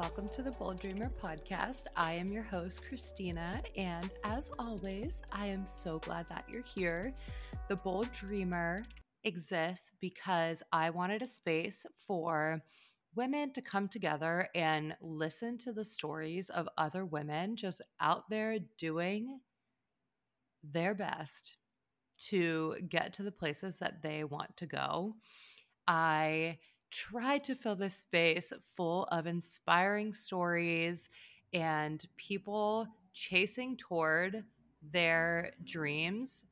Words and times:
Welcome 0.00 0.28
to 0.30 0.42
the 0.42 0.52
Bold 0.52 0.80
Dreamer 0.80 1.10
podcast. 1.22 1.84
I 1.94 2.14
am 2.14 2.32
your 2.32 2.42
host, 2.42 2.80
Christina, 2.88 3.60
and 3.76 4.08
as 4.24 4.50
always, 4.58 5.20
I 5.30 5.44
am 5.44 5.66
so 5.66 5.98
glad 5.98 6.26
that 6.30 6.46
you're 6.48 6.62
here. 6.62 7.12
The 7.68 7.76
Bold 7.76 8.10
Dreamer 8.10 8.86
exists 9.24 9.92
because 10.00 10.62
I 10.72 10.88
wanted 10.88 11.20
a 11.20 11.26
space 11.26 11.84
for 12.06 12.62
women 13.14 13.52
to 13.52 13.60
come 13.60 13.88
together 13.88 14.48
and 14.54 14.96
listen 15.02 15.58
to 15.58 15.72
the 15.74 15.84
stories 15.84 16.48
of 16.48 16.66
other 16.78 17.04
women 17.04 17.54
just 17.54 17.82
out 18.00 18.22
there 18.30 18.58
doing 18.78 19.38
their 20.64 20.94
best 20.94 21.58
to 22.30 22.76
get 22.88 23.12
to 23.12 23.22
the 23.22 23.30
places 23.30 23.76
that 23.80 24.00
they 24.02 24.24
want 24.24 24.56
to 24.56 24.64
go. 24.66 25.16
I 25.86 26.56
tried 26.90 27.44
to 27.44 27.54
fill 27.54 27.76
this 27.76 27.96
space 27.96 28.52
full 28.76 29.04
of 29.04 29.26
inspiring 29.26 30.12
stories 30.12 31.08
and 31.52 32.04
people 32.16 32.86
chasing 33.12 33.76
toward 33.76 34.44
their 34.92 35.52
dreams, 35.64 36.44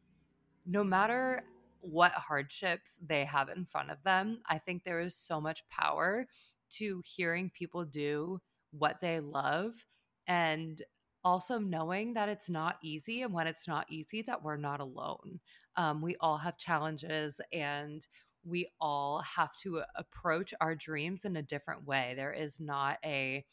no 0.67 0.85
matter 0.85 1.43
what 1.81 2.13
hardships 2.13 2.99
they 3.07 3.25
have 3.25 3.49
in 3.49 3.65
front 3.65 3.91
of 3.91 4.03
them. 4.05 4.41
I 4.47 4.59
think 4.59 4.83
there 4.85 5.01
is 5.01 5.15
so 5.15 5.41
much 5.41 5.69
power 5.69 6.27
to 6.71 7.01
hearing 7.05 7.51
people 7.51 7.85
do 7.85 8.41
what 8.71 9.01
they 9.01 9.21
love 9.21 9.87
and 10.27 10.83
also 11.25 11.59
knowing 11.59 12.15
that 12.15 12.29
it's 12.29 12.51
not 12.51 12.77
easy 12.83 13.23
and 13.23 13.33
when 13.33 13.47
it's 13.47 13.67
not 13.67 13.87
easy 13.89 14.23
that 14.23 14.43
we're 14.43 14.57
not 14.57 14.81
alone 14.81 15.41
um, 15.77 16.03
we 16.03 16.17
all 16.21 16.37
have 16.37 16.59
challenges 16.59 17.41
and 17.53 18.07
we 18.49 18.71
all 18.81 19.21
have 19.21 19.57
to 19.59 19.83
approach 19.97 20.55
our 20.61 20.75
dreams 20.75 21.25
in 21.25 21.37
a 21.37 21.43
different 21.43 21.87
way. 21.87 22.15
There 22.17 22.33
is 22.33 22.61
not 22.61 22.99
a, 23.05 23.45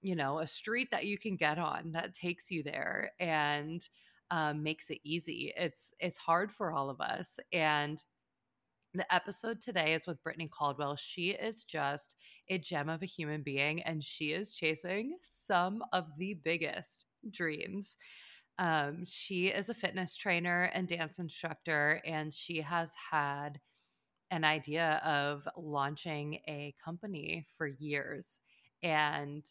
you 0.00 0.14
know, 0.16 0.38
a 0.38 0.46
street 0.46 0.88
that 0.90 1.06
you 1.06 1.18
can 1.18 1.36
get 1.36 1.58
on 1.58 1.92
that 1.92 2.14
takes 2.14 2.50
you 2.50 2.62
there 2.62 3.12
and 3.18 3.86
um, 4.30 4.62
makes 4.62 4.90
it 4.90 4.98
easy. 5.04 5.52
It's 5.56 5.92
it's 5.98 6.18
hard 6.18 6.50
for 6.50 6.72
all 6.72 6.88
of 6.88 7.00
us. 7.00 7.38
And 7.52 8.02
the 8.94 9.14
episode 9.14 9.60
today 9.60 9.94
is 9.94 10.06
with 10.06 10.22
Brittany 10.22 10.48
Caldwell. 10.48 10.96
She 10.96 11.30
is 11.30 11.64
just 11.64 12.14
a 12.48 12.58
gem 12.58 12.88
of 12.88 13.02
a 13.02 13.06
human 13.06 13.42
being, 13.42 13.82
and 13.82 14.04
she 14.04 14.32
is 14.32 14.54
chasing 14.54 15.16
some 15.22 15.82
of 15.92 16.06
the 16.18 16.34
biggest 16.44 17.06
dreams. 17.30 17.96
Um, 18.58 19.04
she 19.06 19.46
is 19.46 19.70
a 19.70 19.74
fitness 19.74 20.14
trainer 20.14 20.70
and 20.74 20.86
dance 20.86 21.18
instructor, 21.18 22.02
and 22.04 22.34
she 22.34 22.60
has 22.60 22.92
had 23.10 23.60
an 24.32 24.44
idea 24.44 25.00
of 25.04 25.46
launching 25.58 26.40
a 26.48 26.74
company 26.82 27.46
for 27.56 27.66
years. 27.66 28.40
And 28.82 29.44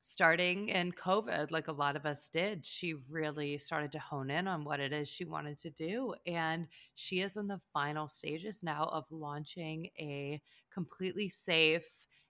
starting 0.00 0.70
in 0.70 0.92
COVID, 0.92 1.50
like 1.50 1.68
a 1.68 1.72
lot 1.72 1.94
of 1.94 2.06
us 2.06 2.30
did, 2.30 2.64
she 2.64 2.94
really 3.10 3.58
started 3.58 3.92
to 3.92 3.98
hone 3.98 4.30
in 4.30 4.48
on 4.48 4.64
what 4.64 4.80
it 4.80 4.94
is 4.94 5.08
she 5.08 5.26
wanted 5.26 5.58
to 5.58 5.70
do. 5.70 6.14
And 6.26 6.66
she 6.94 7.20
is 7.20 7.36
in 7.36 7.48
the 7.48 7.60
final 7.74 8.08
stages 8.08 8.62
now 8.62 8.88
of 8.90 9.04
launching 9.10 9.90
a 9.98 10.40
completely 10.72 11.28
safe, 11.28 11.84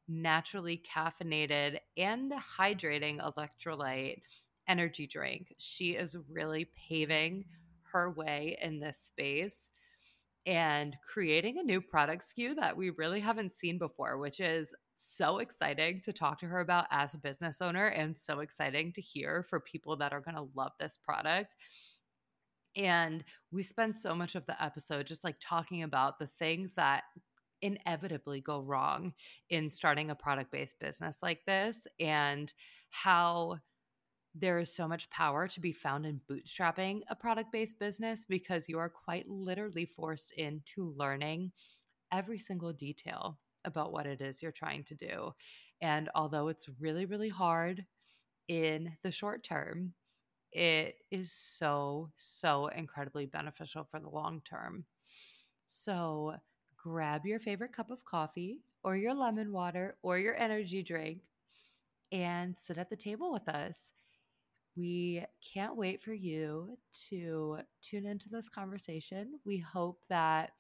naturally 0.09 0.83
caffeinated, 0.85 1.79
and 1.97 2.33
hydrating 2.59 3.21
electrolyte 3.21 4.21
energy 4.67 5.07
drink. 5.07 5.55
She 5.59 5.93
is 5.93 6.17
really 6.29 6.69
paving 6.89 7.45
her 7.93 8.11
way 8.11 8.59
in 8.61 8.81
this 8.81 8.99
space 8.99 9.71
and 10.47 10.97
creating 11.13 11.59
a 11.59 11.63
new 11.63 11.81
product 11.81 12.25
SKU 12.25 12.57
that 12.57 12.77
we 12.77 12.91
really 12.91 13.21
haven't 13.21 13.53
seen 13.53 13.79
before, 13.79 14.19
which 14.19 14.41
is 14.41 14.75
so 14.95 15.39
exciting 15.39 16.01
to 16.05 16.13
talk 16.13 16.39
to 16.41 16.47
her 16.47 16.61
about 16.61 16.87
as 16.91 17.15
a 17.15 17.19
business 17.19 17.61
owner 17.61 17.87
and 17.87 18.17
so 18.17 18.41
exciting 18.41 18.93
to 18.93 19.01
hear 19.01 19.45
for 19.49 19.61
people 19.61 19.97
that 19.97 20.13
are 20.13 20.21
going 20.21 20.35
to 20.35 20.49
love 20.55 20.73
this 20.81 20.99
product. 21.05 21.55
And 22.77 23.25
we 23.51 23.63
spend 23.63 23.95
so 23.95 24.15
much 24.15 24.35
of 24.35 24.47
the 24.47 24.63
episode 24.63 25.07
just 25.07 25.25
like 25.25 25.37
talking 25.41 25.83
about 25.83 26.19
the 26.19 26.29
things 26.39 26.75
that 26.75 27.05
inevitably 27.63 28.41
go 28.41 28.61
wrong 28.61 29.13
in 29.51 29.69
starting 29.69 30.11
a 30.11 30.15
product 30.15 30.53
based 30.53 30.79
business 30.79 31.19
like 31.23 31.41
this 31.47 31.87
and 31.99 32.53
how 32.91 33.59
there 34.41 34.59
is 34.59 34.75
so 34.75 34.87
much 34.87 35.11
power 35.11 35.49
to 35.49 35.61
be 35.61 35.73
found 35.73 36.07
in 36.07 36.21
bootstrapping 36.31 37.03
a 37.09 37.17
product 37.17 37.51
based 37.53 37.79
business 37.79 38.25
because 38.29 38.69
you 38.69 38.79
are 38.79 38.89
quite 38.89 39.29
literally 39.29 39.85
forced 39.85 40.33
into 40.33 40.95
learning 40.97 41.53
every 42.13 42.39
single 42.39 42.73
detail 42.73 43.39
about 43.65 43.93
what 43.93 44.07
it 44.07 44.21
is 44.21 44.43
you're 44.43 44.53
trying 44.53 44.85
to 44.85 44.95
do. 44.95 45.33
And 45.81 46.09
although 46.15 46.49
it's 46.49 46.69
really, 46.81 47.05
really 47.07 47.29
hard 47.29 47.85
in 48.49 48.97
the 49.03 49.11
short 49.11 49.45
term, 49.45 49.93
it 50.53 50.97
is 51.11 51.33
so, 51.33 52.11
so 52.17 52.69
incredibly 52.69 53.27
beneficial 53.27 53.85
for 53.85 54.01
the 54.01 54.09
long 54.09 54.41
term. 54.49 54.85
So 55.67 56.35
grab 56.77 57.27
your 57.27 57.41
favorite 57.41 57.73
cup 57.73 57.91
of 57.91 58.05
coffee 58.05 58.63
or 58.83 58.97
your 58.97 59.15
lemon 59.15 59.53
water 59.53 59.97
or 60.03 60.19
your 60.19 60.37
energy 60.37 60.83
drink 60.83 61.21
and 62.11 62.55
sit 62.59 62.79
at 62.79 62.89
the 62.89 62.97
table 62.97 63.33
with 63.33 63.49
us 63.49 63.93
we 64.79 65.25
can't 65.43 65.77
wait 65.77 66.01
for 66.01 66.13
you 66.13 66.79
to 67.09 67.59
tune 67.83 68.07
into 68.07 68.29
this 68.29 68.49
conversation. 68.49 69.41
We 69.45 69.59
hope 69.59 70.01
that 70.09 70.53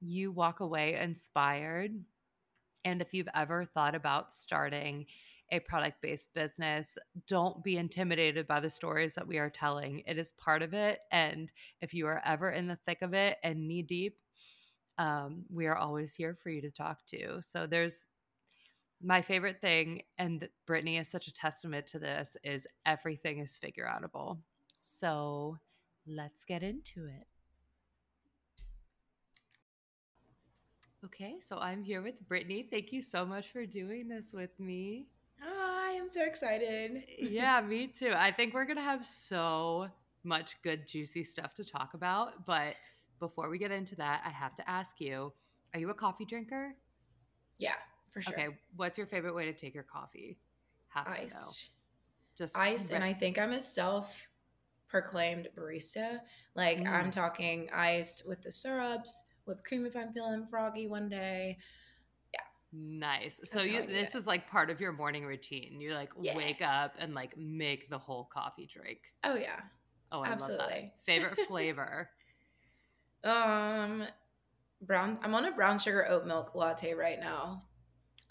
you 0.00 0.30
walk 0.30 0.60
away 0.60 0.94
inspired. 0.94 1.92
And 2.84 3.02
if 3.02 3.12
you've 3.12 3.28
ever 3.34 3.64
thought 3.64 3.94
about 3.94 4.32
starting 4.32 5.06
a 5.50 5.58
product 5.60 6.00
based 6.00 6.32
business, 6.34 6.96
don't 7.26 7.64
be 7.64 7.76
intimidated 7.76 8.46
by 8.46 8.60
the 8.60 8.70
stories 8.70 9.14
that 9.14 9.26
we 9.26 9.38
are 9.38 9.50
telling. 9.50 10.02
It 10.06 10.18
is 10.18 10.32
part 10.32 10.62
of 10.62 10.72
it. 10.72 11.00
And 11.10 11.50
if 11.80 11.92
you 11.92 12.06
are 12.06 12.22
ever 12.24 12.50
in 12.50 12.68
the 12.68 12.78
thick 12.86 13.02
of 13.02 13.12
it 13.12 13.38
and 13.42 13.66
knee 13.66 13.82
deep, 13.82 14.18
um, 14.98 15.44
we 15.50 15.66
are 15.66 15.76
always 15.76 16.14
here 16.14 16.36
for 16.40 16.50
you 16.50 16.60
to 16.62 16.70
talk 16.70 17.04
to. 17.06 17.42
So 17.42 17.66
there's 17.66 18.06
my 19.04 19.20
favorite 19.20 19.60
thing, 19.60 20.02
and 20.18 20.48
Brittany 20.66 20.96
is 20.96 21.08
such 21.08 21.28
a 21.28 21.32
testament 21.32 21.86
to 21.88 21.98
this, 21.98 22.36
is 22.42 22.66
everything 22.86 23.38
is 23.38 23.56
figure 23.56 23.86
outable. 23.86 24.38
So 24.80 25.58
let's 26.06 26.44
get 26.44 26.62
into 26.62 27.06
it. 27.06 27.26
Okay, 31.04 31.36
so 31.40 31.58
I'm 31.58 31.82
here 31.82 32.00
with 32.00 32.26
Brittany. 32.26 32.66
Thank 32.70 32.92
you 32.92 33.02
so 33.02 33.26
much 33.26 33.48
for 33.48 33.66
doing 33.66 34.08
this 34.08 34.32
with 34.32 34.58
me. 34.58 35.06
Hi, 35.38 35.98
I'm 35.98 36.08
so 36.08 36.24
excited. 36.24 37.04
yeah, 37.18 37.60
me 37.60 37.88
too. 37.88 38.12
I 38.16 38.32
think 38.32 38.54
we're 38.54 38.64
going 38.64 38.78
to 38.78 38.82
have 38.82 39.04
so 39.04 39.88
much 40.22 40.56
good, 40.62 40.88
juicy 40.88 41.24
stuff 41.24 41.52
to 41.54 41.64
talk 41.64 41.92
about. 41.92 42.46
But 42.46 42.76
before 43.20 43.50
we 43.50 43.58
get 43.58 43.70
into 43.70 43.94
that, 43.96 44.22
I 44.24 44.30
have 44.30 44.54
to 44.54 44.68
ask 44.68 44.98
you 44.98 45.32
are 45.74 45.80
you 45.80 45.90
a 45.90 45.94
coffee 45.94 46.24
drinker? 46.24 46.74
Yeah, 47.58 47.74
for 48.14 48.22
sure. 48.22 48.32
Okay, 48.32 48.48
what's 48.76 48.96
your 48.96 49.08
favorite 49.08 49.34
way 49.34 49.44
to 49.44 49.52
take 49.52 49.74
your 49.74 49.82
coffee? 49.82 50.38
Have 50.88 51.08
iced. 51.08 51.70
Just 52.38 52.56
iced, 52.56 52.92
and 52.92 53.04
I 53.04 53.12
think 53.12 53.38
I'm 53.38 53.52
a 53.52 53.60
self 53.60 54.28
proclaimed 54.88 55.48
barista. 55.56 56.20
Like 56.54 56.78
mm. 56.78 56.88
I'm 56.88 57.10
talking 57.10 57.68
iced 57.74 58.26
with 58.28 58.40
the 58.40 58.52
syrups, 58.52 59.24
whipped 59.44 59.64
cream 59.64 59.84
if 59.84 59.96
I'm 59.96 60.12
feeling 60.12 60.46
froggy 60.48 60.86
one 60.86 61.08
day. 61.08 61.58
Yeah. 62.32 62.40
Nice. 62.72 63.38
That's 63.38 63.50
so 63.50 63.62
you 63.62 63.84
this 63.84 64.14
it. 64.14 64.18
is 64.18 64.26
like 64.28 64.48
part 64.48 64.70
of 64.70 64.80
your 64.80 64.92
morning 64.92 65.26
routine. 65.26 65.80
You 65.80 65.94
like 65.94 66.10
yeah. 66.20 66.36
wake 66.36 66.62
up 66.62 66.94
and 66.98 67.14
like 67.14 67.36
make 67.36 67.90
the 67.90 67.98
whole 67.98 68.30
coffee 68.32 68.68
drink. 68.72 69.00
Oh 69.24 69.34
yeah. 69.34 69.60
Oh, 70.12 70.22
I 70.22 70.28
Absolutely. 70.28 70.64
love 70.64 70.72
that. 70.72 70.94
Favorite 71.04 71.40
flavor? 71.48 72.08
um 73.24 74.04
brown 74.82 75.18
I'm 75.22 75.34
on 75.34 75.46
a 75.46 75.50
brown 75.50 75.78
sugar 75.78 76.06
oat 76.08 76.26
milk 76.26 76.54
latte 76.54 76.94
right 76.94 77.18
now. 77.18 77.64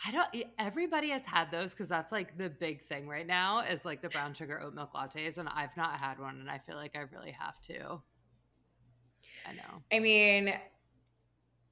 I 0.05 0.11
don't. 0.11 0.45
Everybody 0.59 1.09
has 1.09 1.25
had 1.25 1.49
those 1.49 1.73
because 1.73 1.89
that's 1.89 2.11
like 2.11 2.37
the 2.37 2.49
big 2.49 2.81
thing 2.81 3.07
right 3.07 3.25
now 3.25 3.61
is 3.61 3.85
like 3.85 4.01
the 4.01 4.09
brown 4.09 4.33
sugar 4.33 4.61
oat 4.61 4.73
milk 4.73 4.93
lattes, 4.93 5.37
and 5.37 5.47
I've 5.49 5.75
not 5.77 5.99
had 5.99 6.19
one, 6.19 6.39
and 6.39 6.49
I 6.49 6.59
feel 6.59 6.75
like 6.75 6.95
I 6.95 7.01
really 7.15 7.31
have 7.31 7.59
to. 7.61 8.01
I 9.45 9.53
know. 9.53 9.81
I 9.91 9.99
mean, 9.99 10.53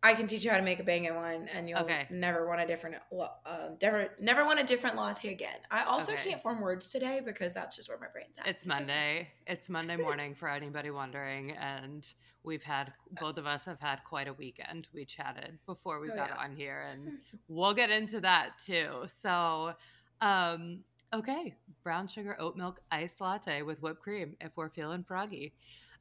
I 0.03 0.15
can 0.15 0.25
teach 0.25 0.43
you 0.43 0.49
how 0.49 0.57
to 0.57 0.63
make 0.63 0.79
a 0.79 0.83
banging 0.83 1.13
one, 1.13 1.47
and 1.53 1.69
you'll 1.69 1.79
okay. 1.79 2.07
never 2.09 2.47
want 2.47 2.59
a 2.59 2.65
different, 2.65 2.95
uh, 3.15 3.69
never, 3.81 4.09
never 4.19 4.45
want 4.45 4.59
a 4.59 4.63
different 4.63 4.95
latte 4.95 5.31
again. 5.31 5.59
I 5.69 5.83
also 5.83 6.13
okay. 6.13 6.31
can't 6.31 6.41
form 6.41 6.59
words 6.59 6.89
today 6.89 7.21
because 7.23 7.53
that's 7.53 7.75
just 7.75 7.87
where 7.87 7.99
my 7.99 8.07
brain's 8.11 8.35
at. 8.39 8.47
It's 8.47 8.65
Monday. 8.65 9.27
It's 9.45 9.69
Monday 9.69 9.97
morning 9.97 10.33
for 10.33 10.49
anybody 10.49 10.89
wondering, 10.89 11.51
and 11.51 12.03
we've 12.43 12.63
had 12.63 12.91
both 13.21 13.37
of 13.37 13.45
us 13.45 13.65
have 13.65 13.79
had 13.79 14.03
quite 14.03 14.27
a 14.27 14.33
weekend. 14.33 14.87
We 14.91 15.05
chatted 15.05 15.59
before 15.67 15.99
we 15.99 16.09
oh, 16.09 16.15
got 16.15 16.29
yeah. 16.29 16.43
on 16.43 16.55
here, 16.55 16.87
and 16.91 17.19
we'll 17.47 17.75
get 17.75 17.91
into 17.91 18.19
that 18.21 18.57
too. 18.57 19.03
So, 19.05 19.73
um, 20.19 20.79
okay, 21.13 21.53
brown 21.83 22.07
sugar 22.07 22.35
oat 22.39 22.57
milk 22.57 22.79
iced 22.91 23.21
latte 23.21 23.61
with 23.61 23.79
whipped 23.83 24.01
cream 24.01 24.35
if 24.41 24.51
we're 24.55 24.69
feeling 24.69 25.03
froggy. 25.03 25.53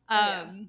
Um, 0.08 0.18
oh, 0.18 0.26
yeah 0.26 0.40
um, 0.40 0.68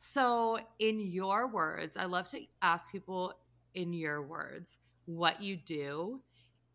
so, 0.00 0.58
in 0.78 0.98
your 0.98 1.46
words, 1.46 1.96
I 1.96 2.06
love 2.06 2.28
to 2.30 2.40
ask 2.62 2.90
people 2.90 3.34
in 3.74 3.92
your 3.92 4.22
words 4.22 4.78
what 5.04 5.40
you 5.40 5.56
do 5.56 6.20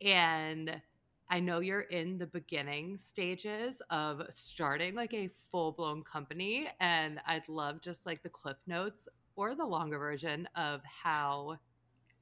and 0.02 0.82
I 1.30 1.40
know 1.40 1.60
you're 1.60 1.82
in 1.82 2.18
the 2.18 2.28
beginning 2.28 2.98
stages 2.98 3.82
of 3.90 4.22
starting 4.30 4.94
like 4.94 5.14
a 5.14 5.30
full 5.52 5.72
blown 5.72 6.04
company, 6.04 6.68
and 6.80 7.20
I'd 7.26 7.48
love 7.50 7.82
just 7.82 8.06
like 8.06 8.22
the 8.22 8.30
cliff 8.30 8.58
notes 8.68 9.08
or 9.36 9.56
the 9.56 9.66
longer 9.66 9.98
version 9.98 10.48
of 10.56 10.82
how 10.84 11.58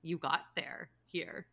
you 0.01 0.17
got 0.17 0.45
there 0.55 0.89
here. 1.05 1.47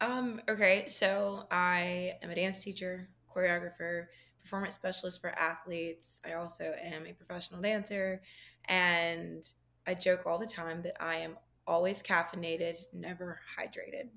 Um, 0.00 0.42
okay, 0.48 0.84
so 0.86 1.46
I 1.50 2.12
am 2.22 2.30
a 2.30 2.34
dance 2.34 2.62
teacher, 2.62 3.08
choreographer, 3.34 4.06
performance 4.44 4.74
specialist 4.74 5.20
for 5.20 5.30
athletes. 5.30 6.20
I 6.24 6.34
also 6.34 6.74
am 6.80 7.06
a 7.06 7.12
professional 7.12 7.60
dancer, 7.60 8.22
and 8.66 9.42
I 9.86 9.94
joke 9.94 10.26
all 10.26 10.38
the 10.38 10.46
time 10.46 10.82
that 10.82 11.02
I 11.02 11.16
am 11.16 11.36
always 11.66 12.02
caffeinated, 12.02 12.76
never 12.92 13.40
hydrated. 13.58 14.10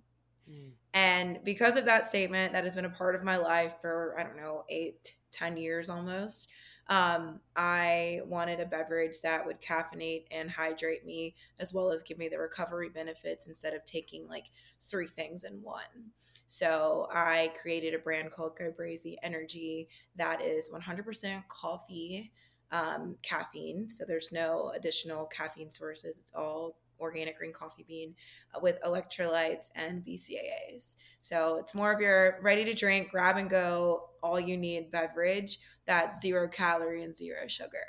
Mm. 0.50 0.72
And 0.94 1.40
because 1.44 1.78
of 1.78 1.86
that 1.86 2.06
statement, 2.06 2.54
that 2.54 2.66
has 2.66 2.76
been 2.76 2.86
a 2.86 2.90
part 2.90 3.16
of 3.16 3.24
my 3.24 3.38
life 3.38 3.74
for, 3.82 4.16
I 4.20 4.24
don't 4.24 4.38
know, 4.38 4.64
eight, 4.70 5.16
ten 5.32 5.58
years 5.58 5.90
almost. 5.90 6.50
Um, 6.90 7.42
I 7.56 8.22
wanted 8.26 8.62
a 8.62 8.66
beverage 8.66 9.20
that 9.22 9.46
would 9.46 9.62
caffeinate 9.62 10.26
and 10.32 10.50
hydrate 10.50 11.06
me, 11.06 11.36
as 11.60 11.74
well 11.74 11.92
as 11.92 12.04
give 12.04 12.18
me 12.18 12.30
the 12.30 12.40
recovery 12.40 12.90
benefits 12.90 13.48
instead 13.48 13.74
of 13.74 13.84
taking 13.84 14.28
like 14.28 14.46
three 14.82 15.08
things 15.08 15.44
in 15.44 15.62
one. 15.62 16.12
So 16.48 17.08
I 17.14 17.52
created 17.62 17.94
a 17.94 18.00
brand 18.00 18.32
called 18.32 18.58
Go 18.58 18.74
Energy 19.22 19.90
that 20.16 20.42
is 20.42 20.70
100% 20.70 21.48
coffee, 21.50 22.32
um, 22.72 23.16
caffeine. 23.22 23.90
So 23.90 24.06
there's 24.08 24.32
no 24.32 24.72
additional 24.76 25.26
caffeine 25.26 25.70
sources. 25.72 26.18
It's 26.18 26.34
all 26.34 26.78
organic 27.00 27.38
green 27.38 27.54
coffee 27.54 27.86
bean 27.88 28.16
uh, 28.56 28.60
with 28.62 28.82
electrolytes 28.82 29.70
and 29.76 30.04
BCAAs. 30.04 30.96
So 31.22 31.58
it's 31.58 31.76
more 31.76 31.92
of 31.92 32.02
your 32.02 32.40
ready 32.42 32.66
to 32.66 32.74
drink, 32.74 33.12
grab 33.12 33.38
and 33.38 33.50
go, 33.50 34.10
all 34.24 34.40
you 34.40 34.58
need 34.58 34.92
beverage 34.92 35.60
that's 35.88 36.22
zero 36.22 36.48
calorie 36.48 37.04
and 37.04 37.16
zero 37.16 37.48
sugar. 37.48 37.88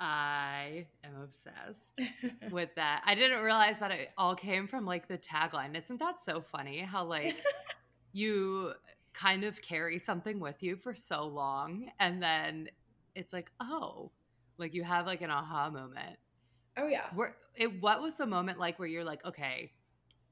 I 0.00 0.86
am 1.04 1.22
obsessed 1.22 2.00
with 2.50 2.70
that. 2.76 3.02
I 3.06 3.14
didn't 3.14 3.42
realize 3.42 3.78
that 3.80 3.90
it 3.90 4.10
all 4.18 4.34
came 4.34 4.66
from 4.66 4.84
like 4.84 5.08
the 5.08 5.18
tagline. 5.18 5.80
Isn't 5.80 6.00
that 6.00 6.22
so 6.22 6.40
funny 6.40 6.80
how 6.80 7.04
like 7.04 7.36
you 8.12 8.72
kind 9.12 9.44
of 9.44 9.62
carry 9.62 9.98
something 9.98 10.40
with 10.40 10.62
you 10.62 10.76
for 10.76 10.94
so 10.94 11.24
long 11.26 11.90
and 12.00 12.22
then 12.22 12.68
it's 13.14 13.32
like, 13.32 13.50
oh, 13.60 14.10
like 14.58 14.74
you 14.74 14.82
have 14.82 15.06
like 15.06 15.22
an 15.22 15.30
aha 15.30 15.70
moment 15.70 16.18
Oh 16.76 16.86
yeah. 16.86 17.06
Where 17.14 17.36
it, 17.54 17.80
what 17.80 18.02
was 18.02 18.14
the 18.14 18.26
moment 18.26 18.58
like 18.58 18.78
where 18.78 18.88
you're 18.88 19.04
like, 19.04 19.24
okay, 19.24 19.72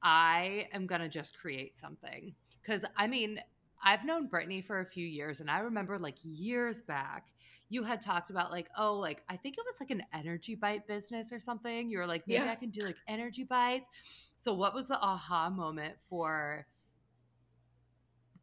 I 0.01 0.67
am 0.73 0.87
gonna 0.87 1.09
just 1.09 1.37
create 1.37 1.77
something? 1.77 2.33
Because 2.61 2.83
I 2.97 3.07
mean, 3.07 3.39
I've 3.83 4.05
known 4.05 4.27
Brittany 4.27 4.61
for 4.61 4.79
a 4.79 4.85
few 4.85 5.05
years, 5.05 5.39
and 5.39 5.49
I 5.49 5.59
remember 5.59 5.97
like 5.97 6.17
years 6.23 6.81
back, 6.81 7.27
you 7.73 7.83
had 7.83 7.99
talked 7.99 8.29
about 8.29 8.51
like, 8.51 8.69
oh, 8.77 8.93
like 8.93 9.23
I 9.27 9.35
think 9.35 9.55
it 9.57 9.63
was 9.65 9.75
like 9.79 9.89
an 9.89 10.03
energy 10.13 10.53
bite 10.53 10.85
business 10.87 11.33
or 11.33 11.39
something. 11.39 11.89
You 11.89 11.97
were 11.97 12.05
like, 12.05 12.27
maybe 12.27 12.43
yeah. 12.43 12.51
I 12.51 12.55
can 12.55 12.69
do 12.69 12.83
like 12.83 12.97
energy 13.07 13.43
bites. 13.43 13.89
So, 14.37 14.53
what 14.53 14.75
was 14.75 14.87
the 14.87 14.99
aha 14.99 15.49
moment 15.49 15.95
for 16.09 16.67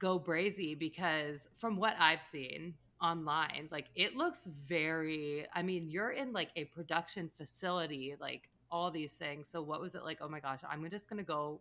Go 0.00 0.18
Brazee? 0.18 0.76
Because 0.76 1.46
from 1.56 1.76
what 1.76 1.94
I've 1.98 2.22
seen, 2.22 2.74
online 3.02 3.66
like 3.70 3.86
it 3.94 4.14
looks 4.14 4.46
very 4.66 5.46
i 5.54 5.62
mean 5.62 5.88
you're 5.88 6.10
in 6.10 6.34
like 6.34 6.50
a 6.56 6.64
production 6.64 7.30
facility 7.38 8.14
like 8.20 8.50
all 8.70 8.90
these 8.90 9.14
things 9.14 9.48
so 9.48 9.62
what 9.62 9.80
was 9.80 9.94
it 9.94 10.04
like 10.04 10.18
oh 10.20 10.28
my 10.28 10.38
gosh 10.38 10.60
i'm 10.70 10.86
just 10.90 11.08
gonna 11.08 11.22
go 11.22 11.60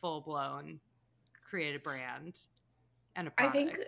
full 0.00 0.20
blown 0.20 0.78
create 1.48 1.74
a 1.74 1.80
brand 1.80 2.44
and 3.16 3.26
a 3.26 3.30
product. 3.32 3.56
i 3.56 3.58
think 3.58 3.78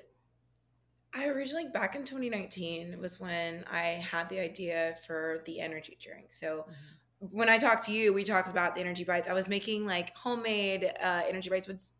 i 1.15 1.27
originally 1.27 1.69
back 1.69 1.95
in 1.95 2.05
2019 2.05 2.99
was 3.01 3.19
when 3.21 3.65
i 3.71 3.83
had 3.83 4.29
the 4.29 4.39
idea 4.39 4.97
for 5.07 5.41
the 5.47 5.61
energy 5.61 5.97
drink 6.01 6.33
so 6.33 6.61
mm-hmm. 6.61 7.27
when 7.37 7.49
i 7.49 7.59
talked 7.59 7.85
to 7.85 7.93
you 7.93 8.12
we 8.12 8.25
talked 8.25 8.49
about 8.49 8.75
the 8.75 8.81
energy 8.81 9.05
bites 9.05 9.29
i 9.29 9.33
was 9.33 9.49
making 9.49 9.87
like 9.87 10.15
homemade 10.17 10.93
uh, 11.03 11.23
energy 11.27 11.51
bites 11.51 11.69
with 11.69 11.91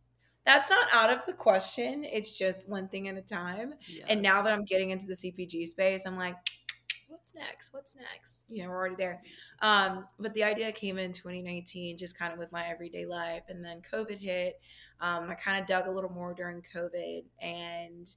that's 0.47 0.71
not 0.71 0.89
out 0.93 1.11
of 1.11 1.25
the 1.27 1.33
question. 1.33 2.05
It's 2.05 2.37
just 2.37 2.69
one 2.69 2.89
thing 2.89 3.09
at 3.09 3.17
a 3.17 3.23
time. 3.23 3.75
Yes. 3.89 4.07
And 4.09 4.23
now 4.23 4.43
that 4.43 4.53
I'm 4.53 4.65
getting 4.65 4.91
into 4.91 5.07
the 5.07 5.15
CPG 5.15 5.69
space, 5.69 6.07
I'm 6.07 6.17
like, 6.17 6.37
what's 7.09 7.35
next? 7.35 7.73
What's 7.73 7.97
next? 7.97 8.45
You 8.49 8.63
know, 8.63 8.71
we're 8.71 8.77
already 8.77 8.95
there. 8.97 9.23
Um, 9.61 10.07
but 10.19 10.33
the 10.35 10.45
idea 10.45 10.73
came 10.73 10.99
in 10.99 11.13
2019, 11.13 11.99
just 11.99 12.19
kind 12.19 12.33
of 12.33 12.39
with 12.39 12.51
my 12.53 12.67
everyday 12.67 13.05
life. 13.05 13.43
And 13.49 13.65
then 13.65 13.83
COVID 13.93 14.19
hit. 14.19 14.61
Um, 15.01 15.29
I 15.31 15.35
kind 15.35 15.61
of 15.61 15.67
dug 15.67 15.87
a 15.87 15.91
little 15.91 16.11
more 16.11 16.35
during 16.35 16.63
COVID 16.75 17.25
and 17.41 18.09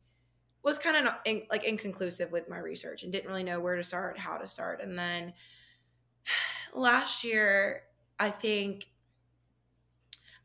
was 0.63 0.79
kind 0.79 1.07
of 1.07 1.13
in, 1.25 1.43
like 1.51 1.63
inconclusive 1.63 2.31
with 2.31 2.49
my 2.49 2.57
research 2.57 3.03
and 3.03 3.11
didn't 3.11 3.29
really 3.29 3.43
know 3.43 3.59
where 3.59 3.75
to 3.75 3.83
start, 3.83 4.17
how 4.17 4.37
to 4.37 4.47
start. 4.47 4.81
And 4.81 4.97
then 4.97 5.33
last 6.73 7.23
year, 7.23 7.83
I 8.19 8.29
think 8.29 8.89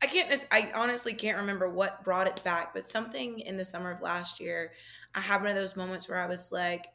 I 0.01 0.07
can't. 0.07 0.45
I 0.51 0.71
honestly 0.75 1.13
can't 1.13 1.37
remember 1.37 1.69
what 1.69 2.03
brought 2.03 2.27
it 2.27 2.41
back, 2.43 2.73
but 2.73 2.85
something 2.85 3.39
in 3.39 3.57
the 3.57 3.65
summer 3.65 3.91
of 3.91 4.01
last 4.01 4.39
year, 4.39 4.71
I 5.13 5.19
had 5.19 5.41
one 5.41 5.49
of 5.49 5.55
those 5.55 5.75
moments 5.75 6.07
where 6.07 6.19
I 6.19 6.25
was 6.25 6.51
like, 6.51 6.87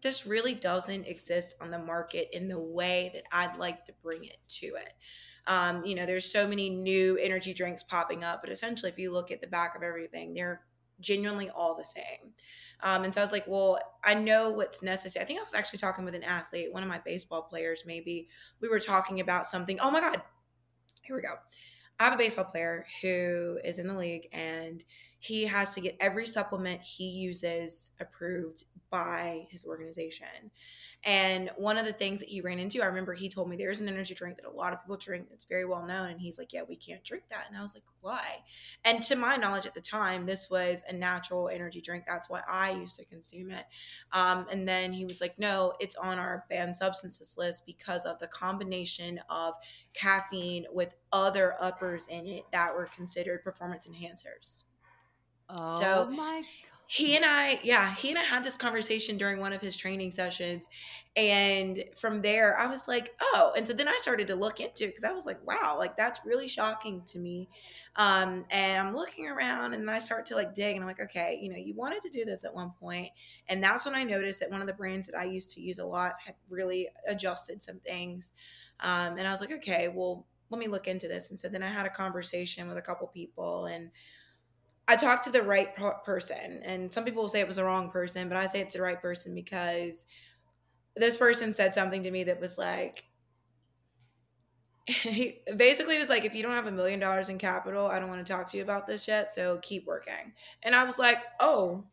"This 0.00 0.26
really 0.26 0.54
doesn't 0.54 1.06
exist 1.06 1.56
on 1.60 1.70
the 1.72 1.78
market 1.78 2.28
in 2.32 2.46
the 2.48 2.60
way 2.60 3.10
that 3.14 3.24
I'd 3.32 3.56
like 3.58 3.84
to 3.86 3.92
bring 4.00 4.24
it 4.24 4.38
to 4.60 4.76
it." 4.76 4.92
Um, 5.48 5.84
you 5.84 5.96
know, 5.96 6.06
there's 6.06 6.30
so 6.30 6.46
many 6.46 6.70
new 6.70 7.16
energy 7.18 7.52
drinks 7.52 7.82
popping 7.82 8.22
up, 8.22 8.42
but 8.42 8.50
essentially, 8.50 8.90
if 8.90 8.98
you 8.98 9.12
look 9.12 9.32
at 9.32 9.40
the 9.40 9.46
back 9.48 9.76
of 9.76 9.82
everything, 9.82 10.34
they're 10.34 10.62
genuinely 11.00 11.50
all 11.50 11.74
the 11.74 11.84
same. 11.84 12.32
Um, 12.82 13.04
and 13.04 13.14
so 13.14 13.20
I 13.20 13.24
was 13.24 13.32
like, 13.32 13.46
well, 13.46 13.78
I 14.04 14.14
know 14.14 14.50
what's 14.50 14.82
necessary. 14.82 15.22
I 15.22 15.26
think 15.26 15.40
I 15.40 15.42
was 15.42 15.54
actually 15.54 15.78
talking 15.78 16.04
with 16.04 16.14
an 16.14 16.22
athlete, 16.22 16.72
one 16.72 16.82
of 16.82 16.88
my 16.88 17.00
baseball 17.04 17.42
players, 17.42 17.84
maybe. 17.86 18.28
We 18.60 18.68
were 18.68 18.80
talking 18.80 19.20
about 19.20 19.46
something. 19.46 19.80
Oh 19.80 19.90
my 19.90 20.00
God, 20.00 20.20
here 21.02 21.16
we 21.16 21.22
go. 21.22 21.34
I 21.98 22.04
have 22.04 22.12
a 22.12 22.18
baseball 22.18 22.44
player 22.44 22.84
who 23.00 23.58
is 23.64 23.78
in 23.78 23.88
the 23.88 23.96
league 23.96 24.28
and 24.32 24.84
he 25.26 25.44
has 25.44 25.74
to 25.74 25.80
get 25.80 25.96
every 26.00 26.26
supplement 26.26 26.80
he 26.82 27.08
uses 27.08 27.92
approved 28.00 28.64
by 28.90 29.46
his 29.50 29.64
organization. 29.64 30.50
And 31.04 31.50
one 31.56 31.78
of 31.78 31.86
the 31.86 31.92
things 31.92 32.20
that 32.20 32.28
he 32.28 32.40
ran 32.40 32.58
into, 32.58 32.82
I 32.82 32.86
remember 32.86 33.12
he 33.12 33.28
told 33.28 33.48
me 33.48 33.56
there's 33.56 33.80
an 33.80 33.88
energy 33.88 34.14
drink 34.14 34.38
that 34.38 34.48
a 34.48 34.50
lot 34.50 34.72
of 34.72 34.80
people 34.80 34.96
drink 34.96 35.28
that's 35.28 35.44
very 35.44 35.64
well 35.64 35.84
known. 35.86 36.10
And 36.10 36.20
he's 36.20 36.38
like, 36.38 36.52
Yeah, 36.52 36.62
we 36.68 36.74
can't 36.74 37.04
drink 37.04 37.24
that. 37.30 37.46
And 37.48 37.56
I 37.56 37.62
was 37.62 37.74
like, 37.74 37.84
Why? 38.00 38.38
And 38.84 39.02
to 39.04 39.14
my 39.14 39.36
knowledge 39.36 39.66
at 39.66 39.74
the 39.74 39.80
time, 39.80 40.26
this 40.26 40.48
was 40.50 40.82
a 40.88 40.92
natural 40.92 41.48
energy 41.48 41.80
drink. 41.80 42.04
That's 42.06 42.28
why 42.28 42.40
I 42.48 42.72
used 42.72 42.96
to 42.96 43.04
consume 43.04 43.50
it. 43.50 43.64
Um, 44.12 44.46
and 44.50 44.66
then 44.66 44.92
he 44.92 45.04
was 45.04 45.20
like, 45.20 45.38
No, 45.38 45.74
it's 45.78 45.96
on 45.96 46.18
our 46.18 46.44
banned 46.48 46.76
substances 46.76 47.36
list 47.38 47.66
because 47.66 48.04
of 48.04 48.18
the 48.18 48.28
combination 48.28 49.20
of 49.28 49.54
caffeine 49.94 50.66
with 50.72 50.94
other 51.12 51.54
uppers 51.60 52.06
in 52.08 52.26
it 52.26 52.44
that 52.52 52.74
were 52.74 52.88
considered 52.96 53.44
performance 53.44 53.86
enhancers. 53.86 54.64
Oh 55.48 55.80
so, 55.80 56.10
my 56.10 56.42
he 56.88 57.16
and 57.16 57.24
I, 57.24 57.58
yeah, 57.62 57.94
he 57.94 58.10
and 58.10 58.18
I 58.18 58.22
had 58.22 58.44
this 58.44 58.56
conversation 58.56 59.16
during 59.16 59.40
one 59.40 59.52
of 59.52 59.60
his 59.60 59.76
training 59.76 60.12
sessions. 60.12 60.68
And 61.16 61.84
from 61.96 62.22
there, 62.22 62.56
I 62.58 62.66
was 62.66 62.86
like, 62.86 63.14
oh. 63.20 63.52
And 63.56 63.66
so 63.66 63.72
then 63.72 63.88
I 63.88 63.98
started 64.00 64.28
to 64.28 64.36
look 64.36 64.60
into 64.60 64.84
it 64.84 64.88
because 64.88 65.04
I 65.04 65.12
was 65.12 65.26
like, 65.26 65.44
wow, 65.44 65.76
like 65.78 65.96
that's 65.96 66.20
really 66.24 66.46
shocking 66.46 67.02
to 67.06 67.18
me. 67.18 67.48
Um, 67.96 68.44
and 68.50 68.86
I'm 68.86 68.94
looking 68.94 69.26
around 69.26 69.72
and 69.72 69.90
I 69.90 69.98
start 69.98 70.26
to 70.26 70.36
like 70.36 70.54
dig 70.54 70.76
and 70.76 70.84
I'm 70.84 70.86
like, 70.86 71.00
okay, 71.00 71.38
you 71.40 71.50
know, 71.50 71.56
you 71.56 71.74
wanted 71.74 72.02
to 72.02 72.10
do 72.10 72.24
this 72.24 72.44
at 72.44 72.54
one 72.54 72.72
point. 72.78 73.08
And 73.48 73.62
that's 73.62 73.86
when 73.86 73.94
I 73.94 74.04
noticed 74.04 74.40
that 74.40 74.50
one 74.50 74.60
of 74.60 74.66
the 74.66 74.74
brands 74.74 75.08
that 75.08 75.18
I 75.18 75.24
used 75.24 75.50
to 75.52 75.60
use 75.60 75.78
a 75.78 75.86
lot 75.86 76.12
had 76.24 76.34
really 76.48 76.88
adjusted 77.08 77.62
some 77.62 77.80
things. 77.80 78.32
Um, 78.80 79.16
and 79.16 79.26
I 79.26 79.32
was 79.32 79.40
like, 79.40 79.52
okay, 79.52 79.88
well, 79.88 80.26
let 80.50 80.60
me 80.60 80.68
look 80.68 80.86
into 80.86 81.08
this. 81.08 81.30
And 81.30 81.40
so 81.40 81.48
then 81.48 81.62
I 81.62 81.68
had 81.68 81.86
a 81.86 81.90
conversation 81.90 82.68
with 82.68 82.78
a 82.78 82.82
couple 82.82 83.08
people 83.08 83.64
and 83.66 83.90
I 84.88 84.96
talked 84.96 85.24
to 85.24 85.30
the 85.30 85.42
right 85.42 85.74
person. 86.04 86.60
And 86.62 86.92
some 86.92 87.04
people 87.04 87.22
will 87.22 87.28
say 87.28 87.40
it 87.40 87.48
was 87.48 87.56
the 87.56 87.64
wrong 87.64 87.90
person, 87.90 88.28
but 88.28 88.36
I 88.36 88.46
say 88.46 88.60
it's 88.60 88.74
the 88.74 88.82
right 88.82 89.00
person 89.00 89.34
because 89.34 90.06
this 90.94 91.16
person 91.16 91.52
said 91.52 91.74
something 91.74 92.02
to 92.04 92.10
me 92.10 92.24
that 92.24 92.40
was 92.40 92.56
like, 92.56 93.04
he 94.86 95.40
basically 95.56 95.98
was 95.98 96.08
like, 96.08 96.24
if 96.24 96.34
you 96.34 96.42
don't 96.42 96.52
have 96.52 96.66
a 96.66 96.72
million 96.72 97.00
dollars 97.00 97.28
in 97.28 97.38
capital, 97.38 97.86
I 97.86 97.98
don't 97.98 98.08
want 98.08 98.24
to 98.24 98.32
talk 98.32 98.50
to 98.50 98.56
you 98.56 98.62
about 98.62 98.86
this 98.86 99.08
yet. 99.08 99.32
So 99.32 99.58
keep 99.58 99.86
working. 99.86 100.32
And 100.62 100.74
I 100.74 100.84
was 100.84 100.98
like, 100.98 101.18
oh, 101.40 101.84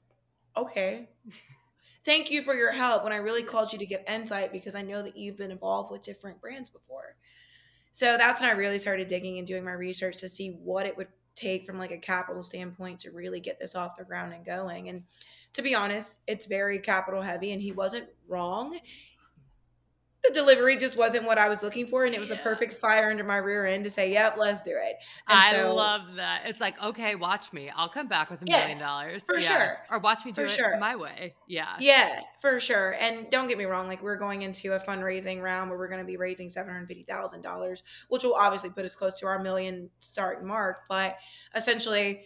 okay. 0.55 1.09
Thank 2.05 2.29
you 2.29 2.43
for 2.43 2.53
your 2.53 2.73
help 2.73 3.05
when 3.05 3.13
I 3.13 3.17
really 3.17 3.43
called 3.43 3.71
you 3.71 3.79
to 3.79 3.85
get 3.85 4.07
insight 4.09 4.51
because 4.51 4.75
I 4.75 4.81
know 4.81 5.01
that 5.01 5.15
you've 5.15 5.37
been 5.37 5.51
involved 5.51 5.89
with 5.89 6.01
different 6.01 6.41
brands 6.41 6.69
before. 6.69 7.15
So 7.93 8.17
that's 8.17 8.41
when 8.41 8.49
I 8.49 8.53
really 8.53 8.77
started 8.77 9.07
digging 9.07 9.37
and 9.37 9.47
doing 9.47 9.63
my 9.63 9.71
research 9.71 10.17
to 10.17 10.27
see 10.27 10.49
what 10.49 10.85
it 10.85 10.97
would 10.97 11.07
take 11.35 11.65
from 11.65 11.77
like 11.77 11.91
a 11.91 11.97
capital 11.97 12.41
standpoint 12.41 12.99
to 12.99 13.11
really 13.11 13.39
get 13.39 13.59
this 13.59 13.75
off 13.75 13.97
the 13.97 14.03
ground 14.03 14.33
and 14.33 14.45
going. 14.45 14.89
And 14.89 15.03
to 15.53 15.61
be 15.61 15.75
honest, 15.75 16.19
it's 16.27 16.45
very 16.45 16.79
capital 16.79 17.21
heavy 17.21 17.51
and 17.51 17.61
he 17.61 17.71
wasn't 17.71 18.07
wrong. 18.27 18.79
The 20.23 20.33
delivery 20.33 20.77
just 20.77 20.97
wasn't 20.97 21.25
what 21.25 21.37
I 21.37 21.49
was 21.49 21.63
looking 21.63 21.85
for. 21.85 22.05
And 22.05 22.15
it 22.15 22.19
was 22.19 22.29
yeah. 22.29 22.37
a 22.37 22.43
perfect 22.43 22.75
fire 22.75 23.09
under 23.09 23.23
my 23.23 23.37
rear 23.37 23.65
end 23.65 23.83
to 23.83 23.89
say, 23.89 24.11
yep, 24.11 24.35
let's 24.37 24.61
do 24.61 24.71
it. 24.71 24.95
And 25.27 25.39
I 25.39 25.51
so, 25.51 25.75
love 25.75 26.01
that. 26.15 26.43
It's 26.45 26.61
like, 26.61 26.81
okay, 26.81 27.15
watch 27.15 27.51
me. 27.51 27.69
I'll 27.75 27.89
come 27.89 28.07
back 28.07 28.31
with 28.31 28.41
a 28.41 28.45
yeah, 28.47 28.59
million 28.59 28.79
dollars. 28.79 29.23
For 29.23 29.37
yeah. 29.37 29.47
sure. 29.47 29.77
Or 29.91 29.99
watch 29.99 30.23
me 30.23 30.31
do 30.31 30.35
for 30.35 30.45
it 30.45 30.51
sure. 30.51 30.77
my 30.79 30.95
way. 30.95 31.35
Yeah. 31.47 31.75
Yeah, 31.79 32.21
for 32.39 32.59
sure. 32.61 32.95
And 33.01 33.29
don't 33.29 33.47
get 33.47 33.57
me 33.57 33.65
wrong, 33.65 33.87
like 33.87 34.01
we're 34.01 34.17
going 34.17 34.43
into 34.43 34.73
a 34.73 34.79
fundraising 34.79 35.41
round 35.41 35.69
where 35.69 35.77
we're 35.77 35.89
going 35.89 36.01
to 36.01 36.07
be 36.07 36.17
raising 36.17 36.47
$750,000, 36.47 37.83
which 38.07 38.23
will 38.23 38.35
obviously 38.35 38.69
put 38.69 38.85
us 38.85 38.95
close 38.95 39.19
to 39.19 39.25
our 39.25 39.43
million 39.43 39.89
start 39.99 40.45
mark. 40.45 40.83
But 40.87 41.17
essentially, 41.53 42.21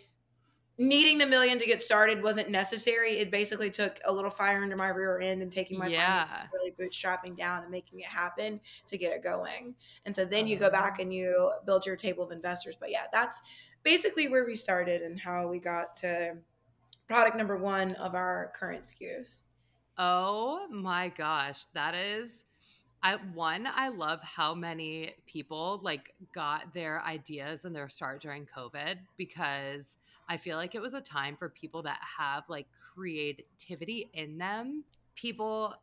needing 0.77 1.17
the 1.17 1.25
million 1.25 1.57
to 1.59 1.65
get 1.65 1.81
started 1.81 2.21
wasn't 2.21 2.49
necessary. 2.49 3.17
It 3.17 3.31
basically 3.31 3.69
took 3.69 3.99
a 4.05 4.11
little 4.11 4.29
fire 4.29 4.61
under 4.61 4.75
my 4.75 4.89
rear 4.89 5.19
end 5.19 5.41
and 5.41 5.51
taking 5.51 5.77
my 5.77 5.87
yeah. 5.87 6.23
finances, 6.23 6.49
really 6.53 6.71
bootstrapping 6.71 7.37
down 7.37 7.63
and 7.63 7.71
making 7.71 7.99
it 7.99 8.05
happen 8.05 8.59
to 8.85 8.97
get 8.97 9.11
it 9.11 9.23
going. 9.23 9.73
And 10.05 10.15
so 10.15 10.25
then 10.25 10.47
you 10.47 10.57
go 10.57 10.69
back 10.69 10.93
uh-huh. 10.93 11.03
and 11.03 11.13
you 11.13 11.51
build 11.65 11.85
your 11.85 11.95
table 11.95 12.23
of 12.23 12.31
investors. 12.31 12.75
But 12.79 12.91
yeah, 12.91 13.03
that's 13.11 13.41
basically 13.83 14.27
where 14.27 14.45
we 14.45 14.55
started 14.55 15.01
and 15.01 15.19
how 15.19 15.47
we 15.47 15.59
got 15.59 15.93
to 15.95 16.37
product 17.07 17.37
number 17.37 17.57
one 17.57 17.93
of 17.95 18.15
our 18.15 18.51
current 18.55 18.83
SKUs. 18.83 19.39
Oh 19.97 20.67
my 20.69 21.09
gosh, 21.09 21.65
that 21.73 21.95
is 21.95 22.45
I 23.03 23.17
one, 23.33 23.67
I 23.67 23.89
love 23.89 24.21
how 24.21 24.53
many 24.53 25.13
people 25.25 25.79
like 25.83 26.13
got 26.33 26.73
their 26.73 27.01
ideas 27.03 27.65
and 27.65 27.75
their 27.75 27.89
start 27.89 28.21
during 28.21 28.45
COVID 28.45 28.97
because 29.17 29.97
I 30.27 30.37
feel 30.37 30.57
like 30.57 30.75
it 30.75 30.81
was 30.81 30.93
a 30.93 31.01
time 31.01 31.37
for 31.37 31.49
people 31.49 31.81
that 31.83 31.99
have 32.17 32.43
like 32.49 32.67
creativity 32.93 34.09
in 34.13 34.37
them. 34.37 34.83
People 35.15 35.73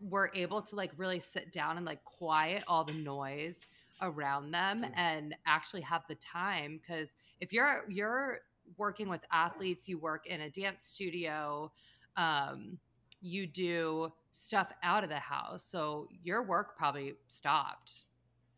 were 0.00 0.30
able 0.34 0.62
to 0.62 0.76
like 0.76 0.92
really 0.96 1.20
sit 1.20 1.52
down 1.52 1.76
and 1.76 1.86
like 1.86 2.02
quiet 2.04 2.62
all 2.68 2.84
the 2.84 2.92
noise 2.92 3.66
around 4.02 4.50
them 4.50 4.84
and 4.94 5.34
actually 5.46 5.80
have 5.80 6.02
the 6.08 6.14
time 6.16 6.80
because 6.80 7.10
if 7.40 7.52
you're 7.52 7.84
you're 7.88 8.40
working 8.78 9.08
with 9.08 9.20
athletes, 9.32 9.88
you 9.88 9.98
work 9.98 10.26
in 10.26 10.42
a 10.42 10.50
dance 10.50 10.84
studio, 10.84 11.70
um, 12.16 12.78
you 13.26 13.46
do 13.46 14.12
stuff 14.32 14.70
out 14.82 15.02
of 15.02 15.10
the 15.10 15.18
house. 15.18 15.64
So 15.64 16.08
your 16.22 16.42
work 16.42 16.76
probably 16.76 17.14
stopped. 17.26 18.04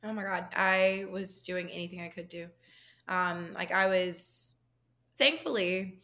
Oh 0.05 0.13
my 0.13 0.23
God. 0.23 0.47
I 0.55 1.07
was 1.11 1.43
doing 1.43 1.69
anything 1.71 2.01
I 2.01 2.09
could 2.09 2.29
do. 2.29 2.49
Um, 3.09 3.53
like 3.55 3.73
I 3.73 3.89
was 3.89 4.55
thankfully 5.17 6.01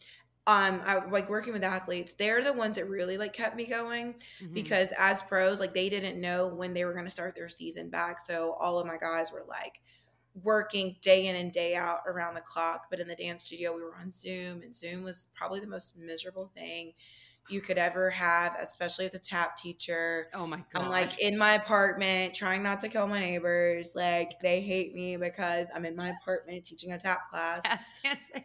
um 0.46 0.82
I 0.84 1.04
like 1.06 1.30
working 1.30 1.52
with 1.54 1.64
athletes, 1.64 2.12
they're 2.12 2.42
the 2.42 2.52
ones 2.52 2.76
that 2.76 2.86
really 2.86 3.16
like 3.16 3.32
kept 3.32 3.56
me 3.56 3.64
going 3.64 4.14
mm-hmm. 4.42 4.52
because 4.52 4.92
as 4.98 5.22
pros, 5.22 5.58
like 5.58 5.72
they 5.72 5.88
didn't 5.88 6.20
know 6.20 6.48
when 6.48 6.74
they 6.74 6.84
were 6.84 6.92
gonna 6.92 7.08
start 7.08 7.34
their 7.34 7.48
season 7.48 7.88
back. 7.88 8.20
So 8.20 8.56
all 8.60 8.78
of 8.78 8.86
my 8.86 8.98
guys 8.98 9.32
were 9.32 9.44
like 9.48 9.80
working 10.42 10.96
day 11.00 11.28
in 11.28 11.36
and 11.36 11.52
day 11.52 11.74
out 11.76 12.00
around 12.06 12.34
the 12.34 12.42
clock. 12.42 12.86
But 12.90 13.00
in 13.00 13.08
the 13.08 13.14
dance 13.14 13.44
studio, 13.44 13.74
we 13.74 13.82
were 13.82 13.94
on 13.98 14.12
Zoom, 14.12 14.60
and 14.62 14.76
Zoom 14.76 15.02
was 15.02 15.28
probably 15.34 15.60
the 15.60 15.66
most 15.66 15.96
miserable 15.96 16.50
thing 16.54 16.92
you 17.48 17.60
could 17.60 17.78
ever 17.78 18.10
have, 18.10 18.56
especially 18.60 19.04
as 19.04 19.14
a 19.14 19.18
tap 19.18 19.56
teacher. 19.56 20.28
Oh 20.34 20.46
my 20.46 20.64
god. 20.72 20.84
I'm 20.84 20.90
like 20.90 21.20
in 21.20 21.36
my 21.36 21.54
apartment 21.54 22.34
trying 22.34 22.62
not 22.62 22.80
to 22.80 22.88
kill 22.88 23.06
my 23.06 23.20
neighbors. 23.20 23.92
Like 23.94 24.40
they 24.42 24.60
hate 24.60 24.94
me 24.94 25.16
because 25.16 25.70
I'm 25.74 25.84
in 25.84 25.94
my 25.94 26.10
apartment 26.10 26.64
teaching 26.64 26.92
a 26.92 26.98
tap 26.98 27.30
class. 27.30 27.62
Tap 27.62 27.80
dancing. 28.02 28.44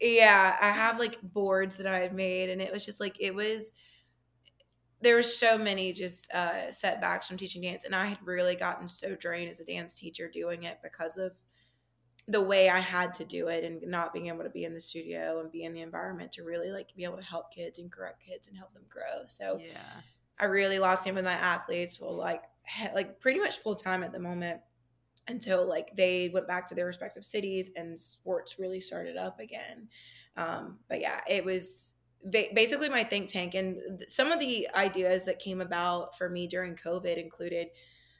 Yeah, 0.00 0.56
I 0.60 0.70
have 0.70 0.98
like 0.98 1.20
boards 1.22 1.76
that 1.78 1.86
I've 1.86 2.12
made 2.12 2.50
and 2.50 2.60
it 2.60 2.72
was 2.72 2.84
just 2.84 3.00
like 3.00 3.20
it 3.20 3.34
was 3.34 3.74
there 5.00 5.16
were 5.16 5.22
so 5.22 5.58
many 5.58 5.92
just 5.92 6.32
uh, 6.32 6.70
setbacks 6.70 7.26
from 7.26 7.36
teaching 7.36 7.62
dance 7.62 7.84
and 7.84 7.94
I 7.94 8.06
had 8.06 8.18
really 8.24 8.54
gotten 8.54 8.86
so 8.86 9.16
drained 9.16 9.50
as 9.50 9.60
a 9.60 9.64
dance 9.64 9.94
teacher 9.94 10.28
doing 10.28 10.62
it 10.62 10.78
because 10.82 11.16
of 11.16 11.32
the 12.28 12.40
way 12.40 12.68
I 12.68 12.78
had 12.78 13.14
to 13.14 13.24
do 13.24 13.48
it 13.48 13.64
and 13.64 13.82
not 13.90 14.12
being 14.12 14.28
able 14.28 14.44
to 14.44 14.50
be 14.50 14.64
in 14.64 14.74
the 14.74 14.80
studio 14.80 15.40
and 15.40 15.50
be 15.50 15.64
in 15.64 15.72
the 15.72 15.80
environment 15.80 16.32
to 16.32 16.44
really 16.44 16.70
like 16.70 16.94
be 16.94 17.04
able 17.04 17.16
to 17.16 17.24
help 17.24 17.52
kids 17.52 17.78
and 17.78 17.90
correct 17.90 18.22
kids 18.24 18.48
and 18.48 18.56
help 18.56 18.72
them 18.72 18.84
grow. 18.88 19.26
So 19.26 19.58
yeah, 19.60 20.00
I 20.38 20.44
really 20.44 20.78
locked 20.78 21.06
in 21.06 21.14
with 21.14 21.24
my 21.24 21.32
athletes 21.32 21.96
for 21.96 22.12
like 22.12 22.42
like 22.94 23.20
pretty 23.20 23.40
much 23.40 23.58
full 23.58 23.74
time 23.74 24.02
at 24.02 24.12
the 24.12 24.20
moment 24.20 24.60
until 25.28 25.68
like 25.68 25.94
they 25.96 26.30
went 26.32 26.48
back 26.48 26.66
to 26.68 26.74
their 26.74 26.86
respective 26.86 27.24
cities 27.24 27.70
and 27.76 27.98
sports 27.98 28.58
really 28.58 28.80
started 28.80 29.16
up 29.16 29.40
again. 29.40 29.88
Um, 30.36 30.78
but 30.88 31.00
yeah, 31.00 31.20
it 31.28 31.44
was 31.44 31.94
basically 32.30 32.88
my 32.88 33.02
think 33.02 33.28
tank 33.28 33.54
and 33.54 34.04
some 34.06 34.30
of 34.30 34.38
the 34.38 34.68
ideas 34.74 35.24
that 35.24 35.40
came 35.40 35.60
about 35.60 36.16
for 36.16 36.28
me 36.28 36.46
during 36.46 36.76
COVID 36.76 37.16
included 37.16 37.68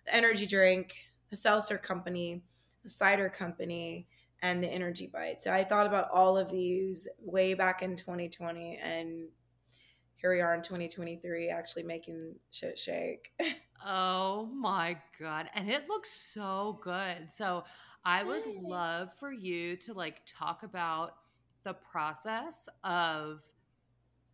the 0.06 0.14
energy 0.14 0.46
drink, 0.46 0.96
the 1.30 1.36
seltzer 1.36 1.78
company 1.78 2.42
the 2.82 2.88
cider 2.88 3.28
company, 3.28 4.06
and 4.42 4.62
the 4.62 4.68
energy 4.68 5.06
bite. 5.06 5.40
So 5.40 5.52
I 5.52 5.62
thought 5.64 5.86
about 5.86 6.10
all 6.10 6.36
of 6.36 6.50
these 6.50 7.08
way 7.20 7.54
back 7.54 7.82
in 7.82 7.94
2020 7.96 8.78
and 8.82 9.28
here 10.16 10.32
we 10.32 10.40
are 10.40 10.54
in 10.54 10.62
2023 10.62 11.48
actually 11.48 11.84
making 11.84 12.34
shit 12.50 12.78
shake. 12.78 13.32
oh 13.86 14.46
my 14.46 14.96
god. 15.18 15.48
And 15.54 15.70
it 15.70 15.88
looks 15.88 16.12
so 16.12 16.78
good. 16.82 17.28
So 17.32 17.64
I 18.04 18.24
would 18.24 18.42
love 18.60 19.08
for 19.18 19.32
you 19.32 19.76
to 19.76 19.94
like 19.94 20.22
talk 20.26 20.64
about 20.64 21.14
the 21.62 21.74
process 21.74 22.68
of 22.82 23.42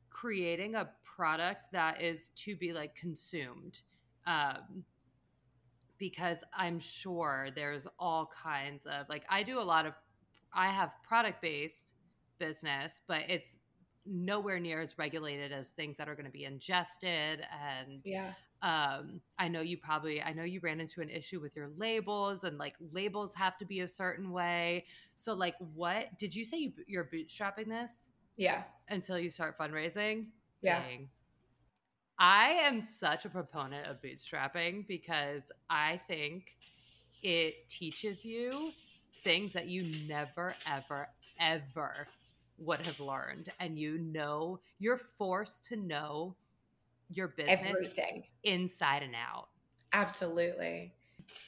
creating 0.08 0.74
a 0.74 0.88
product 1.04 1.68
that 1.72 2.00
is 2.00 2.30
to 2.36 2.56
be 2.56 2.72
like 2.72 2.94
consumed. 2.94 3.82
Um, 4.26 4.84
because 5.98 6.44
I'm 6.56 6.78
sure 6.78 7.48
there's 7.54 7.86
all 7.98 8.30
kinds 8.42 8.86
of 8.86 9.08
like 9.08 9.24
I 9.28 9.42
do 9.42 9.60
a 9.60 9.62
lot 9.62 9.86
of 9.86 9.94
I 10.52 10.68
have 10.68 10.92
product 11.02 11.42
based 11.42 11.92
business, 12.38 13.00
but 13.06 13.22
it's 13.28 13.58
nowhere 14.06 14.58
near 14.58 14.80
as 14.80 14.96
regulated 14.96 15.52
as 15.52 15.68
things 15.68 15.96
that 15.98 16.08
are 16.08 16.14
going 16.14 16.24
to 16.24 16.32
be 16.32 16.44
ingested 16.44 17.40
and 17.62 18.00
yeah. 18.06 18.32
um 18.62 19.20
i 19.38 19.46
know 19.46 19.60
you 19.60 19.76
probably 19.76 20.22
i 20.22 20.32
know 20.32 20.44
you 20.44 20.60
ran 20.60 20.80
into 20.80 21.02
an 21.02 21.10
issue 21.10 21.38
with 21.38 21.54
your 21.54 21.68
labels 21.76 22.44
and 22.44 22.56
like 22.56 22.74
labels 22.92 23.34
have 23.34 23.58
to 23.58 23.66
be 23.66 23.80
a 23.80 23.88
certain 23.88 24.30
way. 24.30 24.84
So 25.14 25.34
like 25.34 25.54
what 25.74 26.16
did 26.18 26.34
you 26.34 26.44
say 26.44 26.58
you, 26.58 26.72
you're 26.86 27.04
bootstrapping 27.04 27.68
this? 27.68 28.08
Yeah. 28.36 28.62
Until 28.88 29.18
you 29.18 29.30
start 29.30 29.58
fundraising? 29.58 30.26
Yeah. 30.62 30.80
Dang. 30.80 31.08
I 32.18 32.50
am 32.50 32.82
such 32.82 33.24
a 33.24 33.28
proponent 33.28 33.86
of 33.86 34.02
bootstrapping 34.02 34.86
because 34.88 35.52
I 35.70 36.00
think 36.08 36.56
it 37.22 37.68
teaches 37.68 38.24
you 38.24 38.72
things 39.22 39.52
that 39.52 39.68
you 39.68 39.92
never, 40.06 40.54
ever, 40.66 41.08
ever 41.38 42.08
would 42.58 42.84
have 42.86 42.98
learned. 42.98 43.52
And 43.60 43.78
you 43.78 43.98
know, 43.98 44.60
you're 44.78 44.98
forced 44.98 45.64
to 45.66 45.76
know 45.76 46.34
your 47.08 47.28
business 47.28 47.60
Everything. 47.60 48.24
inside 48.42 49.02
and 49.02 49.14
out. 49.14 49.48
Absolutely. 49.92 50.92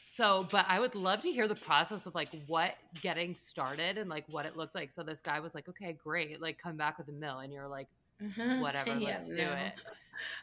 So, 0.06 0.46
but 0.50 0.66
I 0.68 0.80
would 0.80 0.94
love 0.94 1.20
to 1.20 1.30
hear 1.30 1.48
the 1.48 1.54
process 1.54 2.06
of 2.06 2.14
like 2.14 2.30
what 2.46 2.74
getting 3.00 3.34
started 3.34 3.98
and 3.98 4.08
like 4.10 4.24
what 4.28 4.46
it 4.46 4.56
looked 4.56 4.74
like. 4.74 4.92
So 4.92 5.02
this 5.02 5.20
guy 5.20 5.40
was 5.40 5.54
like, 5.54 5.68
okay, 5.68 5.96
great, 6.02 6.40
like 6.40 6.58
come 6.58 6.76
back 6.76 6.98
with 6.98 7.08
a 7.08 7.12
mill. 7.12 7.38
And 7.38 7.52
you're 7.52 7.68
like, 7.68 7.88
mm-hmm. 8.22 8.60
whatever, 8.62 8.96
yeah, 8.96 9.08
let's 9.08 9.30
no. 9.30 9.36
do 9.36 9.42
it. 9.42 9.72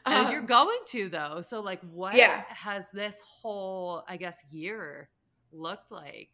Um, 0.08 0.32
you're 0.32 0.42
going 0.42 0.80
to 0.88 1.08
though. 1.08 1.42
So 1.42 1.62
like 1.62 1.82
what 1.92 2.16
yeah. 2.16 2.46
has 2.50 2.86
this 2.94 3.22
whole, 3.24 4.04
I 4.08 4.18
guess, 4.18 4.38
year 4.50 5.10
looked 5.52 5.92
like? 5.92 6.30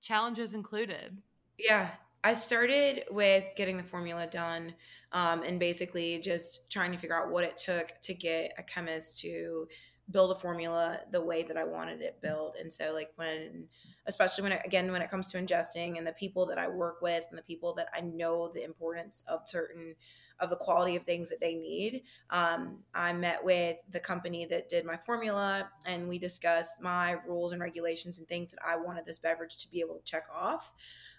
Challenges 0.00 0.54
included. 0.54 1.18
Yeah. 1.58 1.90
I 2.24 2.32
started 2.32 3.04
with 3.10 3.50
getting 3.54 3.76
the 3.76 3.82
formula 3.82 4.26
done 4.26 4.74
um, 5.12 5.42
and 5.42 5.60
basically 5.60 6.18
just 6.20 6.70
trying 6.70 6.90
to 6.92 6.98
figure 6.98 7.14
out 7.14 7.30
what 7.30 7.44
it 7.44 7.56
took 7.56 7.92
to 8.02 8.14
get 8.14 8.52
a 8.58 8.62
chemist 8.62 9.20
to 9.20 9.68
build 10.10 10.30
a 10.30 10.34
formula 10.34 11.00
the 11.10 11.20
way 11.20 11.42
that 11.42 11.56
I 11.56 11.64
wanted 11.64 12.00
it 12.00 12.20
built. 12.22 12.56
And 12.60 12.72
so 12.72 12.92
like 12.92 13.10
when 13.16 13.68
especially 14.06 14.42
when 14.42 14.52
it, 14.52 14.62
again 14.64 14.92
when 14.92 15.02
it 15.02 15.10
comes 15.10 15.30
to 15.32 15.38
ingesting 15.38 15.98
and 15.98 16.06
the 16.06 16.12
people 16.12 16.46
that 16.46 16.58
I 16.58 16.68
work 16.68 17.02
with 17.02 17.24
and 17.28 17.38
the 17.38 17.42
people 17.42 17.74
that 17.74 17.88
I 17.92 18.00
know 18.00 18.50
the 18.52 18.64
importance 18.64 19.24
of 19.28 19.40
certain 19.46 19.94
of 20.40 20.50
the 20.50 20.56
quality 20.56 20.96
of 20.96 21.04
things 21.04 21.28
that 21.30 21.40
they 21.40 21.54
need. 21.54 22.02
Um, 22.30 22.78
I 22.94 23.12
met 23.12 23.42
with 23.42 23.76
the 23.90 24.00
company 24.00 24.46
that 24.46 24.68
did 24.68 24.84
my 24.84 24.96
formula 24.96 25.68
and 25.86 26.08
we 26.08 26.18
discussed 26.18 26.82
my 26.82 27.16
rules 27.26 27.52
and 27.52 27.60
regulations 27.60 28.18
and 28.18 28.28
things 28.28 28.52
that 28.52 28.60
I 28.66 28.76
wanted 28.76 29.06
this 29.06 29.18
beverage 29.18 29.56
to 29.58 29.70
be 29.70 29.80
able 29.80 29.96
to 29.96 30.04
check 30.04 30.24
off. 30.34 30.72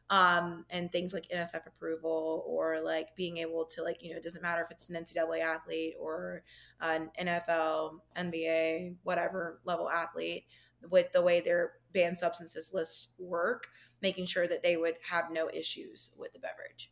Um, 0.10 0.66
and 0.70 0.90
things 0.90 1.14
like 1.14 1.28
NSF 1.28 1.68
approval 1.68 2.46
or 2.48 2.80
like 2.82 3.14
being 3.18 3.38
able 3.38 3.66
to 3.66 3.84
like, 3.84 4.02
you 4.02 4.12
know, 4.12 4.18
it 4.18 4.24
doesn't 4.24 4.42
matter 4.42 4.62
if 4.62 4.72
it's 4.72 4.88
an 4.88 4.96
NCAA 4.96 5.42
athlete 5.42 5.96
or 6.00 6.44
an 6.80 7.10
NFL, 7.20 8.00
NBA, 8.16 8.96
whatever 9.04 9.60
level 9.66 9.90
athlete 9.90 10.46
with 10.90 11.12
the 11.12 11.22
way 11.22 11.42
their 11.42 11.74
banned 11.94 12.18
substances 12.18 12.72
lists 12.74 13.10
work, 13.20 13.68
making 14.02 14.28
sure 14.28 14.48
that 14.48 14.64
they 14.64 14.78
would 14.78 14.96
have 15.10 15.30
no 15.30 15.50
issues 15.54 16.12
with 16.18 16.32
the 16.32 16.40
beverage. 16.40 16.92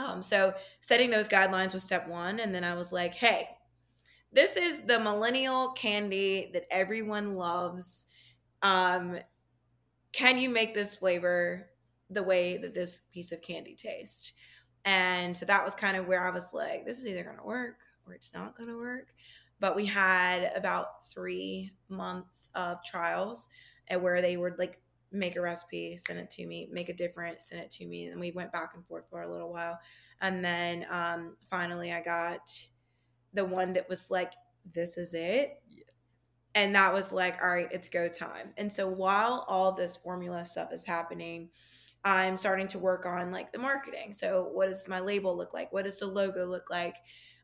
Um, 0.00 0.22
so 0.22 0.54
setting 0.80 1.10
those 1.10 1.28
guidelines 1.28 1.74
was 1.74 1.82
step 1.82 2.08
one. 2.08 2.40
And 2.40 2.54
then 2.54 2.64
I 2.64 2.74
was 2.74 2.92
like, 2.92 3.14
hey, 3.14 3.48
this 4.32 4.56
is 4.56 4.82
the 4.82 4.98
millennial 4.98 5.72
candy 5.72 6.50
that 6.54 6.64
everyone 6.70 7.34
loves. 7.34 8.06
Um, 8.62 9.18
can 10.12 10.38
you 10.38 10.48
make 10.48 10.74
this 10.74 10.96
flavor 10.96 11.68
the 12.08 12.22
way 12.22 12.56
that 12.56 12.74
this 12.74 13.02
piece 13.12 13.32
of 13.32 13.42
candy 13.42 13.74
tastes? 13.74 14.32
And 14.84 15.36
so 15.36 15.44
that 15.46 15.64
was 15.64 15.74
kind 15.74 15.96
of 15.96 16.06
where 16.06 16.26
I 16.26 16.30
was 16.30 16.54
like, 16.54 16.86
this 16.86 16.98
is 16.98 17.06
either 17.06 17.24
going 17.24 17.36
to 17.36 17.44
work 17.44 17.76
or 18.06 18.14
it's 18.14 18.32
not 18.32 18.56
going 18.56 18.70
to 18.70 18.78
work. 18.78 19.08
But 19.58 19.76
we 19.76 19.84
had 19.84 20.52
about 20.56 21.06
three 21.06 21.72
months 21.90 22.48
of 22.54 22.82
trials 22.82 23.50
and 23.88 24.02
where 24.02 24.22
they 24.22 24.38
were 24.38 24.54
like 24.58 24.80
make 25.12 25.36
a 25.36 25.40
recipe, 25.40 25.96
send 25.96 26.18
it 26.18 26.30
to 26.30 26.46
me, 26.46 26.68
make 26.70 26.88
a 26.88 26.94
different, 26.94 27.42
send 27.42 27.62
it 27.62 27.70
to 27.70 27.86
me. 27.86 28.06
And 28.06 28.20
we 28.20 28.30
went 28.30 28.52
back 28.52 28.72
and 28.74 28.86
forth 28.86 29.04
for 29.10 29.22
a 29.22 29.30
little 29.30 29.52
while. 29.52 29.78
And 30.20 30.44
then 30.44 30.86
um, 30.90 31.36
finally, 31.48 31.92
I 31.92 32.00
got 32.02 32.50
the 33.32 33.44
one 33.44 33.72
that 33.74 33.88
was 33.88 34.10
like, 34.10 34.32
this 34.74 34.98
is 34.98 35.14
it. 35.14 35.62
Yeah. 35.68 35.84
And 36.54 36.74
that 36.74 36.92
was 36.92 37.12
like, 37.12 37.42
all 37.42 37.48
right, 37.48 37.68
it's 37.70 37.88
go 37.88 38.08
time. 38.08 38.52
And 38.56 38.72
so 38.72 38.88
while 38.88 39.44
all 39.48 39.72
this 39.72 39.96
formula 39.96 40.44
stuff 40.44 40.72
is 40.72 40.84
happening, 40.84 41.50
I'm 42.04 42.36
starting 42.36 42.66
to 42.68 42.78
work 42.78 43.06
on 43.06 43.30
like 43.30 43.52
the 43.52 43.58
marketing. 43.58 44.14
So, 44.14 44.48
what 44.52 44.68
does 44.68 44.88
my 44.88 45.00
label 45.00 45.36
look 45.36 45.52
like? 45.52 45.72
What 45.72 45.84
does 45.84 45.98
the 45.98 46.06
logo 46.06 46.46
look 46.46 46.70
like? 46.70 46.96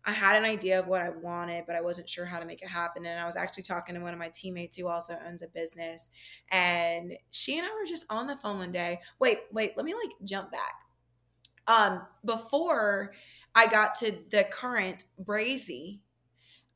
I 0.07 0.13
had 0.13 0.37
an 0.37 0.45
idea 0.45 0.79
of 0.79 0.87
what 0.87 1.03
I 1.03 1.11
wanted, 1.11 1.65
but 1.67 1.75
I 1.75 1.81
wasn't 1.81 2.09
sure 2.09 2.25
how 2.25 2.39
to 2.39 2.47
make 2.47 2.63
it 2.63 2.69
happen. 2.69 3.05
And 3.05 3.19
I 3.19 3.27
was 3.27 3.35
actually 3.35 3.65
talking 3.65 3.97
to 3.97 4.01
one 4.01 4.13
of 4.13 4.21
my 4.21 4.29
teammates 4.29 4.77
who 4.77 4.87
also 4.87 5.19
owns 5.27 5.43
a 5.43 5.49
business. 5.49 6.11
And 6.53 7.15
she 7.33 7.59
and 7.59 7.67
I 7.67 7.71
were 7.71 7.87
just 7.87 8.07
on 8.09 8.29
the 8.29 8.37
phone 8.37 8.59
one 8.59 8.71
day. 8.71 9.01
Wait, 9.19 9.41
wait, 9.51 9.73
let 9.77 9.85
me 9.85 9.95
like 9.95 10.13
jump 10.23 10.53
back. 10.53 10.75
Um, 11.67 12.03
before 12.25 13.15
I 13.57 13.67
got 13.67 13.97
to 13.97 14.17
the 14.31 14.45
current 14.45 15.05
Brazee, 15.21 15.99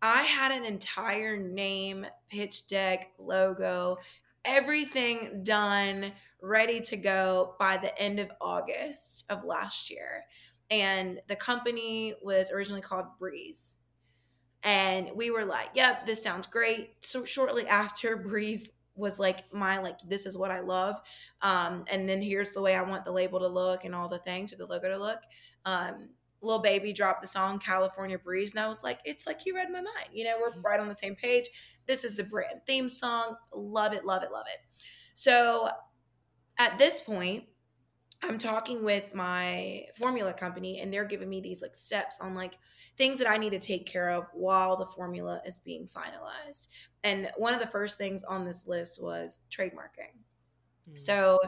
I 0.02 0.22
had 0.22 0.50
an 0.50 0.64
entire 0.64 1.36
name, 1.36 2.06
pitch 2.30 2.66
deck, 2.66 3.12
logo, 3.16 3.98
everything 4.44 5.44
done, 5.44 6.12
ready 6.42 6.80
to 6.80 6.96
go 6.96 7.54
by 7.60 7.76
the 7.76 7.96
end 7.96 8.18
of 8.18 8.30
August 8.40 9.24
of 9.28 9.44
last 9.44 9.88
year 9.88 10.24
and 10.70 11.20
the 11.26 11.36
company 11.36 12.14
was 12.22 12.50
originally 12.50 12.80
called 12.80 13.06
Breeze. 13.18 13.76
And 14.62 15.10
we 15.14 15.30
were 15.30 15.44
like, 15.44 15.70
yep, 15.74 16.06
this 16.06 16.22
sounds 16.22 16.46
great. 16.46 16.94
So 17.00 17.24
shortly 17.24 17.66
after 17.66 18.16
Breeze 18.28 18.72
was 18.94 19.18
like 19.18 19.52
my 19.52 19.78
like 19.78 19.98
this 20.06 20.26
is 20.26 20.36
what 20.36 20.50
I 20.50 20.60
love. 20.60 20.96
Um, 21.42 21.84
and 21.90 22.08
then 22.08 22.20
here's 22.20 22.50
the 22.50 22.60
way 22.60 22.74
I 22.74 22.82
want 22.82 23.04
the 23.04 23.12
label 23.12 23.38
to 23.40 23.48
look 23.48 23.84
and 23.84 23.94
all 23.94 24.08
the 24.08 24.18
things 24.18 24.52
or 24.52 24.56
the 24.56 24.66
logo 24.66 24.88
to 24.90 24.98
look. 24.98 25.20
Um, 25.64 26.10
Lil 26.42 26.60
Baby 26.60 26.92
dropped 26.92 27.22
the 27.22 27.28
song 27.28 27.58
California 27.58 28.18
Breeze, 28.18 28.52
and 28.52 28.60
I 28.60 28.68
was 28.68 28.82
like, 28.82 29.00
it's 29.04 29.26
like 29.26 29.44
you 29.44 29.54
read 29.54 29.70
my 29.70 29.80
mind. 29.80 30.08
You 30.12 30.24
know, 30.24 30.36
we're 30.40 30.50
mm-hmm. 30.50 30.62
right 30.62 30.80
on 30.80 30.88
the 30.88 30.94
same 30.94 31.14
page. 31.14 31.48
This 31.86 32.04
is 32.04 32.16
the 32.16 32.24
brand 32.24 32.60
theme 32.66 32.88
song. 32.88 33.36
Love 33.52 33.92
it, 33.92 34.04
love 34.04 34.22
it, 34.22 34.32
love 34.32 34.46
it. 34.48 34.60
So 35.14 35.68
at 36.58 36.78
this 36.78 37.02
point, 37.02 37.44
I'm 38.22 38.38
talking 38.38 38.84
with 38.84 39.14
my 39.14 39.86
formula 39.94 40.32
company 40.32 40.80
and 40.80 40.92
they're 40.92 41.04
giving 41.04 41.28
me 41.28 41.40
these 41.40 41.62
like 41.62 41.74
steps 41.74 42.18
on 42.20 42.34
like 42.34 42.58
things 42.96 43.18
that 43.18 43.30
I 43.30 43.38
need 43.38 43.50
to 43.50 43.58
take 43.58 43.86
care 43.86 44.10
of 44.10 44.26
while 44.34 44.76
the 44.76 44.86
formula 44.86 45.40
is 45.46 45.58
being 45.58 45.88
finalized. 45.88 46.68
And 47.02 47.30
one 47.36 47.54
of 47.54 47.60
the 47.60 47.66
first 47.66 47.96
things 47.96 48.24
on 48.24 48.44
this 48.44 48.66
list 48.66 49.02
was 49.02 49.46
trademarking. 49.50 50.12
Mm-hmm. 50.86 50.98
So 50.98 51.40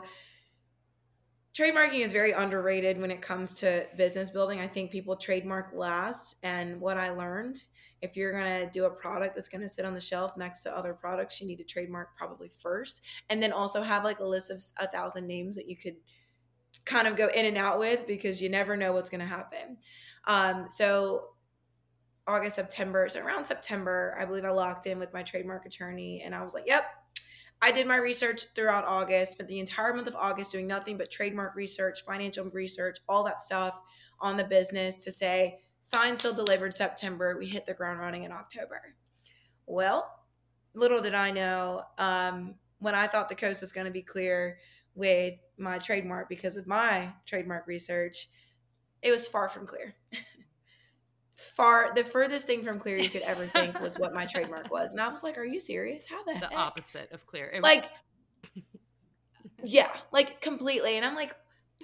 trademarking 1.54 2.00
is 2.00 2.12
very 2.12 2.32
underrated 2.32 2.98
when 2.98 3.10
it 3.10 3.20
comes 3.20 3.56
to 3.60 3.86
business 3.96 4.30
building. 4.30 4.60
I 4.60 4.66
think 4.66 4.90
people 4.90 5.14
trademark 5.14 5.72
last 5.74 6.36
and 6.42 6.80
what 6.80 6.96
I 6.96 7.10
learned 7.10 7.64
if 8.02 8.16
you're 8.16 8.32
going 8.32 8.64
to 8.64 8.70
do 8.70 8.85
a 8.87 8.90
product 8.90 9.37
that's 9.37 9.48
going 9.48 9.61
to 9.61 9.68
sit 9.68 9.85
on 9.85 9.94
the 9.94 10.00
shelf 10.00 10.37
next 10.37 10.62
to 10.64 10.76
other 10.76 10.92
products, 10.92 11.40
you 11.40 11.46
need 11.46 11.58
to 11.58 11.64
trademark 11.64 12.16
probably 12.16 12.50
first 12.61 13.02
and 13.30 13.40
then 13.42 13.52
also 13.52 13.80
have 13.80 14.04
like 14.04 14.18
a 14.18 14.24
list 14.24 14.50
of 14.50 14.61
a 14.85 14.90
thousand 14.90 15.26
names 15.26 15.56
that 15.56 15.68
you 15.68 15.76
could 15.76 15.94
kind 16.85 17.06
of 17.06 17.16
go 17.16 17.28
in 17.28 17.46
and 17.46 17.56
out 17.56 17.78
with 17.78 18.06
because 18.06 18.40
you 18.40 18.48
never 18.48 18.76
know 18.76 18.92
what's 18.92 19.11
going 19.11 19.20
to 19.20 19.26
happen. 19.26 19.76
Um, 20.26 20.66
so 20.68 21.30
August, 22.26 22.56
September, 22.56 23.08
so 23.08 23.20
around 23.20 23.44
September, 23.44 24.16
I 24.18 24.24
believe 24.24 24.44
I 24.44 24.50
locked 24.50 24.87
in 24.87 24.98
with 24.98 25.12
my 25.12 25.22
trademark 25.22 25.66
attorney 25.66 26.22
and 26.24 26.35
I 26.35 26.42
was 26.42 26.54
like, 26.54 26.64
yep, 26.66 26.85
I 27.61 27.72
did 27.72 27.87
my 27.87 27.96
research 27.96 28.46
throughout 28.54 28.85
August, 28.85 29.32
spent 29.32 29.48
the 29.48 29.61
entire 29.61 29.94
month 29.94 30.08
of 30.08 30.16
August 30.16 30.52
doing 30.52 30.66
nothing 30.66 30.96
but 30.96 31.11
trademark 31.11 31.54
research, 31.54 32.04
financial 32.04 32.46
research, 32.46 32.98
all 33.08 33.24
that 33.24 33.40
stuff 33.40 33.80
on 34.20 34.37
the 34.37 34.44
business 34.44 34.96
to 34.96 35.12
say, 35.12 35.61
signed, 35.80 36.18
still 36.18 36.35
delivered 36.35 36.74
September. 36.74 37.37
We 37.38 37.46
hit 37.46 37.66
the 37.66 37.74
ground 37.74 38.00
running 38.00 38.24
in 38.24 38.32
October. 38.32 38.96
Well, 39.66 40.08
little 40.74 41.00
did 41.00 41.14
I 41.14 41.30
know, 41.30 41.82
um, 41.98 42.54
when 42.78 42.94
I 42.96 43.06
thought 43.06 43.28
the 43.28 43.35
coast 43.37 43.61
was 43.61 43.72
going 43.72 43.87
to 43.87 43.92
be 43.92 44.02
clear, 44.02 44.58
with 44.94 45.35
my 45.62 45.79
trademark 45.79 46.29
because 46.29 46.57
of 46.57 46.66
my 46.66 47.12
trademark 47.27 47.66
research, 47.66 48.29
it 49.01 49.11
was 49.11 49.29
far 49.29 49.48
from 49.48 49.66
clear. 49.66 49.94
far 51.35 51.92
the 51.94 52.05
furthest 52.05 52.46
thing 52.46 52.62
from 52.62 52.79
clear 52.79 52.96
you 52.96 53.09
could 53.09 53.22
ever 53.22 53.46
think 53.46 53.81
was 53.81 53.98
what 53.98 54.14
my 54.14 54.27
trademark 54.27 54.70
was. 54.70 54.92
And 54.92 55.01
I 55.01 55.09
was 55.09 55.22
like, 55.22 55.38
Are 55.38 55.44
you 55.44 55.61
serious? 55.61 56.07
How 56.07 56.22
the, 56.25 56.35
the 56.35 56.46
heck? 56.46 56.59
opposite 56.59 57.11
of 57.12 57.27
clear. 57.27 57.51
It 57.51 57.62
like 57.62 57.88
Yeah, 59.64 59.90
like 60.12 60.40
completely. 60.40 60.96
And 60.96 61.05
I'm 61.07 61.14
like, 61.14 61.35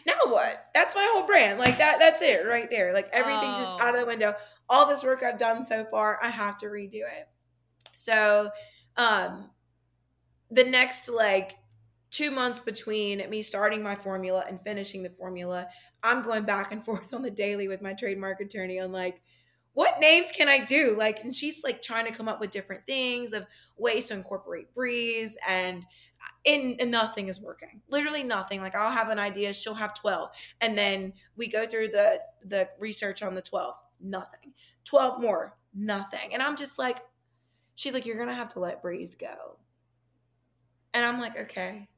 now 0.06 0.14
what? 0.26 0.66
That's 0.74 0.94
my 0.94 1.08
whole 1.12 1.26
brand. 1.26 1.58
Like 1.58 1.78
that 1.78 1.98
that's 1.98 2.22
it 2.22 2.46
right 2.46 2.70
there. 2.70 2.92
Like 2.92 3.08
everything's 3.12 3.56
oh. 3.56 3.58
just 3.58 3.80
out 3.80 3.94
of 3.94 4.00
the 4.00 4.06
window. 4.06 4.34
All 4.68 4.86
this 4.86 5.04
work 5.04 5.22
I've 5.22 5.38
done 5.38 5.64
so 5.64 5.84
far, 5.84 6.18
I 6.22 6.28
have 6.28 6.56
to 6.58 6.66
redo 6.66 7.02
it. 7.02 7.28
So 7.94 8.50
um 8.96 9.50
the 10.50 10.64
next 10.64 11.08
like 11.08 11.56
two 12.10 12.30
months 12.30 12.60
between 12.60 13.28
me 13.30 13.42
starting 13.42 13.82
my 13.82 13.94
formula 13.94 14.44
and 14.48 14.60
finishing 14.60 15.02
the 15.02 15.10
formula, 15.10 15.68
I'm 16.02 16.22
going 16.22 16.44
back 16.44 16.72
and 16.72 16.84
forth 16.84 17.12
on 17.14 17.22
the 17.22 17.30
daily 17.30 17.68
with 17.68 17.82
my 17.82 17.94
trademark 17.94 18.40
attorney 18.40 18.80
on 18.80 18.92
like, 18.92 19.20
what 19.74 20.00
names 20.00 20.32
can 20.32 20.48
I 20.48 20.64
do? 20.64 20.96
Like, 20.98 21.20
and 21.22 21.34
she's 21.34 21.62
like 21.62 21.80
trying 21.82 22.06
to 22.06 22.12
come 22.12 22.28
up 22.28 22.40
with 22.40 22.50
different 22.50 22.84
things 22.86 23.32
of 23.32 23.46
ways 23.76 24.08
to 24.08 24.14
incorporate 24.14 24.74
breeze 24.74 25.36
and 25.46 25.84
uh, 25.84 26.34
in 26.44 26.76
and 26.80 26.90
nothing 26.90 27.28
is 27.28 27.40
working. 27.40 27.80
Literally 27.88 28.24
nothing. 28.24 28.60
Like 28.60 28.74
I'll 28.74 28.90
have 28.90 29.08
an 29.08 29.20
idea, 29.20 29.52
she'll 29.52 29.74
have 29.74 29.94
12. 29.94 30.30
And 30.60 30.76
then 30.76 31.12
we 31.36 31.46
go 31.46 31.64
through 31.64 31.88
the 31.88 32.20
the 32.44 32.68
research 32.80 33.22
on 33.22 33.36
the 33.36 33.42
12. 33.42 33.76
Nothing. 34.00 34.52
12 34.84 35.20
more. 35.20 35.56
Nothing. 35.72 36.32
And 36.32 36.42
I'm 36.42 36.56
just 36.56 36.78
like 36.78 36.98
she's 37.76 37.94
like 37.94 38.04
you're 38.04 38.16
going 38.16 38.28
to 38.28 38.34
have 38.34 38.48
to 38.48 38.60
let 38.60 38.82
breeze 38.82 39.14
go. 39.14 39.58
And 40.92 41.04
I'm 41.04 41.20
like, 41.20 41.38
okay. 41.38 41.88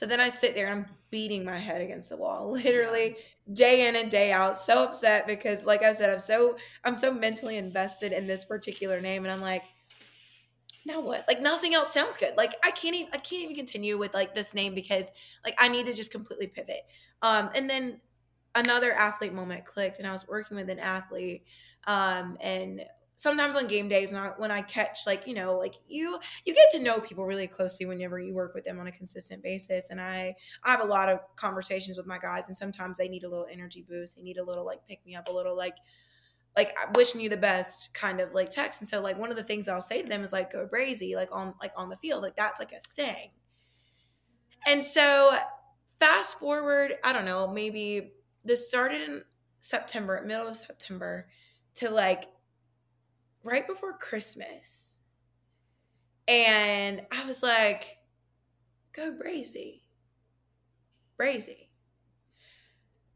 So 0.00 0.06
then 0.06 0.18
I 0.18 0.30
sit 0.30 0.54
there 0.54 0.68
and 0.68 0.86
I'm 0.86 0.86
beating 1.10 1.44
my 1.44 1.58
head 1.58 1.82
against 1.82 2.08
the 2.08 2.16
wall, 2.16 2.52
literally 2.64 3.16
day 3.52 3.86
in 3.86 3.96
and 3.96 4.10
day 4.10 4.32
out, 4.32 4.56
so 4.56 4.82
upset 4.82 5.26
because 5.26 5.66
like 5.66 5.82
I 5.82 5.92
said, 5.92 6.08
I'm 6.08 6.18
so 6.18 6.56
I'm 6.84 6.96
so 6.96 7.12
mentally 7.12 7.58
invested 7.58 8.12
in 8.12 8.26
this 8.26 8.46
particular 8.46 8.98
name 9.02 9.26
and 9.26 9.30
I'm 9.30 9.42
like 9.42 9.62
now 10.86 11.02
what? 11.02 11.26
Like 11.28 11.42
nothing 11.42 11.74
else 11.74 11.92
sounds 11.92 12.16
good. 12.16 12.34
Like 12.38 12.54
I 12.64 12.70
can't 12.70 12.96
even 12.96 13.12
I 13.12 13.18
can't 13.18 13.42
even 13.42 13.54
continue 13.54 13.98
with 13.98 14.14
like 14.14 14.34
this 14.34 14.54
name 14.54 14.74
because 14.74 15.12
like 15.44 15.54
I 15.58 15.68
need 15.68 15.84
to 15.84 15.92
just 15.92 16.10
completely 16.10 16.46
pivot. 16.46 16.80
Um 17.20 17.50
and 17.54 17.68
then 17.68 18.00
another 18.54 18.94
athlete 18.94 19.34
moment 19.34 19.66
clicked 19.66 19.98
and 19.98 20.08
I 20.08 20.12
was 20.12 20.26
working 20.26 20.56
with 20.56 20.70
an 20.70 20.78
athlete 20.78 21.44
um 21.86 22.38
and 22.40 22.86
sometimes 23.20 23.54
on 23.54 23.66
game 23.66 23.86
days 23.86 24.14
when 24.14 24.22
I, 24.22 24.28
when 24.38 24.50
I 24.50 24.62
catch 24.62 25.00
like 25.06 25.26
you 25.26 25.34
know 25.34 25.58
like 25.58 25.74
you 25.86 26.18
you 26.46 26.54
get 26.54 26.70
to 26.72 26.82
know 26.82 27.00
people 27.00 27.26
really 27.26 27.46
closely 27.46 27.84
whenever 27.84 28.18
you 28.18 28.32
work 28.32 28.54
with 28.54 28.64
them 28.64 28.80
on 28.80 28.86
a 28.86 28.92
consistent 28.92 29.42
basis. 29.42 29.90
And 29.90 30.00
I 30.00 30.34
I 30.64 30.70
have 30.70 30.80
a 30.80 30.86
lot 30.86 31.10
of 31.10 31.18
conversations 31.36 31.98
with 31.98 32.06
my 32.06 32.16
guys 32.16 32.48
and 32.48 32.56
sometimes 32.56 32.96
they 32.96 33.08
need 33.08 33.22
a 33.22 33.28
little 33.28 33.46
energy 33.52 33.84
boost. 33.86 34.16
They 34.16 34.22
need 34.22 34.38
a 34.38 34.42
little 34.42 34.64
like 34.64 34.86
pick 34.88 35.04
me 35.04 35.16
up 35.16 35.28
a 35.28 35.32
little 35.32 35.54
like 35.54 35.76
like 36.56 36.74
wishing 36.96 37.20
you 37.20 37.28
the 37.28 37.36
best 37.36 37.92
kind 37.92 38.20
of 38.20 38.32
like 38.32 38.48
text. 38.48 38.80
And 38.80 38.88
so 38.88 39.02
like 39.02 39.18
one 39.18 39.30
of 39.30 39.36
the 39.36 39.44
things 39.44 39.68
I'll 39.68 39.82
say 39.82 40.00
to 40.00 40.08
them 40.08 40.24
is 40.24 40.32
like 40.32 40.50
go 40.50 40.66
brazy 40.66 41.14
like 41.14 41.28
on 41.30 41.52
like 41.60 41.72
on 41.76 41.90
the 41.90 41.98
field 41.98 42.22
like 42.22 42.36
that's 42.36 42.58
like 42.58 42.72
a 42.72 42.80
thing. 42.96 43.32
And 44.66 44.82
so 44.82 45.36
fast 45.98 46.38
forward 46.38 46.94
I 47.04 47.12
don't 47.12 47.26
know 47.26 47.46
maybe 47.46 48.12
this 48.46 48.66
started 48.66 49.02
in 49.02 49.24
September 49.58 50.22
middle 50.24 50.48
of 50.48 50.56
September 50.56 51.28
to 51.74 51.90
like 51.90 52.24
right 53.44 53.66
before 53.66 53.96
Christmas. 53.98 55.00
And 56.28 57.02
I 57.12 57.26
was 57.26 57.42
like, 57.42 57.98
go 58.92 59.12
brazy. 59.12 59.82
Brazee. 61.16 61.68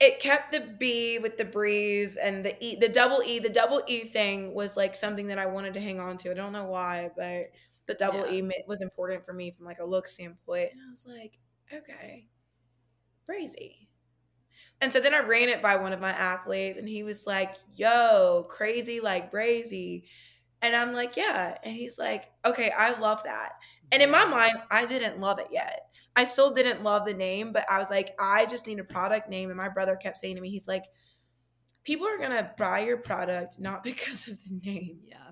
It 0.01 0.21
kept 0.21 0.53
the 0.53 0.61
B 0.61 1.19
with 1.19 1.37
the 1.39 1.45
breeze 1.45 2.17
and 2.17 2.45
the 2.45 2.57
E, 2.63 2.77
the 2.77 2.89
double 2.89 3.23
E. 3.25 3.39
The 3.39 3.49
double 3.49 3.83
E 3.87 4.05
thing 4.05 4.53
was 4.53 4.77
like 4.77 4.95
something 4.95 5.29
that 5.29 5.39
I 5.39 5.47
wanted 5.47 5.75
to 5.75 5.81
hang 5.81 6.01
on 6.01 6.17
to. 6.19 6.31
I 6.31 6.35
don't 6.35 6.53
know 6.53 6.65
why, 6.65 7.11
but 7.17 7.53
the 7.87 7.95
double 7.95 8.27
yeah. 8.27 8.43
E 8.43 8.65
was 8.67 8.83
important 8.83 9.25
for 9.25 9.33
me 9.33 9.53
from 9.53 9.67
like 9.67 9.79
a 9.79 9.85
look 9.85 10.07
standpoint. 10.09 10.71
And 10.73 10.81
I 10.87 10.91
was 10.91 11.07
like, 11.07 11.39
okay, 11.73 12.27
brazy. 13.29 13.84
And 14.81 14.93
so 14.93 15.01
then 15.01 15.15
I 15.15 15.21
ran 15.21 15.49
it 15.49 15.63
by 15.63 15.77
one 15.77 15.93
of 15.93 16.01
my 16.01 16.11
athletes, 16.11 16.79
and 16.79 16.89
he 16.89 17.03
was 17.03 17.27
like, 17.27 17.55
yo, 17.75 18.47
crazy 18.49 19.01
like 19.01 19.33
brazy. 19.33 20.05
And 20.61 20.75
I'm 20.75 20.93
like, 20.93 21.17
yeah. 21.17 21.57
And 21.63 21.75
he's 21.75 21.99
like, 21.99 22.31
okay, 22.45 22.71
I 22.71 22.99
love 22.99 23.23
that. 23.25 23.53
And 23.93 24.03
in 24.03 24.11
my 24.11 24.25
mind, 24.25 24.57
I 24.71 24.87
didn't 24.87 25.21
love 25.21 25.39
it 25.39 25.49
yet. 25.51 25.81
I 26.17 26.25
still 26.25 26.53
didn't 26.53 26.83
love 26.83 27.05
the 27.05 27.15
name, 27.15 27.53
but 27.53 27.65
I 27.71 27.79
was 27.79 27.91
like, 27.91 28.15
I 28.19 28.47
just 28.47 28.67
need 28.67 28.79
a 28.79 28.85
product 28.85 29.29
name. 29.29 29.51
And 29.51 29.57
my 29.57 29.69
brother 29.69 29.97
kept 29.97 30.19
saying 30.19 30.37
to 30.37 30.41
me, 30.41 30.51
he's 30.51 30.69
like, 30.69 30.85
people 31.85 32.07
are 32.07 32.19
gonna 32.19 32.51
buy 32.57 32.81
your 32.81 32.97
product 32.97 33.59
not 33.59 33.83
because 33.85 34.29
of 34.29 34.39
the 34.45 34.61
name. 34.65 35.01
Yeah. 35.07 35.31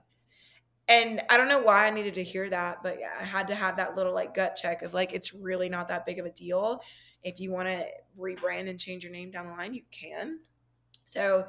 And 0.89 1.23
I 1.31 1.37
don't 1.37 1.49
know 1.49 1.61
why 1.61 1.87
I 1.87 1.91
needed 1.91 2.15
to 2.15 2.25
hear 2.25 2.51
that, 2.51 2.83
but 2.83 2.99
yeah, 3.01 3.13
I 3.19 3.25
had 3.25 3.49
to 3.49 3.55
have 3.55 3.77
that 3.77 3.97
little 3.97 4.13
like 4.13 4.35
gut 4.35 4.57
check 4.61 4.83
of 4.83 4.93
like 4.95 5.13
it's 5.13 5.33
really 5.33 5.69
not 5.69 5.89
that 5.89 6.05
big 6.05 6.19
of 6.19 6.27
a 6.27 6.31
deal. 6.31 6.81
If 7.23 7.39
you 7.39 7.53
want 7.53 7.69
to 7.69 7.87
rebrand 8.19 8.69
and 8.69 8.79
change 8.79 9.05
your 9.05 9.13
name 9.13 9.31
down 9.31 9.47
the 9.47 9.53
line, 9.53 9.75
you 9.75 9.83
can. 9.91 10.41
So 11.07 11.47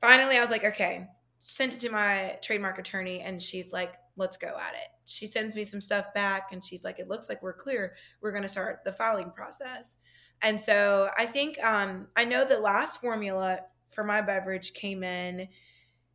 finally 0.00 0.36
I 0.36 0.40
was 0.40 0.50
like, 0.50 0.64
okay, 0.64 1.08
sent 1.38 1.74
it 1.74 1.80
to 1.80 1.90
my 1.90 2.38
trademark 2.42 2.78
attorney 2.78 3.20
and 3.20 3.40
she's 3.40 3.72
like, 3.72 3.94
let's 4.16 4.36
go 4.36 4.48
at 4.48 4.74
it. 4.74 4.88
She 5.04 5.26
sends 5.26 5.54
me 5.54 5.64
some 5.64 5.80
stuff 5.80 6.12
back 6.14 6.52
and 6.52 6.62
she's 6.62 6.84
like, 6.84 6.98
it 6.98 7.08
looks 7.08 7.28
like 7.28 7.42
we're 7.42 7.52
clear. 7.52 7.94
We're 8.20 8.30
going 8.30 8.42
to 8.42 8.48
start 8.48 8.80
the 8.84 8.92
filing 8.92 9.30
process. 9.30 9.96
And 10.42 10.60
so 10.60 11.10
I 11.16 11.26
think 11.26 11.62
um, 11.64 12.08
I 12.16 12.24
know 12.24 12.44
the 12.44 12.58
last 12.58 13.00
formula 13.00 13.60
for 13.90 14.04
my 14.04 14.20
beverage 14.20 14.74
came 14.74 15.02
in 15.02 15.48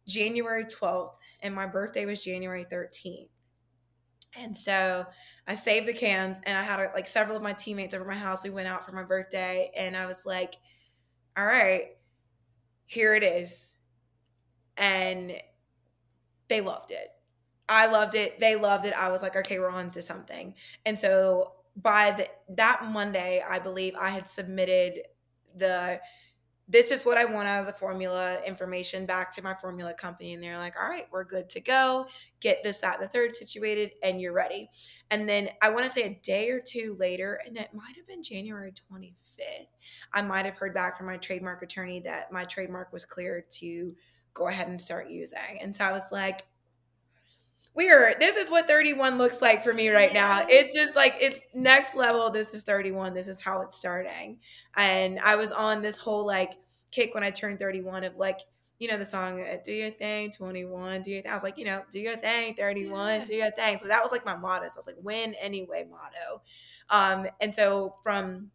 January 0.07 0.65
12th 0.65 1.15
and 1.41 1.53
my 1.53 1.65
birthday 1.65 2.05
was 2.05 2.23
January 2.23 2.65
13th. 2.65 3.29
And 4.35 4.55
so 4.55 5.05
I 5.47 5.55
saved 5.55 5.87
the 5.87 5.93
cans 5.93 6.39
and 6.43 6.57
I 6.57 6.63
had 6.63 6.91
like 6.93 7.07
several 7.07 7.37
of 7.37 7.43
my 7.43 7.53
teammates 7.53 7.93
over 7.93 8.03
my 8.03 8.15
house. 8.15 8.43
We 8.43 8.49
went 8.49 8.67
out 8.67 8.85
for 8.85 8.93
my 8.93 9.03
birthday 9.03 9.71
and 9.75 9.95
I 9.95 10.05
was 10.05 10.25
like, 10.25 10.55
all 11.37 11.45
right, 11.45 11.95
here 12.85 13.15
it 13.15 13.23
is. 13.23 13.77
And 14.75 15.33
they 16.49 16.61
loved 16.61 16.91
it. 16.91 17.09
I 17.69 17.87
loved 17.87 18.15
it. 18.15 18.39
They 18.39 18.55
loved 18.55 18.85
it. 18.85 18.93
I 18.93 19.09
was 19.09 19.21
like, 19.21 19.35
okay, 19.35 19.59
we're 19.59 19.69
on 19.69 19.89
to 19.89 20.01
something. 20.01 20.53
And 20.85 20.99
so 20.99 21.53
by 21.75 22.11
the, 22.11 22.27
that 22.55 22.85
Monday, 22.85 23.43
I 23.47 23.59
believe 23.59 23.95
I 23.95 24.09
had 24.09 24.27
submitted 24.27 25.01
the 25.55 25.99
this 26.69 26.91
is 26.91 27.05
what 27.05 27.17
I 27.17 27.23
want 27.25 27.47
out 27.47 27.61
of 27.61 27.65
the 27.65 27.73
formula 27.73 28.41
information 28.45 29.05
back 29.05 29.33
to 29.35 29.41
my 29.41 29.53
formula 29.53 29.93
company. 29.93 30.33
And 30.33 30.43
they're 30.43 30.57
like, 30.57 30.75
all 30.81 30.89
right, 30.89 31.05
we're 31.11 31.23
good 31.23 31.47
to 31.49 31.61
go. 31.61 32.07
Get 32.41 32.61
this, 32.63 32.79
that, 32.79 32.99
the 32.99 33.07
third 33.07 33.35
situated, 33.35 33.91
and 34.03 34.19
you're 34.19 34.33
ready. 34.33 34.69
And 35.09 35.29
then 35.29 35.49
I 35.61 35.69
want 35.69 35.85
to 35.85 35.91
say 35.91 36.03
a 36.03 36.19
day 36.23 36.49
or 36.49 36.59
two 36.59 36.97
later, 36.99 37.39
and 37.45 37.55
it 37.55 37.69
might 37.73 37.95
have 37.95 38.05
been 38.05 38.21
January 38.21 38.73
25th, 38.91 39.67
I 40.13 40.21
might 40.21 40.45
have 40.45 40.57
heard 40.57 40.73
back 40.73 40.97
from 40.97 41.07
my 41.07 41.17
trademark 41.17 41.61
attorney 41.61 42.01
that 42.01 42.31
my 42.31 42.43
trademark 42.43 42.91
was 42.91 43.05
cleared 43.05 43.49
to 43.51 43.95
go 44.33 44.47
ahead 44.47 44.67
and 44.67 44.79
start 44.79 45.09
using. 45.09 45.59
And 45.61 45.75
so 45.75 45.85
I 45.85 45.91
was 45.91 46.11
like, 46.11 46.45
we 47.77 47.91
are 47.91 48.15
this 48.19 48.35
is 48.35 48.49
what 48.49 48.67
31 48.67 49.19
looks 49.19 49.41
like 49.41 49.63
for 49.63 49.71
me 49.71 49.89
right 49.89 50.11
now. 50.11 50.45
It's 50.49 50.75
just 50.75 50.95
like 50.95 51.15
it's 51.21 51.39
next 51.53 51.95
level. 51.95 52.29
This 52.31 52.53
is 52.53 52.63
31 52.63 53.13
this 53.13 53.27
is 53.27 53.39
how 53.39 53.61
it's 53.61 53.77
starting. 53.77 54.39
And 54.75 55.19
i 55.23 55.35
was 55.35 55.51
on 55.51 55.81
this 55.81 55.97
whole 55.97 56.25
like 56.25 56.53
kick 56.91 57.13
when 57.13 57.23
i 57.23 57.29
turned 57.29 57.59
31 57.59 58.03
of 58.03 58.15
like 58.17 58.39
you 58.79 58.87
know 58.87 58.97
the 58.97 59.05
song 59.05 59.41
uh, 59.41 59.57
do 59.63 59.73
your 59.73 59.91
thing 59.91 60.31
21 60.31 61.01
do 61.01 61.11
your 61.11 61.21
thing 61.21 61.31
i 61.31 61.33
was 61.33 61.43
like 61.43 61.57
you 61.57 61.65
know 61.65 61.81
do 61.91 61.99
your 61.99 62.15
thing 62.17 62.53
31 62.55 63.25
do 63.25 63.35
your 63.35 63.51
thing. 63.51 63.79
So 63.79 63.87
that 63.87 64.03
was 64.03 64.11
like 64.11 64.25
my 64.25 64.35
motto 64.35 64.67
so 64.67 64.77
i 64.77 64.79
was 64.79 64.87
like 64.87 64.97
win 65.01 65.35
anyway 65.35 65.87
motto. 65.89 66.41
Um 66.89 67.27
and 67.39 67.53
so 67.53 67.95
from 68.03 68.49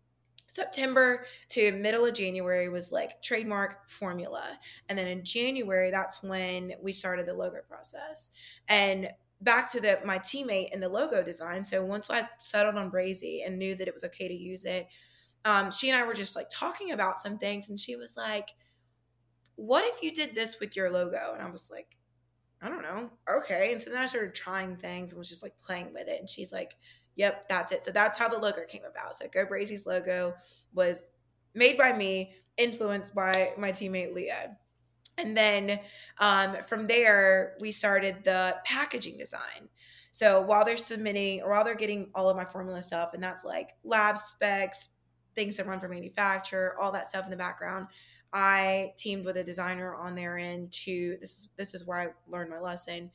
September 0.52 1.24
to 1.48 1.72
middle 1.72 2.04
of 2.04 2.12
January 2.12 2.68
was 2.68 2.92
like 2.92 3.22
trademark 3.22 3.88
formula. 3.88 4.58
And 4.88 4.98
then 4.98 5.08
in 5.08 5.24
January, 5.24 5.90
that's 5.90 6.22
when 6.22 6.74
we 6.80 6.92
started 6.92 7.26
the 7.26 7.32
logo 7.32 7.60
process. 7.66 8.32
And 8.68 9.08
back 9.40 9.72
to 9.72 9.80
the 9.80 9.98
my 10.04 10.18
teammate 10.18 10.68
and 10.72 10.82
the 10.82 10.90
logo 10.90 11.22
design. 11.22 11.64
So 11.64 11.82
once 11.84 12.10
I 12.10 12.28
settled 12.38 12.76
on 12.76 12.90
Brazee 12.90 13.44
and 13.44 13.58
knew 13.58 13.74
that 13.74 13.88
it 13.88 13.94
was 13.94 14.04
okay 14.04 14.28
to 14.28 14.34
use 14.34 14.66
it, 14.66 14.88
um, 15.46 15.72
she 15.72 15.90
and 15.90 15.98
I 15.98 16.06
were 16.06 16.14
just 16.14 16.36
like 16.36 16.48
talking 16.50 16.92
about 16.92 17.18
some 17.18 17.38
things, 17.38 17.70
and 17.70 17.80
she 17.80 17.96
was 17.96 18.14
like, 18.16 18.50
"What 19.56 19.84
if 19.86 20.02
you 20.02 20.12
did 20.12 20.34
this 20.34 20.60
with 20.60 20.76
your 20.76 20.90
logo?" 20.90 21.32
And 21.32 21.42
I 21.42 21.50
was 21.50 21.70
like, 21.70 21.96
"I 22.60 22.68
don't 22.68 22.82
know, 22.82 23.10
okay." 23.28 23.72
And 23.72 23.82
so 23.82 23.90
then 23.90 24.02
I 24.02 24.06
started 24.06 24.34
trying 24.34 24.76
things 24.76 25.12
and 25.12 25.18
was 25.18 25.30
just 25.30 25.42
like 25.42 25.58
playing 25.58 25.94
with 25.94 26.08
it. 26.08 26.20
And 26.20 26.28
she's 26.28 26.52
like, 26.52 26.76
Yep, 27.16 27.48
that's 27.48 27.72
it. 27.72 27.85
So 27.85 27.90
that's 27.90 28.18
how 28.18 28.29
the 28.29 28.38
logo 28.38 28.64
came 28.66 28.83
about. 28.88 29.14
So 29.14 29.27
Go 29.33 29.44
Brazee's 29.44 29.87
logo 29.87 30.35
was 30.75 31.09
made 31.55 31.77
by 31.77 31.92
me, 31.92 32.35
influenced 32.57 33.14
by 33.14 33.53
my 33.59 33.70
teammate 33.72 34.14
Leah. 34.14 34.57
And 35.18 35.37
then 35.37 35.79
um, 36.18 36.57
from 36.66 36.87
there, 36.87 37.55
we 37.61 37.70
started 37.70 38.25
the 38.25 38.57
packaging 38.64 39.18
design. 39.18 39.68
So 40.11 40.40
while 40.40 40.64
they're 40.64 40.77
submitting 40.77 41.42
or 41.42 41.51
while 41.51 41.64
they're 41.64 41.75
getting 41.75 42.11
all 42.14 42.29
of 42.29 42.37
my 42.37 42.44
formula 42.44 42.83
stuff, 42.83 43.14
and 43.14 43.22
that's 43.22 43.44
like 43.44 43.70
lab 43.85 44.18
specs, 44.18 44.88
things 45.35 45.57
that 45.57 45.66
run 45.66 45.81
for 45.81 45.88
manufacture, 45.88 46.77
all 46.81 46.92
that 46.92 47.09
stuff 47.09 47.25
in 47.25 47.31
the 47.31 47.37
background, 47.37 47.87
I 48.33 48.92
teamed 48.96 49.25
with 49.25 49.37
a 49.37 49.44
designer 49.44 49.94
on 49.94 50.14
their 50.14 50.38
end 50.38 50.72
to 50.85 51.18
this 51.20 51.33
is 51.33 51.48
this 51.57 51.75
is 51.75 51.87
where 51.87 51.98
I 51.98 52.09
learned 52.31 52.51
my 52.51 52.61
lesson 52.61 53.11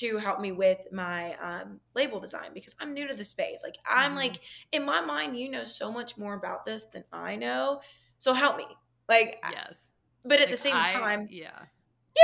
to 0.00 0.18
help 0.18 0.40
me 0.40 0.52
with 0.52 0.78
my 0.92 1.34
um, 1.34 1.80
label 1.94 2.20
design 2.20 2.50
because 2.54 2.76
I'm 2.80 2.94
new 2.94 3.08
to 3.08 3.14
the 3.14 3.24
space. 3.24 3.60
Like 3.62 3.76
I'm 3.88 4.10
mm-hmm. 4.10 4.16
like 4.16 4.40
in 4.72 4.84
my 4.84 5.00
mind, 5.00 5.38
you 5.38 5.50
know 5.50 5.64
so 5.64 5.90
much 5.90 6.18
more 6.18 6.34
about 6.34 6.64
this 6.64 6.84
than 6.84 7.04
I 7.12 7.36
know. 7.36 7.80
So 8.18 8.32
help 8.32 8.56
me. 8.56 8.66
Like 9.08 9.38
yes. 9.50 9.86
But 10.24 10.34
at 10.34 10.40
like 10.42 10.50
the 10.50 10.56
same 10.56 10.76
I, 10.76 10.92
time, 10.92 11.28
yeah. 11.30 11.58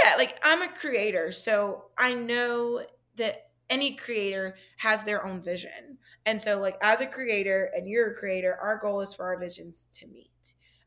Yeah, 0.05 0.17
like 0.17 0.39
I'm 0.43 0.63
a 0.63 0.73
creator, 0.73 1.33
so 1.33 1.87
I 1.97 2.15
know 2.15 2.85
that 3.17 3.51
any 3.71 3.95
creator 3.95 4.57
has 4.79 5.03
their 5.05 5.27
own 5.27 5.41
vision. 5.41 5.99
And 6.25 6.41
so 6.41 6.61
like 6.61 6.77
as 6.83 7.01
a 7.01 7.07
creator 7.07 7.71
and 7.75 7.89
you're 7.89 8.11
a 8.11 8.15
creator, 8.15 8.57
our 8.61 8.79
goal 8.79 9.01
is 9.01 9.15
for 9.15 9.25
our 9.27 9.39
visions 9.39 9.89
to 9.93 10.07
meet. 10.09 10.31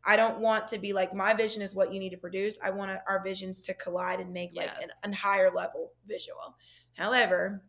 I 0.05 0.15
don't 0.15 0.39
want 0.39 0.67
to 0.69 0.77
be 0.77 0.93
like 0.93 1.13
my 1.13 1.33
vision 1.33 1.61
is 1.61 1.75
what 1.75 1.93
you 1.93 1.99
need 1.99 2.11
to 2.11 2.17
produce. 2.17 2.57
I 2.63 2.71
want 2.71 2.91
our 3.07 3.23
visions 3.23 3.61
to 3.61 3.73
collide 3.73 4.19
and 4.19 4.33
make 4.33 4.51
like 4.55 4.67
yes. 4.67 4.83
an, 4.83 4.89
an 5.03 5.13
higher 5.13 5.51
level 5.53 5.91
visual. 6.07 6.55
However, 6.99 7.63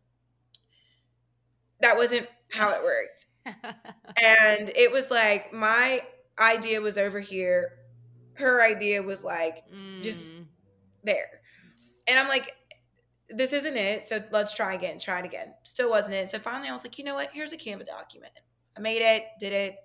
that 1.81 1.97
wasn't 1.97 2.27
how 2.51 2.71
it 2.71 2.83
worked. 2.83 3.27
and 3.47 4.73
it 4.75 4.91
was 4.91 5.09
like 5.09 5.53
my 5.53 6.03
idea 6.37 6.81
was 6.81 6.99
over 6.99 7.21
here. 7.21 7.71
Her 8.35 8.61
idea 8.61 9.03
was 9.03 9.23
like 9.23 9.63
mm. 9.73 10.03
just 10.03 10.35
there. 11.05 11.43
And 12.09 12.19
I'm 12.19 12.27
like, 12.27 12.53
this 13.29 13.53
isn't 13.53 13.77
it. 13.77 14.03
So 14.03 14.21
let's 14.33 14.53
try 14.53 14.75
again. 14.75 14.99
Try 14.99 15.21
it 15.21 15.27
again. 15.27 15.55
Still 15.63 15.91
wasn't 15.91 16.17
it. 16.17 16.29
So 16.29 16.41
finally 16.41 16.69
I 16.69 16.73
was 16.73 16.83
like, 16.83 16.99
you 16.99 17.05
know 17.05 17.15
what? 17.15 17.31
Here's 17.33 17.53
a 17.53 17.57
Canva 17.57 17.87
document. 17.87 18.33
I 18.77 18.81
made 18.81 19.01
it, 19.01 19.27
did 19.39 19.53
it. 19.53 19.77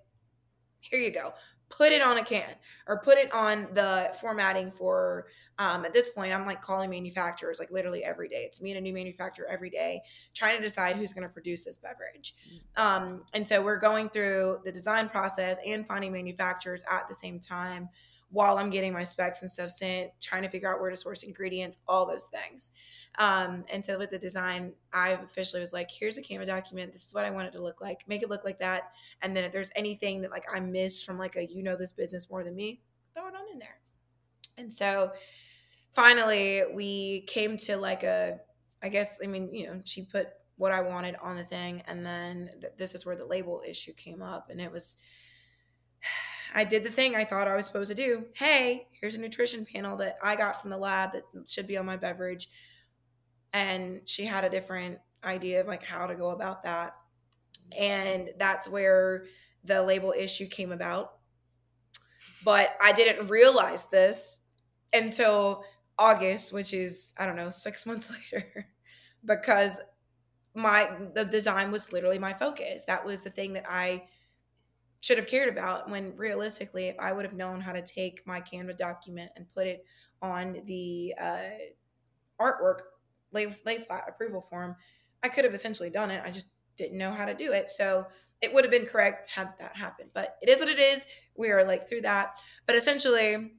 Here 0.81 0.99
you 0.99 1.11
go 1.11 1.33
put 1.69 1.91
it 1.91 2.01
on 2.01 2.17
a 2.17 2.23
can 2.23 2.49
or 2.87 2.99
put 2.99 3.17
it 3.17 3.33
on 3.33 3.67
the 3.73 4.11
formatting 4.21 4.71
for 4.71 5.27
um, 5.59 5.85
at 5.85 5.93
this 5.93 6.09
point 6.09 6.33
i'm 6.33 6.45
like 6.45 6.61
calling 6.61 6.89
manufacturers 6.89 7.59
like 7.59 7.71
literally 7.71 8.03
every 8.03 8.27
day 8.27 8.43
it's 8.43 8.61
me 8.61 8.71
and 8.71 8.77
a 8.77 8.81
new 8.81 8.93
manufacturer 8.93 9.47
every 9.47 9.69
day 9.69 10.01
trying 10.33 10.55
to 10.55 10.61
decide 10.61 10.95
who's 10.95 11.13
going 11.13 11.27
to 11.27 11.33
produce 11.33 11.63
this 11.63 11.77
beverage 11.77 12.35
mm. 12.51 12.81
um, 12.81 13.23
and 13.33 13.47
so 13.47 13.61
we're 13.61 13.79
going 13.79 14.09
through 14.09 14.59
the 14.63 14.71
design 14.71 15.09
process 15.09 15.57
and 15.65 15.87
finding 15.87 16.11
manufacturers 16.11 16.83
at 16.91 17.07
the 17.07 17.15
same 17.15 17.39
time 17.39 17.89
while 18.29 18.57
i'm 18.57 18.69
getting 18.69 18.93
my 18.93 19.03
specs 19.03 19.41
and 19.41 19.49
stuff 19.49 19.69
sent 19.69 20.11
trying 20.21 20.43
to 20.43 20.49
figure 20.49 20.73
out 20.73 20.79
where 20.79 20.89
to 20.89 20.95
source 20.95 21.23
ingredients 21.23 21.77
all 21.87 22.05
those 22.05 22.25
things 22.25 22.71
um, 23.17 23.63
and 23.71 23.83
so 23.83 23.97
with 23.97 24.09
the 24.09 24.17
design, 24.17 24.73
I 24.91 25.11
officially 25.11 25.61
was 25.61 25.73
like, 25.73 25.89
here's 25.89 26.17
a 26.17 26.21
Canva 26.21 26.45
document. 26.45 26.91
This 26.91 27.07
is 27.07 27.13
what 27.13 27.25
I 27.25 27.29
want 27.29 27.47
it 27.47 27.51
to 27.51 27.61
look 27.61 27.81
like. 27.81 28.01
Make 28.07 28.23
it 28.23 28.29
look 28.29 28.43
like 28.43 28.59
that. 28.59 28.91
And 29.21 29.35
then 29.35 29.43
if 29.43 29.51
there's 29.51 29.71
anything 29.75 30.21
that 30.21 30.31
like 30.31 30.45
I 30.53 30.59
missed 30.59 31.05
from 31.05 31.17
like 31.17 31.35
a 31.35 31.45
you 31.45 31.63
know 31.63 31.75
this 31.75 31.93
business 31.93 32.29
more 32.29 32.43
than 32.43 32.55
me, 32.55 32.81
throw 33.13 33.27
it 33.27 33.35
on 33.35 33.51
in 33.53 33.59
there. 33.59 33.79
And 34.57 34.73
so 34.73 35.11
finally 35.95 36.63
we 36.73 37.21
came 37.21 37.57
to 37.57 37.77
like 37.77 38.03
a 38.03 38.39
I 38.83 38.89
guess 38.89 39.19
I 39.23 39.27
mean, 39.27 39.51
you 39.51 39.65
know, 39.65 39.81
she 39.83 40.03
put 40.03 40.27
what 40.57 40.71
I 40.71 40.81
wanted 40.81 41.15
on 41.21 41.37
the 41.37 41.43
thing 41.43 41.81
and 41.87 42.05
then 42.05 42.49
th- 42.61 42.73
this 42.77 42.93
is 42.93 43.05
where 43.05 43.15
the 43.15 43.25
label 43.25 43.63
issue 43.67 43.93
came 43.93 44.21
up 44.21 44.49
and 44.49 44.61
it 44.61 44.71
was 44.71 44.97
I 46.53 46.63
did 46.63 46.83
the 46.83 46.91
thing 46.91 47.15
I 47.15 47.25
thought 47.25 47.47
I 47.47 47.55
was 47.55 47.65
supposed 47.65 47.89
to 47.89 47.95
do. 47.95 48.25
Hey, 48.33 48.87
here's 49.01 49.15
a 49.15 49.19
nutrition 49.19 49.65
panel 49.65 49.97
that 49.97 50.17
I 50.23 50.35
got 50.35 50.61
from 50.61 50.69
the 50.69 50.77
lab 50.77 51.11
that 51.13 51.23
should 51.47 51.67
be 51.67 51.77
on 51.77 51.85
my 51.85 51.97
beverage. 51.97 52.47
And 53.51 54.01
she 54.05 54.23
had 54.23 54.45
a 54.45 54.49
different 54.49 54.99
idea 55.21 55.59
of 55.59 55.67
like 55.67 55.83
how 55.83 56.07
to 56.07 56.15
go 56.15 56.29
about 56.29 56.63
that. 56.63 56.95
And 57.77 58.29
that's 58.37 58.69
where 58.69 59.25
the 59.65 59.81
label 59.83 60.13
issue 60.17 60.47
came 60.47 60.71
about. 60.71 61.13
But 62.45 62.77
i 62.79 62.93
didn't 62.93 63.27
realize 63.27 63.87
this 63.87 64.39
until 64.93 65.65
august 65.97 66.51
which 66.53 66.73
is 66.73 67.13
i 67.17 67.25
don't 67.25 67.35
know 67.35 67.49
six 67.49 67.85
months 67.85 68.11
later 68.33 68.67
because 69.23 69.79
my 70.53 70.89
the 71.13 71.25
design 71.25 71.71
was 71.71 71.91
literally 71.91 72.19
my 72.19 72.33
focus 72.33 72.85
that 72.85 73.05
was 73.05 73.21
the 73.21 73.29
thing 73.29 73.53
that 73.53 73.65
i 73.69 74.03
should 75.01 75.17
have 75.17 75.27
cared 75.27 75.49
about 75.49 75.89
when 75.89 76.15
realistically 76.15 76.87
if 76.87 76.95
i 76.99 77.11
would 77.11 77.25
have 77.25 77.35
known 77.35 77.61
how 77.61 77.71
to 77.71 77.81
take 77.81 78.25
my 78.25 78.41
canva 78.41 78.75
document 78.75 79.31
and 79.35 79.51
put 79.53 79.67
it 79.67 79.85
on 80.21 80.61
the 80.65 81.13
uh, 81.19 81.49
artwork 82.39 82.79
lay 83.31 83.53
lay 83.65 83.77
flat 83.79 84.05
approval 84.07 84.41
form, 84.41 84.75
I 85.23 85.29
could 85.29 85.45
have 85.45 85.53
essentially 85.53 85.89
done 85.89 86.11
it. 86.11 86.21
I 86.23 86.31
just 86.31 86.47
didn't 86.77 86.97
know 86.97 87.11
how 87.11 87.25
to 87.25 87.33
do 87.33 87.51
it. 87.53 87.69
So 87.69 88.07
it 88.41 88.53
would 88.53 88.63
have 88.63 88.71
been 88.71 88.85
correct 88.85 89.29
had 89.29 89.53
that 89.59 89.75
happened. 89.75 90.09
But 90.13 90.37
it 90.41 90.49
is 90.49 90.59
what 90.59 90.69
it 90.69 90.79
is. 90.79 91.05
We 91.35 91.51
are 91.51 91.65
like 91.65 91.87
through 91.87 92.01
that. 92.01 92.39
But 92.65 92.75
essentially, 92.75 93.53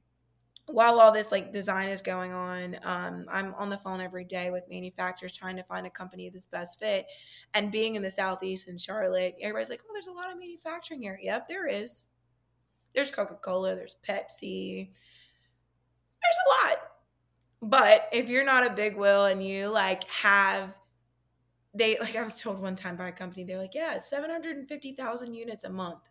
while 0.67 0.99
all 0.99 1.11
this 1.11 1.31
like 1.31 1.53
design 1.53 1.87
is 1.89 2.01
going 2.01 2.33
on, 2.33 2.77
um, 2.83 3.25
I'm 3.29 3.53
on 3.55 3.69
the 3.69 3.77
phone 3.77 4.01
every 4.01 4.25
day 4.25 4.51
with 4.51 4.69
manufacturers 4.69 5.31
trying 5.31 5.55
to 5.55 5.63
find 5.63 5.87
a 5.87 5.89
company 5.89 6.29
that's 6.29 6.45
best 6.45 6.77
fit. 6.79 7.05
And 7.53 7.71
being 7.71 7.95
in 7.95 8.01
the 8.01 8.11
southeast 8.11 8.67
in 8.67 8.77
Charlotte, 8.77 9.35
everybody's 9.41 9.69
like, 9.69 9.81
"Oh, 9.87 9.93
there's 9.93 10.07
a 10.07 10.11
lot 10.11 10.31
of 10.31 10.37
manufacturing 10.37 11.01
here." 11.01 11.17
Yep, 11.21 11.47
there 11.47 11.67
is. 11.67 12.03
There's 12.93 13.11
Coca 13.11 13.35
Cola. 13.35 13.75
There's 13.75 13.95
Pepsi. 14.07 14.89
There's 16.21 16.37
a 16.45 16.67
lot. 16.67 16.77
But 17.61 18.09
if 18.11 18.27
you're 18.27 18.45
not 18.45 18.67
a 18.67 18.73
big 18.73 18.97
will 18.97 19.25
and 19.25 19.43
you 19.43 19.69
like 19.69 20.03
have 20.05 20.77
they 21.73 21.97
like 21.99 22.15
I 22.15 22.23
was 22.23 22.41
told 22.41 22.59
one 22.59 22.75
time 22.75 22.97
by 22.97 23.07
a 23.07 23.11
company, 23.13 23.45
they're 23.45 23.57
like, 23.57 23.75
yeah, 23.75 23.97
750,000 23.99 25.33
units 25.33 25.63
a 25.63 25.69
month. 25.69 26.09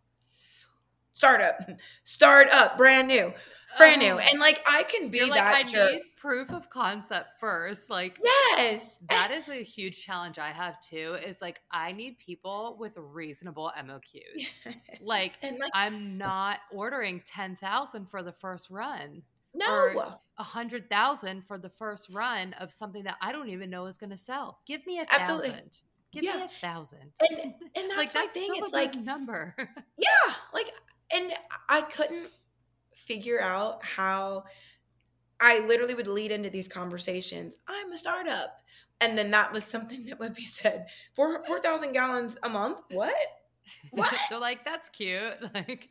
Startup, 1.13 1.57
start 2.05 2.49
up, 2.51 2.79
brand 2.79 3.09
new 3.09 3.35
brand 3.79 4.01
new. 4.01 4.15
Oh. 4.15 4.19
And 4.19 4.41
like 4.41 4.63
I 4.67 4.83
can 4.85 5.09
be 5.09 5.19
You're 5.19 5.29
that 5.29 5.53
like, 5.53 5.55
I 5.55 5.63
jerk. 5.65 5.93
need 5.93 6.03
proof 6.17 6.53
of 6.53 6.69
concept 6.71 7.41
first. 7.41 7.91
Like 7.91 8.19
yes, 8.25 8.99
that 9.09 9.31
is 9.31 9.49
a 9.49 9.63
huge 9.63 10.05
challenge 10.05 10.39
I 10.39 10.51
have 10.51 10.81
too. 10.81 11.17
Is 11.25 11.41
like 11.41 11.61
I 11.71 11.93
need 11.93 12.19
people 12.19 12.77
with 12.79 12.93
reasonable 12.97 13.73
MOQs. 13.79 14.23
Yes. 14.35 14.49
Like, 15.01 15.39
and 15.43 15.59
like 15.59 15.71
I'm 15.75 16.19
not 16.19 16.61
ordering 16.73 17.23
ten 17.27 17.57
thousand 17.57 18.09
for 18.09 18.23
the 18.23 18.33
first 18.33 18.71
run. 18.71 19.23
No, 19.55 20.19
a 20.39 20.43
hundred 20.43 20.91
thousand 20.91 21.47
for 21.47 21.59
the 21.59 21.69
first 21.69 22.09
run 22.11 22.53
of 22.55 22.71
something 22.71 23.05
that 23.05 23.17
I 23.21 23.33
don't 23.33 23.49
even 23.49 23.71
know 23.71 23.87
is 23.87 23.97
going 23.97 24.11
to 24.11 24.19
sell. 24.19 24.59
Give 24.67 24.85
me 24.87 24.99
a 25.01 25.07
Absolutely. 25.09 25.51
thousand. 25.51 25.79
Give 26.13 26.25
yeah. 26.25 26.37
me 26.37 26.43
a 26.43 26.61
thousand. 26.61 27.13
And 27.29 27.55
and 27.75 27.91
that's 27.91 27.97
like 27.97 28.13
that's 28.13 28.35
thing. 28.35 28.49
it's 28.55 28.73
like 28.73 28.95
number. 28.97 29.55
yeah, 29.99 30.35
like 30.53 30.73
and 31.13 31.33
I 31.69 31.83
couldn't 31.83 32.31
figure 32.97 33.41
out 33.41 33.85
how 33.85 34.45
I 35.41 35.61
literally 35.61 35.95
would 35.95 36.07
lead 36.07 36.33
into 36.33 36.51
these 36.51 36.69
conversations. 36.69 37.57
I'm 37.69 37.93
a 37.93 37.99
startup. 37.99 38.63
And 39.01 39.17
then 39.17 39.31
that 39.33 39.53
was 39.53 39.65
something 39.65 40.07
that 40.07 40.19
would 40.19 40.35
be 40.35 40.47
said. 40.47 40.87
Four 41.15 41.45
four 41.47 41.61
thousand 41.61 41.93
gallons 41.93 42.39
a 42.43 42.49
month? 42.49 42.81
What? 42.91 43.15
What? 43.91 44.15
They're 44.31 44.39
like, 44.39 44.65
that's 44.65 44.89
cute. 44.89 45.35
Like, 45.55 45.91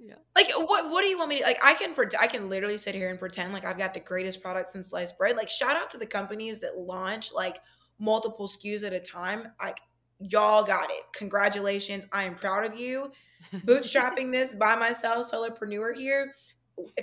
yeah. 0.00 0.14
Like, 0.36 0.46
what? 0.54 0.90
What 0.90 1.02
do 1.02 1.08
you 1.08 1.18
want 1.18 1.28
me 1.28 1.38
to 1.38 1.44
like? 1.44 1.58
I 1.62 1.74
can 1.74 1.92
for 1.92 2.08
I 2.20 2.28
can 2.28 2.48
literally 2.48 2.78
sit 2.78 2.94
here 2.94 3.10
and 3.10 3.18
pretend 3.18 3.52
like 3.52 3.64
I've 3.64 3.76
got 3.76 3.92
the 3.92 4.00
greatest 4.00 4.40
products 4.40 4.76
in 4.76 4.82
sliced 4.82 5.18
bread. 5.18 5.36
Like, 5.36 5.50
shout 5.50 5.76
out 5.76 5.90
to 5.90 5.98
the 5.98 6.06
companies 6.06 6.60
that 6.60 6.78
launch 6.78 7.32
like 7.32 7.60
multiple 7.98 8.46
SKUs 8.46 8.86
at 8.86 8.92
a 8.92 9.00
time. 9.00 9.48
Like, 9.60 9.80
y'all 10.20 10.62
got 10.62 10.90
it. 10.90 11.02
Congratulations. 11.12 12.06
I 12.12 12.24
am 12.24 12.36
proud 12.36 12.64
of 12.64 12.78
you 12.78 13.10
bootstrapping 13.52 14.32
this 14.32 14.54
by 14.54 14.76
myself, 14.76 15.30
solopreneur 15.30 15.94
here, 15.94 16.34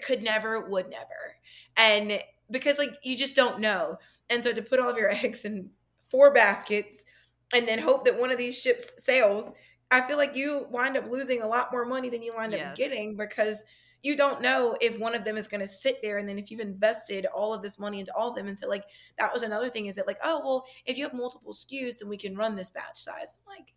could 0.02 0.24
never, 0.24 0.68
would 0.70 0.90
never. 0.90 1.36
And 1.78 2.20
because 2.50 2.78
like 2.78 2.98
you 3.04 3.18
just 3.18 3.36
don't 3.36 3.60
know. 3.60 3.98
And 4.30 4.44
so 4.44 4.54
to 4.54 4.62
put 4.62 4.80
all 4.80 4.90
of 4.90 4.98
your 4.98 5.10
eggs 5.14 5.46
in 5.46 5.70
four 6.10 6.34
baskets 6.34 7.06
and 7.54 7.68
then 7.68 7.80
hope 7.80 8.06
that 8.06 8.20
one 8.20 8.32
of 8.32 8.38
these 8.38 8.60
ships 8.60 8.94
sails, 9.04 9.54
I 9.92 10.02
feel 10.02 10.18
like 10.18 10.36
you 10.36 10.68
wind 10.72 10.98
up 10.98 11.10
losing 11.10 11.42
a 11.42 11.48
lot 11.48 11.72
more 11.72 11.86
money 11.86 12.10
than 12.10 12.24
you 12.24 12.36
wind 12.36 12.54
yes. 12.54 12.68
up 12.68 12.76
getting 12.76 13.16
because 13.16 13.64
you 14.02 14.16
don't 14.16 14.42
know 14.42 14.78
if 14.82 15.00
one 15.00 15.16
of 15.16 15.24
them 15.24 15.36
is 15.36 15.48
going 15.48 15.62
to 15.62 15.68
sit 15.68 16.00
there 16.02 16.18
and 16.18 16.30
then 16.30 16.38
if 16.38 16.52
you've 16.52 16.60
invested 16.60 17.26
all 17.26 17.54
of 17.54 17.64
this 17.64 17.80
money 17.80 18.00
into 18.00 18.14
all 18.16 18.30
of 18.30 18.36
them 18.36 18.48
and 18.48 18.58
so 18.58 18.68
like 18.68 18.84
that 19.18 19.34
was 19.34 19.42
another 19.42 19.70
thing 19.70 19.88
is 19.88 19.96
that 19.96 20.06
like 20.06 20.20
oh 20.24 20.42
well 20.44 20.66
if 20.86 20.96
you 20.96 21.04
have 21.04 21.14
multiple 21.14 21.54
SKUs 21.54 21.98
then 21.98 22.08
we 22.08 22.18
can 22.18 22.36
run 22.36 22.56
this 22.56 22.70
batch 22.70 22.98
size 22.98 23.36
I'm 23.36 23.58
like 23.58 23.74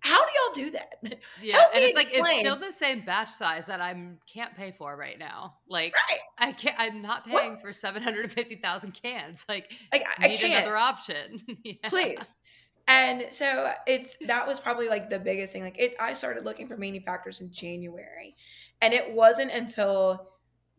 how 0.00 0.24
do 0.24 0.30
y'all 0.32 0.66
do 0.66 0.70
that? 0.72 1.18
Yeah, 1.42 1.58
Help 1.58 1.74
and 1.74 1.84
it's 1.84 1.98
explain. 1.98 2.22
like 2.22 2.32
it's 2.36 2.40
still 2.40 2.56
the 2.56 2.72
same 2.72 3.04
batch 3.04 3.30
size 3.30 3.66
that 3.66 3.80
I 3.80 3.94
can't 4.32 4.54
pay 4.56 4.72
for 4.72 4.96
right 4.96 5.18
now. 5.18 5.56
Like 5.68 5.94
right. 5.94 6.18
I 6.38 6.52
can't. 6.52 6.76
I'm 6.78 7.02
not 7.02 7.26
paying 7.26 7.52
what? 7.52 7.60
for 7.60 7.72
seven 7.72 8.02
hundred 8.02 8.30
fifty 8.32 8.56
thousand 8.56 8.92
cans. 8.92 9.44
Like, 9.48 9.72
like 9.92 10.04
I, 10.20 10.28
need 10.28 10.38
can't. 10.38 10.64
another 10.64 10.76
option. 10.76 11.42
yeah. 11.64 11.74
Please. 11.86 12.40
And 12.88 13.26
so 13.30 13.72
it's 13.86 14.16
that 14.26 14.46
was 14.46 14.58
probably 14.60 14.88
like 14.88 15.10
the 15.10 15.18
biggest 15.18 15.52
thing. 15.52 15.62
Like 15.62 15.78
it, 15.78 15.94
I 16.00 16.12
started 16.14 16.44
looking 16.44 16.66
for 16.66 16.76
manufacturers 16.76 17.40
in 17.40 17.50
January, 17.50 18.36
and 18.80 18.94
it 18.94 19.12
wasn't 19.12 19.52
until 19.52 20.30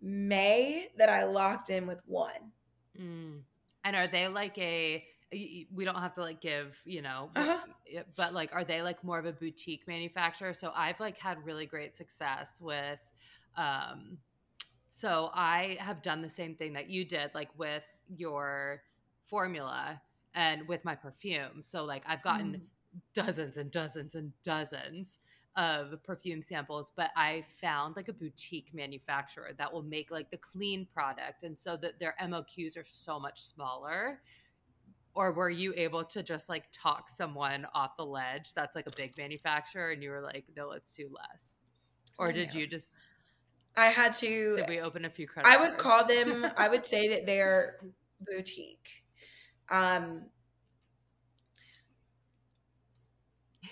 May 0.01 0.89
that 0.97 1.09
I 1.09 1.25
locked 1.25 1.69
in 1.69 1.85
with 1.85 1.99
one. 2.05 2.51
Mm. 2.99 3.41
And 3.83 3.95
are 3.95 4.07
they 4.07 4.27
like 4.27 4.57
a 4.57 5.05
we 5.31 5.83
don't 5.83 5.95
have 5.95 6.13
to 6.13 6.21
like 6.21 6.39
give 6.39 6.77
you 6.85 7.01
know 7.01 7.29
uh-huh. 7.35 7.57
but 8.15 8.33
like 8.33 8.53
are 8.53 8.63
they 8.63 8.81
like 8.81 9.03
more 9.03 9.17
of 9.17 9.25
a 9.25 9.33
boutique 9.33 9.87
manufacturer 9.87 10.53
so 10.53 10.71
i've 10.75 10.99
like 10.99 11.17
had 11.17 11.43
really 11.43 11.65
great 11.65 11.95
success 11.95 12.49
with 12.61 12.99
um 13.57 14.17
so 14.89 15.29
i 15.33 15.77
have 15.79 16.01
done 16.01 16.21
the 16.21 16.29
same 16.29 16.55
thing 16.55 16.73
that 16.73 16.89
you 16.89 17.03
did 17.03 17.31
like 17.33 17.49
with 17.57 17.85
your 18.15 18.81
formula 19.23 19.99
and 20.35 20.67
with 20.67 20.85
my 20.85 20.93
perfume 20.93 21.61
so 21.61 21.83
like 21.83 22.03
i've 22.07 22.21
gotten 22.21 22.53
mm. 22.53 22.61
dozens 23.13 23.57
and 23.57 23.71
dozens 23.71 24.15
and 24.15 24.31
dozens 24.43 25.19
of 25.57 26.03
perfume 26.03 26.41
samples 26.41 26.91
but 26.95 27.09
i 27.15 27.43
found 27.61 27.95
like 27.95 28.09
a 28.09 28.13
boutique 28.13 28.69
manufacturer 28.73 29.51
that 29.57 29.71
will 29.71 29.83
make 29.83 30.11
like 30.11 30.29
the 30.29 30.37
clean 30.37 30.85
product 30.93 31.43
and 31.43 31.57
so 31.57 31.77
that 31.77 31.97
their 31.99 32.13
moqs 32.21 32.77
are 32.77 32.83
so 32.83 33.19
much 33.19 33.41
smaller 33.41 34.19
or 35.15 35.31
were 35.31 35.49
you 35.49 35.73
able 35.77 36.03
to 36.03 36.21
just 36.21 36.49
like 36.49 36.65
talk 36.71 37.09
someone 37.09 37.65
off 37.73 37.95
the 37.97 38.05
ledge 38.05 38.53
that's 38.53 38.75
like 38.75 38.85
a 38.87 38.95
big 38.95 39.17
manufacturer 39.17 39.91
and 39.91 40.03
you 40.03 40.09
were 40.11 40.21
like 40.21 40.45
no 40.55 40.67
let's 40.67 40.95
do 40.95 41.09
less 41.11 41.55
or 42.19 42.31
did 42.31 42.53
you 42.53 42.67
just 42.67 42.95
i 43.77 43.85
had 43.85 44.13
to 44.13 44.53
did 44.55 44.69
we 44.69 44.79
open 44.79 45.05
a 45.05 45.09
few 45.09 45.27
credit 45.27 45.49
i 45.49 45.57
would 45.57 45.77
call 45.77 46.05
them 46.05 46.45
i 46.57 46.67
would 46.67 46.85
say 46.85 47.07
that 47.07 47.25
they're 47.25 47.79
boutique. 48.21 49.03
Um 49.69 50.23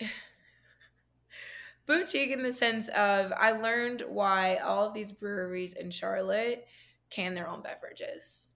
boutique 1.86 2.30
in 2.30 2.42
the 2.42 2.52
sense 2.52 2.88
of 2.88 3.32
i 3.36 3.52
learned 3.52 4.02
why 4.08 4.56
all 4.56 4.88
of 4.88 4.94
these 4.94 5.12
breweries 5.12 5.74
in 5.74 5.90
charlotte 5.90 6.66
can 7.10 7.34
their 7.34 7.46
own 7.48 7.60
beverages 7.62 8.53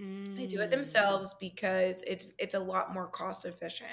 Mm. 0.00 0.36
They 0.36 0.46
do 0.46 0.60
it 0.60 0.70
themselves 0.70 1.34
because 1.38 2.02
it's 2.06 2.26
it's 2.38 2.54
a 2.54 2.60
lot 2.60 2.92
more 2.92 3.06
cost 3.06 3.44
efficient. 3.44 3.90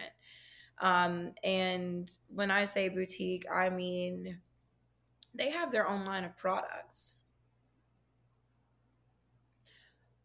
Um, 0.80 1.34
and 1.44 2.10
when 2.28 2.52
I 2.52 2.66
say 2.66 2.90
boutique, 2.90 3.46
I 3.52 3.70
mean 3.70 4.40
they 5.34 5.52
have 5.52 5.72
their 5.72 5.88
own 5.88 6.06
line 6.06 6.24
of 6.24 6.38
products. 6.38 7.22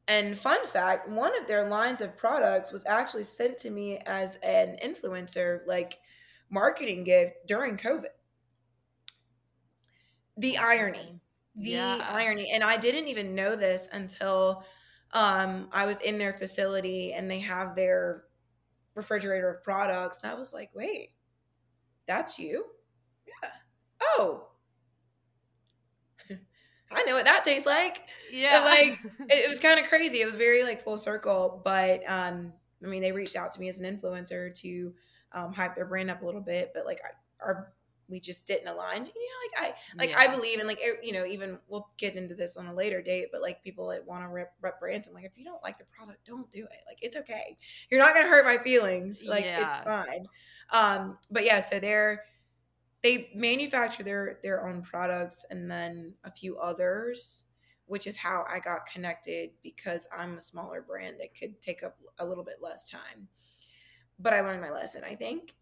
And 0.08 0.36
fun 0.36 0.66
fact, 0.66 1.08
one 1.08 1.38
of 1.38 1.46
their 1.46 1.68
lines 1.68 2.00
of 2.00 2.16
products 2.16 2.72
was 2.72 2.84
actually 2.86 3.24
sent 3.24 3.56
to 3.58 3.70
me 3.70 3.98
as 3.98 4.36
an 4.42 4.76
influencer, 4.84 5.60
like 5.66 5.98
marketing 6.50 7.04
gift 7.04 7.46
during 7.46 7.76
COVID. 7.76 8.06
The 10.36 10.58
irony. 10.58 11.20
The 11.54 11.70
yeah. 11.70 12.06
irony. 12.10 12.50
And 12.52 12.64
I 12.64 12.78
didn't 12.78 13.08
even 13.08 13.34
know 13.34 13.54
this 13.54 13.88
until 13.92 14.64
um, 15.12 15.68
I 15.72 15.86
was 15.86 16.00
in 16.00 16.18
their 16.18 16.32
facility 16.32 17.12
and 17.12 17.30
they 17.30 17.40
have 17.40 17.74
their 17.74 18.24
refrigerator 18.94 19.50
of 19.50 19.62
products. 19.62 20.20
And 20.22 20.32
I 20.32 20.34
was 20.34 20.52
like, 20.52 20.70
wait, 20.74 21.10
that's 22.06 22.38
you? 22.38 22.64
Yeah. 23.26 23.50
Oh. 24.02 24.48
I 26.90 27.02
know 27.04 27.14
what 27.14 27.24
that 27.24 27.44
tastes 27.44 27.66
like. 27.66 28.02
Yeah. 28.30 28.62
like 28.64 28.98
it, 29.30 29.44
it 29.44 29.48
was 29.48 29.60
kind 29.60 29.78
of 29.80 29.86
crazy. 29.86 30.20
It 30.20 30.26
was 30.26 30.36
very 30.36 30.62
like 30.62 30.82
full 30.82 30.98
circle. 30.98 31.60
But 31.64 32.02
um, 32.06 32.52
I 32.82 32.88
mean, 32.88 33.02
they 33.02 33.12
reached 33.12 33.36
out 33.36 33.50
to 33.52 33.60
me 33.60 33.68
as 33.68 33.80
an 33.80 33.98
influencer 33.98 34.54
to 34.60 34.94
um, 35.32 35.52
hype 35.52 35.74
their 35.74 35.86
brand 35.86 36.10
up 36.10 36.22
a 36.22 36.26
little 36.26 36.40
bit. 36.40 36.72
But 36.74 36.86
like 36.86 37.00
I, 37.04 37.44
our 37.44 37.72
we 38.12 38.20
just 38.20 38.46
didn't 38.46 38.68
align. 38.68 38.98
You 38.98 39.06
know, 39.06 39.62
like 39.64 39.72
I 39.72 39.74
like 39.96 40.10
yeah. 40.10 40.18
I 40.18 40.28
believe 40.28 40.60
in 40.60 40.66
like 40.66 40.80
you 41.02 41.12
know 41.12 41.24
even 41.24 41.58
we'll 41.66 41.88
get 41.96 42.14
into 42.14 42.34
this 42.34 42.56
on 42.58 42.66
a 42.66 42.74
later 42.74 43.02
date, 43.02 43.28
but 43.32 43.40
like 43.40 43.64
people 43.64 43.88
that 43.88 44.06
want 44.06 44.22
to 44.22 44.28
rep, 44.28 44.52
rep 44.60 44.78
brands, 44.78 45.08
I'm 45.08 45.14
like 45.14 45.24
if 45.24 45.32
you 45.36 45.44
don't 45.44 45.62
like 45.64 45.78
the 45.78 45.84
product, 45.86 46.24
don't 46.26 46.50
do 46.52 46.62
it. 46.64 46.84
Like 46.86 46.98
it's 47.00 47.16
okay. 47.16 47.56
You're 47.90 47.98
not 47.98 48.14
gonna 48.14 48.28
hurt 48.28 48.44
my 48.44 48.62
feelings. 48.62 49.24
Like 49.24 49.44
yeah. 49.44 49.68
it's 49.68 49.80
fine. 49.80 50.26
Um, 50.70 51.18
but 51.30 51.44
yeah, 51.44 51.60
so 51.60 51.80
they're 51.80 52.22
they 53.02 53.30
manufacture 53.34 54.02
their 54.02 54.38
their 54.42 54.68
own 54.68 54.82
products 54.82 55.44
and 55.50 55.70
then 55.70 56.12
a 56.22 56.30
few 56.30 56.58
others 56.58 57.44
which 57.86 58.06
is 58.06 58.16
how 58.16 58.46
I 58.48 58.58
got 58.58 58.86
connected 58.86 59.50
because 59.62 60.08
I'm 60.16 60.36
a 60.36 60.40
smaller 60.40 60.80
brand 60.80 61.16
that 61.20 61.38
could 61.38 61.60
take 61.60 61.82
up 61.82 61.98
a 62.18 62.24
little 62.24 62.44
bit 62.44 62.56
less 62.62 62.88
time. 62.88 63.28
But 64.18 64.32
I 64.32 64.40
learned 64.40 64.62
my 64.62 64.70
lesson, 64.70 65.02
I 65.04 65.14
think 65.14 65.56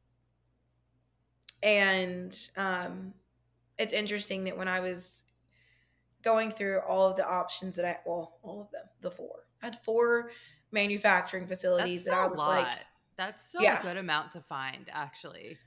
and 1.63 2.37
um, 2.57 3.15
it's 3.79 3.93
interesting 3.93 4.45
that 4.45 4.57
when 4.57 4.69
I 4.69 4.81
was 4.81 5.25
going 6.23 6.51
through 6.51 6.81
all 6.81 7.09
of 7.09 7.17
the 7.17 7.27
options 7.27 7.77
that 7.77 7.85
I, 7.85 7.99
well, 8.05 8.39
all 8.43 8.61
of 8.61 8.71
them, 8.71 8.83
the 9.01 9.11
four, 9.11 9.47
I 9.63 9.67
had 9.67 9.77
four 9.83 10.31
manufacturing 10.73 11.47
facilities 11.47 12.05
that 12.05 12.15
I 12.15 12.27
was 12.27 12.39
like, 12.39 12.67
that's 13.17 13.49
still 13.49 13.63
yeah. 13.63 13.81
a 13.81 13.83
good 13.83 13.97
amount 13.97 14.33
to 14.33 14.41
find, 14.41 14.89
actually. 14.93 15.59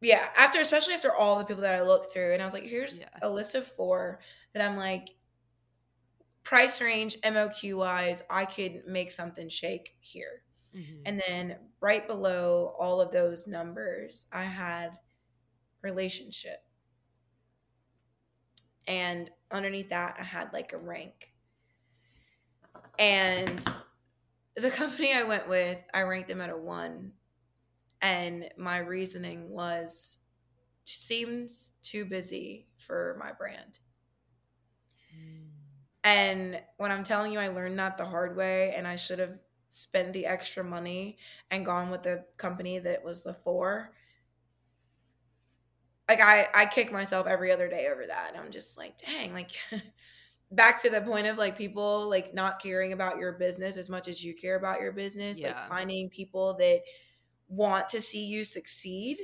Yeah, 0.00 0.28
after 0.36 0.60
especially 0.60 0.94
after 0.94 1.14
all 1.14 1.38
the 1.38 1.44
people 1.44 1.62
that 1.62 1.74
I 1.74 1.82
looked 1.82 2.12
through, 2.12 2.32
and 2.32 2.42
I 2.42 2.44
was 2.44 2.54
like, 2.54 2.66
here's 2.66 3.00
yeah. 3.00 3.08
a 3.22 3.28
list 3.28 3.54
of 3.54 3.66
four 3.66 4.20
that 4.52 4.62
I'm 4.62 4.76
like, 4.76 5.08
price 6.42 6.80
range, 6.80 7.18
MOQ 7.22 7.78
wise, 7.78 8.22
I 8.28 8.44
could 8.44 8.82
make 8.86 9.10
something 9.10 9.48
shake 9.48 9.96
here. 10.00 10.42
Mm-hmm. 10.76 11.02
And 11.06 11.22
then 11.26 11.56
right 11.80 12.06
below 12.06 12.74
all 12.78 13.00
of 13.00 13.12
those 13.12 13.46
numbers, 13.46 14.26
I 14.32 14.44
had 14.44 14.90
relationship. 15.84 16.64
And 18.88 19.30
underneath 19.50 19.90
that, 19.90 20.16
I 20.18 20.24
had 20.24 20.52
like 20.52 20.72
a 20.72 20.78
rank. 20.78 21.32
And 22.98 23.64
the 24.56 24.70
company 24.82 25.14
I 25.14 25.22
went 25.22 25.48
with, 25.48 25.78
I 25.92 26.02
ranked 26.02 26.28
them 26.28 26.40
at 26.40 26.50
a 26.50 26.56
one. 26.56 27.12
And 28.02 28.50
my 28.58 28.78
reasoning 28.78 29.48
was 29.50 30.18
seems 30.84 31.70
too 31.80 32.04
busy 32.04 32.66
for 32.76 33.16
my 33.18 33.32
brand. 33.32 33.78
Mm. 35.16 35.46
And 36.02 36.60
when 36.76 36.92
I'm 36.92 37.04
telling 37.04 37.32
you, 37.32 37.38
I 37.38 37.48
learned 37.48 37.78
that 37.78 37.96
the 37.96 38.04
hard 38.04 38.36
way, 38.36 38.74
and 38.76 38.86
I 38.86 38.96
should 38.96 39.18
have 39.18 39.38
spent 39.70 40.12
the 40.12 40.26
extra 40.26 40.62
money 40.62 41.18
and 41.50 41.64
gone 41.64 41.90
with 41.90 42.02
the 42.02 42.24
company 42.36 42.78
that 42.78 43.04
was 43.04 43.22
the 43.22 43.34
four. 43.34 43.92
Like 46.14 46.48
I, 46.54 46.62
I 46.62 46.66
kick 46.66 46.92
myself 46.92 47.26
every 47.26 47.50
other 47.50 47.68
day 47.68 47.88
over 47.90 48.06
that, 48.06 48.30
and 48.32 48.40
I'm 48.40 48.52
just 48.52 48.78
like, 48.78 48.98
dang, 48.98 49.32
like 49.32 49.50
back 50.52 50.80
to 50.82 50.90
the 50.90 51.00
point 51.00 51.26
of 51.26 51.38
like 51.38 51.58
people 51.58 52.08
like 52.08 52.34
not 52.34 52.62
caring 52.62 52.92
about 52.92 53.18
your 53.18 53.32
business 53.32 53.76
as 53.76 53.88
much 53.88 54.06
as 54.06 54.22
you 54.22 54.34
care 54.34 54.56
about 54.56 54.80
your 54.80 54.92
business 54.92 55.40
yeah. 55.40 55.48
like 55.48 55.68
finding 55.68 56.08
people 56.08 56.54
that 56.54 56.80
want 57.48 57.88
to 57.88 58.00
see 58.00 58.24
you 58.24 58.44
succeed 58.44 59.18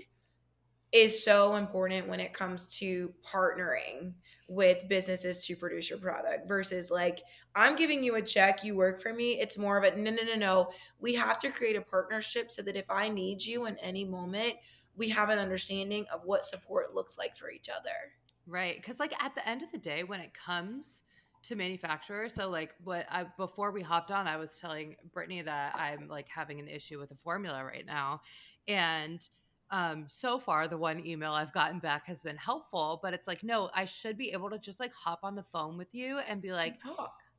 is 0.93 1.23
so 1.23 1.55
important 1.55 2.09
when 2.09 2.19
it 2.19 2.33
comes 2.33 2.67
to 2.79 3.13
partnering 3.25 4.13
with 4.49 4.89
businesses 4.89 5.47
to 5.47 5.55
produce 5.55 5.89
your 5.89 6.01
product 6.01 6.49
versus 6.49 6.91
like 6.91 7.23
I'm 7.55 7.77
giving 7.77 8.03
you 8.03 8.17
a 8.17 8.23
check, 8.23 8.65
you 8.65 8.75
work 8.75 9.01
for 9.01 9.13
me. 9.13 9.41
It's 9.41 9.57
more 9.57 9.79
of 9.79 9.85
a 9.85 9.97
no, 9.97 10.11
no, 10.11 10.23
no, 10.25 10.35
no. 10.35 10.71
We 10.99 11.15
have 11.15 11.39
to 11.41 11.51
create 11.51 11.77
a 11.77 11.81
partnership 11.81 12.51
so 12.51 12.63
that 12.63 12.77
if 12.77 12.85
I 12.91 13.09
need 13.09 13.45
you 13.45 13.67
in 13.67 13.77
any 13.79 14.05
moment, 14.05 14.55
we 14.97 15.09
have 15.09 15.29
an 15.29 15.39
understanding 15.39 16.07
of 16.13 16.23
what 16.25 16.45
support 16.45 16.95
looks 16.95 17.17
like 17.19 17.37
for 17.37 17.51
each 17.51 17.69
other. 17.69 18.13
Right. 18.47 18.77
Because, 18.77 18.99
like, 18.99 19.13
at 19.23 19.35
the 19.35 19.49
end 19.49 19.63
of 19.63 19.71
the 19.71 19.79
day, 19.79 20.03
when 20.05 20.21
it 20.21 20.33
comes 20.35 21.03
to 21.43 21.57
manufacturers. 21.57 22.35
So 22.35 22.51
like 22.51 22.75
what 22.85 23.07
I 23.11 23.25
before 23.37 23.71
we 23.71 23.83
hopped 23.83 24.11
on, 24.11 24.27
I 24.27 24.37
was 24.37 24.59
telling 24.59 24.97
Brittany 25.13 25.43
that 25.43 25.75
I'm 25.75 26.09
like 26.09 26.29
having 26.29 26.61
an 26.61 26.69
issue 26.69 26.99
with 26.99 27.11
a 27.11 27.17
formula 27.23 27.65
right 27.65 27.87
now. 27.87 28.21
And 28.69 29.27
um 29.71 30.05
so 30.09 30.39
far 30.39 30.69
the 30.69 30.77
one 30.77 31.05
email 31.07 31.33
I've 31.33 31.53
gotten 31.53 31.79
back 31.79 32.07
has 32.07 32.23
been 32.23 32.37
helpful, 32.37 33.01
but 33.03 33.15
it's 33.15 33.27
like, 33.27 33.43
no, 33.43 33.71
I 33.75 33.85
should 33.85 34.19
be 34.19 34.33
able 34.33 34.51
to 34.51 34.59
just 34.59 34.81
like 34.81 34.93
hop 34.93 35.21
on 35.23 35.35
the 35.35 35.45
phone 35.45 35.79
with 35.79 35.95
you 35.95 36.19
and 36.19 36.43
be 36.43 36.53
like, 36.53 36.79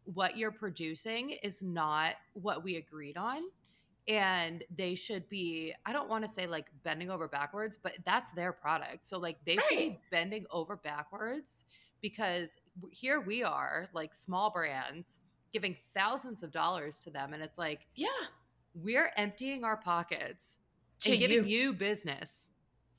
what 0.05 0.35
you're 0.35 0.51
producing 0.51 1.31
is 1.43 1.61
not 1.61 2.15
what 2.33 2.63
we 2.63 2.77
agreed 2.77 3.17
on. 3.17 3.43
And 4.07 4.63
they 4.75 4.95
should 4.95 5.29
be, 5.29 5.73
I 5.85 5.93
don't 5.93 6.09
want 6.09 6.25
to 6.25 6.27
say 6.27 6.47
like 6.47 6.67
bending 6.83 7.11
over 7.11 7.27
backwards, 7.27 7.77
but 7.81 7.93
that's 8.05 8.31
their 8.31 8.51
product. 8.51 9.07
So 9.07 9.19
like 9.19 9.37
they 9.45 9.55
right. 9.55 9.63
should 9.69 9.77
be 9.77 9.99
bending 10.09 10.45
over 10.51 10.75
backwards 10.75 11.65
because 12.01 12.57
here 12.89 13.21
we 13.21 13.43
are, 13.43 13.89
like 13.93 14.13
small 14.13 14.49
brands, 14.49 15.19
giving 15.53 15.77
thousands 15.93 16.41
of 16.43 16.51
dollars 16.51 16.99
to 16.99 17.09
them. 17.11 17.33
And 17.33 17.43
it's 17.43 17.59
like, 17.59 17.85
yeah, 17.95 18.07
we're 18.73 19.11
emptying 19.17 19.63
our 19.63 19.77
pockets 19.77 20.57
to 21.01 21.11
and 21.11 21.19
giving 21.19 21.47
you. 21.47 21.65
you 21.65 21.73
business. 21.73 22.49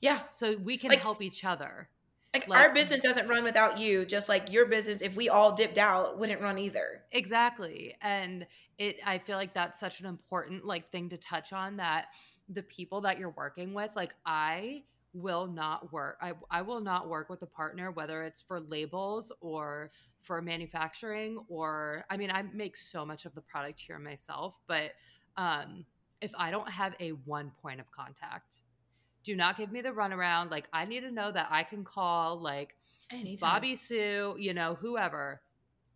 Yeah. 0.01 0.21
So 0.31 0.55
we 0.57 0.77
can 0.77 0.89
like, 0.89 0.99
help 0.99 1.21
each 1.21 1.43
other. 1.43 1.89
Like, 2.33 2.47
like, 2.47 2.59
our 2.59 2.73
business 2.73 3.01
doesn't 3.01 3.27
run 3.27 3.43
without 3.43 3.77
you, 3.77 4.05
just 4.05 4.27
like 4.27 4.51
your 4.51 4.65
business, 4.65 5.01
if 5.01 5.15
we 5.15 5.29
all 5.29 5.51
dipped 5.51 5.77
out, 5.77 6.17
wouldn't 6.17 6.41
run 6.41 6.57
either. 6.57 7.03
Exactly. 7.11 7.95
And 8.01 8.47
it 8.79 8.97
I 9.05 9.19
feel 9.19 9.37
like 9.37 9.53
that's 9.53 9.79
such 9.79 9.99
an 9.99 10.07
important 10.07 10.65
like 10.65 10.91
thing 10.91 11.09
to 11.09 11.17
touch 11.17 11.53
on 11.53 11.77
that 11.77 12.07
the 12.49 12.63
people 12.63 13.01
that 13.01 13.19
you're 13.19 13.33
working 13.37 13.73
with, 13.73 13.91
like 13.95 14.15
I 14.25 14.83
will 15.13 15.45
not 15.45 15.93
work. 15.93 16.17
I, 16.21 16.33
I 16.49 16.63
will 16.63 16.81
not 16.81 17.07
work 17.07 17.29
with 17.29 17.41
a 17.43 17.47
partner, 17.47 17.91
whether 17.91 18.23
it's 18.23 18.41
for 18.41 18.59
labels 18.59 19.31
or 19.39 19.91
for 20.21 20.41
manufacturing, 20.41 21.37
or 21.47 22.03
I 22.09 22.17
mean, 22.17 22.31
I 22.31 22.41
make 22.53 22.75
so 22.75 23.05
much 23.05 23.25
of 23.25 23.35
the 23.35 23.41
product 23.41 23.79
here 23.79 23.99
myself, 23.99 24.59
but 24.67 24.91
um, 25.37 25.85
if 26.21 26.31
I 26.37 26.51
don't 26.51 26.69
have 26.69 26.95
a 26.99 27.09
one 27.09 27.51
point 27.61 27.79
of 27.79 27.91
contact, 27.91 28.61
do 29.23 29.35
not 29.35 29.57
give 29.57 29.71
me 29.71 29.81
the 29.81 29.89
runaround. 29.89 30.51
Like, 30.51 30.67
I 30.73 30.85
need 30.85 31.01
to 31.01 31.11
know 31.11 31.31
that 31.31 31.47
I 31.49 31.63
can 31.63 31.83
call, 31.83 32.39
like, 32.39 32.75
Anytime. 33.11 33.37
Bobby 33.37 33.75
Sue, 33.75 34.35
you 34.39 34.53
know, 34.53 34.75
whoever, 34.75 35.41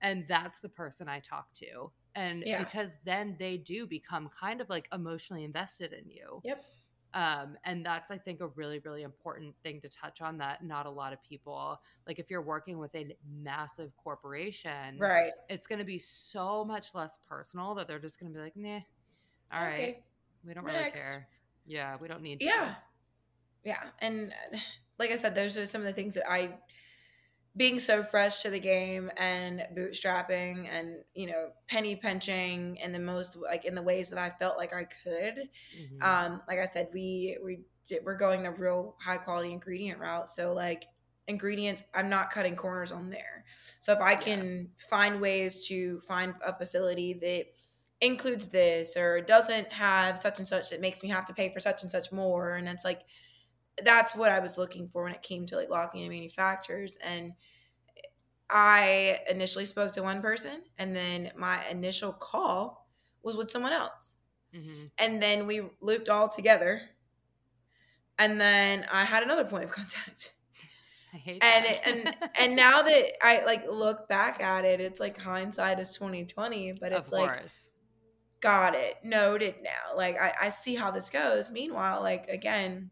and 0.02 0.26
that's 0.28 0.60
the 0.60 0.70
person 0.70 1.08
I 1.08 1.20
talk 1.20 1.54
to. 1.56 1.92
And 2.16 2.44
yeah. 2.46 2.60
because 2.60 2.96
then 3.06 3.36
they 3.40 3.58
do 3.58 3.86
become 3.86 4.30
kind 4.40 4.60
of 4.60 4.70
like 4.70 4.88
emotionally 4.92 5.44
invested 5.44 5.94
in 5.94 6.10
you. 6.10 6.42
Yep. 6.44 6.66
Um, 7.14 7.58
and 7.64 7.86
that's, 7.86 8.12
I 8.12 8.18
think, 8.18 8.42
a 8.42 8.48
really, 8.48 8.80
really 8.80 9.04
important 9.04 9.56
thing 9.64 9.82
to 9.82 9.90
touch 9.90 10.22
on 10.22 10.38
that 10.40 10.64
not 10.64 10.86
a 10.86 10.90
lot 10.90 11.14
of 11.14 11.24
people, 11.24 11.80
like 12.06 12.20
if 12.20 12.30
you're 12.30 12.42
working 12.42 12.78
with 12.78 12.94
a 12.96 13.16
massive 13.42 13.96
corporation, 13.98 15.00
right, 15.00 15.32
it's 15.50 15.66
going 15.66 15.80
to 15.80 15.86
be 15.86 15.98
so 15.98 16.66
much 16.66 16.94
less 16.94 17.18
personal 17.28 17.74
that 17.76 17.88
they're 17.88 18.00
just 18.00 18.20
going 18.20 18.32
to 18.32 18.38
be 18.38 18.44
like, 18.44 18.58
nah, 18.58 18.80
all 19.52 19.68
okay. 19.68 19.84
right, 19.84 20.04
we 20.46 20.54
don't 20.54 20.66
Next. 20.66 20.76
really 20.76 20.92
care. 20.92 21.28
Yeah, 21.66 21.98
we 22.00 22.08
don't 22.08 22.22
need 22.22 22.42
Yeah. 22.42 22.66
To. 22.66 22.78
Yeah. 23.64 23.84
And 24.00 24.34
like 25.00 25.12
I 25.12 25.16
said, 25.16 25.36
those 25.36 25.58
are 25.58 25.66
some 25.66 25.82
of 25.82 25.88
the 25.88 25.94
things 25.94 26.16
that 26.16 26.30
I 26.30 26.58
being 27.58 27.80
so 27.80 28.04
fresh 28.04 28.44
to 28.44 28.52
the 28.52 28.60
game 28.60 29.10
and 29.18 29.64
bootstrapping 29.76 30.70
and 30.70 31.04
you 31.16 31.26
know 31.26 31.50
penny 31.68 31.96
pinching 31.96 32.76
in 32.78 32.92
the 32.92 33.00
most 33.00 33.36
like 33.36 33.66
in 33.66 33.74
the 33.74 33.82
ways 33.82 34.12
that 34.12 34.20
I 34.20 34.30
felt 34.30 34.58
like 34.58 34.74
I 34.74 34.84
could. 34.84 35.50
Mm-hmm. 35.76 36.04
Um, 36.04 36.42
like 36.48 36.60
I 36.60 36.66
said, 36.66 36.90
we 36.94 37.38
we 37.44 37.62
we're 38.04 38.18
going 38.18 38.46
a 38.46 38.52
real 38.52 38.96
high 39.00 39.18
quality 39.18 39.52
ingredient 39.52 40.00
route. 40.00 40.30
So 40.30 40.54
like 40.54 40.86
ingredients, 41.28 41.84
I'm 41.94 42.10
not 42.10 42.30
cutting 42.30 42.56
corners 42.56 42.92
on 42.92 43.10
there. 43.10 43.44
So 43.80 43.92
if 43.94 44.00
I 44.00 44.16
can 44.16 44.70
yeah. 44.80 44.88
find 44.90 45.20
ways 45.20 45.68
to 45.68 46.02
find 46.08 46.36
a 46.46 46.56
facility 46.56 47.14
that 47.22 47.46
includes 48.00 48.50
this 48.50 48.96
or 48.96 49.22
doesn't 49.22 49.74
have 49.74 50.20
such 50.20 50.38
and 50.38 50.48
such 50.48 50.70
that 50.70 50.82
makes 50.82 51.02
me 51.02 51.10
have 51.10 51.26
to 51.26 51.34
pay 51.34 51.52
for 51.52 51.60
such 51.60 51.82
and 51.82 51.90
such 51.90 52.12
more, 52.12 52.56
and 52.56 52.68
it's 52.70 52.86
like 52.86 53.02
that's 53.84 54.16
what 54.16 54.32
I 54.32 54.40
was 54.40 54.58
looking 54.58 54.90
for 54.90 55.04
when 55.04 55.14
it 55.14 55.22
came 55.22 55.46
to 55.48 55.56
like 55.56 55.70
locking 55.70 56.02
in 56.02 56.10
manufacturers 56.10 56.98
and 57.04 57.34
I 58.50 59.20
initially 59.30 59.66
spoke 59.66 59.92
to 59.94 60.04
one 60.04 60.22
person, 60.22 60.62
and 60.78 60.96
then 60.96 61.32
my 61.36 61.60
initial 61.70 62.14
call 62.14 62.88
was 63.22 63.36
with 63.36 63.52
someone 63.52 63.74
else. 63.74 64.20
Mm-hmm. 64.56 64.86
And 64.98 65.22
then 65.22 65.48
we 65.48 65.62
looped 65.82 66.08
all 66.08 66.30
together. 66.30 66.82
And 68.18 68.40
then 68.40 68.86
I 68.92 69.04
had 69.04 69.24
another 69.24 69.44
point 69.44 69.66
of 69.66 69.72
contact. 69.72 70.34
I 71.14 71.18
hate 71.18 71.44
and 71.44 71.66
that. 71.66 71.88
and 71.88 72.16
and 72.40 72.56
now 72.56 72.82
that 72.82 73.26
I 73.26 73.44
like 73.46 73.66
look 73.70 74.08
back 74.08 74.42
at 74.42 74.66
it, 74.66 74.80
it's 74.80 75.00
like 75.00 75.18
hindsight 75.18 75.80
is 75.80 75.94
twenty 75.94 76.26
twenty, 76.26 76.72
but 76.72 76.92
it's 76.92 77.12
like 77.12 77.50
got 78.40 78.76
it, 78.76 78.96
noted 79.04 79.56
now. 79.62 79.96
Like 79.96 80.18
I, 80.20 80.34
I 80.44 80.50
see 80.50 80.76
how 80.76 80.92
this 80.92 81.10
goes. 81.10 81.52
Meanwhile, 81.52 82.02
like 82.02 82.28
again, 82.28 82.92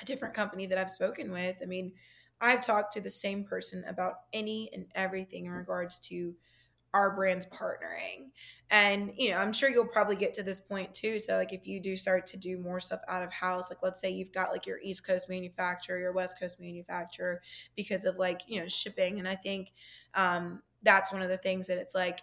a 0.00 0.04
different 0.04 0.34
company 0.34 0.66
that 0.66 0.78
I've 0.78 0.90
spoken 0.90 1.30
with, 1.30 1.58
I 1.62 1.66
mean, 1.66 1.92
I've 2.40 2.64
talked 2.64 2.92
to 2.92 3.00
the 3.00 3.10
same 3.10 3.44
person 3.44 3.84
about 3.88 4.14
any 4.32 4.70
and 4.72 4.86
everything 4.94 5.46
in 5.46 5.52
regards 5.52 5.98
to 6.00 6.34
our 6.94 7.14
brands 7.14 7.46
partnering. 7.46 8.30
And, 8.70 9.12
you 9.16 9.30
know, 9.30 9.38
I'm 9.38 9.52
sure 9.52 9.68
you'll 9.68 9.86
probably 9.86 10.16
get 10.16 10.34
to 10.34 10.42
this 10.42 10.60
point 10.60 10.94
too. 10.94 11.18
So, 11.18 11.36
like, 11.36 11.52
if 11.52 11.66
you 11.66 11.80
do 11.80 11.96
start 11.96 12.26
to 12.26 12.36
do 12.36 12.58
more 12.58 12.80
stuff 12.80 13.00
out 13.08 13.22
of 13.22 13.32
house, 13.32 13.70
like, 13.70 13.82
let's 13.82 14.00
say 14.00 14.10
you've 14.10 14.32
got 14.32 14.52
like 14.52 14.66
your 14.66 14.78
East 14.82 15.06
Coast 15.06 15.28
manufacturer, 15.28 15.98
your 15.98 16.12
West 16.12 16.38
Coast 16.38 16.60
manufacturer, 16.60 17.42
because 17.76 18.04
of 18.04 18.18
like, 18.18 18.42
you 18.46 18.60
know, 18.60 18.68
shipping. 18.68 19.18
And 19.18 19.28
I 19.28 19.34
think 19.34 19.72
um, 20.14 20.62
that's 20.82 21.12
one 21.12 21.22
of 21.22 21.28
the 21.28 21.36
things 21.36 21.66
that 21.66 21.78
it's 21.78 21.94
like, 21.94 22.20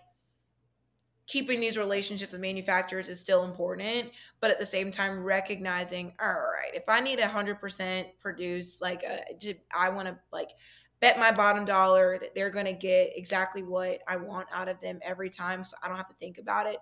keeping 1.27 1.59
these 1.59 1.77
relationships 1.77 2.33
with 2.33 2.41
manufacturers 2.41 3.09
is 3.09 3.19
still 3.19 3.43
important, 3.43 4.11
but 4.41 4.51
at 4.51 4.59
the 4.59 4.65
same 4.65 4.91
time 4.91 5.23
recognizing, 5.23 6.13
all 6.19 6.27
right, 6.27 6.73
if 6.73 6.83
I 6.87 6.99
need 6.99 7.19
a 7.19 7.27
hundred 7.27 7.59
percent 7.59 8.07
produce, 8.19 8.79
like 8.81 9.03
a, 9.03 9.21
uh, 9.21 9.53
I 9.73 9.89
want 9.89 10.07
to 10.07 10.17
like 10.31 10.51
bet 10.99 11.17
my 11.17 11.31
bottom 11.31 11.65
dollar 11.65 12.17
that 12.19 12.35
they're 12.35 12.51
going 12.51 12.65
to 12.65 12.73
get 12.73 13.17
exactly 13.17 13.63
what 13.63 14.01
I 14.07 14.17
want 14.17 14.47
out 14.53 14.69
of 14.69 14.79
them 14.81 14.99
every 15.01 15.29
time, 15.29 15.65
so 15.65 15.75
I 15.81 15.87
don't 15.87 15.97
have 15.97 16.09
to 16.09 16.15
think 16.15 16.37
about 16.37 16.67
it. 16.67 16.77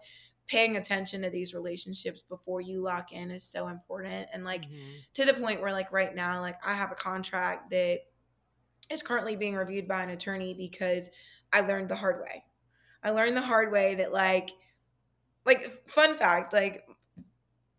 Paying 0.47 0.75
attention 0.75 1.21
to 1.21 1.29
these 1.29 1.53
relationships 1.53 2.21
before 2.21 2.59
you 2.59 2.81
lock 2.81 3.13
in 3.13 3.31
is 3.31 3.45
so 3.45 3.69
important, 3.69 4.27
and 4.33 4.43
like 4.43 4.63
mm-hmm. 4.65 4.97
to 5.13 5.25
the 5.25 5.33
point 5.33 5.61
where 5.61 5.71
like 5.71 5.93
right 5.93 6.13
now, 6.13 6.41
like 6.41 6.57
I 6.65 6.73
have 6.73 6.91
a 6.91 6.95
contract 6.95 7.69
that 7.71 7.99
is 8.89 9.01
currently 9.01 9.37
being 9.37 9.55
reviewed 9.55 9.87
by 9.87 10.03
an 10.03 10.09
attorney 10.09 10.53
because 10.53 11.09
I 11.53 11.61
learned 11.61 11.87
the 11.87 11.95
hard 11.95 12.19
way 12.19 12.43
I 13.03 13.11
learned 13.11 13.37
the 13.37 13.41
hard 13.41 13.71
way 13.71 13.95
that 13.95 14.13
like 14.13 14.51
like 15.45 15.63
fun 15.87 16.17
fact, 16.17 16.53
like 16.53 16.85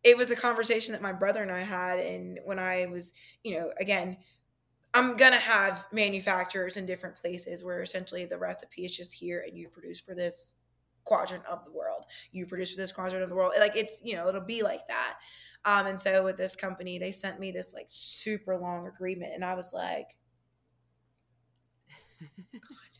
it 0.02 0.16
was 0.16 0.30
a 0.30 0.36
conversation 0.36 0.92
that 0.92 1.02
my 1.02 1.12
brother 1.12 1.42
and 1.42 1.50
I 1.50 1.60
had 1.60 1.98
and 1.98 2.38
when 2.44 2.58
I 2.58 2.86
was, 2.86 3.14
you 3.42 3.52
know, 3.58 3.72
again, 3.80 4.18
I'm 4.94 5.16
gonna 5.16 5.38
have 5.38 5.86
manufacturers 5.92 6.76
in 6.76 6.86
different 6.86 7.16
places 7.16 7.64
where 7.64 7.82
essentially 7.82 8.26
the 8.26 8.38
recipe 8.38 8.84
is 8.84 8.96
just 8.96 9.12
here 9.12 9.44
and 9.46 9.56
you 9.58 9.68
produce 9.68 10.00
for 10.00 10.14
this 10.14 10.54
quadrant 11.04 11.44
of 11.46 11.64
the 11.64 11.72
world. 11.72 12.04
You 12.32 12.46
produce 12.46 12.72
for 12.72 12.78
this 12.78 12.92
quadrant 12.92 13.22
of 13.22 13.28
the 13.30 13.36
world. 13.36 13.54
Like 13.58 13.76
it's, 13.76 14.00
you 14.04 14.16
know, 14.16 14.28
it'll 14.28 14.40
be 14.40 14.62
like 14.62 14.86
that. 14.88 15.18
Um, 15.64 15.86
and 15.86 16.00
so 16.00 16.24
with 16.24 16.36
this 16.36 16.54
company, 16.54 16.98
they 16.98 17.12
sent 17.12 17.40
me 17.40 17.50
this 17.50 17.72
like 17.74 17.86
super 17.88 18.56
long 18.58 18.86
agreement, 18.86 19.32
and 19.34 19.44
I 19.44 19.54
was 19.54 19.72
like, 19.72 20.16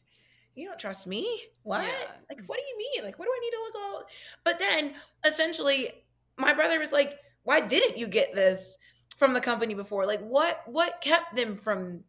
you 0.55 0.69
don't 0.69 0.79
trust 0.79 1.07
me? 1.07 1.27
What? 1.63 1.83
Yeah. 1.83 1.91
Like, 2.29 2.43
what 2.47 2.59
do 2.59 2.63
you 2.63 2.79
mean? 2.79 3.05
Like, 3.05 3.19
what 3.19 3.27
do 3.27 3.31
I 3.31 3.41
need 3.41 3.51
to 3.51 3.63
look 3.63 3.75
all? 3.85 4.05
But 4.45 4.59
then 4.59 4.95
essentially, 5.27 5.91
my 6.37 6.55
brother 6.55 6.79
was 6.79 6.93
like, 6.93 7.19
why 7.43 7.61
didn't 7.61 7.99
you 7.99 8.07
get 8.07 8.35
this 8.35 8.79
from 9.17 9.35
the 9.35 9.41
company 9.41 9.75
before? 9.75 10.07
Like, 10.07 10.21
what 10.21 10.63
what 10.67 11.01
kept 11.01 11.37
them 11.37 11.57
from 11.57 12.05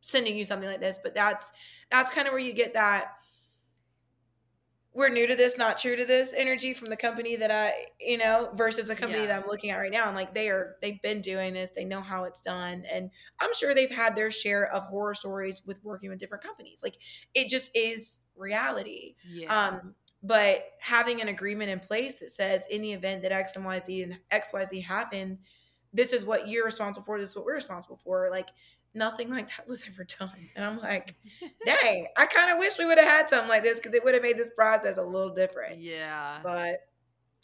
sending 0.00 0.36
you 0.36 0.44
something 0.44 0.68
like 0.68 0.80
this? 0.80 0.98
But 1.02 1.14
that's 1.14 1.52
that's 1.90 2.12
kind 2.12 2.26
of 2.26 2.32
where 2.32 2.42
you 2.42 2.52
get 2.52 2.74
that 2.74 3.12
we're 4.96 5.10
new 5.10 5.26
to 5.26 5.36
this, 5.36 5.58
not 5.58 5.76
true 5.76 5.94
to 5.94 6.06
this 6.06 6.32
energy 6.34 6.72
from 6.72 6.88
the 6.88 6.96
company 6.96 7.36
that 7.36 7.50
I, 7.50 7.74
you 8.00 8.16
know, 8.16 8.48
versus 8.54 8.88
a 8.88 8.94
company 8.94 9.20
yeah. 9.20 9.26
that 9.26 9.42
I'm 9.42 9.48
looking 9.48 9.68
at 9.68 9.76
right 9.76 9.92
now. 9.92 10.06
And 10.06 10.16
like 10.16 10.32
they 10.32 10.48
are, 10.48 10.76
they've 10.80 11.00
been 11.02 11.20
doing 11.20 11.52
this, 11.52 11.68
they 11.76 11.84
know 11.84 12.00
how 12.00 12.24
it's 12.24 12.40
done. 12.40 12.84
And 12.90 13.10
I'm 13.38 13.54
sure 13.54 13.74
they've 13.74 13.90
had 13.90 14.16
their 14.16 14.30
share 14.30 14.72
of 14.72 14.84
horror 14.84 15.12
stories 15.12 15.60
with 15.66 15.84
working 15.84 16.08
with 16.08 16.18
different 16.18 16.42
companies. 16.42 16.80
Like 16.82 16.96
it 17.34 17.50
just 17.50 17.76
is 17.76 18.20
reality. 18.36 19.16
Yeah. 19.30 19.54
Um, 19.54 19.94
but 20.22 20.64
having 20.80 21.20
an 21.20 21.28
agreement 21.28 21.70
in 21.70 21.78
place 21.78 22.14
that 22.16 22.30
says 22.30 22.64
in 22.70 22.80
the 22.80 22.94
event 22.94 23.20
that 23.20 23.32
X 23.32 23.54
and 23.54 23.66
Y, 23.66 23.78
Z 23.80 24.02
and 24.02 24.18
XYZ 24.32 24.82
happens, 24.82 25.42
this 25.92 26.14
is 26.14 26.24
what 26.24 26.48
you're 26.48 26.64
responsible 26.64 27.04
for, 27.04 27.18
this 27.18 27.30
is 27.30 27.36
what 27.36 27.44
we're 27.44 27.54
responsible 27.54 28.00
for. 28.02 28.28
Like 28.30 28.48
nothing 28.94 29.30
like 29.30 29.48
that 29.56 29.68
was 29.68 29.84
ever 29.86 30.04
done. 30.04 30.48
And 30.54 30.64
I'm 30.64 30.78
like, 30.78 31.14
dang, 31.64 32.08
I 32.16 32.26
kind 32.26 32.50
of 32.50 32.58
wish 32.58 32.78
we 32.78 32.86
would 32.86 32.98
have 32.98 33.06
had 33.06 33.28
something 33.28 33.48
like 33.48 33.62
this 33.62 33.78
because 33.78 33.94
it 33.94 34.04
would 34.04 34.14
have 34.14 34.22
made 34.22 34.38
this 34.38 34.50
process 34.50 34.96
a 34.98 35.02
little 35.02 35.34
different. 35.34 35.80
Yeah. 35.80 36.38
But 36.42 36.80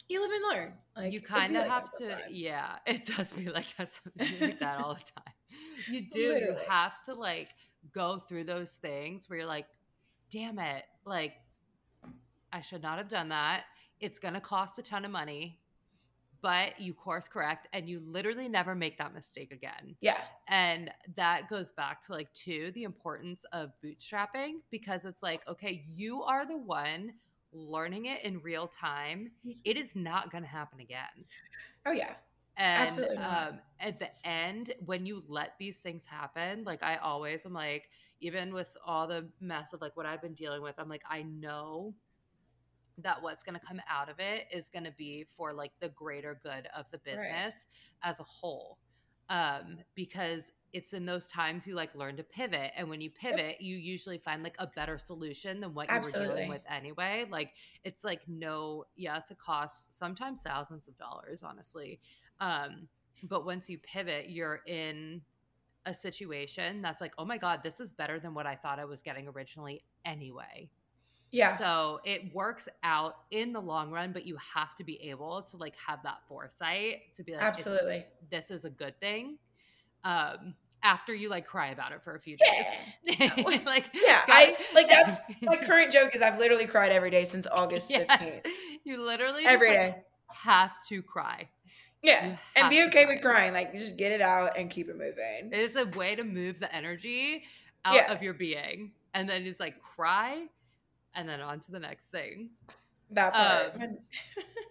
you 0.09 0.21
live 0.21 0.31
and 0.31 0.55
learn. 0.55 0.73
Like 0.95 1.13
you 1.13 1.21
kind 1.21 1.55
of 1.55 1.63
like 1.63 1.71
have 1.71 1.91
to, 1.99 2.17
yeah, 2.29 2.75
it 2.85 3.05
does 3.05 3.31
be 3.31 3.49
like 3.49 3.75
that, 3.77 3.99
like 4.19 4.59
that 4.59 4.79
all 4.79 4.95
the 4.95 5.01
time. 5.15 5.33
You 5.89 6.01
do. 6.11 6.33
Literally. 6.33 6.45
You 6.61 6.69
have 6.69 7.01
to 7.03 7.13
like 7.13 7.49
go 7.93 8.19
through 8.19 8.43
those 8.45 8.71
things 8.71 9.29
where 9.29 9.39
you're 9.39 9.47
like, 9.47 9.67
damn 10.29 10.59
it, 10.59 10.83
like 11.05 11.33
I 12.51 12.61
should 12.61 12.83
not 12.83 12.97
have 12.97 13.09
done 13.09 13.29
that. 13.29 13.63
It's 13.99 14.19
going 14.19 14.33
to 14.33 14.41
cost 14.41 14.77
a 14.79 14.83
ton 14.83 15.05
of 15.05 15.11
money 15.11 15.59
but 16.43 16.77
you 16.77 16.93
course 16.93 17.29
correct 17.29 17.69
and 17.71 17.87
you 17.87 18.01
literally 18.05 18.49
never 18.49 18.75
make 18.75 18.97
that 18.97 19.13
mistake 19.13 19.51
again. 19.51 19.95
Yeah. 20.01 20.17
And 20.49 20.91
that 21.15 21.49
goes 21.49 21.71
back 21.71 22.05
to 22.05 22.11
like 22.11 22.31
two 22.33 22.71
the 22.75 22.83
importance 22.83 23.45
of 23.53 23.71
bootstrapping 23.83 24.55
because 24.69 25.05
it's 25.05 25.23
like 25.23 25.41
okay, 25.47 25.83
you 25.89 26.21
are 26.21 26.45
the 26.45 26.57
one 26.57 27.13
learning 27.53 28.07
it 28.07 28.23
in 28.23 28.39
real 28.41 28.67
time. 28.67 29.31
Mm-hmm. 29.47 29.59
It 29.63 29.77
is 29.77 29.95
not 29.95 30.31
going 30.31 30.43
to 30.43 30.49
happen 30.49 30.81
again. 30.81 31.25
Oh 31.85 31.91
yeah. 31.91 32.13
And 32.57 32.77
Absolutely 32.77 33.17
um, 33.17 33.59
at 33.79 33.99
the 33.99 34.09
end, 34.27 34.73
when 34.85 35.05
you 35.05 35.23
let 35.27 35.53
these 35.57 35.77
things 35.77 36.05
happen, 36.05 36.63
like 36.65 36.83
I 36.83 36.97
always 36.97 37.45
am 37.45 37.53
like, 37.53 37.89
even 38.19 38.53
with 38.53 38.75
all 38.85 39.07
the 39.07 39.25
mess 39.41 39.73
of 39.73 39.81
like 39.81 39.97
what 39.97 40.05
I've 40.05 40.21
been 40.21 40.33
dealing 40.33 40.61
with, 40.61 40.75
I'm 40.77 40.89
like, 40.89 41.03
I 41.09 41.23
know 41.23 41.93
that 42.99 43.21
what's 43.21 43.43
going 43.43 43.59
to 43.59 43.65
come 43.65 43.81
out 43.89 44.09
of 44.09 44.19
it 44.19 44.45
is 44.51 44.69
going 44.69 44.83
to 44.83 44.91
be 44.91 45.25
for 45.35 45.53
like 45.53 45.71
the 45.79 45.89
greater 45.89 46.39
good 46.43 46.67
of 46.77 46.85
the 46.91 46.97
business 46.99 47.27
right. 47.27 48.09
as 48.09 48.19
a 48.19 48.23
whole 48.23 48.77
um 49.29 49.77
because 49.95 50.51
it's 50.73 50.93
in 50.93 51.05
those 51.05 51.27
times 51.27 51.67
you 51.67 51.75
like 51.75 51.93
learn 51.95 52.17
to 52.17 52.23
pivot 52.23 52.71
and 52.75 52.89
when 52.89 52.99
you 52.99 53.09
pivot 53.09 53.61
you 53.61 53.77
usually 53.77 54.17
find 54.17 54.43
like 54.43 54.55
a 54.59 54.67
better 54.75 54.97
solution 54.97 55.59
than 55.61 55.73
what 55.73 55.89
you 55.89 55.99
were 55.99 56.11
dealing 56.11 56.49
with 56.49 56.61
anyway 56.69 57.25
like 57.31 57.51
it's 57.83 58.03
like 58.03 58.21
no 58.27 58.83
yes 58.95 59.31
it 59.31 59.37
costs 59.39 59.97
sometimes 59.97 60.41
thousands 60.41 60.87
of 60.87 60.97
dollars 60.97 61.43
honestly 61.43 61.99
um 62.41 62.87
but 63.23 63.45
once 63.45 63.69
you 63.69 63.77
pivot 63.77 64.29
you're 64.29 64.61
in 64.67 65.21
a 65.85 65.93
situation 65.93 66.81
that's 66.81 67.01
like 67.01 67.13
oh 67.17 67.25
my 67.25 67.37
god 67.37 67.61
this 67.63 67.79
is 67.79 67.93
better 67.93 68.19
than 68.19 68.33
what 68.33 68.45
i 68.45 68.55
thought 68.55 68.79
i 68.79 68.85
was 68.85 69.01
getting 69.01 69.27
originally 69.29 69.83
anyway 70.05 70.69
yeah. 71.33 71.57
So 71.57 71.99
it 72.05 72.33
works 72.33 72.69
out 72.83 73.15
in 73.31 73.53
the 73.53 73.59
long 73.59 73.89
run, 73.89 74.13
but 74.13 74.27
you 74.27 74.37
have 74.53 74.75
to 74.75 74.83
be 74.83 75.01
able 75.09 75.41
to 75.41 75.57
like 75.57 75.73
have 75.87 76.03
that 76.03 76.19
foresight 76.27 77.13
to 77.15 77.23
be 77.23 77.33
like, 77.33 77.41
absolutely, 77.41 78.05
this 78.29 78.51
is 78.51 78.65
a 78.65 78.69
good 78.69 78.97
thing. 78.99 79.39
Um, 80.03 80.53
after 80.83 81.15
you 81.15 81.29
like 81.29 81.47
cry 81.47 81.69
about 81.69 81.91
it 81.91 82.03
for 82.03 82.15
a 82.15 82.19
few 82.19 82.37
days. 82.37 83.19
Yeah. 83.19 83.33
like 83.65 83.85
yeah, 83.95 84.21
I 84.27 84.55
like 84.75 84.89
that's 84.89 85.21
my 85.41 85.57
current 85.57 85.91
joke 85.91 86.15
is 86.15 86.21
I've 86.21 86.37
literally 86.37 86.67
cried 86.67 86.91
every 86.91 87.09
day 87.09 87.25
since 87.25 87.47
August 87.47 87.87
fifteenth. 87.87 88.41
Yes. 88.45 88.53
You 88.83 89.01
literally 89.01 89.43
every 89.45 89.69
just, 89.69 89.79
day 89.79 89.87
like, 89.87 90.05
have 90.35 90.85
to 90.89 91.01
cry. 91.01 91.49
Yeah, 92.03 92.35
and 92.55 92.69
be 92.69 92.83
okay 92.83 93.07
with 93.07 93.21
crying. 93.21 93.53
Like 93.53 93.73
just 93.73 93.97
get 93.97 94.11
it 94.11 94.21
out 94.21 94.55
and 94.55 94.69
keep 94.69 94.87
it 94.87 94.97
moving. 94.97 95.51
It 95.51 95.59
is 95.59 95.77
a 95.77 95.85
way 95.97 96.15
to 96.15 96.23
move 96.23 96.59
the 96.59 96.73
energy 96.75 97.43
out 97.85 97.95
yeah. 97.95 98.11
of 98.11 98.21
your 98.21 98.33
being, 98.33 98.91
and 99.15 99.27
then 99.27 99.45
just 99.45 99.59
like 99.59 99.81
cry 99.81 100.43
and 101.15 101.27
then 101.27 101.41
on 101.41 101.59
to 101.61 101.71
the 101.71 101.79
next 101.79 102.05
thing. 102.05 102.49
That 103.11 103.33
part. 103.33 103.81
Um, 103.81 103.97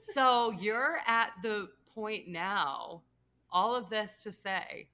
so 0.00 0.50
you're 0.50 0.98
at 1.06 1.30
the 1.42 1.68
point 1.94 2.28
now, 2.28 3.02
all 3.50 3.74
of 3.74 3.88
this 3.90 4.22
to 4.22 4.32
say, 4.32 4.88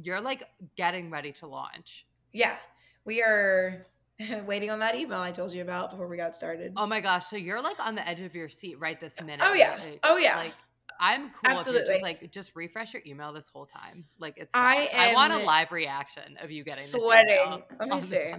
you're 0.00 0.20
like 0.20 0.44
getting 0.76 1.10
ready 1.10 1.32
to 1.32 1.46
launch. 1.46 2.06
Yeah. 2.32 2.56
We 3.04 3.22
are 3.22 3.82
waiting 4.46 4.70
on 4.70 4.78
that 4.80 4.94
email 4.94 5.20
I 5.20 5.30
told 5.30 5.52
you 5.52 5.62
about 5.62 5.90
before 5.90 6.08
we 6.08 6.16
got 6.16 6.34
started. 6.34 6.72
Oh 6.76 6.86
my 6.86 7.00
gosh. 7.00 7.26
So 7.26 7.36
you're 7.36 7.62
like 7.62 7.78
on 7.78 7.94
the 7.94 8.06
edge 8.06 8.20
of 8.20 8.34
your 8.34 8.48
seat 8.48 8.78
right 8.78 9.00
this 9.00 9.20
minute. 9.20 9.40
Oh 9.42 9.54
yeah. 9.54 9.78
Like, 9.82 10.00
oh 10.04 10.16
yeah. 10.16 10.36
Like 10.36 10.54
I'm 11.00 11.30
cool 11.30 11.58
Absolutely. 11.58 11.86
just 11.86 12.02
like 12.02 12.32
just 12.32 12.56
refresh 12.56 12.92
your 12.92 13.02
email 13.06 13.32
this 13.32 13.48
whole 13.48 13.66
time. 13.66 14.04
Like 14.18 14.34
it's 14.36 14.50
I 14.54 14.90
I 14.94 15.14
want 15.14 15.32
a 15.32 15.38
live 15.38 15.70
reaction 15.70 16.36
of 16.42 16.50
you 16.50 16.64
getting 16.64 16.82
sweating. 16.82 17.62
Let 17.78 17.88
me 17.88 18.00
see. 18.00 18.32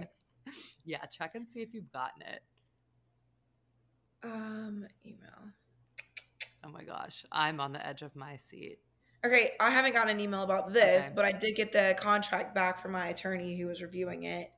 Yeah, 0.84 1.04
check 1.06 1.34
and 1.34 1.48
see 1.48 1.60
if 1.60 1.72
you've 1.72 1.92
gotten 1.92 2.22
it. 2.22 2.42
Um, 4.22 4.86
email. 5.04 5.52
Oh 6.64 6.68
my 6.68 6.82
gosh, 6.82 7.24
I'm 7.30 7.60
on 7.60 7.72
the 7.72 7.86
edge 7.86 8.02
of 8.02 8.14
my 8.16 8.36
seat. 8.36 8.78
Okay, 9.24 9.52
I 9.60 9.70
haven't 9.70 9.92
gotten 9.92 10.10
an 10.10 10.20
email 10.20 10.42
about 10.42 10.72
this, 10.72 11.06
okay. 11.06 11.14
but 11.14 11.24
I 11.24 11.32
did 11.32 11.54
get 11.54 11.72
the 11.72 11.94
contract 11.98 12.54
back 12.54 12.80
from 12.80 12.92
my 12.92 13.08
attorney 13.08 13.58
who 13.58 13.66
was 13.66 13.82
reviewing 13.82 14.24
it. 14.24 14.50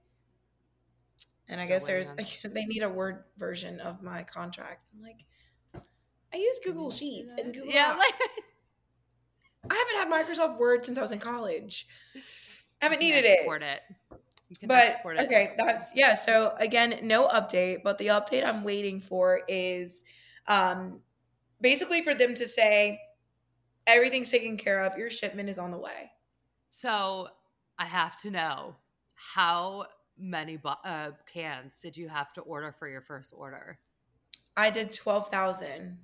And 1.49 1.61
I 1.61 1.67
guess 1.67 1.85
there's 1.85 2.13
they 2.45 2.65
need 2.65 2.83
a 2.83 2.89
word 2.89 3.25
version 3.37 3.81
of 3.81 4.03
my 4.03 4.23
contract. 4.23 4.87
I'm 4.95 5.03
like, 5.03 5.85
I 6.33 6.37
use 6.37 6.61
Google 6.65 6.91
Sheets 6.91 7.33
and 7.37 7.53
Google 7.53 7.73
Yeah, 7.73 7.95
like 7.99 8.15
I 9.71 9.75
haven't 9.75 10.13
had 10.13 10.27
Microsoft 10.27 10.59
Word 10.59 10.85
since 10.85 10.99
I 10.99 11.03
was 11.03 11.13
in 11.13 11.19
college. 11.19 11.87
I 12.17 12.87
haven't 12.87 13.01
needed 13.01 13.25
it. 13.25 13.47
it 13.47 13.81
but 14.65 15.01
okay, 15.07 15.55
that's 15.59 15.93
yeah. 15.95 16.15
So 16.15 16.55
again, 16.59 16.99
no 17.03 17.29
update, 17.29 17.83
but 17.83 17.99
the 17.99 18.09
update 18.09 18.47
I'm 18.47 18.65
waiting 18.65 19.01
for 19.01 19.43
is 19.49 20.05
um 20.49 21.01
basically 21.61 22.03
for 22.03 22.15
them 22.15 22.35
to 22.35 22.47
say 22.47 23.01
everything's 23.87 24.31
taken 24.31 24.57
care 24.57 24.85
of, 24.85 24.97
your 24.99 25.11
shipment 25.11 25.49
is 25.49 25.59
on 25.59 25.71
the 25.71 25.79
way. 25.79 26.11
So 26.69 27.29
I 27.79 27.87
have 27.87 28.19
to 28.23 28.31
know 28.31 28.77
how 29.15 29.87
many 30.19 30.59
uh, 30.65 31.11
cans 31.33 31.81
did 31.81 31.97
you 31.97 32.09
have 32.09 32.33
to 32.35 32.41
order 32.43 32.75
for 32.79 32.89
your 32.89 33.03
first 33.03 33.33
order? 33.37 33.79
I 34.57 34.71
did 34.71 34.93
12,000. 34.93 35.99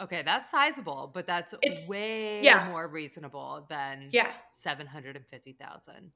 Okay, 0.00 0.22
that's 0.24 0.50
sizable, 0.50 1.10
but 1.12 1.26
that's 1.26 1.54
it's, 1.60 1.86
way 1.88 2.42
yeah. 2.42 2.68
more 2.70 2.88
reasonable 2.88 3.66
than 3.68 4.08
yeah. 4.12 4.32
750,000. 4.50 6.10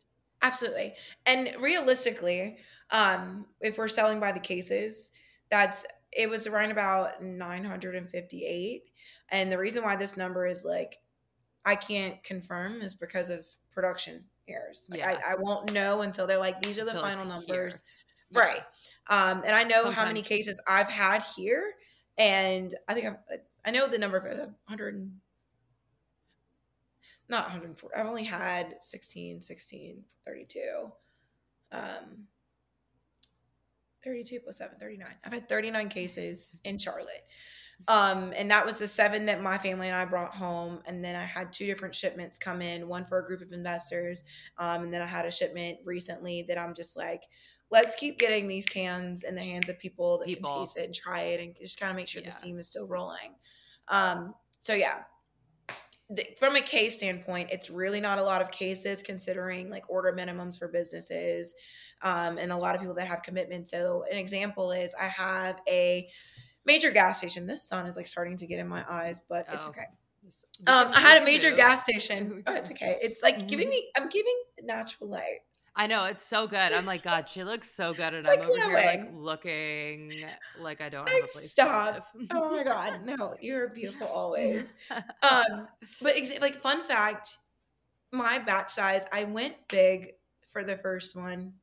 Absolutely. 0.44 0.94
And 1.24 1.50
realistically, 1.58 2.58
um, 2.90 3.46
if 3.62 3.78
we're 3.78 3.88
selling 3.88 4.20
by 4.20 4.30
the 4.30 4.40
cases, 4.40 5.10
that's 5.50 5.86
it 6.12 6.28
was 6.28 6.46
around 6.46 6.70
about 6.70 7.22
958. 7.22 8.82
And 9.30 9.50
the 9.50 9.58
reason 9.58 9.82
why 9.82 9.96
this 9.96 10.16
number 10.18 10.46
is 10.46 10.64
like 10.64 10.98
I 11.64 11.76
can't 11.76 12.22
confirm 12.22 12.82
is 12.82 12.94
because 12.94 13.30
of 13.30 13.46
production 13.72 14.24
errors. 14.46 14.86
Like 14.90 15.00
yeah. 15.00 15.18
I, 15.26 15.32
I 15.32 15.34
won't 15.36 15.72
know 15.72 16.02
until 16.02 16.26
they're 16.26 16.38
like, 16.38 16.60
these 16.60 16.78
are 16.78 16.84
the 16.84 16.90
until 16.90 17.02
final 17.02 17.24
numbers. 17.24 17.82
Yeah. 18.30 18.40
Right. 18.40 18.60
Um, 19.08 19.42
and 19.46 19.54
I 19.54 19.62
know 19.62 19.84
Sometimes. 19.84 19.96
how 19.96 20.04
many 20.04 20.20
cases 20.20 20.60
I've 20.68 20.88
had 20.88 21.22
here. 21.36 21.72
And 22.18 22.74
I 22.86 22.92
think 22.94 23.06
I've, 23.06 23.38
I 23.64 23.70
know 23.70 23.88
the 23.88 23.98
number 23.98 24.18
of 24.18 24.38
100 24.38 25.10
not 27.28 27.44
104 27.44 27.90
i've 27.96 28.06
only 28.06 28.24
had 28.24 28.76
16 28.80 29.40
16 29.40 30.04
32 30.26 30.92
um 31.72 32.26
32 34.02 34.40
plus 34.40 34.58
7 34.58 34.76
39 34.78 35.08
i've 35.24 35.32
had 35.32 35.48
39 35.48 35.88
cases 35.88 36.60
in 36.64 36.78
charlotte 36.78 37.24
Um, 37.88 38.32
and 38.36 38.50
that 38.50 38.64
was 38.64 38.76
the 38.76 38.88
seven 38.88 39.26
that 39.26 39.42
my 39.42 39.58
family 39.58 39.88
and 39.88 39.96
I 39.96 40.04
brought 40.04 40.34
home. 40.34 40.80
And 40.86 41.04
then 41.04 41.16
I 41.16 41.24
had 41.24 41.52
two 41.52 41.66
different 41.66 41.94
shipments 41.94 42.38
come 42.38 42.62
in, 42.62 42.88
one 42.88 43.04
for 43.04 43.18
a 43.18 43.26
group 43.26 43.42
of 43.42 43.52
investors. 43.52 44.24
Um, 44.58 44.84
and 44.84 44.94
then 44.94 45.02
I 45.02 45.06
had 45.06 45.26
a 45.26 45.30
shipment 45.30 45.78
recently 45.84 46.44
that 46.48 46.58
I'm 46.58 46.74
just 46.74 46.96
like, 46.96 47.24
let's 47.70 47.94
keep 47.94 48.18
getting 48.18 48.46
these 48.46 48.66
cans 48.66 49.24
in 49.24 49.34
the 49.34 49.42
hands 49.42 49.68
of 49.68 49.78
people 49.78 50.18
that 50.18 50.26
people. 50.26 50.50
can 50.50 50.60
taste 50.60 50.78
it 50.78 50.84
and 50.84 50.94
try 50.94 51.22
it 51.22 51.40
and 51.40 51.56
just 51.56 51.78
kind 51.78 51.90
of 51.90 51.96
make 51.96 52.08
sure 52.08 52.22
yeah. 52.22 52.28
the 52.28 52.34
steam 52.34 52.58
is 52.58 52.68
still 52.68 52.86
rolling. 52.86 53.34
Um, 53.88 54.34
so 54.60 54.74
yeah, 54.74 55.00
the, 56.10 56.26
from 56.38 56.56
a 56.56 56.60
case 56.60 56.98
standpoint, 56.98 57.50
it's 57.50 57.70
really 57.70 58.00
not 58.00 58.18
a 58.18 58.22
lot 58.22 58.42
of 58.42 58.50
cases 58.50 59.02
considering 59.02 59.70
like 59.70 59.88
order 59.88 60.12
minimums 60.12 60.58
for 60.58 60.68
businesses 60.68 61.54
um, 62.02 62.38
and 62.38 62.52
a 62.52 62.56
lot 62.56 62.74
of 62.74 62.80
people 62.80 62.94
that 62.96 63.06
have 63.06 63.22
commitments. 63.22 63.70
So 63.70 64.04
an 64.10 64.18
example 64.18 64.72
is 64.72 64.94
I 65.00 65.06
have 65.06 65.60
a 65.66 66.08
major 66.66 66.90
gas 66.90 67.18
station. 67.18 67.46
This 67.46 67.66
sun 67.66 67.86
is 67.86 67.96
like 67.96 68.06
starting 68.06 68.36
to 68.38 68.46
get 68.46 68.58
in 68.60 68.68
my 68.68 68.84
eyes, 68.88 69.20
but 69.28 69.46
oh. 69.48 69.54
it's 69.54 69.66
okay. 69.66 69.86
Um, 70.66 70.88
I 70.92 71.00
had 71.00 71.20
a 71.20 71.24
major 71.24 71.54
gas 71.54 71.82
station. 71.82 72.42
Oh, 72.46 72.54
it's 72.54 72.70
okay. 72.70 72.96
It's 73.02 73.22
like 73.22 73.46
giving 73.46 73.66
mm-hmm. 73.66 73.72
me. 73.72 73.90
I'm 73.96 74.08
giving 74.08 74.42
natural 74.62 75.10
light. 75.10 75.40
I 75.76 75.88
know 75.88 76.04
it's 76.04 76.24
so 76.24 76.46
good. 76.46 76.72
I'm 76.72 76.86
like, 76.86 77.02
God, 77.02 77.28
she 77.28 77.42
looks 77.42 77.68
so 77.68 77.92
good, 77.92 78.14
and 78.14 78.26
it's 78.26 78.28
I'm 78.28 78.38
like 78.38 78.48
over 78.48 78.58
here 78.58 78.74
like 78.74 79.10
looking 79.12 80.12
like 80.60 80.80
I 80.80 80.88
don't 80.88 81.08
have 81.08 81.14
like, 81.14 81.24
a 81.24 81.32
place 81.32 81.50
stop. 81.50 82.08
oh 82.30 82.50
my 82.56 82.62
God, 82.62 83.04
no, 83.04 83.34
you're 83.40 83.68
beautiful 83.68 84.06
always. 84.12 84.76
Um, 84.90 85.66
but 86.00 86.16
ex- 86.16 86.38
like 86.40 86.56
fun 86.60 86.84
fact, 86.84 87.38
my 88.12 88.38
batch 88.38 88.70
size, 88.70 89.04
I 89.12 89.24
went 89.24 89.56
big 89.68 90.12
for 90.48 90.62
the 90.62 90.76
first 90.76 91.16
one. 91.16 91.54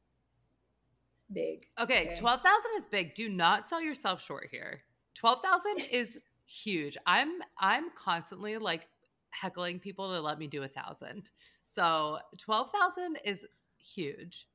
Big. 1.32 1.68
Okay, 1.80 2.07
okay. 2.07 2.16
twelve 2.20 2.41
thousand 2.41 2.72
is 2.76 2.86
big. 2.86 3.16
Do 3.16 3.30
not 3.30 3.70
sell 3.70 3.82
yourself 3.82 4.22
short 4.22 4.49
here. 4.51 4.82
Twelve 5.16 5.41
thousand 5.41 5.86
is 5.91 6.18
huge. 6.45 6.97
I'm 7.07 7.39
I'm 7.57 7.91
constantly 7.95 8.57
like 8.57 8.89
heckling 9.30 9.80
people 9.80 10.14
to 10.14 10.20
let 10.20 10.38
me 10.38 10.47
do 10.47 10.64
a 10.64 10.68
thousand. 10.68 11.32
So 11.64 12.20
twelve 12.38 12.72
thousand 12.72 13.20
is 13.24 13.45
huge. 13.84 14.47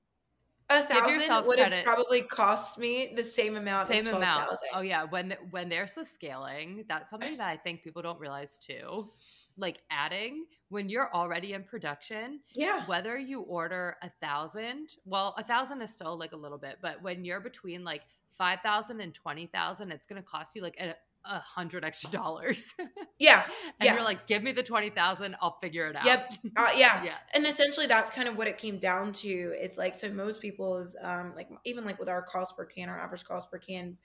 A 0.69 0.83
thousand 0.83 1.47
would 1.47 1.59
credit. 1.59 1.77
have 1.77 1.85
probably 1.85 2.23
cost 2.23 2.77
me 2.77 3.13
the 3.15 3.23
same 3.23 3.57
amount. 3.57 3.87
Same 3.87 4.09
amount. 4.09 4.49
000. 4.49 4.59
Oh 4.75 4.81
yeah, 4.81 5.05
when 5.05 5.37
when 5.51 5.69
there's 5.69 5.93
the 5.93 6.05
scaling, 6.05 6.85
that's 6.89 7.09
something 7.09 7.37
that 7.37 7.49
I 7.49 7.57
think 7.57 7.85
people 7.85 8.03
don't 8.03 8.19
realize 8.19 8.59
too. 8.59 9.11
Like 9.57 9.83
adding 9.91 10.45
when 10.69 10.89
you're 10.89 11.15
already 11.15 11.53
in 11.53 11.63
production. 11.63 12.41
Yeah. 12.55 12.85
Whether 12.87 13.17
you 13.17 13.43
order 13.43 13.97
a 14.03 14.11
thousand, 14.21 14.97
well, 15.05 15.35
a 15.39 15.45
thousand 15.45 15.83
is 15.83 15.93
still 15.93 16.19
like 16.19 16.33
a 16.33 16.37
little 16.37 16.59
bit, 16.59 16.79
but 16.83 17.01
when 17.01 17.25
you're 17.25 17.41
between 17.41 17.85
like 17.85 18.03
5,000 18.37 19.01
and 19.01 19.15
20,000, 19.15 19.91
it's 19.91 20.07
going 20.07 20.21
to 20.21 20.27
cost 20.27 20.55
you 20.55 20.63
like 20.63 20.77
a, 20.81 20.95
a 21.29 21.41
hundred 21.41 21.85
extra 21.85 22.11
dollars. 22.11 22.75
Yeah. 23.19 23.45
and 23.81 23.87
yeah. 23.87 23.95
you're 23.95 24.05
like, 24.05 24.27
give 24.27 24.43
me 24.43 24.53
the 24.53 24.63
20,000, 24.63 25.37
I'll 25.41 25.57
figure 25.63 25.87
it 25.87 25.97
out. 25.97 26.05
Yep. 26.05 26.35
Uh, 26.55 26.69
yeah. 26.77 27.03
yeah. 27.03 27.15
And 27.33 27.47
essentially 27.47 27.87
that's 27.87 28.11
kind 28.11 28.29
of 28.29 28.37
what 28.37 28.47
it 28.47 28.59
came 28.59 28.79
down 28.79 29.13
to. 29.13 29.55
It's 29.57 29.79
like, 29.79 29.99
so 29.99 30.11
most 30.11 30.43
people's, 30.43 30.95
um, 31.01 31.33
like 31.35 31.49
even 31.65 31.87
like 31.87 31.99
with 31.99 32.11
our 32.11 32.21
cost 32.21 32.59
per 32.59 32.67
can, 32.67 32.91
our 32.91 33.01
average 33.01 33.25
cost 33.25 33.51
per 33.51 33.59
can 33.59 33.97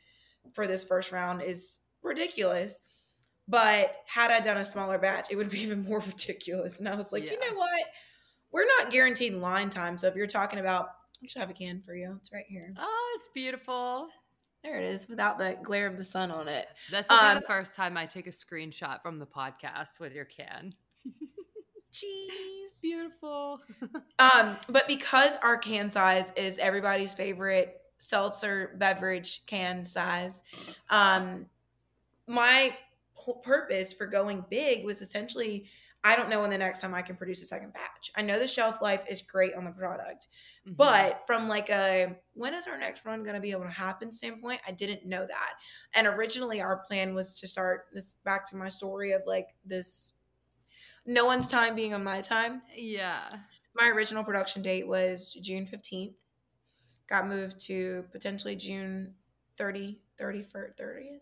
for 0.54 0.66
this 0.66 0.86
first 0.86 1.12
round 1.12 1.42
is 1.42 1.80
ridiculous. 2.02 2.80
But 3.50 3.98
had 4.08 4.32
I 4.32 4.40
done 4.40 4.56
a 4.56 4.64
smaller 4.64 4.98
batch, 4.98 5.28
it 5.30 5.36
would 5.36 5.50
be 5.50 5.60
even 5.64 5.84
more 5.84 6.00
ridiculous. 6.00 6.80
And 6.80 6.88
I 6.88 6.96
was 6.96 7.12
like, 7.12 7.26
yeah. 7.26 7.32
you 7.32 7.40
know 7.40 7.58
what? 7.58 7.84
We're 8.54 8.68
not 8.80 8.92
guaranteed 8.92 9.34
line 9.34 9.70
time. 9.70 9.98
So 9.98 10.08
if 10.08 10.16
you're 10.16 10.26
talking 10.26 10.60
about, 10.60 10.88
I 11.22 11.28
should 11.28 11.42
have 11.42 11.50
a 11.50 11.54
can 11.54 11.82
for 11.86 11.94
you. 11.94 12.16
It's 12.20 12.32
right 12.32 12.46
here. 12.48 12.74
Oh, 12.78 13.18
it's 13.18 13.28
beautiful. 13.34 14.08
There 14.64 14.78
it 14.78 14.84
is, 14.84 15.10
without 15.10 15.40
the 15.40 15.58
glare 15.64 15.88
of 15.88 15.98
the 15.98 16.04
sun 16.04 16.30
on 16.30 16.48
it. 16.48 16.68
That's 16.92 17.10
um, 17.10 17.36
the 17.36 17.42
first 17.42 17.76
time 17.76 17.98
I 17.98 18.06
take 18.06 18.28
a 18.28 18.32
screenshot 18.32 19.02
from 19.02 19.18
the 19.18 19.26
podcast 19.26 20.00
with 20.00 20.14
your 20.14 20.26
can. 20.26 20.74
Cheese, 21.92 22.80
beautiful. 22.82 23.60
um, 24.20 24.58
but 24.70 24.88
because 24.88 25.38
our 25.44 25.58
can 25.58 25.90
size 25.90 26.32
is 26.38 26.60
everybody's 26.60 27.14
favorite 27.14 27.82
seltzer 27.98 28.76
beverage 28.78 29.46
can 29.46 29.84
size, 29.84 30.44
um, 30.90 31.46
my 32.28 32.76
purpose 33.44 33.94
for 33.94 34.08
going 34.08 34.44
big 34.50 34.86
was 34.86 35.02
essentially 35.02 35.66
I 36.04 36.16
don't 36.16 36.30
know 36.30 36.42
when 36.42 36.50
the 36.50 36.58
next 36.58 36.80
time 36.80 36.96
I 36.96 37.04
can 37.04 37.16
produce 37.16 37.44
a 37.44 37.46
second 37.46 37.74
batch. 37.74 38.12
I 38.16 38.24
know 38.24 38.40
the 38.40 38.48
shelf 38.48 38.82
life 38.82 39.04
is 39.08 39.22
great 39.22 39.54
on 39.54 39.66
the 39.66 39.72
product, 39.72 40.28
mm-hmm. 40.68 40.74
but 40.76 41.24
from 41.28 41.48
like 41.48 41.70
a 41.70 42.16
when 42.34 42.54
is 42.54 42.68
our 42.68 42.78
next 42.78 43.06
run 43.06 43.24
going 43.24 43.36
to 43.36 43.42
be 43.42 43.52
able 43.52 43.64
to 43.64 43.70
happen 43.70 44.12
standpoint, 44.12 44.62
I 44.68 44.72
didn't 44.72 45.06
know 45.06 45.26
that. 45.26 45.54
And 45.94 46.08
originally, 46.08 46.62
our 46.62 46.78
plan 46.78 47.14
was 47.14 47.40
to 47.40 47.48
start 47.48 47.86
this 47.94 48.16
back 48.24 48.50
to 48.50 48.56
my 48.56 48.70
story 48.70 49.12
of 49.12 49.22
like 49.26 49.50
this 49.66 50.14
no 51.06 51.26
one's 51.26 51.48
time 51.48 51.76
being 51.76 51.94
on 51.94 52.04
my 52.04 52.22
time. 52.22 52.62
Yeah. 52.76 53.38
My 53.76 53.88
original 53.88 54.24
production 54.24 54.62
date 54.62 54.88
was 54.88 55.34
June 55.42 55.66
15th. 55.66 56.14
Got 57.08 57.28
moved 57.28 57.60
to 57.68 58.06
potentially 58.12 58.56
June 58.56 59.16
30, 59.58 60.00
31st, 60.20 60.78
30th, 60.80 61.16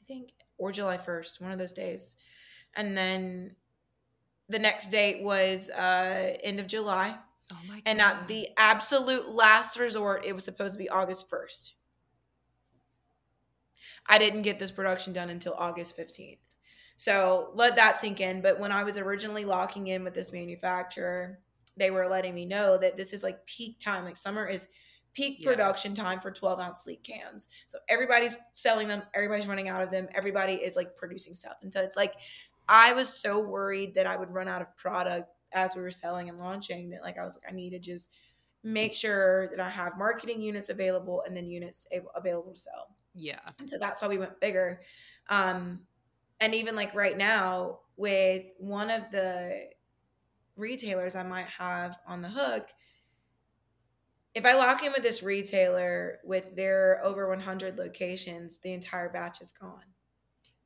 I 0.00 0.04
think, 0.06 0.32
or 0.58 0.70
July 0.72 0.98
1st, 0.98 1.40
one 1.40 1.50
of 1.50 1.58
those 1.58 1.72
days. 1.72 2.16
And 2.76 2.96
then 2.96 3.56
the 4.48 4.58
next 4.58 4.90
date 4.90 5.22
was 5.22 5.70
uh 5.70 6.36
end 6.42 6.60
of 6.60 6.66
July. 6.66 7.16
Oh 7.52 7.58
my 7.68 7.74
God. 7.74 7.82
And 7.86 8.00
at 8.00 8.28
the 8.28 8.48
absolute 8.56 9.28
last 9.30 9.78
resort, 9.78 10.24
it 10.24 10.34
was 10.34 10.44
supposed 10.44 10.74
to 10.74 10.78
be 10.78 10.88
August 10.88 11.30
1st. 11.30 11.72
I 14.06 14.18
didn't 14.18 14.42
get 14.42 14.58
this 14.58 14.70
production 14.70 15.12
done 15.12 15.30
until 15.30 15.54
August 15.54 15.96
15th. 15.96 16.38
So 16.96 17.50
let 17.54 17.76
that 17.76 18.00
sink 18.00 18.20
in. 18.20 18.42
But 18.42 18.60
when 18.60 18.72
I 18.72 18.84
was 18.84 18.98
originally 18.98 19.44
locking 19.44 19.86
in 19.86 20.04
with 20.04 20.14
this 20.14 20.32
manufacturer, 20.32 21.38
they 21.76 21.90
were 21.90 22.08
letting 22.08 22.34
me 22.34 22.44
know 22.44 22.76
that 22.78 22.96
this 22.96 23.12
is 23.12 23.22
like 23.22 23.46
peak 23.46 23.78
time. 23.78 24.04
Like 24.04 24.16
summer 24.16 24.46
is 24.46 24.68
peak 25.14 25.38
yeah. 25.38 25.50
production 25.50 25.94
time 25.94 26.20
for 26.20 26.30
12 26.30 26.60
ounce 26.60 26.82
sleek 26.82 27.02
cans. 27.02 27.48
So 27.66 27.78
everybody's 27.88 28.36
selling 28.52 28.88
them, 28.88 29.02
everybody's 29.14 29.48
running 29.48 29.68
out 29.68 29.82
of 29.82 29.90
them, 29.90 30.08
everybody 30.14 30.54
is 30.54 30.76
like 30.76 30.96
producing 30.96 31.34
stuff. 31.34 31.56
And 31.62 31.72
so 31.72 31.80
it's 31.80 31.96
like 31.96 32.14
I 32.68 32.92
was 32.92 33.08
so 33.08 33.40
worried 33.40 33.94
that 33.94 34.06
I 34.06 34.16
would 34.16 34.30
run 34.30 34.48
out 34.48 34.62
of 34.62 34.76
product 34.76 35.28
as 35.52 35.76
we 35.76 35.82
were 35.82 35.90
selling 35.90 36.28
and 36.28 36.38
launching 36.38 36.90
that 36.90 37.02
like 37.02 37.18
I 37.18 37.24
was 37.24 37.36
like 37.36 37.52
I 37.52 37.54
need 37.54 37.70
to 37.70 37.78
just 37.78 38.10
make 38.62 38.94
sure 38.94 39.48
that 39.48 39.60
I 39.60 39.68
have 39.68 39.96
marketing 39.98 40.40
units 40.40 40.68
available 40.68 41.22
and 41.26 41.34
then 41.34 41.48
units 41.48 41.86
able, 41.92 42.10
available 42.14 42.52
to 42.52 42.58
sell. 42.58 42.96
Yeah. 43.14 43.40
And 43.58 43.68
so 43.68 43.78
that's 43.78 44.00
how 44.00 44.08
we 44.08 44.18
went 44.18 44.40
bigger. 44.40 44.82
Um 45.28 45.80
and 46.40 46.54
even 46.54 46.76
like 46.76 46.94
right 46.94 47.16
now 47.16 47.80
with 47.96 48.44
one 48.58 48.90
of 48.90 49.10
the 49.10 49.68
retailers 50.56 51.16
I 51.16 51.22
might 51.22 51.48
have 51.48 51.98
on 52.06 52.22
the 52.22 52.28
hook 52.28 52.68
if 54.34 54.46
I 54.46 54.52
lock 54.54 54.84
in 54.84 54.92
with 54.92 55.02
this 55.02 55.22
retailer 55.22 56.18
with 56.24 56.54
their 56.54 57.04
over 57.04 57.28
100 57.28 57.76
locations, 57.76 58.58
the 58.58 58.72
entire 58.72 59.08
batch 59.08 59.40
is 59.40 59.50
gone. 59.52 59.82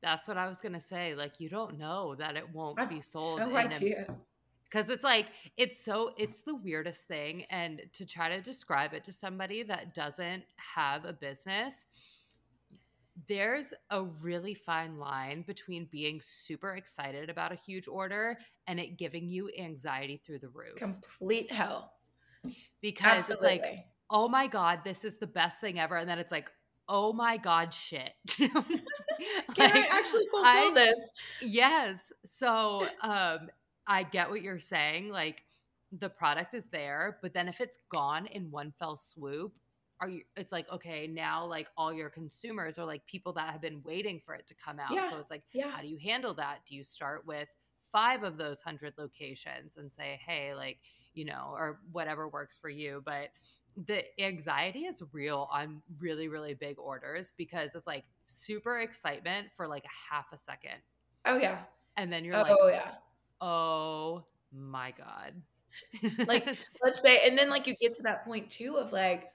That's 0.01 0.27
what 0.27 0.37
I 0.37 0.47
was 0.47 0.61
gonna 0.61 0.81
say. 0.81 1.15
Like 1.15 1.39
you 1.39 1.49
don't 1.49 1.79
know 1.79 2.13
that 2.15 2.35
it 2.35 2.47
won't 2.53 2.77
be 2.89 3.01
sold. 3.01 3.39
No 3.39 3.55
idea. 3.55 4.05
Because 4.69 4.89
it's 4.89 5.03
like 5.03 5.27
it's 5.57 5.83
so 5.83 6.11
it's 6.17 6.41
the 6.41 6.55
weirdest 6.55 7.07
thing, 7.07 7.45
and 7.49 7.81
to 7.93 8.05
try 8.05 8.29
to 8.29 8.41
describe 8.41 8.93
it 8.93 9.03
to 9.05 9.13
somebody 9.13 9.63
that 9.63 9.93
doesn't 9.93 10.43
have 10.57 11.05
a 11.05 11.13
business, 11.13 11.85
there's 13.27 13.73
a 13.89 14.03
really 14.03 14.53
fine 14.53 14.97
line 14.97 15.43
between 15.47 15.87
being 15.91 16.19
super 16.21 16.75
excited 16.75 17.29
about 17.29 17.51
a 17.51 17.55
huge 17.55 17.87
order 17.87 18.37
and 18.67 18.79
it 18.79 18.97
giving 18.97 19.29
you 19.29 19.49
anxiety 19.57 20.21
through 20.25 20.39
the 20.39 20.49
roof. 20.49 20.75
Complete 20.75 21.51
hell. 21.51 21.93
Because 22.81 23.29
Absolutely. 23.29 23.49
it's 23.49 23.65
like, 23.65 23.85
oh 24.09 24.27
my 24.27 24.47
God, 24.47 24.81
this 24.83 25.05
is 25.05 25.17
the 25.17 25.27
best 25.27 25.61
thing 25.61 25.79
ever. 25.79 25.95
And 25.95 26.09
then 26.09 26.19
it's 26.19 26.31
like, 26.31 26.51
oh 26.87 27.11
my 27.11 27.37
god 27.37 27.73
shit 27.73 28.11
can 28.27 28.49
like, 28.53 29.73
i 29.73 29.87
actually 29.91 30.25
fulfill 30.29 30.45
I, 30.45 30.71
this 30.75 31.13
yes 31.41 32.13
so 32.23 32.87
um 33.01 33.49
i 33.87 34.03
get 34.03 34.29
what 34.29 34.41
you're 34.41 34.59
saying 34.59 35.09
like 35.09 35.43
the 35.99 36.09
product 36.09 36.53
is 36.53 36.65
there 36.71 37.17
but 37.21 37.33
then 37.33 37.47
if 37.47 37.61
it's 37.61 37.77
gone 37.89 38.27
in 38.27 38.49
one 38.51 38.73
fell 38.79 38.97
swoop 38.97 39.53
are 40.01 40.09
you 40.09 40.21
it's 40.35 40.51
like 40.51 40.69
okay 40.71 41.07
now 41.07 41.45
like 41.45 41.67
all 41.77 41.93
your 41.93 42.09
consumers 42.09 42.77
are 42.77 42.85
like 42.85 43.05
people 43.05 43.31
that 43.31 43.51
have 43.51 43.61
been 43.61 43.81
waiting 43.83 44.19
for 44.25 44.33
it 44.33 44.45
to 44.47 44.53
come 44.55 44.79
out 44.79 44.91
yeah. 44.91 45.09
so 45.09 45.17
it's 45.17 45.31
like 45.31 45.43
yeah. 45.53 45.71
how 45.71 45.81
do 45.81 45.87
you 45.87 45.97
handle 45.97 46.33
that 46.33 46.59
do 46.67 46.75
you 46.75 46.83
start 46.83 47.25
with 47.25 47.47
five 47.91 48.23
of 48.23 48.37
those 48.37 48.61
hundred 48.61 48.93
locations 48.97 49.77
and 49.77 49.91
say 49.91 50.19
hey 50.25 50.53
like 50.53 50.79
you 51.13 51.23
know 51.23 51.51
or 51.53 51.79
whatever 51.91 52.27
works 52.27 52.57
for 52.59 52.69
you 52.69 53.01
but 53.05 53.29
the 53.87 54.03
anxiety 54.23 54.85
is 54.85 55.01
real 55.11 55.47
on 55.51 55.81
really 55.99 56.27
really 56.27 56.53
big 56.53 56.77
orders 56.77 57.33
because 57.37 57.75
it's 57.75 57.87
like 57.87 58.05
super 58.25 58.79
excitement 58.79 59.47
for 59.55 59.67
like 59.67 59.83
a 59.85 60.13
half 60.13 60.25
a 60.33 60.37
second 60.37 60.79
oh 61.25 61.37
yeah 61.37 61.59
and 61.97 62.11
then 62.11 62.25
you're 62.25 62.35
oh, 62.35 62.41
like 62.41 62.55
oh 62.59 62.67
yeah 62.67 62.91
oh 63.41 64.23
my 64.51 64.93
god 64.97 65.33
like 66.27 66.45
let's 66.83 67.01
say 67.01 67.27
and 67.27 67.37
then 67.37 67.49
like 67.49 67.67
you 67.67 67.75
get 67.75 67.93
to 67.93 68.03
that 68.03 68.23
point 68.25 68.49
too 68.49 68.77
of 68.77 68.93
like 68.93 69.31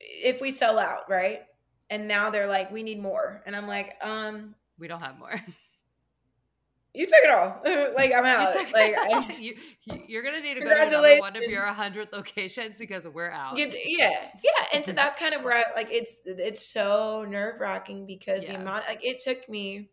if 0.00 0.40
we 0.40 0.50
sell 0.50 0.78
out 0.78 1.08
right 1.08 1.42
and 1.90 2.06
now 2.06 2.30
they're 2.30 2.46
like, 2.46 2.70
we 2.70 2.82
need 2.82 3.02
more. 3.02 3.42
And 3.44 3.54
I'm 3.54 3.66
like, 3.66 3.96
um, 4.00 4.54
we 4.78 4.88
don't 4.88 5.02
have 5.02 5.18
more. 5.18 5.34
You 6.92 7.06
took 7.06 7.20
it 7.22 7.30
all. 7.30 7.60
like 7.96 8.12
I'm 8.12 8.24
out. 8.24 8.52
You 8.52 8.66
like 8.72 8.96
I, 8.98 9.36
you, 9.38 9.54
you're 10.08 10.24
gonna 10.24 10.40
need 10.40 10.54
to 10.54 10.60
go 10.60 10.70
to 10.70 10.88
another 10.88 11.20
one 11.20 11.36
of 11.36 11.44
your 11.44 11.64
100 11.64 12.08
locations 12.12 12.80
because 12.80 13.06
we're 13.06 13.30
out. 13.30 13.56
Yeah, 13.56 13.66
yeah, 13.86 14.10
yeah. 14.42 14.64
And 14.74 14.84
so 14.84 14.90
that's 14.90 15.16
kind 15.16 15.32
of 15.32 15.44
where 15.44 15.54
I 15.56 15.72
like 15.76 15.86
it's 15.92 16.22
it's 16.24 16.66
so 16.66 17.24
nerve 17.24 17.60
wracking 17.60 18.06
because 18.06 18.42
yeah. 18.42 18.56
the 18.56 18.62
amount 18.62 18.88
like 18.88 19.04
it 19.04 19.22
took 19.22 19.48
me 19.48 19.90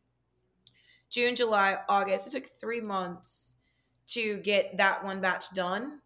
June, 1.09 1.35
July, 1.35 1.77
August. 1.89 2.27
It 2.27 2.31
took 2.31 2.45
three 2.59 2.81
months 2.81 3.55
to 4.07 4.37
get 4.37 4.77
that 4.77 5.03
one 5.03 5.21
batch 5.21 5.53
done. 5.53 5.99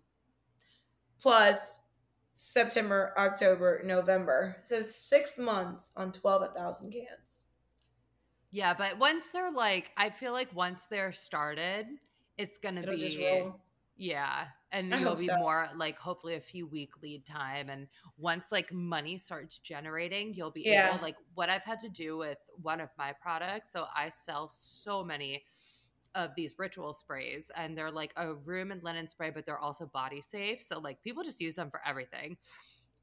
Plus 1.22 1.80
September, 2.34 3.14
October, 3.18 3.82
November. 3.84 4.58
So 4.64 4.82
six 4.82 5.38
months 5.38 5.92
on 5.96 6.12
12,000 6.12 6.92
cans. 6.92 7.52
Yeah, 8.52 8.74
but 8.74 8.98
once 9.00 9.30
they're 9.30 9.52
like, 9.52 9.92
I 9.96 10.10
feel 10.10 10.34
like 10.34 10.54
once 10.54 10.86
they're 10.90 11.12
started, 11.12 11.88
it's 12.38 12.58
gonna 12.58 12.82
It'll 12.82 12.96
be 12.96 13.52
yeah, 13.96 14.48
and 14.72 14.92
you'll 14.92 15.16
be 15.16 15.28
so. 15.28 15.38
more 15.38 15.68
like 15.76 15.98
hopefully 15.98 16.36
a 16.36 16.42
few 16.42 16.66
week 16.66 16.92
lead 17.02 17.26
time, 17.26 17.70
and 17.70 17.88
once 18.18 18.52
like 18.52 18.72
money 18.72 19.18
starts 19.18 19.58
generating, 19.58 20.34
you'll 20.34 20.52
be 20.52 20.64
yeah. 20.66 20.90
able 20.90 21.02
like 21.02 21.18
what 21.36 21.50
I've 21.50 21.64
had 21.64 21.80
to 21.80 21.90
do 21.90 22.18
with 22.18 22.38
one 22.62 22.80
of 22.80 22.90
my 22.98 23.14
products. 23.22 23.72
So 23.72 23.86
I 23.96 24.10
sell 24.10 24.50
so 24.54 25.04
many 25.04 25.44
of 26.16 26.32
these 26.36 26.56
ritual 26.58 26.94
sprays, 26.94 27.52
and 27.56 27.78
they're 27.78 27.92
like 27.92 28.14
a 28.18 28.34
room 28.34 28.72
and 28.72 28.84
linen 28.84 29.08
spray, 29.08 29.30
but 29.30 29.46
they're 29.46 29.60
also 29.60 29.86
body 29.86 30.22
safe. 30.22 30.62
So 30.62 30.80
like 30.80 31.02
people 31.04 31.24
just 31.24 31.42
use 31.42 31.56
them 31.56 31.70
for 31.70 31.82
everything. 31.86 32.38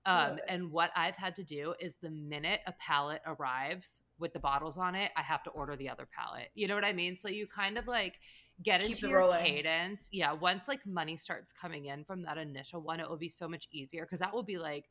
Um, 0.07 0.39
and 0.49 0.71
what 0.71 0.91
I've 0.97 1.17
had 1.17 1.35
to 1.35 1.45
do 1.45 1.75
is 1.81 1.97
the 1.97 2.09
minute 2.09 2.61
a 2.67 2.73
pallet 2.79 3.21
arrives 3.27 4.01
with 4.19 4.33
the 4.33 4.39
bottles 4.39 4.79
on 4.79 4.95
it, 4.95 5.11
I 5.17 5.23
have 5.23 5.43
to 5.43 5.51
order 5.51 5.77
the 5.77 5.91
other 5.91 6.09
pallet. 6.17 6.49
You 6.55 6.67
know 6.67 6.75
what 6.75 6.85
I 6.85 6.95
mean? 6.95 7.17
So 7.17 7.29
you 7.29 7.47
kind 7.47 7.77
of 7.77 7.87
like 7.87 8.15
get 8.63 8.81
Keep 8.81 8.91
into 8.91 9.09
your 9.09 9.19
rolling. 9.19 9.45
cadence. 9.45 10.09
Yeah. 10.13 10.33
Once 10.33 10.69
like 10.69 10.85
money 10.87 11.17
starts 11.17 11.53
coming 11.53 11.87
in 11.87 12.05
from 12.05 12.23
that 12.23 12.39
initial 12.39 12.81
one, 12.81 13.01
it 13.01 13.09
will 13.09 13.17
be 13.17 13.29
so 13.29 13.49
much 13.49 13.69
easier 13.71 14.03
because 14.05 14.21
that 14.21 14.33
will 14.33 14.43
be 14.43 14.59
like 14.59 14.87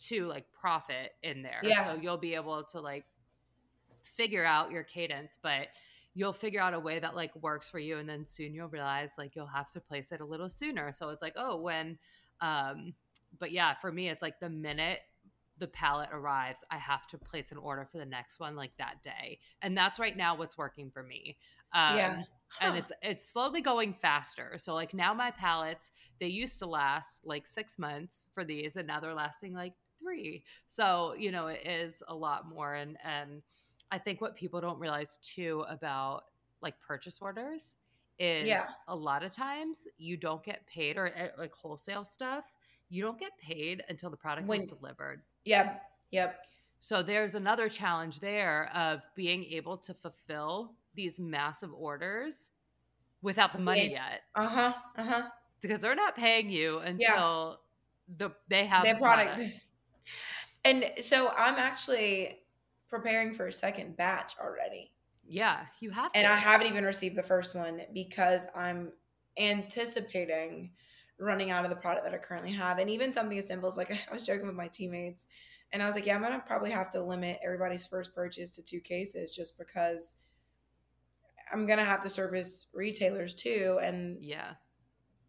to 0.00 0.26
like 0.26 0.46
profit 0.52 1.12
in 1.22 1.42
there. 1.42 1.60
Yeah. 1.62 1.84
So 1.84 2.00
you'll 2.00 2.16
be 2.18 2.34
able 2.34 2.64
to 2.64 2.80
like 2.80 3.04
figure 4.02 4.44
out 4.44 4.70
your 4.70 4.82
cadence, 4.82 5.38
but 5.42 5.68
you'll 6.14 6.32
figure 6.32 6.60
out 6.60 6.74
a 6.74 6.80
way 6.80 6.98
that 6.98 7.14
like 7.14 7.34
works 7.42 7.68
for 7.68 7.78
you 7.78 7.98
and 7.98 8.08
then 8.08 8.24
soon 8.26 8.54
you'll 8.54 8.68
realize 8.68 9.10
like 9.18 9.34
you'll 9.34 9.46
have 9.46 9.68
to 9.68 9.80
place 9.80 10.12
it 10.12 10.20
a 10.20 10.24
little 10.24 10.48
sooner 10.48 10.92
so 10.92 11.08
it's 11.08 11.20
like 11.20 11.32
oh 11.36 11.56
when 11.56 11.98
um 12.40 12.94
but 13.38 13.52
yeah, 13.52 13.74
for 13.74 13.92
me, 13.92 14.08
it's 14.08 14.22
like 14.22 14.40
the 14.40 14.48
minute 14.48 15.00
the 15.58 15.66
pallet 15.68 16.08
arrives, 16.12 16.64
I 16.70 16.78
have 16.78 17.06
to 17.08 17.18
place 17.18 17.52
an 17.52 17.58
order 17.58 17.86
for 17.90 17.98
the 17.98 18.04
next 18.04 18.40
one 18.40 18.56
like 18.56 18.72
that 18.78 19.02
day. 19.02 19.38
And 19.62 19.76
that's 19.76 20.00
right 20.00 20.16
now 20.16 20.36
what's 20.36 20.58
working 20.58 20.90
for 20.90 21.02
me. 21.02 21.36
Um, 21.72 21.96
yeah. 21.96 22.22
Huh. 22.60 22.68
And 22.68 22.78
it's 22.78 22.92
it's 23.02 23.28
slowly 23.28 23.60
going 23.60 23.92
faster. 23.92 24.54
So 24.58 24.74
like 24.74 24.94
now 24.94 25.12
my 25.12 25.30
pallets, 25.30 25.92
they 26.20 26.28
used 26.28 26.58
to 26.60 26.66
last 26.66 27.22
like 27.24 27.46
six 27.46 27.78
months 27.78 28.28
for 28.32 28.44
these, 28.44 28.76
and 28.76 28.86
now 28.86 29.00
they're 29.00 29.14
lasting 29.14 29.54
like 29.54 29.74
three. 30.00 30.44
So, 30.66 31.14
you 31.18 31.32
know, 31.32 31.48
it 31.48 31.66
is 31.66 32.02
a 32.08 32.14
lot 32.14 32.48
more. 32.48 32.74
And 32.74 32.96
and 33.04 33.42
I 33.90 33.98
think 33.98 34.20
what 34.20 34.36
people 34.36 34.60
don't 34.60 34.78
realize 34.78 35.18
too 35.18 35.64
about 35.68 36.24
like 36.62 36.74
purchase 36.80 37.18
orders 37.20 37.76
is 38.18 38.46
yeah. 38.46 38.66
a 38.88 38.94
lot 38.94 39.24
of 39.24 39.32
times 39.32 39.88
you 39.98 40.16
don't 40.16 40.42
get 40.44 40.66
paid 40.66 40.96
or 40.96 41.08
eh, 41.16 41.28
like 41.36 41.52
wholesale 41.52 42.04
stuff 42.04 42.44
you 42.88 43.02
don't 43.02 43.18
get 43.18 43.36
paid 43.38 43.82
until 43.88 44.10
the 44.10 44.16
product 44.16 44.48
when, 44.48 44.60
is 44.60 44.66
delivered. 44.66 45.22
Yep. 45.44 45.82
Yep. 46.12 46.36
So 46.78 47.02
there's 47.02 47.34
another 47.34 47.68
challenge 47.68 48.20
there 48.20 48.70
of 48.74 49.02
being 49.14 49.44
able 49.44 49.76
to 49.78 49.94
fulfill 49.94 50.74
these 50.94 51.18
massive 51.18 51.72
orders 51.72 52.50
without 53.22 53.52
the 53.52 53.58
money 53.58 53.90
yet. 53.90 54.22
Uh 54.34 54.48
huh. 54.48 54.74
Uh 54.96 55.04
huh. 55.04 55.22
Because 55.60 55.80
they're 55.80 55.94
not 55.94 56.16
paying 56.16 56.50
you 56.50 56.78
until 56.78 57.58
yeah. 58.08 58.16
the 58.18 58.30
they 58.48 58.66
have 58.66 58.84
their 58.84 58.96
product. 58.96 59.36
product. 59.36 59.60
And 60.66 60.92
so 61.02 61.28
I'm 61.36 61.56
actually 61.56 62.38
preparing 62.88 63.34
for 63.34 63.48
a 63.48 63.52
second 63.52 63.98
batch 63.98 64.34
already. 64.40 64.92
Yeah, 65.26 65.60
you 65.80 65.90
have. 65.90 66.10
To. 66.12 66.18
And 66.18 66.26
I 66.26 66.36
haven't 66.36 66.68
even 66.68 66.84
received 66.84 67.16
the 67.16 67.22
first 67.22 67.54
one 67.54 67.82
because 67.92 68.46
I'm 68.56 68.90
anticipating 69.36 70.70
running 71.18 71.50
out 71.50 71.64
of 71.64 71.70
the 71.70 71.76
product 71.76 72.04
that 72.04 72.14
I 72.14 72.18
currently 72.18 72.52
have. 72.52 72.78
And 72.78 72.88
even 72.90 73.12
something 73.12 73.38
as 73.38 73.46
simple 73.46 73.68
as 73.68 73.76
like 73.76 73.90
I 74.10 74.12
was 74.12 74.22
joking 74.22 74.46
with 74.46 74.56
my 74.56 74.68
teammates 74.68 75.28
and 75.72 75.82
I 75.82 75.86
was 75.86 75.94
like, 75.94 76.06
yeah, 76.06 76.14
I'm 76.14 76.22
gonna 76.22 76.42
probably 76.46 76.70
have 76.70 76.90
to 76.90 77.02
limit 77.02 77.40
everybody's 77.44 77.86
first 77.86 78.14
purchase 78.14 78.50
to 78.52 78.62
two 78.62 78.80
cases 78.80 79.34
just 79.34 79.58
because 79.58 80.16
I'm 81.52 81.66
gonna 81.66 81.84
have 81.84 82.02
to 82.02 82.08
service 82.08 82.68
retailers 82.74 83.34
too. 83.34 83.78
And 83.82 84.22
yeah, 84.22 84.52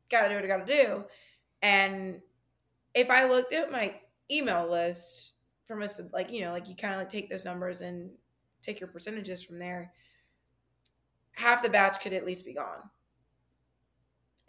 gotta 0.10 0.30
do 0.30 0.36
what 0.36 0.44
I 0.44 0.48
gotta 0.48 0.66
do. 0.66 1.04
And 1.62 2.22
if 2.94 3.10
I 3.10 3.26
looked 3.26 3.54
at 3.54 3.72
my 3.72 3.96
email 4.32 4.70
list 4.70 5.34
from 5.68 5.82
a 5.82 5.90
like, 6.14 6.32
you 6.32 6.42
know, 6.42 6.52
like 6.52 6.70
you 6.70 6.76
kind 6.76 6.94
of 6.94 7.00
like 7.00 7.10
take 7.10 7.30
those 7.30 7.46
numbers 7.46 7.82
and 7.82 8.12
take 8.62 8.80
your 8.80 8.90
percentages 8.90 9.44
from 9.44 9.60
there, 9.60 9.92
half 11.34 11.64
the 11.64 11.70
batch 11.70 12.02
could 12.02 12.14
at 12.14 12.26
least 12.26 12.46
be 12.46 12.54
gone. 12.54 12.90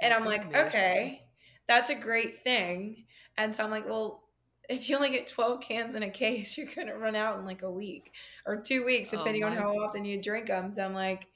And 0.00 0.12
oh, 0.12 0.16
I'm 0.16 0.24
like, 0.24 0.54
okay, 0.54 1.26
that's 1.66 1.90
a 1.90 1.94
great 1.94 2.42
thing. 2.42 3.04
And 3.36 3.54
so 3.54 3.64
I'm 3.64 3.70
like, 3.70 3.88
well, 3.88 4.24
if 4.68 4.88
you 4.88 4.96
only 4.96 5.10
get 5.10 5.26
12 5.26 5.60
cans 5.60 5.94
in 5.94 6.02
a 6.02 6.10
case, 6.10 6.56
you're 6.58 6.66
going 6.74 6.88
to 6.88 6.96
run 6.96 7.16
out 7.16 7.38
in 7.38 7.44
like 7.44 7.62
a 7.62 7.70
week 7.70 8.12
or 8.46 8.60
two 8.60 8.84
weeks, 8.84 9.12
oh 9.12 9.18
depending 9.18 9.44
oh 9.44 9.48
on 9.48 9.52
how 9.52 9.70
often 9.70 10.04
you 10.04 10.20
drink 10.20 10.46
them. 10.46 10.70
So 10.70 10.82
I'm 10.82 10.94
like, 10.94 11.26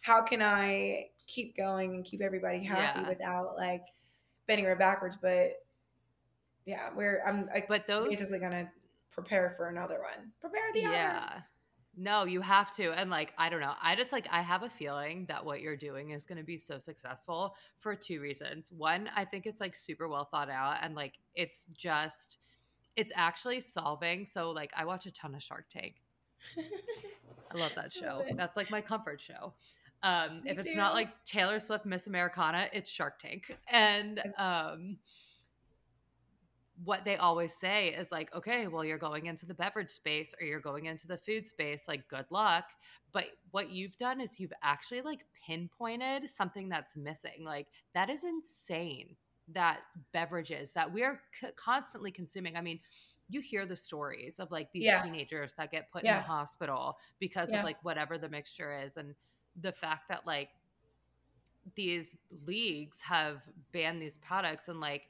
how 0.00 0.22
can 0.22 0.42
I 0.42 1.06
keep 1.26 1.56
going 1.56 1.94
and 1.94 2.04
keep 2.04 2.20
everybody 2.20 2.62
happy 2.64 3.00
yeah. 3.00 3.08
without 3.08 3.56
like 3.56 3.82
bending 4.46 4.66
her 4.66 4.76
backwards? 4.76 5.16
But 5.16 5.52
yeah, 6.64 6.90
we're, 6.94 7.22
I'm 7.26 7.48
I, 7.54 7.64
but 7.66 7.86
those 7.86 8.08
basically 8.08 8.40
to 8.40 8.68
prepare 9.10 9.54
for 9.56 9.68
another 9.68 9.98
one. 10.00 10.32
Prepare 10.40 10.60
the 10.74 10.80
yeah. 10.80 11.18
others. 11.18 11.42
No, 12.00 12.24
you 12.24 12.40
have 12.40 12.72
to. 12.76 12.92
And 12.92 13.10
like, 13.10 13.32
I 13.36 13.48
don't 13.48 13.60
know. 13.60 13.74
I 13.82 13.96
just 13.96 14.12
like, 14.12 14.28
I 14.30 14.40
have 14.40 14.62
a 14.62 14.68
feeling 14.68 15.26
that 15.26 15.44
what 15.44 15.60
you're 15.60 15.76
doing 15.76 16.10
is 16.10 16.24
going 16.24 16.38
to 16.38 16.44
be 16.44 16.56
so 16.56 16.78
successful 16.78 17.56
for 17.76 17.96
two 17.96 18.20
reasons. 18.20 18.70
One, 18.70 19.10
I 19.16 19.24
think 19.24 19.46
it's 19.46 19.60
like 19.60 19.74
super 19.74 20.06
well 20.06 20.24
thought 20.24 20.48
out 20.48 20.76
and 20.80 20.94
like, 20.94 21.14
it's 21.34 21.66
just, 21.72 22.38
it's 22.94 23.12
actually 23.16 23.60
solving. 23.60 24.26
So, 24.26 24.50
like, 24.50 24.70
I 24.76 24.84
watch 24.84 25.06
a 25.06 25.10
ton 25.10 25.34
of 25.34 25.42
Shark 25.42 25.66
Tank. 25.68 25.96
I 27.50 27.58
love 27.58 27.74
that 27.74 27.92
show. 27.92 28.22
That's 28.36 28.56
like 28.56 28.70
my 28.70 28.80
comfort 28.80 29.20
show. 29.20 29.54
Um, 30.02 30.42
if 30.44 30.58
it's 30.58 30.72
too. 30.72 30.76
not 30.76 30.94
like 30.94 31.24
Taylor 31.24 31.58
Swift 31.58 31.84
Miss 31.84 32.06
Americana, 32.06 32.68
it's 32.72 32.90
Shark 32.90 33.18
Tank. 33.18 33.56
And, 33.68 34.20
um, 34.38 34.98
what 36.84 37.04
they 37.04 37.16
always 37.16 37.52
say 37.52 37.88
is 37.88 38.12
like, 38.12 38.32
okay, 38.34 38.68
well, 38.68 38.84
you're 38.84 38.98
going 38.98 39.26
into 39.26 39.46
the 39.46 39.54
beverage 39.54 39.90
space 39.90 40.32
or 40.40 40.46
you're 40.46 40.60
going 40.60 40.86
into 40.86 41.08
the 41.08 41.18
food 41.18 41.44
space, 41.44 41.88
like, 41.88 42.06
good 42.08 42.26
luck. 42.30 42.66
But 43.12 43.24
what 43.50 43.70
you've 43.70 43.96
done 43.96 44.20
is 44.20 44.38
you've 44.38 44.52
actually 44.62 45.00
like 45.02 45.20
pinpointed 45.44 46.30
something 46.30 46.68
that's 46.68 46.96
missing. 46.96 47.44
Like, 47.44 47.66
that 47.94 48.10
is 48.10 48.22
insane 48.22 49.16
that 49.54 49.80
beverages 50.12 50.72
that 50.74 50.92
we're 50.92 51.20
c- 51.32 51.48
constantly 51.56 52.12
consuming. 52.12 52.56
I 52.56 52.60
mean, 52.60 52.78
you 53.28 53.40
hear 53.40 53.66
the 53.66 53.76
stories 53.76 54.38
of 54.38 54.50
like 54.50 54.70
these 54.72 54.84
yeah. 54.84 55.02
teenagers 55.02 55.54
that 55.58 55.70
get 55.70 55.90
put 55.90 56.04
yeah. 56.04 56.18
in 56.18 56.22
the 56.22 56.28
hospital 56.28 56.98
because 57.18 57.50
yeah. 57.50 57.58
of 57.58 57.64
like 57.64 57.82
whatever 57.82 58.18
the 58.18 58.28
mixture 58.28 58.78
is. 58.84 58.96
And 58.96 59.14
the 59.60 59.72
fact 59.72 60.08
that 60.08 60.26
like 60.26 60.48
these 61.74 62.16
leagues 62.46 63.00
have 63.00 63.42
banned 63.72 64.00
these 64.00 64.16
products 64.18 64.68
and 64.68 64.80
like, 64.80 65.02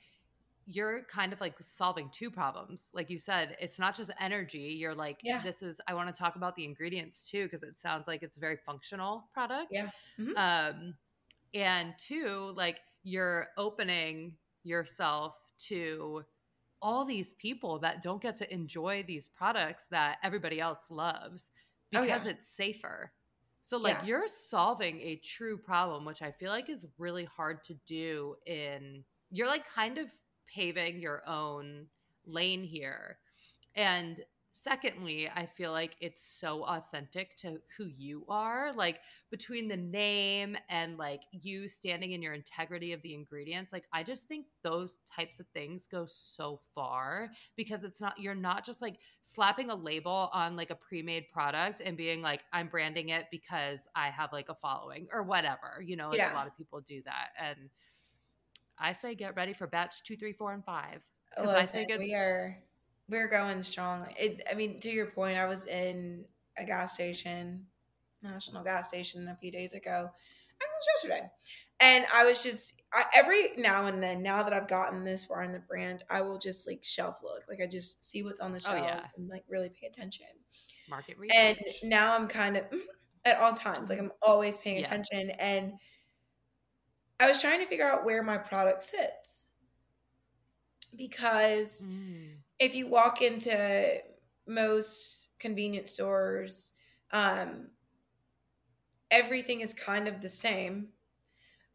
you're 0.70 1.02
kind 1.04 1.32
of 1.32 1.40
like 1.40 1.54
solving 1.60 2.10
two 2.10 2.30
problems. 2.30 2.90
Like 2.92 3.08
you 3.08 3.16
said, 3.16 3.56
it's 3.58 3.78
not 3.78 3.96
just 3.96 4.10
energy. 4.20 4.76
You're 4.78 4.94
like, 4.94 5.18
yeah. 5.22 5.40
this 5.42 5.62
is, 5.62 5.80
I 5.88 5.94
want 5.94 6.14
to 6.14 6.18
talk 6.18 6.36
about 6.36 6.56
the 6.56 6.64
ingredients 6.64 7.26
too, 7.26 7.44
because 7.44 7.62
it 7.62 7.78
sounds 7.78 8.06
like 8.06 8.22
it's 8.22 8.36
a 8.36 8.40
very 8.40 8.58
functional 8.66 9.24
product. 9.32 9.68
Yeah. 9.70 9.88
Mm-hmm. 10.20 10.36
Um, 10.36 10.94
and 11.54 11.94
two, 11.96 12.52
like 12.54 12.80
you're 13.02 13.48
opening 13.56 14.34
yourself 14.62 15.36
to 15.68 16.22
all 16.82 17.06
these 17.06 17.32
people 17.34 17.78
that 17.78 18.02
don't 18.02 18.20
get 18.20 18.36
to 18.36 18.52
enjoy 18.52 19.02
these 19.06 19.26
products 19.26 19.86
that 19.90 20.18
everybody 20.22 20.60
else 20.60 20.90
loves 20.90 21.48
because 21.90 22.10
oh, 22.10 22.24
yeah. 22.26 22.30
it's 22.30 22.46
safer. 22.46 23.10
So 23.68 23.76
like 23.76 23.98
yeah. 23.98 24.06
you're 24.06 24.28
solving 24.28 24.98
a 25.02 25.16
true 25.16 25.58
problem, 25.58 26.06
which 26.06 26.22
I 26.22 26.32
feel 26.32 26.50
like 26.50 26.70
is 26.70 26.86
really 26.96 27.26
hard 27.26 27.62
to 27.64 27.74
do 27.86 28.34
in 28.46 29.04
you're 29.30 29.46
like 29.46 29.68
kind 29.68 29.98
of 29.98 30.08
paving 30.46 31.02
your 31.02 31.22
own 31.28 31.84
lane 32.24 32.64
here. 32.64 33.18
And 33.76 34.20
secondly, 34.62 35.30
I 35.34 35.46
feel 35.46 35.72
like 35.72 35.96
it's 36.00 36.22
so 36.22 36.64
authentic 36.64 37.36
to 37.38 37.58
who 37.76 37.86
you 37.86 38.24
are. 38.28 38.72
Like 38.74 39.00
between 39.30 39.68
the 39.68 39.76
name 39.76 40.56
and 40.68 40.98
like 40.98 41.22
you 41.32 41.68
standing 41.68 42.12
in 42.12 42.22
your 42.22 42.34
integrity 42.34 42.92
of 42.92 43.02
the 43.02 43.14
ingredients, 43.14 43.72
like 43.72 43.86
I 43.92 44.02
just 44.02 44.26
think 44.26 44.46
those 44.62 44.98
types 45.14 45.40
of 45.40 45.46
things 45.48 45.86
go 45.86 46.06
so 46.06 46.60
far 46.74 47.30
because 47.56 47.84
it's 47.84 48.00
not, 48.00 48.18
you're 48.18 48.34
not 48.34 48.64
just 48.64 48.82
like 48.82 48.96
slapping 49.22 49.70
a 49.70 49.74
label 49.74 50.30
on 50.32 50.56
like 50.56 50.70
a 50.70 50.76
pre 50.76 51.02
made 51.02 51.30
product 51.32 51.80
and 51.84 51.96
being 51.96 52.20
like, 52.20 52.40
I'm 52.52 52.68
branding 52.68 53.10
it 53.10 53.26
because 53.30 53.88
I 53.94 54.08
have 54.10 54.32
like 54.32 54.48
a 54.48 54.54
following 54.54 55.06
or 55.12 55.22
whatever. 55.22 55.82
You 55.84 55.96
know, 55.96 56.08
like 56.08 56.18
yeah. 56.18 56.32
a 56.32 56.36
lot 56.36 56.46
of 56.46 56.56
people 56.56 56.80
do 56.80 57.02
that. 57.04 57.28
And 57.40 57.70
I 58.78 58.92
say 58.92 59.14
get 59.14 59.36
ready 59.36 59.52
for 59.52 59.66
batch 59.66 60.02
two, 60.04 60.16
three, 60.16 60.32
four, 60.32 60.52
and 60.52 60.64
five. 60.64 61.00
Oh, 61.36 61.44
listen, 61.44 61.58
I 61.60 61.64
think 61.64 61.98
we 61.98 62.14
are 62.14 62.56
we're 63.08 63.28
going 63.28 63.62
strong. 63.62 64.06
It, 64.18 64.42
I 64.50 64.54
mean, 64.54 64.80
to 64.80 64.90
your 64.90 65.06
point, 65.06 65.38
I 65.38 65.46
was 65.46 65.66
in 65.66 66.24
a 66.56 66.64
gas 66.64 66.94
station, 66.94 67.64
national 68.22 68.64
gas 68.64 68.88
station, 68.88 69.26
a 69.28 69.36
few 69.36 69.50
days 69.50 69.72
ago. 69.74 70.10
I 70.60 70.64
was 70.64 70.86
yesterday, 70.94 71.30
and 71.80 72.04
I 72.12 72.24
was 72.24 72.42
just 72.42 72.74
I, 72.92 73.04
every 73.14 73.52
now 73.56 73.86
and 73.86 74.02
then. 74.02 74.22
Now 74.22 74.42
that 74.42 74.52
I've 74.52 74.68
gotten 74.68 75.04
this 75.04 75.24
far 75.24 75.42
in 75.42 75.52
the 75.52 75.60
brand, 75.60 76.04
I 76.10 76.20
will 76.22 76.38
just 76.38 76.66
like 76.66 76.82
shelf 76.82 77.20
look, 77.22 77.44
like 77.48 77.60
I 77.62 77.66
just 77.66 78.04
see 78.04 78.22
what's 78.22 78.40
on 78.40 78.52
the 78.52 78.60
shelves 78.60 78.82
oh, 78.82 78.86
yeah. 78.86 79.04
and 79.16 79.28
like 79.28 79.44
really 79.48 79.68
pay 79.68 79.86
attention. 79.86 80.26
Market 80.90 81.18
research. 81.18 81.36
And 81.36 81.58
now 81.84 82.16
I'm 82.16 82.26
kind 82.26 82.56
of 82.56 82.64
at 83.24 83.38
all 83.38 83.52
times, 83.52 83.88
like 83.88 84.00
I'm 84.00 84.12
always 84.20 84.58
paying 84.58 84.80
yeah. 84.80 84.86
attention, 84.86 85.30
and 85.38 85.74
I 87.20 87.28
was 87.28 87.40
trying 87.40 87.60
to 87.60 87.66
figure 87.66 87.88
out 87.88 88.04
where 88.04 88.22
my 88.22 88.36
product 88.36 88.82
sits 88.82 89.46
because. 90.96 91.86
Mm 91.88 92.37
if 92.58 92.74
you 92.74 92.86
walk 92.86 93.22
into 93.22 93.98
most 94.46 95.28
convenience 95.38 95.92
stores, 95.92 96.72
um, 97.12 97.68
everything 99.10 99.60
is 99.60 99.72
kind 99.72 100.08
of 100.08 100.20
the 100.20 100.28
same, 100.28 100.88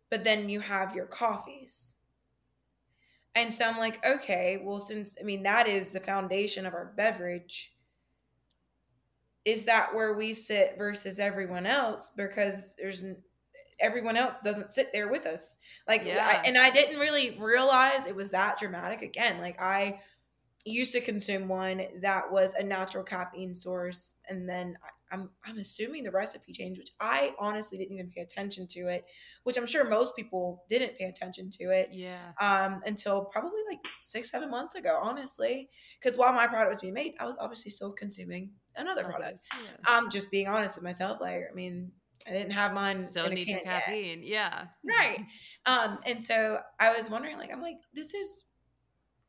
but 0.09 0.23
then 0.23 0.49
you 0.49 0.59
have 0.59 0.95
your 0.95 1.05
coffees. 1.05 1.95
And 3.35 3.51
so 3.51 3.65
I'm 3.65 3.79
like, 3.79 4.05
okay, 4.05 4.61
well, 4.63 4.79
since 4.79 5.17
I 5.19 5.23
mean, 5.23 5.43
that 5.43 5.67
is 5.67 5.91
the 5.91 5.99
foundation 5.99 6.65
of 6.65 6.73
our 6.73 6.93
beverage, 6.95 7.73
is 9.43 9.65
that 9.65 9.93
where 9.93 10.13
we 10.13 10.33
sit 10.33 10.75
versus 10.77 11.19
everyone 11.19 11.65
else? 11.65 12.11
Because 12.15 12.75
there's 12.77 13.03
everyone 13.79 14.15
else 14.15 14.37
doesn't 14.43 14.71
sit 14.71 14.93
there 14.93 15.09
with 15.09 15.25
us. 15.25 15.57
Like, 15.87 16.03
yeah. 16.05 16.25
I, 16.25 16.47
and 16.47 16.57
I 16.57 16.69
didn't 16.69 16.99
really 16.99 17.35
realize 17.39 18.05
it 18.05 18.15
was 18.15 18.29
that 18.29 18.59
dramatic. 18.59 19.01
Again, 19.01 19.39
like, 19.39 19.59
I 19.59 19.99
used 20.65 20.93
to 20.93 21.01
consume 21.01 21.47
one 21.47 21.83
that 22.01 22.31
was 22.31 22.53
a 22.53 22.63
natural 22.63 23.03
caffeine 23.03 23.53
source 23.53 24.15
and 24.29 24.47
then 24.47 24.77
I, 24.81 25.15
am 25.15 25.21
I'm, 25.45 25.51
I'm 25.51 25.57
assuming 25.57 26.03
the 26.03 26.11
recipe 26.11 26.53
changed 26.53 26.79
which 26.79 26.91
i 26.99 27.33
honestly 27.37 27.77
didn't 27.77 27.93
even 27.93 28.09
pay 28.09 28.21
attention 28.21 28.67
to 28.67 28.87
it 28.87 29.05
which 29.43 29.57
i'm 29.57 29.67
sure 29.67 29.87
most 29.87 30.15
people 30.15 30.63
didn't 30.69 30.97
pay 30.97 31.05
attention 31.05 31.49
to 31.59 31.71
it 31.71 31.89
yeah 31.91 32.31
um 32.39 32.81
until 32.85 33.25
probably 33.25 33.59
like 33.69 33.85
six 33.97 34.31
seven 34.31 34.49
months 34.49 34.75
ago 34.75 34.99
honestly 35.01 35.69
because 35.99 36.17
while 36.17 36.33
my 36.33 36.47
product 36.47 36.69
was 36.69 36.79
being 36.79 36.93
made 36.93 37.13
i 37.19 37.25
was 37.25 37.37
obviously 37.39 37.69
still 37.69 37.91
consuming 37.91 38.51
another 38.77 39.03
product 39.03 39.41
yeah. 39.61 39.97
um 39.97 40.09
just 40.09 40.31
being 40.31 40.47
honest 40.47 40.77
with 40.77 40.83
myself 40.83 41.19
like 41.19 41.43
i 41.51 41.53
mean 41.53 41.91
I 42.25 42.31
didn't 42.31 42.51
have 42.51 42.73
mine. 42.73 43.03
Still 43.03 43.27
need 43.27 43.45
caffeine. 43.65 44.23
Yet. 44.23 44.27
Yeah. 44.27 44.65
Right. 44.83 45.19
Um, 45.65 45.99
and 46.05 46.21
so 46.21 46.59
I 46.77 46.93
was 46.93 47.09
wondering, 47.09 47.37
like, 47.37 47.49
I'm 47.49 47.61
like, 47.61 47.77
this 47.93 48.13
is 48.13 48.43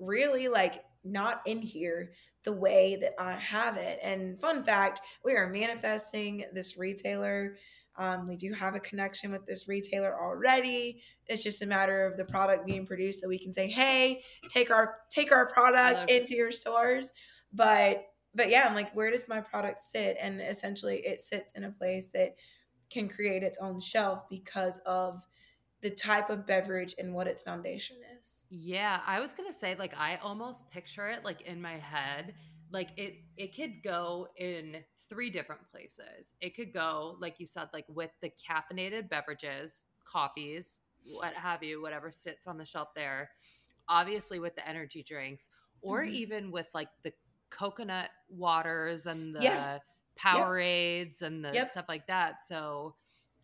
really 0.00 0.48
like 0.48 0.82
not 1.04 1.42
in 1.46 1.60
here 1.60 2.12
the 2.44 2.52
way 2.52 2.96
that 3.00 3.14
I 3.18 3.34
have 3.34 3.76
it. 3.76 3.98
And 4.02 4.40
fun 4.40 4.64
fact, 4.64 5.00
we 5.24 5.32
are 5.32 5.48
manifesting 5.48 6.44
this 6.52 6.76
retailer. 6.76 7.56
Um, 7.96 8.26
we 8.26 8.36
do 8.36 8.52
have 8.52 8.74
a 8.74 8.80
connection 8.80 9.30
with 9.30 9.46
this 9.46 9.68
retailer 9.68 10.14
already. 10.20 11.02
It's 11.26 11.44
just 11.44 11.62
a 11.62 11.66
matter 11.66 12.06
of 12.06 12.16
the 12.16 12.24
product 12.24 12.66
being 12.66 12.86
produced 12.86 13.20
so 13.20 13.28
we 13.28 13.38
can 13.38 13.54
say, 13.54 13.68
"Hey, 13.68 14.22
take 14.48 14.70
our 14.70 14.96
take 15.10 15.30
our 15.30 15.46
product 15.46 16.10
into 16.10 16.34
your 16.34 16.50
stores." 16.50 17.14
But 17.52 18.04
but 18.34 18.50
yeah, 18.50 18.66
I'm 18.68 18.74
like, 18.74 18.92
where 18.94 19.10
does 19.10 19.28
my 19.28 19.40
product 19.40 19.80
sit? 19.80 20.16
And 20.20 20.40
essentially, 20.40 20.96
it 21.06 21.20
sits 21.20 21.52
in 21.52 21.64
a 21.64 21.70
place 21.70 22.08
that 22.08 22.34
can 22.90 23.08
create 23.08 23.42
its 23.42 23.58
own 23.58 23.80
shelf 23.80 24.28
because 24.28 24.80
of 24.80 25.22
the 25.84 25.90
type 25.90 26.30
of 26.30 26.46
beverage 26.46 26.94
and 26.98 27.12
what 27.12 27.26
its 27.26 27.42
foundation 27.42 27.96
is. 28.18 28.46
Yeah, 28.48 29.00
I 29.06 29.20
was 29.20 29.32
going 29.32 29.52
to 29.52 29.56
say 29.56 29.76
like 29.78 29.94
I 29.96 30.16
almost 30.16 30.68
picture 30.70 31.08
it 31.10 31.22
like 31.24 31.42
in 31.42 31.60
my 31.60 31.76
head 31.76 32.32
like 32.72 32.88
it 32.96 33.18
it 33.36 33.54
could 33.54 33.82
go 33.82 34.28
in 34.38 34.78
three 35.10 35.28
different 35.28 35.60
places. 35.70 36.34
It 36.40 36.56
could 36.56 36.72
go 36.72 37.16
like 37.20 37.34
you 37.38 37.44
said 37.44 37.68
like 37.74 37.84
with 37.88 38.10
the 38.22 38.30
caffeinated 38.30 39.10
beverages, 39.10 39.84
coffees, 40.06 40.80
what 41.04 41.34
have 41.34 41.62
you, 41.62 41.82
whatever 41.82 42.10
sits 42.10 42.46
on 42.46 42.56
the 42.56 42.64
shelf 42.64 42.88
there. 42.96 43.30
Obviously 43.86 44.40
with 44.40 44.54
the 44.54 44.66
energy 44.66 45.02
drinks 45.02 45.50
or 45.82 46.00
mm-hmm. 46.00 46.14
even 46.14 46.50
with 46.50 46.68
like 46.72 46.88
the 47.02 47.12
coconut 47.50 48.08
waters 48.30 49.04
and 49.04 49.36
the 49.36 49.42
yeah. 49.42 49.78
Powerades 50.18 51.20
yep. 51.20 51.30
and 51.30 51.44
the 51.44 51.52
yep. 51.52 51.68
stuff 51.68 51.84
like 51.90 52.06
that. 52.06 52.46
So 52.46 52.94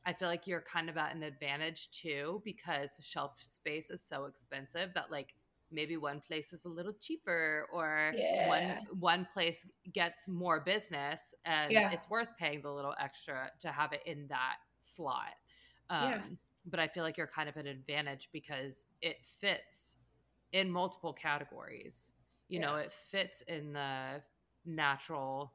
I 0.07 0.13
feel 0.13 0.29
like 0.29 0.47
you're 0.47 0.63
kind 0.63 0.89
of 0.89 0.97
at 0.97 1.15
an 1.15 1.23
advantage 1.23 1.91
too 1.91 2.41
because 2.45 2.97
shelf 3.01 3.33
space 3.39 3.91
is 3.91 4.03
so 4.03 4.25
expensive 4.25 4.91
that 4.95 5.11
like 5.11 5.35
maybe 5.71 5.97
one 5.97 6.21
place 6.27 6.53
is 6.53 6.65
a 6.65 6.69
little 6.69 6.93
cheaper 7.01 7.67
or 7.73 8.13
yeah. 8.17 8.49
one 8.49 8.99
one 8.99 9.29
place 9.33 9.67
gets 9.93 10.27
more 10.27 10.61
business 10.61 11.35
and 11.45 11.71
yeah. 11.71 11.91
it's 11.93 12.09
worth 12.11 12.29
paying 12.39 12.61
the 12.63 12.71
little 12.71 12.95
extra 13.01 13.51
to 13.61 13.69
have 13.69 13.93
it 13.93 14.03
in 14.07 14.27
that 14.29 14.57
slot. 14.79 15.35
Um, 15.89 16.11
yeah. 16.11 16.21
But 16.67 16.81
I 16.81 16.89
feel 16.89 17.05
like 17.05 17.17
you're 17.17 17.27
kind 17.27 17.49
of 17.49 17.57
an 17.57 17.67
advantage 17.67 18.29
because 18.33 18.87
it 19.01 19.17
fits 19.41 19.97
in 20.53 20.71
multiple 20.71 21.13
categories. 21.13 22.15
You 22.49 22.59
know, 22.59 22.75
it 22.75 22.93
fits 22.93 23.43
in 23.47 23.73
the 23.73 24.21
natural 24.67 25.53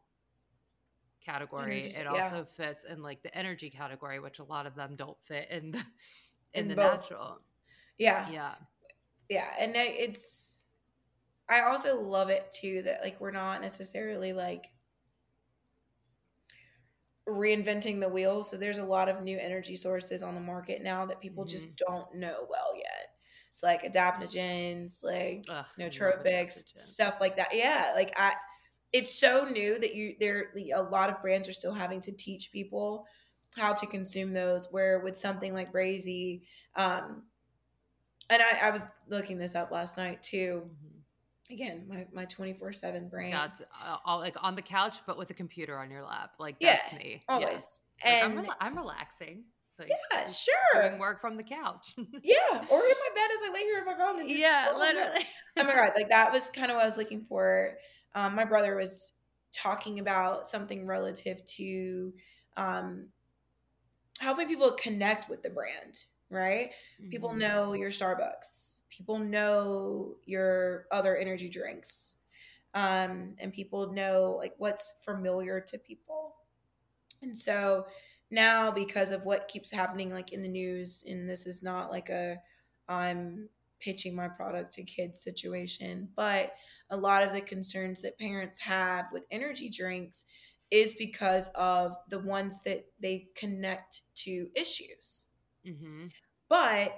category. 1.26 1.84
Energy, 1.84 2.02
it 2.02 2.08
also 2.08 2.38
yeah. 2.38 2.66
fits 2.66 2.86
in 2.86 3.02
like 3.02 3.22
the 3.24 3.36
energy 3.36 3.70
category, 3.70 4.20
which 4.20 4.40
a 4.40 4.44
lot 4.44 4.66
of 4.66 4.76
them 4.76 4.96
don't 4.96 5.18
fit 5.24 5.50
in 5.50 5.72
the 5.72 5.78
in, 6.54 6.64
in 6.64 6.68
the 6.70 6.76
both. 6.76 7.02
natural. 7.02 7.40
Yeah. 7.98 8.30
Yeah. 8.30 8.56
Yeah. 9.30 9.48
And 9.60 9.76
it's 9.76 10.60
I 11.50 11.62
also 11.62 12.00
love 12.00 12.30
it 12.30 12.52
too 12.52 12.82
that 12.84 13.02
like 13.04 13.20
we're 13.20 13.32
not 13.32 13.62
necessarily 13.62 14.34
like 14.34 14.70
reinventing 17.28 18.00
the 18.00 18.10
wheel. 18.10 18.44
So 18.44 18.58
there's 18.58 18.78
a 18.78 18.86
lot 18.86 19.10
of 19.10 19.22
new 19.22 19.38
energy 19.38 19.76
sources 19.76 20.24
on 20.24 20.36
the 20.36 20.42
market 20.42 20.84
now 20.84 21.06
that 21.06 21.22
people 21.22 21.44
mm-hmm. 21.44 21.52
just 21.52 21.76
don't 21.76 22.14
know 22.16 22.46
well 22.50 22.76
yet. 22.76 23.10
It's 23.50 23.64
like 23.64 23.84
adaptogens, 23.84 25.04
like 25.04 25.46
Ugh, 25.50 25.66
nootropics, 25.80 26.64
stuff 26.74 27.16
like 27.22 27.38
that. 27.38 27.50
Yeah, 27.54 27.94
like 27.96 28.14
I 28.18 28.34
it's 28.94 29.18
so 29.20 29.46
new 29.46 29.80
that 29.80 29.96
you 29.96 30.16
there 30.20 30.52
a 30.76 30.82
lot 30.82 31.10
of 31.10 31.22
brands 31.22 31.50
are 31.50 31.54
still 31.54 31.74
having 31.74 32.02
to 32.02 32.12
teach 32.12 32.52
people 32.52 33.06
how 33.58 33.74
to 33.74 33.86
consume 33.88 34.34
those 34.34 34.68
where 34.72 35.00
with 35.00 35.18
something 35.18 35.54
like 35.54 35.74
Brazee 35.74 36.42
um 36.76 37.24
and 38.30 38.42
I, 38.42 38.68
I 38.68 38.72
was 38.72 38.88
looking 39.10 39.38
this 39.38 39.56
up 39.56 39.72
last 39.72 39.98
night 39.98 40.24
too 40.24 40.64
mm-hmm. 40.66 41.54
again 41.54 41.86
my 41.88 42.08
my 42.14 42.26
24-7 42.26 43.10
brain 43.10 43.32
that's 43.32 43.62
uh, 43.62 43.98
all, 44.06 44.20
like 44.20 44.36
on 44.42 44.56
the 44.56 44.62
couch 44.62 44.98
but 45.06 45.18
with 45.18 45.30
a 45.30 45.34
computer 45.34 45.78
on 45.78 45.92
your 45.92 46.04
lap 46.04 46.32
like 46.40 46.60
that's 46.60 46.92
yeah, 46.94 46.98
me 46.98 47.24
always 47.28 47.82
yeah. 48.04 48.14
like, 48.14 48.24
I'm, 48.24 48.46
rela- 48.46 48.56
I'm 48.60 48.78
relaxing 48.78 49.44
like, 49.78 49.92
yeah, 50.12 50.28
sure. 50.28 50.90
Doing 50.90 51.00
work 51.00 51.20
from 51.20 51.36
the 51.36 51.44
couch. 51.44 51.96
yeah, 51.98 52.64
or 52.70 52.80
in 52.80 52.96
my 52.96 53.10
bed 53.14 53.30
as 53.34 53.42
I 53.44 53.52
lay 53.54 53.60
here 53.60 53.80
on 53.80 53.86
my 53.86 53.98
phone 53.98 54.22
and 54.22 54.30
just 54.30 54.42
yeah, 54.42 54.72
literally. 54.76 55.26
oh 55.58 55.64
my 55.64 55.74
god, 55.74 55.92
like 55.96 56.10
that 56.10 56.32
was 56.32 56.50
kind 56.50 56.72
of 56.72 56.76
what 56.76 56.84
I 56.84 56.86
was 56.86 56.98
looking 56.98 57.26
for 57.28 57.74
um, 58.16 58.36
my 58.36 58.46
brother 58.46 58.76
was 58.76 59.14
talking 59.54 60.00
about 60.00 60.48
something 60.48 60.88
relative 60.88 61.46
to 61.46 62.14
um, 62.58 63.08
helping 64.20 64.48
people 64.48 64.72
connect 64.72 65.30
with 65.30 65.44
the 65.44 65.50
brand 65.50 66.06
right? 66.30 66.72
Mm-hmm. 67.00 67.10
people 67.10 67.34
know 67.34 67.74
your 67.74 67.92
starbucks. 67.92 68.82
People 68.90 69.20
know 69.20 70.16
your 70.26 70.86
other 70.92 71.16
energy 71.16 71.50
drinks. 71.50 72.18
Um, 72.74 73.36
and 73.38 73.54
people 73.54 73.94
know 73.94 74.36
like 74.38 74.54
what's 74.58 74.96
familiar 75.04 75.62
to 75.62 75.78
people. 75.78 76.36
And 77.22 77.38
so 77.38 77.86
now 78.32 78.72
because 78.72 79.12
of 79.12 79.24
what 79.24 79.48
keeps 79.48 79.72
happening 79.72 80.12
like 80.12 80.34
in 80.34 80.42
the 80.42 80.50
news 80.50 81.04
and 81.08 81.30
this 81.30 81.46
is 81.46 81.62
not 81.62 81.92
like 81.92 82.10
a 82.10 82.36
i'm 82.90 83.48
pitching 83.86 84.16
my 84.16 84.28
product 84.28 84.74
to 84.74 84.84
kids 84.84 85.22
situation 85.22 86.10
but 86.16 86.54
a 86.90 86.98
lot 86.98 87.24
of 87.24 87.32
the 87.32 87.42
concerns 87.42 88.02
that 88.02 88.18
parents 88.20 88.60
have 88.60 89.06
with 89.14 89.26
energy 89.32 89.70
drinks 89.70 90.26
is 90.72 90.94
because 90.96 91.50
of 91.56 91.96
the 92.10 92.20
ones 92.20 92.58
that 92.66 92.86
they 93.00 93.28
connect 93.36 94.02
to 94.16 94.48
issues. 94.56 95.28
Mm-hmm. 95.66 96.08
But 96.50 96.98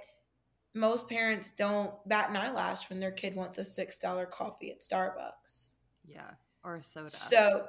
most 0.73 1.09
parents 1.09 1.51
don't 1.51 1.91
bat 2.07 2.29
an 2.29 2.37
eyelash 2.37 2.89
when 2.89 2.99
their 2.99 3.11
kid 3.11 3.35
wants 3.35 3.57
a 3.57 3.61
$6 3.61 4.29
coffee 4.29 4.71
at 4.71 4.81
Starbucks. 4.81 5.73
Yeah. 6.05 6.31
or 6.63 6.75
a 6.75 6.83
soda. 6.83 7.09
So, 7.09 7.65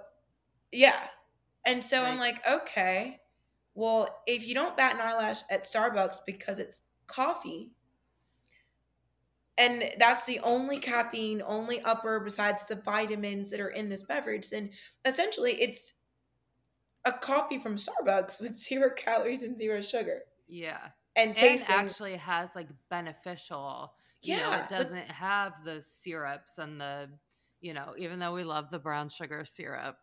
yeah. 0.73 1.09
And 1.66 1.83
so 1.83 2.03
right. 2.03 2.11
I'm 2.11 2.19
like, 2.19 2.47
okay, 2.49 3.21
well, 3.75 4.23
if 4.27 4.47
you 4.47 4.55
don't 4.55 4.77
bat 4.77 4.95
an 4.95 5.01
eyelash 5.01 5.41
at 5.51 5.64
Starbucks 5.64 6.19
because 6.27 6.59
it's 6.59 6.83
coffee, 7.07 7.73
and 9.59 9.90
that's 9.98 10.24
the 10.24 10.38
only 10.40 10.78
caffeine, 10.78 11.42
only 11.44 11.82
upper 11.82 12.20
besides 12.20 12.64
the 12.66 12.76
vitamins 12.76 13.50
that 13.50 13.61
are 13.61 13.68
in 13.68 13.88
this 13.88 14.04
beverage, 14.04 14.50
then 14.50 14.70
essentially 15.04 15.61
it's 15.61 15.94
a 17.04 17.12
coffee 17.12 17.59
from 17.59 17.76
Starbucks 17.76 18.40
with 18.40 18.54
zero 18.54 18.90
calories 18.96 19.42
and 19.42 19.59
zero 19.59 19.82
sugar. 19.82 20.20
Yeah. 20.46 20.78
And, 21.16 21.36
and 21.36 21.61
actually 21.68 22.16
has 22.16 22.54
like 22.54 22.68
beneficial. 22.88 23.92
You 24.22 24.36
yeah. 24.36 24.50
Know, 24.50 24.56
it 24.59 24.68
doesn't 24.68 25.06
but, 25.09 25.14
have 25.16 25.52
the 25.64 25.82
syrups 25.82 26.59
and 26.59 26.80
the 26.80 27.09
you 27.61 27.74
know, 27.74 27.92
even 27.98 28.20
though 28.20 28.32
we 28.32 28.44
love 28.44 28.70
the 28.70 28.78
brown 28.78 29.09
sugar 29.09 29.44
syrup, 29.44 29.96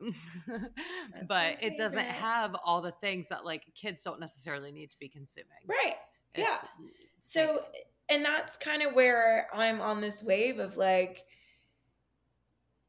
but 1.27 1.55
it 1.61 1.77
doesn't 1.77 1.99
have 1.99 2.53
all 2.65 2.81
the 2.81 2.91
things 2.91 3.29
that 3.29 3.45
like 3.45 3.63
kids 3.75 4.03
don't 4.03 4.19
necessarily 4.19 4.73
need 4.73 4.91
to 4.91 4.99
be 4.99 5.07
consuming. 5.07 5.47
Right. 5.65 5.95
It's, 6.33 6.45
yeah. 6.45 6.57
So, 7.23 7.61
and 8.09 8.23
that's 8.23 8.57
kind 8.57 8.81
of 8.81 8.93
where 8.93 9.47
I'm 9.53 9.81
on 9.81 10.01
this 10.01 10.23
wave 10.23 10.59
of 10.59 10.77
like, 10.77 11.23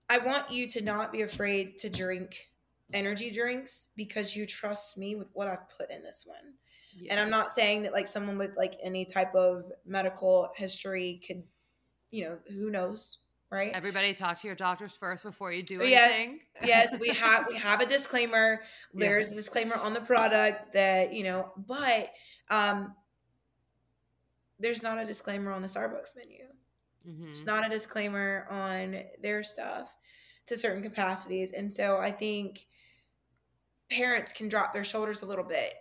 I 0.09 0.19
want 0.19 0.51
you 0.51 0.69
to 0.69 0.83
not 0.83 1.13
be 1.13 1.23
afraid 1.23 1.79
to 1.79 1.91
drink 1.91 2.47
energy 2.93 3.31
drinks 3.31 3.89
because 3.97 4.37
you 4.37 4.47
trust 4.47 4.97
me 4.97 5.17
with 5.17 5.29
what 5.33 5.49
I've 5.49 5.69
put 5.77 5.91
in 5.91 6.03
this 6.03 6.25
one. 6.27 6.55
Yeah. 6.99 7.13
And 7.13 7.21
I'm 7.21 7.31
not 7.31 7.51
saying 7.51 7.83
that 7.83 7.93
like 7.93 8.07
someone 8.07 8.39
with 8.39 8.53
like 8.57 8.77
any 8.83 9.05
type 9.05 9.35
of 9.35 9.65
medical 9.85 10.51
history 10.57 11.21
could, 11.27 11.43
you 12.11 12.25
know, 12.25 12.39
who 12.49 12.71
knows, 12.71 13.19
right? 13.51 13.73
Everybody 13.75 14.15
talk 14.15 14.41
to 14.41 14.47
your 14.47 14.57
doctors 14.57 14.97
first 14.99 15.25
before 15.25 15.53
you 15.53 15.63
do 15.63 15.81
anything. 15.81 16.39
Yes, 16.63 16.93
yes, 16.93 16.97
we 16.99 17.09
have 17.15 17.47
we 17.49 17.57
have 17.57 17.81
a 17.81 17.87
disclaimer. 17.87 18.63
There's 18.95 19.29
yeah. 19.29 19.35
a 19.35 19.37
disclaimer 19.37 19.77
on 19.77 19.93
the 19.93 20.01
product 20.01 20.73
that, 20.73 21.13
you 21.13 21.25
know, 21.25 21.53
but 21.67 22.11
um 22.51 22.95
there's 24.59 24.83
not 24.83 24.99
a 24.99 25.05
disclaimer 25.05 25.53
on 25.53 25.63
the 25.63 25.69
Starbucks 25.69 26.17
menu. 26.17 26.45
Mm-hmm. 27.09 27.29
It's 27.31 27.45
not 27.45 27.67
a 27.67 27.71
disclaimer 27.71 28.47
on 28.51 29.03
their 29.23 29.43
stuff 29.43 29.95
to 30.47 30.57
certain 30.57 30.83
capacities. 30.83 31.53
And 31.53 31.73
so 31.73 31.99
I 31.99 32.11
think 32.11 32.67
parents 33.91 34.33
can 34.33 34.49
drop 34.49 34.73
their 34.73 34.85
shoulders 34.85 35.23
a 35.23 35.27
little 35.27 35.45
bit 35.45 35.75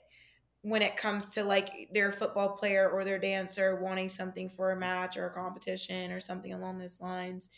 when 0.62 0.82
it 0.82 0.98
comes 0.98 1.34
to 1.34 1.44
like 1.44 1.90
their 1.94 2.12
football 2.12 2.50
player 2.50 2.90
or 2.90 3.04
their 3.04 3.20
dancer 3.20 3.80
wanting 3.82 4.10
something 4.10 4.50
for 4.50 4.72
a 4.72 4.76
match 4.76 5.18
or 5.18 5.28
a 5.28 5.34
competition 5.34 6.12
or 6.12 6.20
something 6.20 6.54
along 6.54 6.78
those 6.78 7.00
lines. 7.00 7.50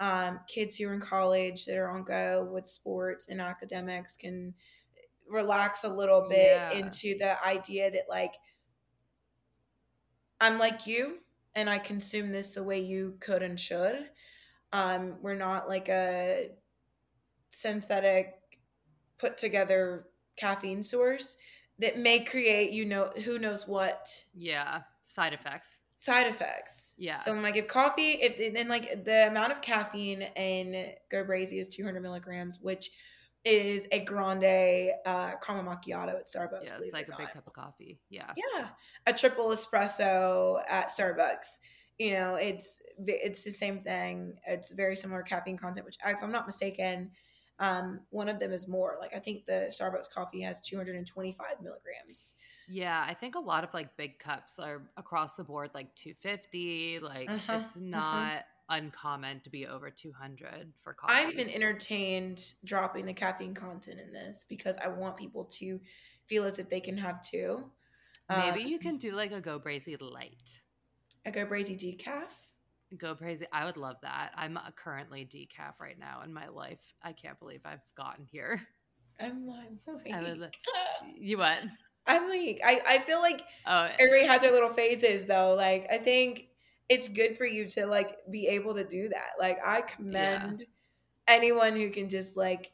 Um, 0.00 0.40
kids 0.48 0.76
who 0.76 0.88
are 0.88 0.94
in 0.94 1.00
college 1.00 1.66
that 1.66 1.76
are 1.76 1.90
on 1.90 2.04
go 2.04 2.48
with 2.52 2.68
sports 2.68 3.28
and 3.28 3.40
academics 3.40 4.16
can 4.16 4.54
relax 5.28 5.84
a 5.84 5.88
little 5.88 6.26
bit 6.28 6.52
yeah. 6.52 6.72
into 6.72 7.16
the 7.18 7.42
idea 7.44 7.90
that 7.90 8.04
like 8.08 8.34
I'm 10.40 10.58
like 10.58 10.86
you 10.86 11.18
and 11.54 11.70
I 11.70 11.78
consume 11.78 12.32
this 12.32 12.52
the 12.52 12.62
way 12.62 12.80
you 12.80 13.16
could 13.20 13.42
and 13.42 13.58
should. 13.58 14.10
Um, 14.72 15.16
we're 15.22 15.36
not 15.36 15.68
like 15.68 15.88
a 15.88 16.50
synthetic 17.50 18.34
put 19.18 19.38
together 19.38 20.06
caffeine 20.36 20.82
source 20.82 21.36
that 21.78 21.98
may 21.98 22.20
create 22.20 22.72
you 22.72 22.84
know 22.84 23.10
who 23.24 23.38
knows 23.38 23.66
what 23.68 24.08
yeah 24.34 24.80
side 25.06 25.32
effects. 25.32 25.78
side 25.96 26.26
effects. 26.26 26.94
Yeah. 26.98 27.18
So 27.18 27.30
when 27.30 27.38
i'm 27.38 27.44
like 27.44 27.56
if 27.56 27.68
coffee 27.68 28.12
if 28.20 28.56
and 28.56 28.68
like 28.68 29.04
the 29.04 29.28
amount 29.28 29.52
of 29.52 29.60
caffeine 29.60 30.22
in 30.36 30.92
Go 31.10 31.24
Brazee 31.24 31.60
is 31.60 31.68
200 31.68 32.00
milligrams 32.00 32.58
which 32.60 32.90
is 33.44 33.86
a 33.92 34.00
grande 34.00 34.92
uh 35.04 35.32
caramel 35.42 35.74
macchiato 35.74 36.14
at 36.16 36.26
starbucks 36.26 36.64
yeah 36.64 36.78
it's 36.80 36.92
like 36.92 37.06
a 37.06 37.10
not. 37.10 37.18
big 37.18 37.28
cup 37.28 37.46
of 37.46 37.52
coffee 37.52 37.98
yeah 38.08 38.32
yeah 38.36 38.68
a 39.06 39.12
triple 39.12 39.48
espresso 39.48 40.60
at 40.68 40.88
starbucks 40.88 41.60
you 41.98 42.12
know 42.12 42.36
it's 42.36 42.82
it's 43.06 43.44
the 43.44 43.50
same 43.50 43.80
thing 43.80 44.34
it's 44.46 44.72
very 44.72 44.96
similar 44.96 45.22
caffeine 45.22 45.56
content 45.56 45.84
which 45.84 45.98
if 46.04 46.22
i'm 46.22 46.32
not 46.32 46.46
mistaken 46.46 47.10
um, 47.58 48.00
one 48.10 48.28
of 48.28 48.40
them 48.40 48.52
is 48.52 48.66
more. 48.66 48.96
Like 49.00 49.14
I 49.14 49.18
think 49.18 49.46
the 49.46 49.70
Starbucks 49.70 50.10
coffee 50.10 50.40
has 50.40 50.60
225 50.60 51.46
milligrams. 51.62 52.34
Yeah, 52.68 53.04
I 53.06 53.14
think 53.14 53.34
a 53.34 53.40
lot 53.40 53.64
of 53.64 53.72
like 53.74 53.96
big 53.96 54.18
cups 54.18 54.58
are 54.58 54.82
across 54.96 55.34
the 55.34 55.44
board 55.44 55.70
like 55.74 55.94
250. 55.94 57.00
Like 57.00 57.30
uh-huh, 57.30 57.60
it's 57.64 57.76
uh-huh. 57.76 57.84
not 57.84 58.32
uh-huh. 58.32 58.42
Uncommon 58.68 59.40
to 59.40 59.50
be 59.50 59.66
over 59.66 59.90
200 59.90 60.72
for 60.82 60.94
coffee. 60.94 61.12
I've 61.12 61.36
been 61.36 61.50
entertained 61.50 62.52
dropping 62.64 63.06
the 63.06 63.12
caffeine 63.12 63.54
content 63.54 64.00
in 64.00 64.12
this 64.12 64.46
because 64.48 64.76
I 64.78 64.88
want 64.88 65.16
people 65.16 65.44
to 65.44 65.80
feel 66.26 66.44
as 66.44 66.58
if 66.58 66.68
they 66.68 66.80
can 66.80 66.96
have 66.96 67.20
two. 67.20 67.70
Maybe 68.28 68.62
um, 68.62 68.66
you 68.66 68.78
can 68.78 68.96
do 68.96 69.12
like 69.12 69.32
a 69.32 69.40
Go 69.40 69.58
Brazee 69.58 69.98
light. 70.00 70.60
A 71.26 71.30
Go 71.30 71.44
Brazee 71.44 71.76
decaf. 71.76 72.54
Go 72.98 73.14
crazy. 73.14 73.46
I 73.52 73.64
would 73.64 73.76
love 73.76 73.96
that. 74.02 74.30
I'm 74.36 74.58
currently 74.76 75.26
decaf 75.26 75.80
right 75.80 75.98
now 75.98 76.22
in 76.24 76.32
my 76.32 76.48
life. 76.48 76.80
I 77.02 77.12
can't 77.12 77.38
believe 77.38 77.60
I've 77.64 77.82
gotten 77.96 78.24
here. 78.24 78.62
I'm 79.20 79.46
like, 79.46 79.68
I 80.12 80.22
would, 80.22 80.56
you 81.18 81.38
what? 81.38 81.58
I'm 82.06 82.28
like, 82.28 82.60
I, 82.64 82.80
I 82.86 82.98
feel 83.00 83.20
like 83.20 83.42
oh, 83.66 83.88
everybody 83.98 84.26
has 84.26 84.42
their 84.42 84.52
little 84.52 84.72
phases 84.72 85.26
though. 85.26 85.54
Like, 85.54 85.86
I 85.90 85.98
think 85.98 86.48
it's 86.88 87.08
good 87.08 87.36
for 87.36 87.46
you 87.46 87.66
to 87.68 87.86
like 87.86 88.16
be 88.30 88.46
able 88.48 88.74
to 88.74 88.84
do 88.84 89.08
that. 89.08 89.32
Like, 89.38 89.58
I 89.64 89.82
commend 89.82 90.60
yeah. 90.60 91.34
anyone 91.34 91.76
who 91.76 91.90
can 91.90 92.08
just 92.08 92.36
like, 92.36 92.72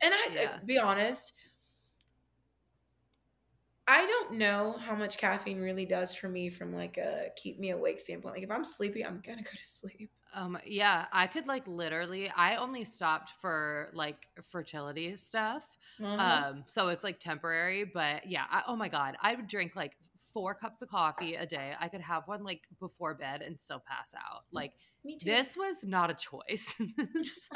and 0.00 0.12
I, 0.12 0.34
yeah. 0.34 0.58
be 0.64 0.78
honest, 0.78 1.34
I 3.86 4.06
don't 4.06 4.34
know 4.34 4.76
how 4.80 4.94
much 4.94 5.18
caffeine 5.18 5.60
really 5.60 5.84
does 5.84 6.14
for 6.14 6.28
me 6.28 6.50
from 6.50 6.74
like 6.74 6.98
a 6.98 7.26
keep 7.36 7.58
me 7.58 7.70
awake 7.70 7.98
standpoint. 7.98 8.36
Like 8.36 8.44
if 8.44 8.50
I'm 8.50 8.64
sleepy, 8.64 9.04
I'm 9.04 9.20
gonna 9.26 9.42
go 9.42 9.50
to 9.50 9.64
sleep. 9.64 10.10
Um 10.34 10.56
yeah, 10.64 11.06
I 11.12 11.26
could 11.26 11.46
like 11.46 11.66
literally 11.66 12.30
I 12.30 12.56
only 12.56 12.84
stopped 12.84 13.32
for 13.40 13.90
like 13.92 14.28
fertility 14.50 15.16
stuff. 15.16 15.64
Mm-hmm. 16.00 16.20
Um 16.20 16.64
so 16.66 16.88
it's 16.88 17.02
like 17.02 17.18
temporary, 17.18 17.84
but 17.84 18.26
yeah, 18.26 18.44
I, 18.50 18.62
oh 18.68 18.76
my 18.76 18.88
god, 18.88 19.16
I 19.20 19.34
would 19.34 19.48
drink 19.48 19.74
like 19.74 19.96
four 20.32 20.54
cups 20.54 20.82
of 20.82 20.88
coffee 20.88 21.34
a 21.34 21.46
day. 21.46 21.72
I 21.80 21.88
could 21.88 22.00
have 22.00 22.26
one 22.26 22.42
like 22.44 22.62
before 22.80 23.14
bed 23.14 23.42
and 23.42 23.60
still 23.60 23.82
pass 23.86 24.14
out. 24.16 24.42
Like 24.52 24.72
this 25.24 25.56
was 25.56 25.82
not 25.82 26.10
a 26.10 26.14
choice. 26.14 26.74
so, 26.78 26.84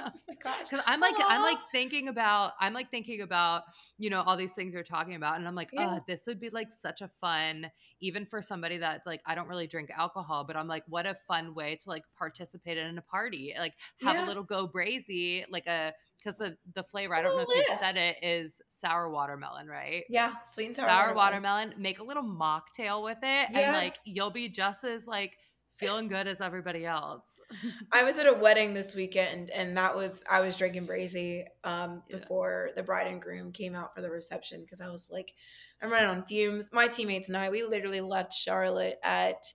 oh 0.01 0.11
my 0.29 0.35
gosh. 0.43 0.68
Because 0.68 0.85
I'm 0.85 1.01
like, 1.01 1.14
Aww. 1.14 1.27
I'm 1.29 1.43
like 1.43 1.59
thinking 1.70 2.09
about, 2.09 2.53
I'm 2.61 2.72
like 2.72 2.91
thinking 2.91 3.20
about, 3.20 3.62
you 3.99 4.11
know, 4.11 4.22
all 4.22 4.37
these 4.37 4.53
things 4.53 4.74
you're 4.74 4.83
talking 4.83 5.14
about. 5.14 5.39
And 5.39 5.47
I'm 5.47 5.55
like, 5.55 5.70
yeah. 5.72 5.97
oh, 5.97 6.01
this 6.09 6.27
would 6.27 6.41
be 6.41 6.51
like 6.51 6.72
such 6.72 7.03
a 7.03 7.11
fun, 7.20 7.70
even 8.01 8.27
for 8.27 8.43
somebody 8.43 8.79
that's 8.79 9.07
like, 9.07 9.20
I 9.27 9.35
don't 9.35 9.49
really 9.49 9.68
drink 9.68 9.91
alcohol, 9.97 10.45
but 10.45 10.57
I'm 10.57 10.66
like, 10.66 10.83
what 10.89 11.07
a 11.07 11.14
fun 11.29 11.55
way 11.55 11.77
to 11.83 11.89
like 11.89 12.03
participate 12.18 12.79
in 12.79 12.99
a 12.99 13.03
party. 13.03 13.55
Like 13.57 13.74
have 14.01 14.16
yeah. 14.16 14.24
a 14.24 14.27
little 14.27 14.43
Go 14.43 14.66
Brazee, 14.66 15.45
like 15.49 15.66
a, 15.66 15.93
because 16.27 16.39
the, 16.39 16.57
the 16.74 16.83
flavor, 16.83 17.14
I 17.14 17.22
don't 17.22 17.37
know 17.37 17.47
if 17.49 17.49
you 17.49 17.77
said 17.79 17.97
it, 17.97 18.16
is 18.20 18.61
sour 18.66 19.09
watermelon, 19.09 19.68
right? 19.68 20.03
Yeah, 20.09 20.33
sweet 20.45 20.66
and 20.66 20.77
sour, 20.77 20.87
sour 20.87 21.14
watermelon. 21.14 21.43
watermelon. 21.43 21.83
Make 21.83 22.01
a 22.01 22.05
little 22.05 22.24
mocktail 22.24 23.05
with 23.05 23.18
it, 23.22 23.49
yes. 23.53 23.55
and 23.55 23.72
like 23.72 23.95
you'll 24.05 24.31
be 24.31 24.49
just 24.49 24.83
as 24.83 25.07
like 25.07 25.39
feeling 25.77 26.09
good 26.09 26.27
as 26.27 26.41
everybody 26.41 26.85
else. 26.85 27.41
I 27.93 28.03
was 28.03 28.18
at 28.18 28.27
a 28.27 28.33
wedding 28.33 28.74
this 28.74 28.95
weekend 28.95 29.51
and 29.51 29.77
that 29.77 29.95
was 29.95 30.24
I 30.29 30.41
was 30.41 30.57
drinking 30.57 30.87
Brazee 30.87 31.45
um, 31.64 32.03
before 32.09 32.68
yeah. 32.68 32.74
the 32.74 32.83
bride 32.83 33.07
and 33.07 33.20
groom 33.20 33.53
came 33.53 33.74
out 33.74 33.95
for 33.95 34.01
the 34.01 34.11
reception 34.11 34.62
because 34.62 34.81
I 34.81 34.89
was 34.89 35.11
like 35.12 35.35
I'm 35.83 35.93
running 35.93 36.09
on 36.09 36.24
fumes. 36.24 36.70
My 36.72 36.89
teammates 36.89 37.29
and 37.29 37.37
I 37.37 37.51
we 37.51 37.62
literally 37.62 38.01
left 38.01 38.33
Charlotte 38.33 38.99
at 39.05 39.53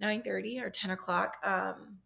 9:30 0.00 0.62
or 0.62 0.70
10 0.70 0.90
o'clock 0.92 1.36
um, 1.42 1.98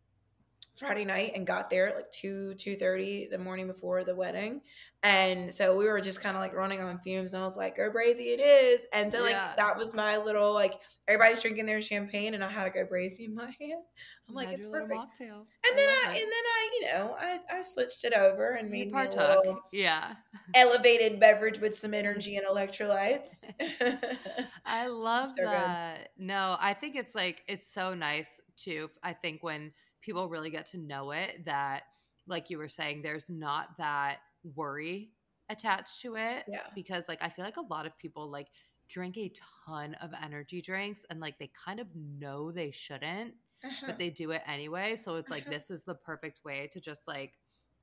Friday 0.81 1.05
night 1.05 1.33
and 1.35 1.47
got 1.47 1.69
there 1.69 1.89
at 1.89 1.95
like 1.95 2.11
2 2.11 2.55
2:30 2.57 3.31
the 3.31 3.39
morning 3.39 3.67
before 3.67 4.03
the 4.03 4.15
wedding. 4.15 4.63
And 5.03 5.53
so 5.53 5.77
we 5.77 5.87
were 5.87 6.01
just 6.01 6.23
kind 6.23 6.37
of 6.37 6.43
like 6.43 6.55
running 6.55 6.81
on 6.81 6.99
fumes 7.01 7.35
and 7.35 7.43
I 7.43 7.45
was 7.45 7.57
like, 7.57 7.77
Go 7.77 7.91
Brazee 7.91 8.33
it 8.33 8.41
is. 8.41 8.87
And 8.95 9.13
so 9.13 9.21
like 9.21 9.33
yeah. 9.33 9.53
that 9.57 9.77
was 9.77 9.95
my 9.95 10.17
little 10.17 10.55
like 10.55 10.75
everybody's 11.07 11.43
drinking 11.43 11.67
their 11.67 11.83
champagne 11.83 12.33
and 12.33 12.43
I 12.43 12.51
had 12.51 12.67
a 12.67 12.71
Go 12.71 12.87
Brazee 12.87 13.27
in 13.27 13.35
my 13.35 13.45
hand. 13.61 13.83
I'm 14.27 14.35
like, 14.35 14.49
it's 14.49 14.67
perfect. 14.67 15.21
And 15.21 15.33
I 15.65 15.73
then 15.77 15.89
I, 15.89 16.15
it. 16.15 16.23
and 16.23 16.33
then 16.33 16.45
I, 16.47 16.71
you 16.73 16.87
know, 16.87 17.17
I, 17.19 17.41
I 17.59 17.63
switched 17.63 18.05
it 18.05 18.15
over 18.15 18.55
and 18.55 18.71
made 18.71 18.91
me 18.91 18.99
a 18.99 19.05
little 19.05 19.61
yeah 19.73 20.15
elevated 20.55 21.21
beverage 21.21 21.59
with 21.59 21.77
some 21.77 21.93
energy 22.03 22.37
and 22.37 22.47
electrolytes. 22.47 23.53
I 24.65 24.87
love 24.87 25.29
so 25.29 25.45
that. 25.45 25.99
Good. 26.17 26.27
No, 26.27 26.57
I 26.59 26.73
think 26.73 26.97
it's 26.97 27.15
like 27.15 27.43
it's 27.49 27.71
so 27.71 27.93
nice 27.93 28.41
too. 28.57 28.89
I 29.03 29.13
think 29.13 29.43
when 29.43 29.73
people 30.01 30.29
really 30.29 30.51
get 30.51 30.67
to 30.67 30.79
know 30.79 31.11
it 31.11 31.45
that 31.45 31.83
like 32.27 32.51
you 32.51 32.59
were 32.59 32.69
saying 32.69 33.03
there's 33.03 33.31
not 33.31 33.69
that 33.79 34.19
worry 34.55 35.11
attached 35.49 36.01
to 36.01 36.17
it 36.17 36.45
yeah 36.49 36.61
because 36.75 37.05
like 37.09 37.19
i 37.21 37.29
feel 37.29 37.45
like 37.45 37.57
a 37.57 37.73
lot 37.73 37.87
of 37.87 37.97
people 37.99 38.31
like 38.31 38.47
drink 38.89 39.17
a 39.17 39.33
ton 39.67 39.95
of 40.01 40.11
energy 40.23 40.61
drinks 40.61 41.05
and 41.11 41.21
like 41.21 41.39
they 41.39 41.51
kind 41.65 41.81
of 41.81 41.87
know 41.95 42.51
they 42.51 42.71
shouldn't 42.71 43.35
uh-huh. 43.65 43.87
but 43.87 43.99
they 43.99 44.11
do 44.11 44.31
it 44.31 44.43
anyway 44.47 44.97
so 44.97 45.17
it's 45.17 45.31
like 45.31 45.43
uh-huh. 45.43 45.53
this 45.53 45.71
is 45.71 45.85
the 45.85 45.95
perfect 45.95 46.41
way 46.45 46.69
to 46.73 46.81
just 46.81 47.07
like 47.07 47.35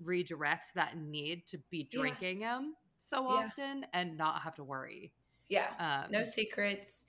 redirect 0.04 0.68
that 0.76 0.98
need 0.98 1.46
to 1.48 1.58
be 1.70 1.84
drinking 1.84 2.42
yeah. 2.42 2.56
them 2.56 2.74
so 2.98 3.22
yeah. 3.22 3.46
often 3.46 3.86
and 3.94 4.18
not 4.18 4.42
have 4.42 4.56
to 4.56 4.64
worry. 4.64 5.14
Yeah. 5.50 5.70
Um, 5.80 6.12
no 6.12 6.24
secrets. 6.24 7.06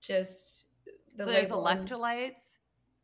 Just 0.00 0.66
the 1.16 1.24
so 1.24 1.30
there's 1.30 1.48
electrolytes, 1.48 2.49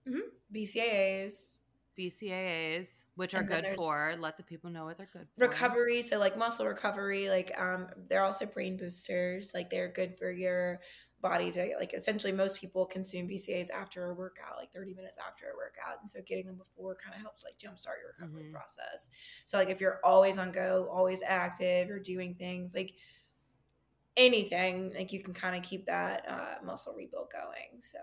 mm-hmm. 0.08 0.18
BCAAs, 0.54 1.60
BCAAs, 1.98 2.88
which 3.14 3.34
are 3.34 3.42
good 3.42 3.66
for. 3.76 4.14
Let 4.18 4.36
the 4.36 4.42
people 4.42 4.70
know 4.70 4.84
what 4.84 4.98
they're 4.98 5.08
good 5.12 5.26
for. 5.36 5.46
Recovery, 5.46 6.02
so 6.02 6.18
like 6.18 6.36
muscle 6.36 6.66
recovery, 6.66 7.28
like 7.28 7.52
um, 7.58 7.88
they're 8.08 8.22
also 8.22 8.46
brain 8.46 8.76
boosters. 8.76 9.52
Like 9.54 9.70
they're 9.70 9.88
good 9.88 10.16
for 10.18 10.30
your 10.30 10.80
body 11.22 11.50
to 11.52 11.74
like. 11.78 11.94
Essentially, 11.94 12.32
most 12.32 12.60
people 12.60 12.84
consume 12.84 13.28
BCAAs 13.28 13.70
after 13.70 14.10
a 14.10 14.14
workout, 14.14 14.56
like 14.56 14.72
30 14.72 14.94
minutes 14.94 15.18
after 15.18 15.46
a 15.46 15.56
workout, 15.56 16.00
and 16.00 16.10
so 16.10 16.20
getting 16.26 16.46
them 16.46 16.58
before 16.58 16.96
kind 17.02 17.14
of 17.14 17.22
helps 17.22 17.44
like 17.44 17.58
jumpstart 17.58 18.00
your 18.00 18.14
recovery 18.18 18.44
mm-hmm. 18.44 18.54
process. 18.54 19.10
So 19.46 19.56
like 19.58 19.70
if 19.70 19.80
you're 19.80 20.00
always 20.04 20.38
on 20.38 20.52
go, 20.52 20.88
always 20.92 21.22
active, 21.26 21.90
or 21.90 21.98
doing 21.98 22.34
things 22.34 22.74
like 22.74 22.92
anything, 24.16 24.92
like 24.94 25.12
you 25.12 25.22
can 25.22 25.34
kind 25.34 25.56
of 25.56 25.62
keep 25.62 25.86
that 25.86 26.24
uh, 26.28 26.64
muscle 26.64 26.94
rebuild 26.96 27.30
going. 27.30 27.80
So 27.80 27.98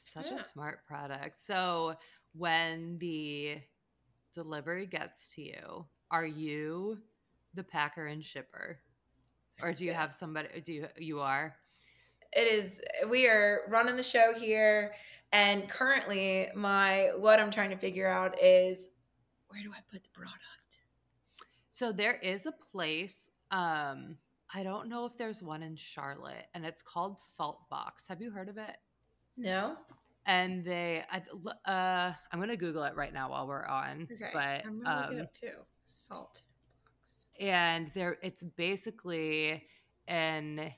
such 0.00 0.30
yeah. 0.30 0.36
a 0.36 0.38
smart 0.38 0.84
product. 0.86 1.40
So 1.40 1.94
when 2.32 2.98
the 2.98 3.58
delivery 4.34 4.86
gets 4.86 5.28
to 5.34 5.42
you, 5.42 5.84
are 6.10 6.26
you 6.26 6.98
the 7.54 7.62
packer 7.62 8.06
and 8.06 8.24
shipper? 8.24 8.78
Or 9.62 9.72
do 9.72 9.84
you 9.84 9.90
yes. 9.90 10.00
have 10.00 10.10
somebody 10.10 10.48
do 10.64 10.72
you 10.72 10.86
you 10.96 11.20
are? 11.20 11.54
It 12.32 12.50
is 12.50 12.80
we 13.08 13.26
are 13.28 13.60
running 13.68 13.96
the 13.96 14.02
show 14.02 14.32
here 14.34 14.92
and 15.32 15.68
currently 15.68 16.48
my 16.54 17.10
what 17.18 17.38
I'm 17.38 17.50
trying 17.50 17.70
to 17.70 17.76
figure 17.76 18.08
out 18.08 18.40
is 18.42 18.88
where 19.48 19.62
do 19.62 19.70
I 19.70 19.80
put 19.92 20.02
the 20.02 20.08
product? 20.12 20.80
So 21.68 21.92
there 21.92 22.16
is 22.22 22.46
a 22.46 22.52
place 22.72 23.28
um 23.50 24.16
I 24.52 24.62
don't 24.62 24.88
know 24.88 25.04
if 25.04 25.16
there's 25.16 25.42
one 25.42 25.62
in 25.62 25.76
Charlotte 25.76 26.46
and 26.54 26.64
it's 26.64 26.82
called 26.82 27.20
Salt 27.20 27.68
Box. 27.68 28.08
Have 28.08 28.22
you 28.22 28.30
heard 28.30 28.48
of 28.48 28.56
it? 28.56 28.76
No? 29.40 29.76
And 30.26 30.64
they 30.64 31.02
uh 31.66 32.12
i'm 32.30 32.38
gonna 32.38 32.56
google 32.56 32.84
it 32.84 32.94
right 32.94 33.12
now 33.12 33.30
while 33.30 33.48
we're 33.48 33.64
on 33.64 34.06
okay. 34.12 34.30
but 34.32 34.66
i'm 34.66 34.82
gonna 34.82 34.96
um, 34.96 35.02
look 35.02 35.12
it 35.12 35.16
um, 35.16 35.22
up 35.22 35.32
too. 35.32 35.58
Salt 35.84 36.42
box. 36.84 37.26
And 37.40 37.90
there 37.94 38.18
it's 38.22 38.42
basically 38.42 39.64
an 40.06 40.72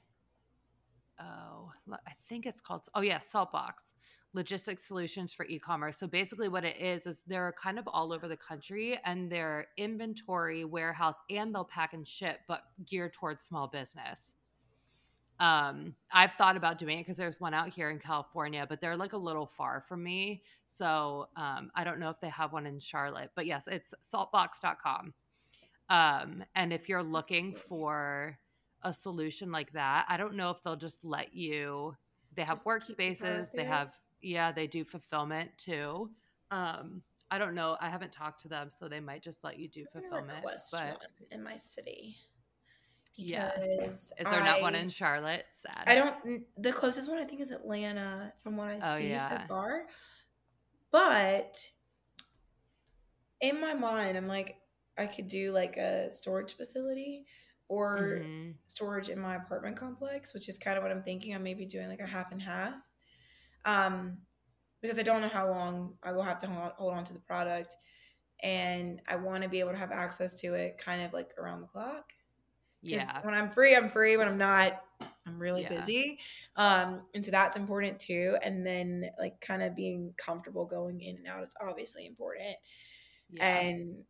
oh 1.21 1.73
i 1.93 2.13
think 2.29 2.47
it's 2.47 2.61
called 2.61 2.83
oh 2.95 3.01
yeah 3.01 3.19
salt 3.19 3.53
box 3.53 3.93
logistics 4.35 4.85
solutions 4.85 5.33
for 5.33 5.45
e-commerce. 5.47 5.99
So 5.99 6.07
basically 6.07 6.49
what 6.49 6.65
it 6.65 6.77
is 6.81 7.07
is 7.07 7.19
they're 7.27 7.55
kind 7.61 7.79
of 7.79 7.87
all 7.87 8.13
over 8.13 8.29
the 8.29 8.37
country 8.37 8.99
and 9.05 9.31
their 9.31 9.69
inventory 9.77 10.65
warehouse 10.65 11.17
and 11.31 11.55
they'll 11.55 11.65
pack 11.65 11.93
and 11.93 12.07
ship 12.07 12.41
but 12.49 12.63
geared 12.87 13.13
towards 13.13 13.45
small 13.45 13.69
business 13.69 14.35
um, 15.43 15.97
I've 16.13 16.35
thought 16.35 16.57
about 16.57 16.79
doing 16.79 17.01
it 17.01 17.03
because 17.03 17.17
there's 17.17 17.41
one 17.41 17.53
out 17.53 17.69
here 17.69 17.91
in 17.91 17.99
California, 17.99 18.65
but 18.69 18.81
they're 18.81 18.97
like 18.97 19.13
a 19.13 19.19
little 19.19 19.47
far 19.47 19.81
from 19.81 20.05
me. 20.05 20.45
So 20.69 21.27
um, 21.37 21.73
I 21.75 21.83
don't 21.83 21.99
know 21.99 22.11
if 22.11 22.21
they 22.21 22.29
have 22.29 22.53
one 22.53 22.65
in 22.65 22.79
Charlotte, 22.79 23.33
but 23.35 23.45
yes, 23.45 23.67
it's 23.67 23.93
saltbox.com. 24.09 25.13
Um, 25.89 26.45
and 26.55 26.73
if 26.73 26.89
you're 26.89 27.03
looking 27.03 27.57
for 27.57 28.39
a 28.83 28.93
solution 28.93 29.51
like 29.51 29.73
that, 29.73 30.07
I 30.09 30.17
don't 30.17 30.37
know 30.37 30.51
if 30.51 30.63
they'll 30.63 30.77
just 30.77 31.05
let 31.05 31.35
you. 31.35 31.97
They 32.37 32.43
have 32.43 32.59
just 32.59 32.67
workspaces. 32.67 33.51
They 33.53 33.65
have 33.65 33.93
yeah, 34.23 34.53
they 34.53 34.69
do 34.69 34.85
fulfillment 34.85 35.51
too. 35.59 36.09
Um, 36.53 37.03
I 37.33 37.39
don't 37.39 37.57
know. 37.57 37.77
I 37.81 37.91
haven't 37.91 38.13
talked 38.13 38.43
to 38.43 38.49
them, 38.49 38.71
so 38.71 38.87
they 38.87 39.01
might 39.01 39.25
just 39.25 39.43
let 39.43 39.59
you 39.59 39.67
do 39.67 39.87
fulfillment. 39.93 40.37
Request 40.37 40.71
But 40.71 41.03
in 41.33 41.43
my 41.43 41.57
city 41.57 42.17
yeah. 43.17 43.51
Is 43.61 44.13
there 44.19 44.29
I, 44.35 44.45
not 44.45 44.63
one 44.63 44.75
in 44.75 44.89
Charlotte? 44.89 45.45
Sad. 45.61 45.85
I 45.87 45.95
don't. 45.95 46.45
The 46.59 46.73
closest 46.73 47.09
one 47.09 47.19
I 47.19 47.25
think 47.25 47.41
is 47.41 47.51
Atlanta, 47.51 48.33
from 48.43 48.57
what 48.57 48.69
I 48.69 48.79
oh, 48.83 48.99
see 48.99 49.11
yeah. 49.11 49.29
so 49.29 49.39
far. 49.49 49.83
But 50.91 51.59
in 53.41 53.61
my 53.61 53.75
mind, 53.75 54.17
I'm 54.17 54.29
like, 54.29 54.57
I 54.97 55.07
could 55.07 55.27
do 55.27 55.53
like 55.53 55.77
a 55.77 56.11
storage 56.11 56.55
facility 56.55 57.27
or 57.69 58.21
mm-hmm. 58.23 58.51
storage 58.67 59.09
in 59.09 59.19
my 59.19 59.37
apartment 59.37 59.77
complex, 59.77 60.35
which 60.35 60.49
is 60.49 60.59
kind 60.59 60.77
of 60.77 60.83
what 60.83 60.93
I'm 60.93 61.03
thinking. 61.03 61.35
I'm 61.35 61.43
maybe 61.43 61.65
doing 61.65 61.89
like 61.89 62.01
a 62.01 62.07
half 62.07 62.33
and 62.33 62.43
half. 62.43 62.75
Um, 63.65 64.19
because 64.83 64.99
I 64.99 65.03
don't 65.03 65.23
know 65.23 65.29
how 65.29 65.49
long 65.49 65.95
I 66.03 66.13
will 66.13 66.23
have 66.23 66.39
to 66.39 66.47
hold 66.47 66.65
on, 66.65 66.73
hold 66.77 66.95
on 66.95 67.05
to 67.05 67.13
the 67.13 67.21
product. 67.21 67.75
And 68.43 69.01
I 69.07 69.17
want 69.17 69.45
to 69.45 69.49
be 69.49 69.61
able 69.61 69.71
to 69.71 69.79
have 69.79 69.93
access 69.93 70.41
to 70.41 70.55
it 70.55 70.77
kind 70.77 71.03
of 71.03 71.13
like 71.13 71.31
around 71.39 71.61
the 71.61 71.69
clock. 71.69 72.13
Yeah. 72.83 73.21
When 73.23 73.35
I'm 73.35 73.49
free, 73.49 73.77
I'm 73.77 73.89
free. 73.89 74.17
When 74.17 74.29
I'm 74.29 74.39
not, 74.39 74.83
I'm 75.27 75.39
really 75.39 75.63
yeah. 75.63 75.69
busy. 75.69 76.19
Um, 76.57 77.03
and 77.15 77.25
so 77.25 77.31
that's 77.31 77.57
important 77.57 77.99
too. 77.99 78.37
And 78.43 78.67
then 78.67 79.11
like 79.19 79.41
kind 79.41 79.63
of 79.63 79.75
being 79.75 80.13
comfortable 80.17 80.67
going 80.67 81.01
in 81.01 81.17
and 81.17 81.27
out, 81.27 81.43
it's 81.43 81.55
obviously 81.61 82.07
important. 82.07 82.57
Yeah. 83.31 83.47
And 83.47 84.05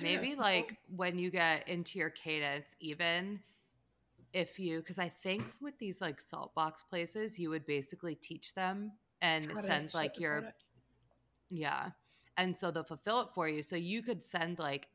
maybe 0.00 0.34
know, 0.34 0.40
like 0.40 0.78
when 0.96 1.18
you 1.18 1.30
get 1.30 1.68
into 1.68 1.98
your 1.98 2.10
cadence, 2.10 2.74
even 2.80 3.40
if 4.32 4.58
you, 4.58 4.78
because 4.78 4.98
I 4.98 5.08
think 5.22 5.42
with 5.60 5.76
these 5.78 6.00
like 6.00 6.20
salt 6.20 6.54
box 6.54 6.82
places, 6.82 7.38
you 7.38 7.50
would 7.50 7.66
basically 7.66 8.14
teach 8.14 8.54
them 8.54 8.92
and 9.20 9.50
send 9.58 9.92
like 9.94 10.18
your, 10.18 10.40
product. 10.40 10.64
yeah. 11.50 11.90
And 12.36 12.56
so 12.56 12.70
they'll 12.70 12.84
fulfill 12.84 13.20
it 13.22 13.28
for 13.34 13.48
you. 13.48 13.62
So 13.62 13.74
you 13.74 14.02
could 14.02 14.22
send 14.22 14.58
like 14.58 14.88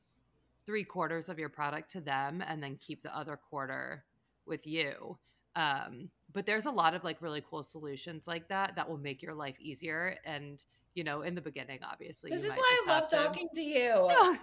three 0.66 0.84
quarters 0.84 1.30
of 1.30 1.39
your 1.39 1.49
product 1.49 1.91
to 1.91 2.01
them 2.01 2.43
and 2.47 2.61
then 2.61 2.78
keep 2.78 3.03
the 3.03 3.16
other 3.16 3.38
quarter 3.38 4.03
with 4.45 4.66
you. 4.66 5.18
Um, 5.55 6.09
but 6.32 6.45
there's 6.45 6.66
a 6.66 6.72
lot 6.72 6.93
of 6.93 7.03
like 7.03 7.22
really 7.22 7.43
cool 7.47 7.64
solutions 7.64 8.28
like 8.28 8.47
that 8.49 8.76
that 8.76 8.89
will 8.89 8.97
make 8.97 9.22
your 9.22 9.36
life 9.36 9.55
easier. 9.59 10.18
And 10.26 10.64
you 10.95 11.03
know, 11.03 11.22
in 11.22 11.36
the 11.36 11.41
beginning, 11.41 11.80
obviously, 11.84 12.32
this 12.32 12.43
is 12.43 12.53
why 12.53 12.78
I 12.88 12.91
love 12.91 13.07
to, 13.07 13.16
talking 13.16 13.47
to 13.55 13.61
you. 13.61 14.36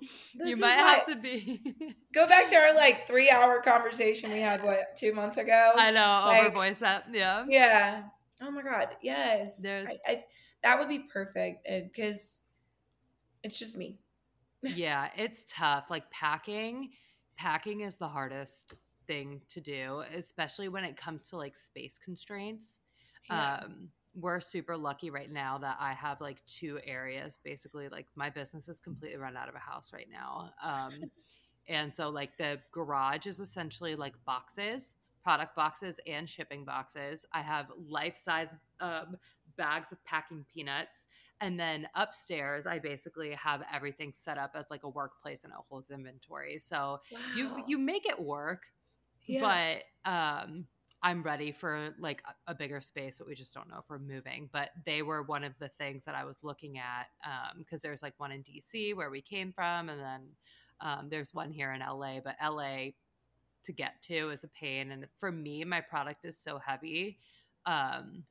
you 0.34 0.56
might 0.56 0.72
have 0.72 1.06
to 1.06 1.16
be. 1.16 1.60
go 2.14 2.26
back 2.26 2.48
to 2.48 2.56
our 2.56 2.74
like 2.74 3.06
three 3.06 3.30
hour 3.30 3.60
conversation 3.60 4.32
we 4.32 4.40
had 4.40 4.62
what 4.62 4.96
two 4.96 5.12
months 5.12 5.36
ago. 5.36 5.72
I 5.76 5.90
know 5.90 6.24
like, 6.26 6.44
over 6.44 6.54
voice 6.54 6.82
app. 6.82 7.06
Yeah. 7.12 7.44
Yeah. 7.48 8.02
Oh 8.42 8.50
my 8.50 8.62
god. 8.62 8.88
Yes. 9.02 9.62
There's. 9.62 9.88
I, 9.88 9.98
I, 10.06 10.24
that 10.62 10.78
would 10.78 10.88
be 10.88 11.00
perfect 11.00 11.66
because 11.66 12.44
it's 13.42 13.58
just 13.58 13.76
me 13.76 13.98
yeah, 14.62 15.08
it's 15.16 15.44
tough. 15.48 15.86
Like 15.90 16.10
packing, 16.10 16.90
packing 17.36 17.80
is 17.80 17.96
the 17.96 18.08
hardest 18.08 18.74
thing 19.06 19.40
to 19.48 19.60
do, 19.60 20.02
especially 20.14 20.68
when 20.68 20.84
it 20.84 20.96
comes 20.96 21.28
to 21.30 21.36
like 21.36 21.56
space 21.56 21.98
constraints. 21.98 22.80
Yeah. 23.28 23.60
Um, 23.64 23.88
we're 24.14 24.40
super 24.40 24.76
lucky 24.76 25.10
right 25.10 25.30
now 25.30 25.56
that 25.58 25.76
I 25.78 25.92
have 25.92 26.20
like 26.20 26.44
two 26.46 26.80
areas. 26.84 27.38
Basically, 27.42 27.88
like 27.88 28.06
my 28.16 28.28
business 28.28 28.68
is 28.68 28.80
completely 28.80 29.18
run 29.18 29.36
out 29.36 29.48
of 29.48 29.54
a 29.54 29.58
house 29.58 29.92
right 29.92 30.08
now. 30.10 30.50
Um, 30.62 31.10
and 31.68 31.94
so 31.94 32.10
like 32.10 32.36
the 32.36 32.58
garage 32.72 33.26
is 33.26 33.38
essentially 33.38 33.94
like 33.94 34.14
boxes, 34.24 34.96
product 35.22 35.54
boxes 35.54 36.00
and 36.06 36.28
shipping 36.28 36.64
boxes. 36.64 37.24
I 37.32 37.42
have 37.42 37.66
life 37.88 38.16
size 38.16 38.56
um, 38.80 39.16
bags 39.56 39.92
of 39.92 40.04
packing 40.04 40.44
peanuts 40.52 41.08
and 41.40 41.58
then 41.58 41.86
upstairs 41.94 42.66
i 42.66 42.78
basically 42.78 43.30
have 43.32 43.62
everything 43.72 44.12
set 44.14 44.38
up 44.38 44.52
as 44.54 44.70
like 44.70 44.84
a 44.84 44.88
workplace 44.88 45.44
and 45.44 45.52
it 45.52 45.58
holds 45.68 45.90
inventory 45.90 46.58
so 46.58 47.00
wow. 47.12 47.18
you 47.36 47.62
you 47.66 47.78
make 47.78 48.06
it 48.06 48.20
work 48.20 48.64
yeah. 49.26 49.80
but 50.04 50.10
um 50.10 50.66
i'm 51.02 51.22
ready 51.22 51.50
for 51.50 51.90
like 51.98 52.22
a, 52.28 52.52
a 52.52 52.54
bigger 52.54 52.80
space 52.80 53.18
but 53.18 53.26
we 53.26 53.34
just 53.34 53.54
don't 53.54 53.68
know 53.68 53.78
if 53.78 53.84
we're 53.88 53.98
moving 53.98 54.48
but 54.52 54.70
they 54.84 55.02
were 55.02 55.22
one 55.22 55.44
of 55.44 55.52
the 55.58 55.70
things 55.78 56.04
that 56.04 56.14
i 56.14 56.24
was 56.24 56.38
looking 56.42 56.78
at 56.78 57.06
um 57.24 57.58
because 57.58 57.80
there's 57.80 58.02
like 58.02 58.14
one 58.18 58.32
in 58.32 58.42
dc 58.42 58.94
where 58.94 59.10
we 59.10 59.20
came 59.20 59.52
from 59.52 59.88
and 59.88 60.00
then 60.00 60.20
um, 60.82 61.08
there's 61.10 61.34
one 61.34 61.50
here 61.50 61.72
in 61.72 61.80
la 61.80 62.20
but 62.24 62.36
la 62.42 62.86
to 63.62 63.72
get 63.72 64.00
to 64.00 64.30
is 64.30 64.44
a 64.44 64.48
pain 64.48 64.92
and 64.92 65.06
for 65.18 65.30
me 65.30 65.64
my 65.64 65.80
product 65.80 66.24
is 66.24 66.38
so 66.38 66.58
heavy 66.58 67.18
um 67.66 68.24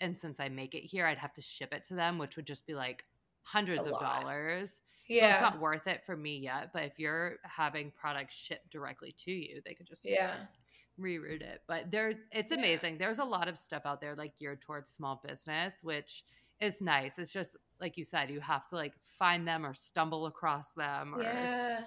and 0.00 0.18
since 0.18 0.40
I 0.40 0.48
make 0.48 0.74
it 0.74 0.84
here, 0.84 1.06
I'd 1.06 1.18
have 1.18 1.32
to 1.34 1.42
ship 1.42 1.72
it 1.72 1.84
to 1.84 1.94
them, 1.94 2.18
which 2.18 2.36
would 2.36 2.46
just 2.46 2.66
be 2.66 2.74
like 2.74 3.04
hundreds 3.42 3.86
of 3.86 3.98
dollars. 3.98 4.82
Yeah. 5.08 5.20
So 5.20 5.30
it's 5.30 5.40
not 5.40 5.60
worth 5.60 5.86
it 5.86 6.04
for 6.04 6.16
me 6.16 6.38
yet. 6.38 6.70
But 6.72 6.84
if 6.84 6.98
you're 6.98 7.36
having 7.42 7.92
products 7.92 8.34
shipped 8.34 8.70
directly 8.70 9.14
to 9.24 9.30
you, 9.30 9.62
they 9.64 9.74
could 9.74 9.86
just 9.86 10.04
yeah 10.04 10.34
reroute 11.00 11.42
it. 11.42 11.62
But 11.66 11.90
there 11.90 12.14
it's 12.32 12.50
yeah. 12.52 12.58
amazing. 12.58 12.98
There's 12.98 13.18
a 13.18 13.24
lot 13.24 13.48
of 13.48 13.58
stuff 13.58 13.82
out 13.84 14.00
there 14.00 14.14
like 14.14 14.36
geared 14.36 14.60
towards 14.60 14.90
small 14.90 15.22
business, 15.26 15.74
which 15.82 16.24
is 16.60 16.80
nice. 16.80 17.18
It's 17.18 17.32
just 17.32 17.56
like 17.80 17.96
you 17.96 18.04
said, 18.04 18.30
you 18.30 18.40
have 18.40 18.68
to 18.70 18.76
like 18.76 18.94
find 19.18 19.46
them 19.46 19.64
or 19.64 19.74
stumble 19.74 20.26
across 20.26 20.72
them 20.72 21.14
or 21.14 21.22
Yeah. 21.22 21.80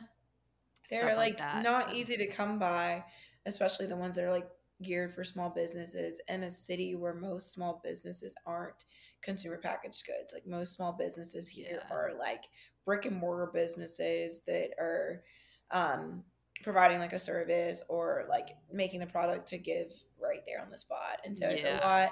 They're 0.90 1.16
like, 1.16 1.40
like 1.40 1.64
not 1.64 1.90
so. 1.90 1.94
easy 1.94 2.18
to 2.18 2.26
come 2.26 2.58
by, 2.58 3.04
especially 3.46 3.86
the 3.86 3.96
ones 3.96 4.16
that 4.16 4.24
are 4.24 4.32
like 4.32 4.50
geared 4.82 5.14
for 5.14 5.24
small 5.24 5.50
businesses 5.50 6.20
in 6.28 6.44
a 6.44 6.52
city 6.52 6.96
where 6.96 7.14
most 7.14 7.52
small 7.52 7.82
businesses 7.84 8.36
aren't 8.46 8.86
consumer 9.22 9.58
packaged 9.58 10.06
goods. 10.06 10.34
Like 10.34 10.48
most 10.48 10.74
small 10.74 10.94
businesses 10.94 11.48
here 11.48 11.82
yeah. 11.82 11.96
are 11.96 12.12
like 12.18 12.46
brick 12.86 13.06
and 13.06 13.16
mortar 13.16 13.52
businesses 13.54 14.42
that 14.48 14.72
are 14.80 15.24
um, 15.72 16.24
providing 16.64 17.00
like 17.00 17.14
a 17.14 17.20
service 17.20 17.84
or 17.90 18.26
like 18.30 18.50
making 18.72 19.02
a 19.02 19.08
product 19.08 19.48
to 19.50 19.58
give 19.58 19.94
right 20.22 20.42
there 20.48 20.62
on 20.62 20.72
the 20.72 20.78
spot. 20.78 21.20
And 21.26 21.38
so 21.38 21.46
yeah. 21.46 21.52
it's 21.52 21.64
a 21.64 21.86
lot 21.86 22.12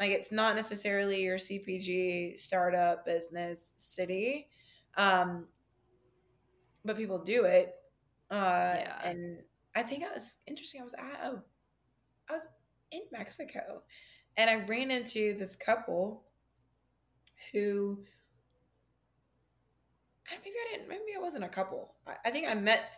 like 0.00 0.10
it's 0.10 0.32
not 0.32 0.56
necessarily 0.56 1.22
your 1.22 1.36
CPG 1.36 2.38
startup 2.38 3.04
business 3.04 3.74
city. 3.78 4.48
Um, 4.96 5.46
but 6.84 6.96
people 6.96 7.18
do 7.18 7.44
it. 7.44 7.74
Uh, 8.30 8.74
yeah. 8.78 9.08
and 9.08 9.38
I 9.74 9.82
think 9.82 10.02
it 10.02 10.10
was 10.12 10.38
interesting. 10.46 10.80
I 10.80 10.84
was 10.84 10.94
at 10.94 11.20
a, 11.22 11.42
I 12.32 12.34
was 12.34 12.48
in 12.90 13.02
Mexico 13.12 13.82
and 14.38 14.48
I 14.48 14.64
ran 14.66 14.90
into 14.90 15.36
this 15.36 15.54
couple 15.54 16.24
who 17.52 17.98
maybe 20.30 20.56
I 20.56 20.76
didn't 20.76 20.88
maybe 20.88 21.14
I 21.16 21.20
wasn't 21.20 21.44
a 21.44 21.48
couple. 21.48 21.94
I, 22.06 22.14
I 22.24 22.30
think 22.30 22.48
I 22.48 22.54
met 22.54 22.90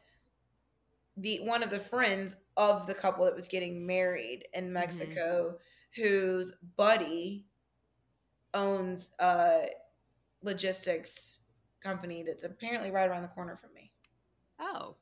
the 1.16 1.38
one 1.38 1.64
of 1.64 1.70
the 1.70 1.80
friends 1.80 2.36
of 2.56 2.86
the 2.86 2.94
couple 2.94 3.24
that 3.24 3.34
was 3.34 3.48
getting 3.48 3.84
married 3.84 4.44
in 4.52 4.64
mm-hmm. 4.64 4.74
Mexico 4.74 5.56
mm-hmm. 5.56 6.02
whose 6.02 6.52
buddy 6.76 7.46
owns 8.52 9.10
a 9.18 9.66
logistics 10.42 11.40
company 11.82 12.22
that's 12.22 12.44
apparently 12.44 12.92
right 12.92 13.08
around 13.08 13.22
the 13.22 13.28
corner 13.28 13.56
from 13.56 13.74
me. 13.74 13.90
Oh. 14.60 14.94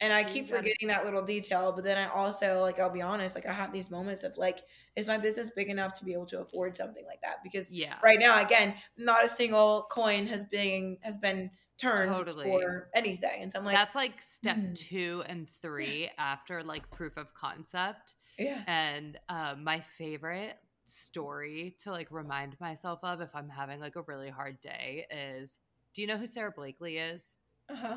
And 0.00 0.12
I 0.12 0.24
keep 0.24 0.48
forgetting 0.48 0.88
that 0.88 1.04
little 1.04 1.22
detail, 1.22 1.72
but 1.72 1.84
then 1.84 1.98
I 1.98 2.10
also 2.10 2.62
like 2.62 2.78
I'll 2.78 2.90
be 2.90 3.02
honest, 3.02 3.34
like 3.34 3.46
I 3.46 3.52
have 3.52 3.72
these 3.72 3.90
moments 3.90 4.22
of 4.22 4.36
like, 4.38 4.60
is 4.96 5.06
my 5.08 5.18
business 5.18 5.50
big 5.50 5.68
enough 5.68 5.92
to 5.98 6.04
be 6.04 6.12
able 6.14 6.26
to 6.26 6.40
afford 6.40 6.74
something 6.74 7.04
like 7.06 7.20
that? 7.22 7.42
Because 7.42 7.72
yeah, 7.72 7.94
right 8.02 8.18
now, 8.18 8.42
again, 8.42 8.74
not 8.96 9.24
a 9.24 9.28
single 9.28 9.86
coin 9.90 10.26
has 10.26 10.44
been 10.44 10.96
has 11.02 11.16
been 11.18 11.50
turned 11.80 12.16
totally. 12.16 12.44
for 12.44 12.88
anything. 12.94 13.42
And 13.42 13.52
so 13.52 13.58
I'm 13.58 13.64
like, 13.64 13.74
that's 13.74 13.94
like 13.94 14.22
step 14.22 14.56
mm. 14.56 14.74
two 14.74 15.22
and 15.26 15.48
three 15.62 16.10
after 16.18 16.62
like 16.62 16.90
proof 16.90 17.16
of 17.16 17.32
concept. 17.34 18.14
Yeah. 18.38 18.62
And 18.66 19.18
uh, 19.28 19.54
my 19.60 19.80
favorite 19.80 20.56
story 20.84 21.76
to 21.80 21.90
like 21.90 22.08
remind 22.10 22.58
myself 22.60 23.00
of 23.02 23.20
if 23.20 23.34
I'm 23.34 23.48
having 23.48 23.80
like 23.80 23.96
a 23.96 24.02
really 24.02 24.30
hard 24.30 24.60
day 24.60 25.06
is 25.10 25.58
do 25.94 26.02
you 26.02 26.08
know 26.08 26.16
who 26.16 26.26
Sara 26.26 26.50
Blakely 26.50 26.98
is? 26.98 27.24
Uh 27.68 27.76
huh. 27.76 27.96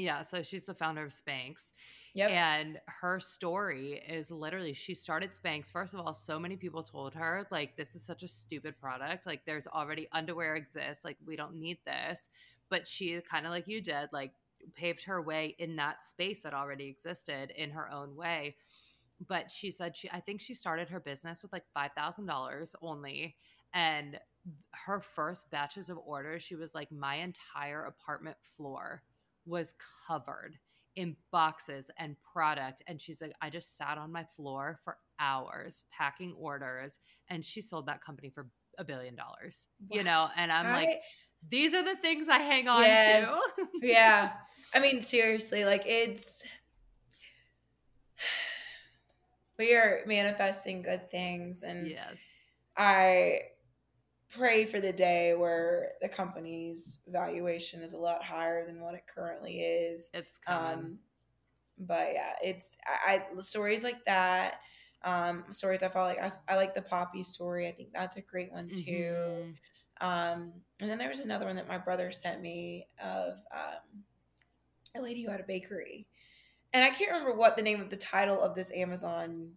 Yeah. 0.00 0.22
So 0.22 0.42
she's 0.42 0.64
the 0.64 0.74
founder 0.74 1.04
of 1.04 1.12
Spanx. 1.12 1.72
Yep. 2.14 2.30
And 2.30 2.80
her 2.86 3.20
story 3.20 4.02
is 4.08 4.32
literally 4.32 4.72
she 4.72 4.94
started 4.94 5.30
Spanx. 5.30 5.70
First 5.70 5.94
of 5.94 6.00
all, 6.00 6.12
so 6.12 6.40
many 6.40 6.56
people 6.56 6.82
told 6.82 7.14
her, 7.14 7.46
like, 7.52 7.76
this 7.76 7.94
is 7.94 8.02
such 8.02 8.24
a 8.24 8.28
stupid 8.28 8.76
product. 8.80 9.26
Like, 9.26 9.44
there's 9.46 9.68
already 9.68 10.08
underwear 10.10 10.56
exists. 10.56 11.04
Like, 11.04 11.18
we 11.24 11.36
don't 11.36 11.54
need 11.54 11.78
this 11.86 12.28
but 12.70 12.86
she 12.88 13.20
kind 13.20 13.44
of 13.44 13.52
like 13.52 13.68
you 13.68 13.82
did 13.82 14.08
like 14.12 14.32
paved 14.74 15.04
her 15.04 15.20
way 15.20 15.54
in 15.58 15.76
that 15.76 16.04
space 16.04 16.42
that 16.42 16.54
already 16.54 16.86
existed 16.86 17.52
in 17.56 17.70
her 17.70 17.90
own 17.90 18.14
way 18.16 18.56
but 19.26 19.50
she 19.50 19.70
said 19.70 19.94
she 19.94 20.08
i 20.12 20.20
think 20.20 20.40
she 20.40 20.54
started 20.54 20.88
her 20.88 21.00
business 21.00 21.42
with 21.42 21.52
like 21.52 21.64
$5000 21.76 22.74
only 22.80 23.36
and 23.74 24.18
her 24.72 25.00
first 25.00 25.50
batches 25.50 25.90
of 25.90 25.98
orders 26.06 26.42
she 26.42 26.54
was 26.54 26.74
like 26.74 26.90
my 26.90 27.16
entire 27.16 27.84
apartment 27.84 28.36
floor 28.56 29.02
was 29.50 29.74
covered 30.06 30.58
in 30.96 31.16
boxes 31.30 31.90
and 31.98 32.16
product 32.32 32.82
and 32.86 33.00
she's 33.00 33.20
like 33.20 33.32
i 33.40 33.48
just 33.48 33.76
sat 33.76 33.96
on 33.96 34.10
my 34.10 34.24
floor 34.36 34.80
for 34.84 34.96
hours 35.20 35.84
packing 35.92 36.34
orders 36.36 36.98
and 37.28 37.44
she 37.44 37.60
sold 37.60 37.86
that 37.86 38.02
company 38.02 38.28
for 38.28 38.48
a 38.78 38.84
billion 38.84 39.14
dollars 39.14 39.68
you 39.88 40.02
know 40.02 40.28
and 40.36 40.50
i'm 40.50 40.66
I, 40.66 40.72
like 40.74 41.00
these 41.48 41.72
are 41.74 41.82
the 41.82 41.96
things 41.96 42.28
I 42.28 42.38
hang 42.38 42.68
on 42.68 42.82
yes. 42.82 43.30
to. 43.56 43.66
yeah. 43.86 44.32
I 44.74 44.80
mean, 44.80 45.00
seriously, 45.00 45.64
like 45.64 45.84
it's 45.86 46.44
we 49.58 49.74
are 49.74 50.00
manifesting 50.06 50.82
good 50.82 51.10
things 51.10 51.62
and 51.62 51.88
yes. 51.88 52.18
I 52.76 53.40
pray 54.30 54.64
for 54.64 54.80
the 54.80 54.92
day 54.92 55.34
where 55.34 55.92
the 56.00 56.08
company's 56.08 57.00
valuation 57.08 57.82
is 57.82 57.92
a 57.92 57.98
lot 57.98 58.22
higher 58.22 58.66
than 58.66 58.80
what 58.80 58.94
it 58.94 59.02
currently 59.12 59.60
is. 59.60 60.10
It's 60.14 60.38
coming. 60.38 60.78
Um, 60.78 60.98
but 61.78 62.10
yeah, 62.12 62.32
it's 62.42 62.76
I, 62.86 63.22
I 63.36 63.40
stories 63.40 63.82
like 63.82 64.04
that. 64.04 64.60
Um, 65.02 65.44
stories 65.50 65.82
I 65.82 65.88
felt 65.88 66.08
like 66.08 66.22
I, 66.22 66.52
I 66.52 66.56
like 66.56 66.74
the 66.74 66.82
Poppi 66.82 67.24
story. 67.24 67.66
I 67.66 67.72
think 67.72 67.88
that's 67.92 68.16
a 68.16 68.22
great 68.22 68.52
one 68.52 68.68
too. 68.68 69.14
Mm-hmm. 69.16 69.50
Um, 70.06 70.52
and 70.80 70.88
then 70.88 70.98
there 70.98 71.08
was 71.08 71.20
another 71.20 71.46
one 71.46 71.56
that 71.56 71.68
my 71.68 71.78
brother 71.78 72.10
sent 72.10 72.40
me 72.40 72.86
of 73.02 73.38
um, 73.54 74.04
a 74.96 75.00
lady 75.00 75.22
who 75.22 75.30
had 75.30 75.40
a 75.40 75.44
bakery. 75.44 76.06
And 76.72 76.84
I 76.84 76.90
can't 76.90 77.10
remember 77.10 77.34
what 77.34 77.56
the 77.56 77.62
name 77.62 77.80
of 77.80 77.90
the 77.90 77.96
title 77.96 78.40
of 78.40 78.54
this 78.54 78.72
Amazon 78.72 79.52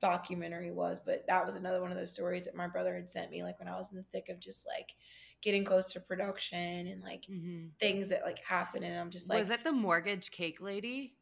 documentary 0.00 0.70
was, 0.70 1.00
but 1.04 1.24
that 1.28 1.44
was 1.44 1.56
another 1.56 1.80
one 1.80 1.90
of 1.90 1.96
those 1.96 2.12
stories 2.12 2.44
that 2.44 2.54
my 2.54 2.66
brother 2.66 2.94
had 2.94 3.08
sent 3.08 3.30
me, 3.30 3.42
like 3.42 3.58
when 3.58 3.68
I 3.68 3.76
was 3.76 3.90
in 3.90 3.96
the 3.96 4.04
thick 4.12 4.28
of 4.28 4.40
just 4.40 4.66
like 4.66 4.94
getting 5.42 5.64
close 5.64 5.92
to 5.92 6.00
production 6.00 6.86
and 6.86 7.02
like 7.02 7.22
mm-hmm. 7.30 7.68
things 7.78 8.08
that 8.10 8.22
like 8.24 8.44
happen. 8.44 8.82
And 8.82 8.98
I'm 8.98 9.10
just 9.10 9.28
like, 9.28 9.40
was 9.40 9.50
it 9.50 9.64
the 9.64 9.72
mortgage 9.72 10.30
cake 10.30 10.60
lady? 10.60 11.14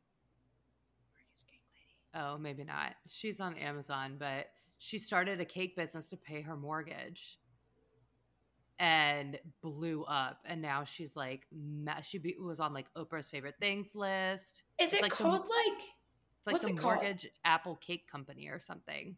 Mortgage 1.11 1.47
cake 1.51 1.62
lady. 1.74 2.26
Oh, 2.26 2.39
maybe 2.39 2.64
not. 2.64 2.95
She's 3.09 3.41
on 3.41 3.57
Amazon, 3.57 4.16
but 4.18 4.47
she 4.79 4.99
started 4.99 5.41
a 5.41 5.45
cake 5.45 5.76
business 5.76 6.09
to 6.09 6.16
pay 6.16 6.41
her 6.41 6.57
mortgage 6.57 7.39
and 8.81 9.39
blew 9.61 10.05
up 10.05 10.39
and 10.45 10.62
now 10.62 10.85
she's 10.85 11.16
like 11.16 11.47
she 12.03 12.37
was 12.41 12.61
on 12.61 12.72
like 12.72 12.87
oprah's 12.95 13.29
favorite 13.29 13.57
things 13.59 13.93
list 13.95 14.62
is 14.81 14.93
it's 14.93 15.01
it 15.01 15.03
like 15.03 15.11
called 15.11 15.43
the, 15.43 15.49
like 15.49 15.83
like 16.53 16.61
the 16.61 16.83
mortgage 16.83 17.23
called? 17.23 17.33
apple 17.45 17.77
cake 17.77 18.11
company 18.11 18.49
or 18.49 18.59
something 18.59 19.17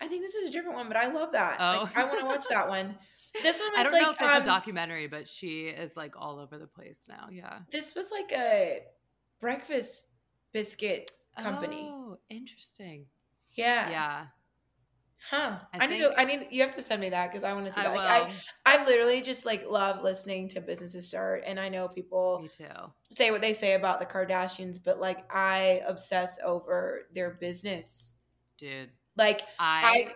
i 0.00 0.06
think 0.06 0.22
this 0.22 0.34
is 0.34 0.48
a 0.48 0.52
different 0.52 0.76
one 0.76 0.88
but 0.88 0.96
i 0.96 1.06
love 1.06 1.32
that 1.32 1.56
oh. 1.60 1.82
Like, 1.84 1.96
i 1.96 2.04
want 2.04 2.20
to 2.20 2.26
watch 2.26 2.44
that 2.50 2.68
one 2.76 2.96
this 3.42 3.60
one 3.60 3.70
was 3.70 3.78
I 3.78 3.82
don't 3.82 3.92
like, 3.92 4.02
know 4.02 4.10
if 4.10 4.20
it's 4.20 4.36
um, 4.36 4.42
a 4.42 4.44
documentary, 4.44 5.06
but 5.06 5.28
she 5.28 5.66
is 5.66 5.96
like 5.96 6.14
all 6.16 6.38
over 6.38 6.58
the 6.58 6.66
place 6.66 6.98
now. 7.08 7.28
Yeah. 7.30 7.58
This 7.70 7.94
was 7.94 8.10
like 8.10 8.32
a 8.32 8.82
breakfast 9.40 10.08
biscuit 10.52 11.10
company. 11.38 11.90
Oh, 11.92 12.18
interesting. 12.30 13.06
Yeah. 13.54 13.90
Yeah. 13.90 14.26
Huh. 15.30 15.58
I, 15.74 15.84
I 15.84 15.86
need 15.86 16.02
to 16.02 16.20
I 16.20 16.24
need 16.24 16.46
you 16.50 16.62
have 16.62 16.76
to 16.76 16.82
send 16.82 17.00
me 17.00 17.10
that 17.10 17.30
because 17.30 17.42
I 17.42 17.52
want 17.52 17.66
to 17.66 17.72
see 17.72 17.80
I 17.80 17.84
that. 17.84 17.96
Like, 17.96 18.28
I 18.64 18.78
I 18.78 18.86
literally 18.86 19.20
just 19.22 19.44
like 19.44 19.68
love 19.68 20.02
listening 20.02 20.48
to 20.50 20.60
businesses 20.60 21.08
start 21.08 21.42
and 21.44 21.58
I 21.58 21.68
know 21.68 21.88
people 21.88 22.40
Me 22.42 22.48
too. 22.48 22.64
say 23.10 23.30
what 23.30 23.40
they 23.40 23.52
say 23.52 23.74
about 23.74 23.98
the 23.98 24.06
Kardashians, 24.06 24.78
but 24.82 25.00
like 25.00 25.24
I 25.34 25.82
obsess 25.86 26.38
over 26.44 27.08
their 27.12 27.30
business. 27.40 28.18
Dude. 28.56 28.90
Like 29.16 29.42
I 29.58 30.12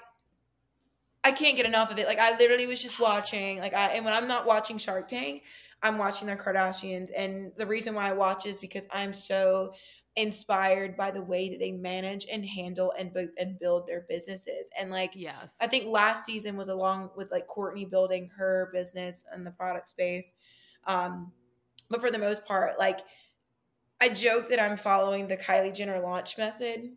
I, 1.25 1.29
I 1.31 1.33
can't 1.33 1.57
get 1.57 1.67
enough 1.67 1.91
of 1.91 1.99
it. 1.99 2.07
Like 2.07 2.21
I 2.21 2.37
literally 2.39 2.67
was 2.67 2.81
just 2.81 3.01
watching 3.01 3.59
like 3.59 3.75
I 3.75 3.89
and 3.89 4.05
when 4.05 4.15
I'm 4.15 4.29
not 4.29 4.47
watching 4.47 4.79
Shark 4.79 5.09
Tank, 5.09 5.43
I'm 5.83 5.99
watching 5.99 6.29
the 6.29 6.37
Kardashians 6.37 7.11
and 7.17 7.51
the 7.57 7.67
reason 7.67 7.95
why 7.95 8.09
I 8.09 8.13
watch 8.13 8.47
is 8.47 8.61
because 8.61 8.87
I'm 8.93 9.13
so 9.13 9.73
inspired 10.17 10.97
by 10.97 11.11
the 11.11 11.23
way 11.23 11.49
that 11.49 11.61
they 11.61 11.71
manage 11.71 12.27
and 12.31 12.45
handle 12.45 12.93
and 12.99 13.17
and 13.39 13.59
build 13.59 13.87
their 13.87 14.05
businesses. 14.09 14.69
And 14.79 14.91
like 14.91 15.13
yes. 15.15 15.55
I 15.61 15.67
think 15.67 15.87
last 15.87 16.25
season 16.25 16.57
was 16.57 16.69
along 16.69 17.11
with 17.17 17.31
like 17.31 17.47
Kourtney 17.47 17.89
building 17.89 18.31
her 18.37 18.71
business 18.73 19.25
in 19.35 19.45
the 19.45 19.51
product 19.53 19.89
space. 19.89 20.33
Um 20.87 21.33
but 21.89 22.01
for 22.01 22.11
the 22.11 22.19
most 22.19 22.45
part 22.45 22.79
like 22.79 23.01
I 24.01 24.09
joke 24.09 24.49
that 24.49 24.61
I'm 24.61 24.77
following 24.77 25.29
the 25.29 25.37
Kylie 25.37 25.77
Jenner 25.77 26.01
launch 26.01 26.39
method. 26.39 26.91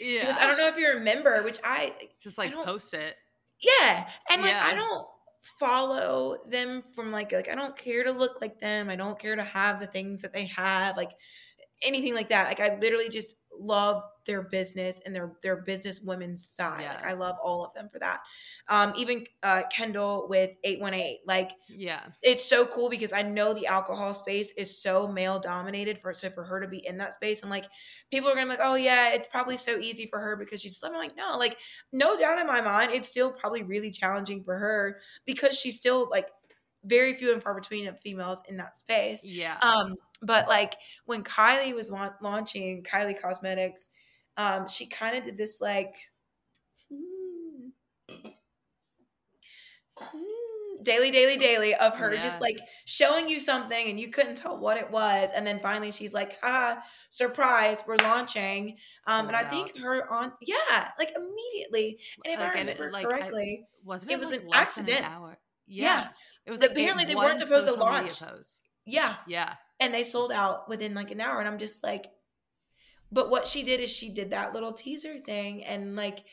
Yeah. 0.00 0.20
Because 0.20 0.36
I 0.36 0.46
don't 0.46 0.56
know 0.56 0.68
if 0.68 0.78
you 0.78 0.88
remember, 0.94 1.42
which 1.42 1.58
I 1.62 1.92
just 2.20 2.38
like 2.38 2.54
post 2.54 2.94
it. 2.94 3.16
Yeah. 3.60 4.06
And 4.30 4.42
like 4.42 4.52
yeah. 4.52 4.62
I 4.64 4.74
don't 4.74 5.06
follow 5.42 6.38
them 6.48 6.82
from 6.94 7.12
like 7.12 7.32
like 7.32 7.50
I 7.50 7.54
don't 7.54 7.76
care 7.76 8.04
to 8.04 8.12
look 8.12 8.40
like 8.40 8.60
them. 8.60 8.88
I 8.88 8.96
don't 8.96 9.18
care 9.18 9.36
to 9.36 9.44
have 9.44 9.78
the 9.78 9.86
things 9.86 10.22
that 10.22 10.32
they 10.32 10.46
have. 10.46 10.96
Like 10.96 11.12
anything 11.82 12.14
like 12.14 12.28
that. 12.30 12.48
Like 12.48 12.60
I 12.60 12.78
literally 12.80 13.08
just 13.08 13.36
love 13.58 14.02
their 14.26 14.42
business 14.42 15.00
and 15.04 15.14
their 15.14 15.32
their 15.42 15.56
business 15.56 16.00
women's 16.00 16.44
side. 16.46 16.82
Yes. 16.82 17.02
Like 17.02 17.10
I 17.10 17.14
love 17.14 17.36
all 17.42 17.64
of 17.64 17.74
them 17.74 17.88
for 17.92 17.98
that. 17.98 18.20
Um, 18.68 18.94
even 18.96 19.26
uh, 19.42 19.62
Kendall 19.70 20.26
with 20.28 20.50
818. 20.64 21.18
Like 21.26 21.52
yeah, 21.68 22.00
it's 22.22 22.44
so 22.44 22.66
cool 22.66 22.88
because 22.88 23.12
I 23.12 23.22
know 23.22 23.52
the 23.52 23.66
alcohol 23.66 24.14
space 24.14 24.52
is 24.52 24.82
so 24.82 25.06
male 25.06 25.38
dominated 25.38 25.98
for 26.00 26.14
so 26.14 26.30
for 26.30 26.44
her 26.44 26.60
to 26.60 26.68
be 26.68 26.86
in 26.86 26.98
that 26.98 27.12
space. 27.12 27.42
I'm 27.42 27.50
like, 27.50 27.66
people 28.10 28.30
are 28.30 28.34
gonna 28.34 28.46
be 28.46 28.50
like, 28.50 28.60
oh 28.62 28.76
yeah, 28.76 29.12
it's 29.12 29.28
probably 29.28 29.56
so 29.56 29.78
easy 29.78 30.06
for 30.06 30.18
her 30.18 30.36
because 30.36 30.60
she's. 30.62 30.82
I'm 30.82 30.94
like, 30.94 31.16
no, 31.16 31.36
like 31.38 31.56
no 31.92 32.18
doubt 32.18 32.38
in 32.38 32.46
my 32.46 32.60
mind, 32.60 32.92
it's 32.92 33.08
still 33.08 33.30
probably 33.30 33.62
really 33.62 33.90
challenging 33.90 34.42
for 34.42 34.58
her 34.58 35.00
because 35.26 35.58
she's 35.58 35.78
still 35.78 36.08
like 36.10 36.28
very 36.84 37.14
few 37.14 37.32
and 37.32 37.42
far 37.42 37.54
between 37.54 37.86
of 37.88 37.98
females 38.00 38.42
in 38.48 38.56
that 38.58 38.78
space. 38.78 39.24
Yeah. 39.24 39.56
Um, 39.62 39.94
but 40.24 40.48
like 40.48 40.74
when 41.06 41.22
Kylie 41.22 41.74
was 41.74 41.90
wa- 41.90 42.12
launching 42.22 42.82
Kylie 42.82 43.20
Cosmetics, 43.20 43.90
um, 44.36 44.66
she 44.68 44.86
kind 44.86 45.16
of 45.16 45.24
did 45.24 45.36
this 45.36 45.60
like 45.60 45.94
daily, 50.82 51.10
daily, 51.10 51.36
daily 51.36 51.74
of 51.74 51.94
her 51.96 52.14
yeah. 52.14 52.20
just 52.20 52.40
like 52.40 52.58
showing 52.84 53.28
you 53.28 53.40
something 53.40 53.88
and 53.88 53.98
you 53.98 54.08
couldn't 54.08 54.36
tell 54.36 54.58
what 54.58 54.76
it 54.76 54.90
was. 54.90 55.30
And 55.34 55.46
then 55.46 55.60
finally 55.60 55.90
she's 55.90 56.14
like, 56.14 56.38
ah, 56.42 56.82
surprise, 57.10 57.82
we're 57.86 57.96
launching. 58.02 58.76
Um, 59.06 59.28
and 59.28 59.36
I 59.36 59.44
think 59.44 59.78
her 59.78 60.10
on, 60.12 60.32
yeah, 60.40 60.90
like 60.98 61.14
immediately. 61.16 61.98
And 62.24 62.34
if 62.34 62.40
like, 62.40 62.56
I 62.56 62.58
remember 62.60 62.90
like, 62.90 63.08
correctly, 63.08 63.62
I, 63.62 63.66
wasn't 63.84 64.12
it, 64.12 64.14
it 64.14 64.20
was 64.20 64.30
like 64.30 64.42
an 64.42 64.48
accident. 64.52 65.00
An. 65.00 65.36
Yeah. 65.66 65.84
yeah. 65.84 66.08
It 66.46 66.50
was 66.50 66.60
like 66.60 66.72
apparently 66.72 67.06
they 67.06 67.14
weren't 67.14 67.38
supposed 67.38 67.68
to 67.68 67.74
launch. 67.74 68.22
Yeah. 68.84 69.14
Yeah. 69.26 69.54
And 69.80 69.92
they 69.92 70.04
sold 70.04 70.32
out 70.32 70.68
within 70.68 70.94
like 70.94 71.10
an 71.10 71.20
hour. 71.20 71.40
And 71.40 71.48
I'm 71.48 71.58
just 71.58 71.82
like, 71.82 72.06
but 73.10 73.30
what 73.30 73.46
she 73.46 73.62
did 73.62 73.80
is 73.80 73.90
she 73.90 74.10
did 74.10 74.30
that 74.30 74.54
little 74.54 74.72
teaser 74.72 75.18
thing 75.18 75.64
and 75.64 75.96
like 75.96 76.24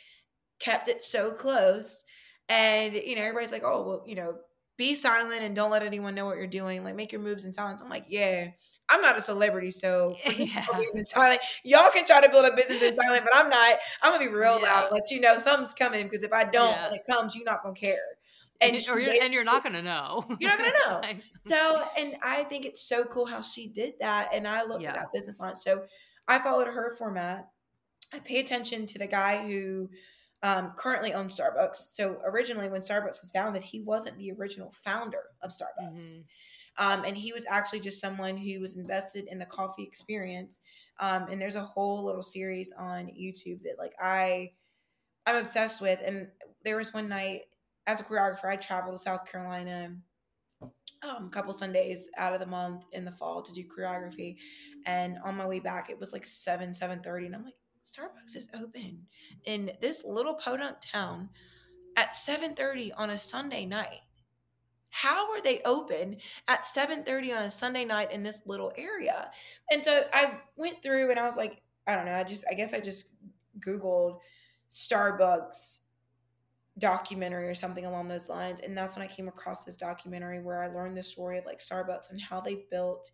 kept 0.59 0.88
it 0.88 1.03
so 1.03 1.31
close 1.31 2.03
and, 2.51 2.93
you 2.93 3.15
know, 3.15 3.22
everybody's 3.22 3.53
like, 3.53 3.63
oh, 3.63 3.81
well, 3.88 4.03
you 4.05 4.15
know, 4.15 4.35
be 4.77 4.93
silent 4.93 5.41
and 5.41 5.55
don't 5.55 5.72
let 5.72 5.84
anyone 5.84 6.15
know 6.15 6.26
what 6.26 6.35
you're 6.35 6.47
doing. 6.47 6.84
Like, 6.84 6.95
make 6.95 7.13
your 7.13 7.22
moves 7.22 7.45
in 7.45 7.53
silence. 7.53 7.81
I'm 7.81 7.89
like, 7.89 8.05
yeah, 8.09 8.49
I'm 8.89 9.01
not 9.01 9.18
a 9.18 9.22
celebrity, 9.22 9.72
so 9.72 10.18
yeah. 10.38 10.65
Y'all 11.63 11.91
can 11.91 12.05
try 12.05 12.19
to 12.19 12.30
build 12.30 12.45
a 12.45 12.53
business 12.53 12.81
in 12.81 12.93
silent, 12.93 13.23
but 13.23 13.34
I'm 13.34 13.47
not. 13.47 13.76
I'm 14.01 14.11
gonna 14.11 14.30
be 14.30 14.35
real 14.35 14.59
yeah. 14.59 14.81
loud, 14.81 14.91
let 14.91 15.09
you 15.11 15.22
know 15.22 15.38
something's 15.38 15.73
coming. 15.73 16.03
Because 16.03 16.23
if 16.23 16.34
I 16.34 16.43
don't, 16.43 16.72
yeah. 16.73 16.89
when 16.89 16.99
it 16.99 17.05
comes, 17.09 17.35
you're 17.35 17.45
not 17.45 17.63
gonna 17.63 17.73
care. 17.73 17.95
And, 18.61 18.75
and, 18.75 18.85
you're, 18.85 19.23
and 19.23 19.33
you're 19.33 19.43
not 19.43 19.63
gonna 19.63 19.81
know. 19.81 20.23
You're 20.39 20.49
not 20.49 20.59
gonna 20.59 20.71
know. 20.85 21.19
so, 21.41 21.83
and 21.97 22.15
I 22.23 22.43
think 22.43 22.65
it's 22.65 22.88
so 22.88 23.03
cool 23.03 23.25
how 23.25 23.41
she 23.41 23.67
did 23.67 23.93
that. 23.99 24.29
And 24.33 24.47
I 24.47 24.63
looked 24.63 24.85
at 24.85 24.95
that 24.95 25.11
business 25.13 25.39
launch. 25.39 25.57
So 25.57 25.83
I 26.27 26.39
followed 26.39 26.67
her 26.67 26.95
format. 26.97 27.47
I 28.13 28.19
pay 28.19 28.39
attention 28.39 28.85
to 28.88 28.99
the 28.99 29.07
guy 29.07 29.45
who 29.47 29.89
um, 30.43 30.73
currently 30.75 31.13
owns 31.13 31.39
Starbucks. 31.39 31.77
So 31.77 32.19
originally, 32.25 32.69
when 32.69 32.81
Starbucks 32.81 33.21
was 33.21 33.31
founded, 33.33 33.63
he 33.63 33.81
wasn't 33.81 34.17
the 34.17 34.31
original 34.31 34.73
founder 34.83 35.23
of 35.41 35.51
Starbucks. 35.51 35.97
Mm-hmm. 35.97 36.21
Um, 36.77 37.03
and 37.03 37.17
he 37.17 37.33
was 37.33 37.45
actually 37.49 37.81
just 37.81 37.99
someone 37.99 38.38
who 38.38 38.59
was 38.59 38.75
invested 38.75 39.27
in 39.29 39.39
the 39.39 39.45
coffee 39.45 39.83
experience. 39.83 40.61
Um, 40.99 41.27
and 41.29 41.41
there's 41.41 41.55
a 41.55 41.63
whole 41.63 42.03
little 42.05 42.21
series 42.21 42.71
on 42.77 43.07
YouTube 43.07 43.63
that 43.63 43.75
like 43.77 43.93
I 43.99 44.51
I'm 45.25 45.35
obsessed 45.35 45.81
with. 45.81 45.99
And 46.03 46.27
there 46.63 46.77
was 46.77 46.93
one 46.93 47.09
night 47.09 47.41
as 47.91 47.99
a 47.99 48.03
choreographer, 48.03 48.45
I 48.45 48.55
travel 48.55 48.93
to 48.93 48.97
South 48.97 49.30
Carolina 49.30 49.91
um, 51.03 51.26
a 51.26 51.30
couple 51.30 51.51
Sundays 51.51 52.09
out 52.18 52.34
of 52.34 52.39
the 52.39 52.45
month 52.45 52.85
in 52.93 53.03
the 53.03 53.11
fall 53.11 53.41
to 53.41 53.51
do 53.51 53.63
choreography. 53.63 54.38
And 54.85 55.18
on 55.26 55.35
my 55.35 55.45
way 55.45 55.59
back, 55.59 55.89
it 55.89 55.99
was 55.99 56.13
like 56.13 56.26
seven, 56.26 56.73
seven 56.73 57.01
thirty, 57.01 57.26
and 57.26 57.35
I'm 57.35 57.43
like, 57.43 57.55
Starbucks 57.84 58.35
is 58.35 58.49
open 58.53 59.07
in 59.45 59.72
this 59.81 60.05
little 60.05 60.35
podunk 60.35 60.77
town 60.80 61.30
at 61.97 62.11
7:30 62.11 62.91
on 62.95 63.09
a 63.09 63.18
Sunday 63.18 63.65
night. 63.65 64.01
How 64.89 65.31
are 65.31 65.41
they 65.41 65.61
open 65.65 66.18
at 66.47 66.63
7:30 66.63 67.35
on 67.35 67.43
a 67.43 67.49
Sunday 67.49 67.84
night 67.84 68.11
in 68.11 68.23
this 68.23 68.41
little 68.45 68.72
area? 68.77 69.31
And 69.72 69.84
so 69.84 70.05
I 70.13 70.39
went 70.55 70.81
through 70.81 71.09
and 71.09 71.19
I 71.19 71.26
was 71.26 71.38
like, 71.38 71.61
I 71.88 71.95
don't 71.95 72.05
know, 72.05 72.15
I 72.15 72.23
just 72.23 72.45
I 72.49 72.53
guess 72.53 72.73
I 72.73 72.80
just 72.80 73.07
googled 73.59 74.19
Starbucks 74.69 75.80
documentary 76.81 77.47
or 77.47 77.55
something 77.55 77.85
along 77.85 78.07
those 78.07 78.27
lines 78.27 78.59
and 78.59 78.77
that's 78.77 78.97
when 78.97 79.07
I 79.07 79.07
came 79.07 79.27
across 79.27 79.63
this 79.63 79.77
documentary 79.77 80.41
where 80.41 80.61
I 80.61 80.67
learned 80.67 80.97
the 80.97 81.03
story 81.03 81.37
of 81.37 81.45
like 81.45 81.59
Starbucks 81.59 82.09
and 82.09 82.19
how 82.19 82.41
they 82.41 82.65
built 82.69 83.11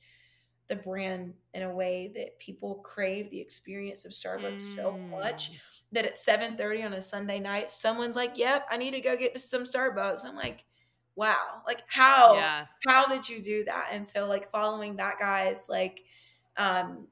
the 0.68 0.76
brand 0.76 1.34
in 1.54 1.64
a 1.64 1.74
way 1.74 2.12
that 2.16 2.40
people 2.40 2.76
crave 2.76 3.30
the 3.30 3.40
experience 3.40 4.06
of 4.06 4.12
Starbucks 4.12 4.62
mm. 4.62 4.76
so 4.76 4.92
much 4.92 5.52
mm. 5.52 5.60
that 5.94 6.06
at 6.06 6.18
7:30 6.18 6.86
on 6.86 6.94
a 6.94 7.02
Sunday 7.02 7.40
night 7.40 7.72
someone's 7.72 8.16
like, 8.16 8.38
"Yep, 8.38 8.68
I 8.70 8.78
need 8.78 8.92
to 8.92 9.02
go 9.02 9.16
get 9.16 9.38
some 9.40 9.64
Starbucks." 9.64 10.26
I'm 10.26 10.36
like, 10.36 10.66
"Wow. 11.16 11.62
Like 11.66 11.84
how 11.88 12.36
yeah. 12.36 12.66
how 12.86 13.08
did 13.08 13.28
you 13.28 13.42
do 13.42 13.64
that?" 13.66 13.90
And 13.92 14.06
so 14.06 14.28
like 14.28 14.52
following 14.52 14.98
that 14.98 15.20
guy's 15.20 15.70
like 15.70 16.04
um 16.58 17.08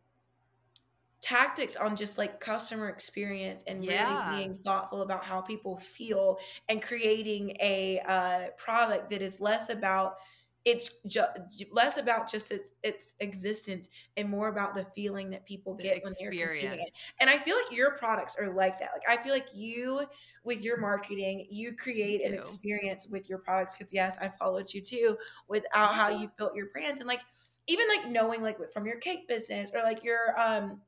tactics 1.26 1.76
on 1.76 1.96
just 1.96 2.20
like 2.20 2.40
customer 2.40 2.88
experience 2.88 3.64
and 3.66 3.84
yeah. 3.84 4.30
really 4.30 4.38
being 4.38 4.54
thoughtful 4.54 5.02
about 5.02 5.26
how 5.26 5.42
people 5.42 5.80
feel 5.80 6.38
and 6.70 6.84
creating 6.84 7.58
a 7.62 8.00
uh, 8.08 8.52
product 8.58 9.10
that 9.10 9.24
is 9.24 9.42
less 9.42 9.70
about 9.70 10.18
it's 10.66 11.00
just 11.08 11.32
less 11.72 11.98
about 11.98 12.30
just 12.30 12.52
its 12.52 12.74
its 12.84 13.16
existence 13.22 13.90
and 14.18 14.30
more 14.30 14.50
about 14.50 14.76
the 14.76 14.86
feeling 14.96 15.32
that 15.32 15.44
people 15.48 15.74
get 15.74 16.04
when 16.04 16.14
they're 16.20 16.32
consuming 16.32 16.80
it. 16.80 16.90
And 17.20 17.28
I 17.30 17.38
feel 17.40 17.56
like 17.56 17.76
your 17.76 17.96
products 17.96 18.36
are 18.40 18.52
like 18.52 18.78
that. 18.80 18.90
Like 18.94 19.20
I 19.20 19.24
feel 19.24 19.34
like 19.34 19.48
you 19.56 20.02
with 20.44 20.64
your 20.64 20.80
marketing, 20.80 21.48
you 21.50 21.76
create 21.76 22.22
you 22.22 22.28
an 22.28 22.34
experience 22.36 23.08
with 23.08 23.30
your 23.30 23.40
products 23.40 23.78
because 23.78 23.92
yes, 23.94 24.16
I 24.22 24.30
followed 24.30 24.72
you 24.74 24.82
too 24.82 25.18
without 25.48 25.94
how 25.94 26.10
you 26.10 26.32
built 26.38 26.56
your 26.56 26.68
brands 26.68 27.00
and 27.00 27.08
like 27.08 27.22
even 27.66 27.88
like 27.88 28.10
knowing 28.10 28.44
like 28.44 28.58
from 28.72 28.86
your 28.86 28.98
cake 28.98 29.28
business 29.28 29.72
or 29.74 29.82
like 29.82 30.04
your 30.04 30.40
um 30.40 30.82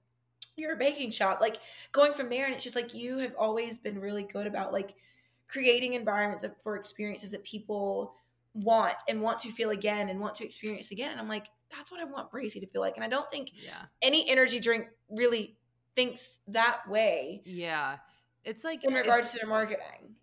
your 0.58 0.76
baking 0.76 1.12
shop, 1.12 1.40
like 1.40 1.58
going 1.92 2.14
from 2.14 2.30
there 2.30 2.46
and 2.46 2.54
it's 2.54 2.64
just 2.64 2.76
like 2.76 2.94
you 2.94 3.20
have 3.20 3.36
always 3.38 3.78
been 3.78 4.00
really 4.02 4.24
good 4.24 4.48
about 4.48 4.74
like 4.74 4.96
creating 5.48 5.94
environments 5.94 6.46
for 6.62 6.76
experiences 6.76 7.32
that 7.32 7.44
people 7.44 8.16
want 8.54 8.96
and 9.08 9.22
want 9.22 9.40
to 9.40 9.52
feel 9.52 9.70
again 9.70 10.10
and 10.10 10.20
want 10.20 10.36
to 10.36 10.46
experience 10.46 10.92
again. 10.92 11.12
And 11.12 11.20
I'm 11.20 11.30
like, 11.30 11.48
that's 11.76 11.92
what 11.92 12.02
I 12.02 12.06
want 12.06 12.32
Brazee 12.32 12.60
to 12.60 12.68
feel 12.68 12.82
like. 12.82 12.96
And 12.96 13.04
I 13.04 13.08
don't 13.08 13.30
think 13.30 13.52
yeah. 13.64 13.84
any 14.02 14.30
energy 14.30 14.60
drink 14.60 14.88
really 15.10 15.58
thinks 15.96 16.40
that 16.48 16.88
way. 16.90 17.42
Yeah. 17.46 17.98
It's 18.44 18.64
like 18.64 18.84
in 18.84 18.94
regards 18.94 19.32
to 19.32 19.40
their 19.40 19.48
marketing. 19.48 20.16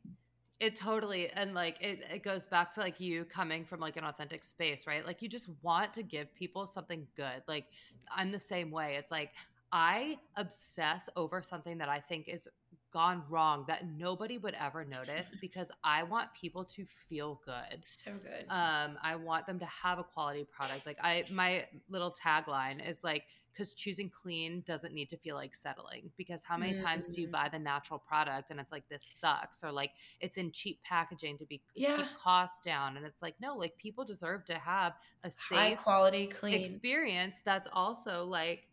It 0.60 0.76
totally 0.76 1.28
and 1.30 1.52
like 1.52 1.80
it, 1.82 2.00
it 2.10 2.22
goes 2.22 2.46
back 2.46 2.72
to 2.74 2.80
like 2.80 2.98
you 2.98 3.24
coming 3.24 3.64
from 3.64 3.80
like 3.80 3.96
an 3.96 4.04
authentic 4.04 4.44
space, 4.44 4.86
right? 4.86 5.04
Like 5.04 5.20
you 5.20 5.28
just 5.28 5.50
want 5.62 5.92
to 5.94 6.02
give 6.02 6.34
people 6.34 6.66
something 6.66 7.06
good. 7.16 7.42
Like 7.46 7.66
I'm 8.14 8.32
the 8.32 8.40
same 8.40 8.70
way. 8.70 8.96
It's 8.98 9.10
like 9.10 9.32
I 9.74 10.18
obsess 10.36 11.10
over 11.16 11.42
something 11.42 11.78
that 11.78 11.88
I 11.88 11.98
think 11.98 12.28
is 12.28 12.48
gone 12.92 13.24
wrong 13.28 13.64
that 13.66 13.84
nobody 13.98 14.38
would 14.38 14.54
ever 14.54 14.84
notice 14.84 15.34
because 15.40 15.70
I 15.82 16.04
want 16.04 16.28
people 16.32 16.64
to 16.64 16.86
feel 17.08 17.40
good. 17.44 17.80
So 17.82 18.12
good. 18.12 18.46
Um, 18.48 18.96
I 19.02 19.16
want 19.16 19.46
them 19.46 19.58
to 19.58 19.66
have 19.66 19.98
a 19.98 20.04
quality 20.04 20.44
product. 20.44 20.86
Like 20.86 20.98
I, 21.02 21.24
my 21.28 21.66
little 21.90 22.14
tagline 22.14 22.88
is 22.88 23.02
like, 23.02 23.24
because 23.52 23.72
choosing 23.72 24.10
clean 24.10 24.62
doesn't 24.66 24.92
need 24.92 25.08
to 25.08 25.16
feel 25.16 25.36
like 25.36 25.54
settling. 25.56 26.10
Because 26.16 26.44
how 26.44 26.56
many 26.56 26.72
mm-hmm. 26.72 26.84
times 26.84 27.14
do 27.14 27.20
you 27.20 27.26
mm-hmm. 27.26 27.32
buy 27.32 27.48
the 27.50 27.58
natural 27.58 27.98
product 27.98 28.50
and 28.50 28.58
it's 28.60 28.70
like 28.72 28.88
this 28.88 29.04
sucks, 29.20 29.62
or 29.64 29.72
like 29.72 29.90
it's 30.20 30.38
in 30.38 30.50
cheap 30.52 30.80
packaging 30.82 31.38
to 31.38 31.46
be 31.46 31.60
yeah. 31.74 31.96
keep 31.96 32.06
costs 32.16 32.58
down, 32.64 32.96
and 32.96 33.06
it's 33.06 33.22
like 33.22 33.34
no, 33.40 33.56
like 33.56 33.76
people 33.78 34.04
deserve 34.04 34.44
to 34.46 34.54
have 34.54 34.94
a 35.22 35.30
safe, 35.30 35.40
high 35.50 35.74
quality, 35.74 36.26
clean 36.26 36.60
experience 36.60 37.42
that's 37.44 37.68
also 37.72 38.24
like 38.24 38.66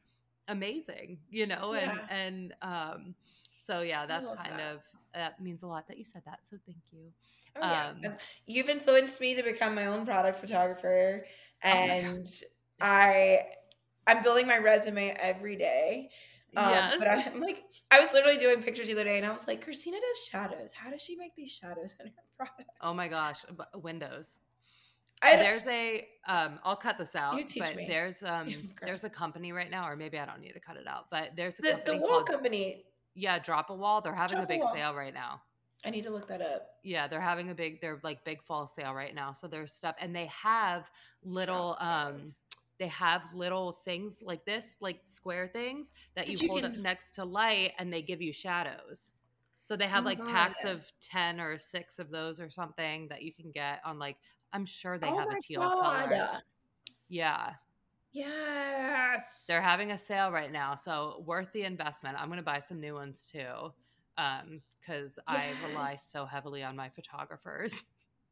amazing, 0.48 1.20
you 1.30 1.46
know, 1.46 1.74
and 1.74 2.00
yeah. 2.00 2.16
and 2.16 2.54
um 2.62 3.16
so 3.58 3.82
yeah, 3.82 4.06
that's 4.06 4.30
kind 4.30 4.60
that. 4.60 4.74
of 4.74 4.82
that 5.14 5.42
means 5.42 5.64
a 5.64 5.68
lot 5.68 5.88
that 5.88 5.98
you 5.98 6.04
said 6.04 6.24
that. 6.26 6.40
So 6.44 6.58
thank 6.66 6.80
you. 6.92 7.12
Oh, 7.58 7.70
yeah. 7.70 7.92
Um, 8.10 8.14
you've 8.48 8.70
influenced 8.70 9.20
me 9.20 9.36
to 9.36 9.44
become 9.44 9.76
my 9.76 9.88
own 9.88 10.06
product 10.06 10.40
photographer, 10.40 11.26
oh 11.64 11.68
and 11.68 12.26
oh 12.26 12.86
I 12.86 13.40
I'm 14.08 14.24
building 14.24 14.48
my 14.48 14.58
resume 14.58 15.16
every 15.20 15.56
day. 15.56 16.10
Um, 16.56 16.70
yes. 16.70 16.96
But 17.00 17.08
I'm 17.08 17.40
like, 17.40 17.64
I 17.92 18.00
was 18.00 18.12
literally 18.14 18.38
doing 18.38 18.62
pictures 18.62 18.88
the 18.88 18.94
other 18.94 19.04
day, 19.04 19.18
and 19.18 19.26
I 19.26 19.32
was 19.32 19.48
like, 19.48 19.64
Christina 19.64 19.98
does 19.98 20.28
shadows. 20.28 20.74
How 20.74 20.90
does 20.90 21.02
she 21.02 21.16
make 21.16 21.36
these 21.36 21.52
shadows 21.52 21.96
in 22.00 22.08
her 22.08 22.14
product? 22.38 22.70
Oh 22.82 22.94
my 22.94 23.08
gosh, 23.08 23.46
windows. 23.76 24.40
I, 25.22 25.35
there's 25.35 25.68
a 25.68 26.07
um 26.27 26.60
I'll 26.64 26.76
cut 26.76 26.98
this 26.98 27.15
out. 27.15 27.38
You 27.38 27.43
teach 27.43 27.64
but 27.64 27.76
me. 27.76 27.85
There's 27.88 28.23
um 28.26 28.53
there's 28.81 29.03
a 29.03 29.10
company 29.10 29.52
right 29.52 29.69
now, 29.69 29.88
or 29.88 29.95
maybe 29.95 30.18
I 30.18 30.26
don't 30.26 30.41
need 30.41 30.53
to 30.53 30.60
cut 30.60 30.77
it 30.77 30.88
out, 30.88 31.06
but 31.10 31.31
there's 31.35 31.60
a 31.60 31.61
the, 31.61 31.72
company 31.72 31.98
the 31.98 32.02
wall 32.02 32.10
called, 32.11 32.27
company. 32.27 32.84
Yeah, 33.14 33.39
drop 33.39 33.69
a 33.69 33.76
wall. 33.76 34.02
They're 34.02 34.14
having 34.14 34.38
drop 34.38 34.45
a 34.45 34.48
big 34.48 34.61
a 34.61 34.72
sale 34.73 34.93
right 34.93 35.14
now. 35.14 35.41
I 35.84 35.89
need 35.89 36.03
to 36.03 36.11
look 36.11 36.27
that 36.27 36.41
up. 36.41 36.76
Yeah, 36.84 37.07
they're 37.07 37.19
having 37.22 37.49
a 37.49 37.56
big 37.56 37.81
they're 37.81 37.99
like 38.03 38.23
big 38.23 38.43
fall 38.43 38.68
sale 38.68 38.93
right 38.93 39.14
now. 39.14 39.34
So 39.34 39.48
there's 39.48 39.73
stuff 39.73 39.95
and 39.99 40.15
they 40.15 40.27
have 40.27 40.89
little 41.23 41.77
um 41.80 42.34
they 42.80 42.88
have 42.88 43.27
little 43.31 43.73
things 43.85 44.23
like 44.23 44.43
this, 44.43 44.77
like 44.81 45.02
square 45.03 45.48
things 45.48 45.93
that 46.15 46.27
you, 46.27 46.35
you, 46.39 46.48
hold 46.48 46.64
can... 46.64 46.72
up 46.72 46.77
next 46.80 47.11
to 47.11 47.23
light 47.23 47.73
and 47.77 47.93
they 47.93 48.02
give 48.02 48.23
you 48.23 48.34
shadows. 48.34 49.11
So 49.60 49.76
they 49.76 49.85
have 49.85 50.03
oh 50.03 50.07
like 50.07 50.18
God. 50.18 50.30
packs 50.30 50.65
of 50.65 50.91
10 50.99 51.39
or 51.39 51.60
6 51.60 51.99
of 51.99 52.10
those 52.10 52.39
or 52.39 52.49
something 52.49 53.07
that 53.10 53.22
you 53.22 53.31
can 53.31 53.52
get 53.52 53.81
on 53.85 53.99
like 53.99 54.18
I'm 54.53 54.65
sure 54.65 54.98
they 54.98 55.07
oh 55.07 55.18
have 55.18 55.30
a 55.30 55.40
teal 55.41 55.61
God. 55.61 56.10
color. 56.10 56.41
Yeah. 57.10 57.53
Yes. 58.11 59.45
They're 59.48 59.61
having 59.61 59.91
a 59.91 59.98
sale 59.98 60.32
right 60.32 60.52
now, 60.52 60.76
so 60.76 61.23
worth 61.26 61.52
the 61.53 61.64
investment. 61.64 62.18
I'm 62.19 62.28
going 62.28 62.38
to 62.38 62.44
buy 62.44 62.60
some 62.60 62.80
new 62.80 62.94
ones 62.94 63.30
too. 63.32 63.73
Um 64.18 64.61
cuz 64.86 65.18
yes. 65.18 65.18
I 65.28 65.53
rely 65.68 65.95
so 65.95 66.26
heavily 66.26 66.64
on 66.64 66.76
my 66.76 66.90
photographers. 66.90 67.86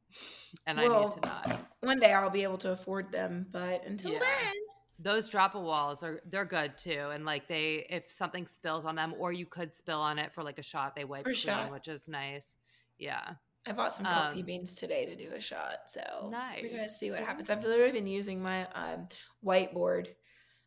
and 0.68 0.78
well, 0.78 0.96
I 0.96 1.04
need 1.04 1.12
to 1.12 1.20
not. 1.22 1.60
One 1.82 2.00
day 2.00 2.14
I'll 2.14 2.30
be 2.30 2.44
able 2.44 2.58
to 2.60 2.72
afford 2.72 3.12
them, 3.12 3.48
but 3.52 3.86
until 3.86 4.12
yeah. 4.12 4.20
then, 4.20 4.54
those 5.00 5.30
drop 5.30 5.56
a 5.56 5.60
walls 5.60 6.04
are 6.04 6.22
they're 6.30 6.46
good 6.46 6.78
too 6.78 7.10
and 7.14 7.26
like 7.26 7.48
they 7.48 7.86
if 7.90 8.12
something 8.12 8.46
spills 8.46 8.86
on 8.86 8.96
them 8.96 9.14
or 9.18 9.32
you 9.32 9.46
could 9.46 9.74
spill 9.76 10.00
on 10.00 10.20
it 10.20 10.34
for 10.34 10.44
like 10.44 10.60
a 10.60 10.64
shot 10.64 10.96
they 10.96 11.06
wipe 11.06 11.24
clean 11.24 11.72
which 11.72 11.88
is 11.88 12.08
nice 12.08 12.58
yeah 12.98 13.32
I 13.68 13.74
bought 13.74 13.94
some 13.94 14.06
coffee 14.06 14.40
um, 14.40 14.46
beans 14.46 14.76
today 14.76 15.06
to 15.06 15.16
do 15.16 15.34
a 15.36 15.40
shot, 15.40 15.82
so 15.88 16.30
nice. 16.32 16.62
we're 16.62 16.72
gonna 16.72 16.90
see 16.90 17.12
what 17.12 17.20
happens. 17.20 17.50
I've 17.50 17.64
literally 17.64 17.92
been 17.92 18.08
using 18.08 18.42
my 18.42 18.66
um, 18.74 19.08
whiteboard 19.46 20.08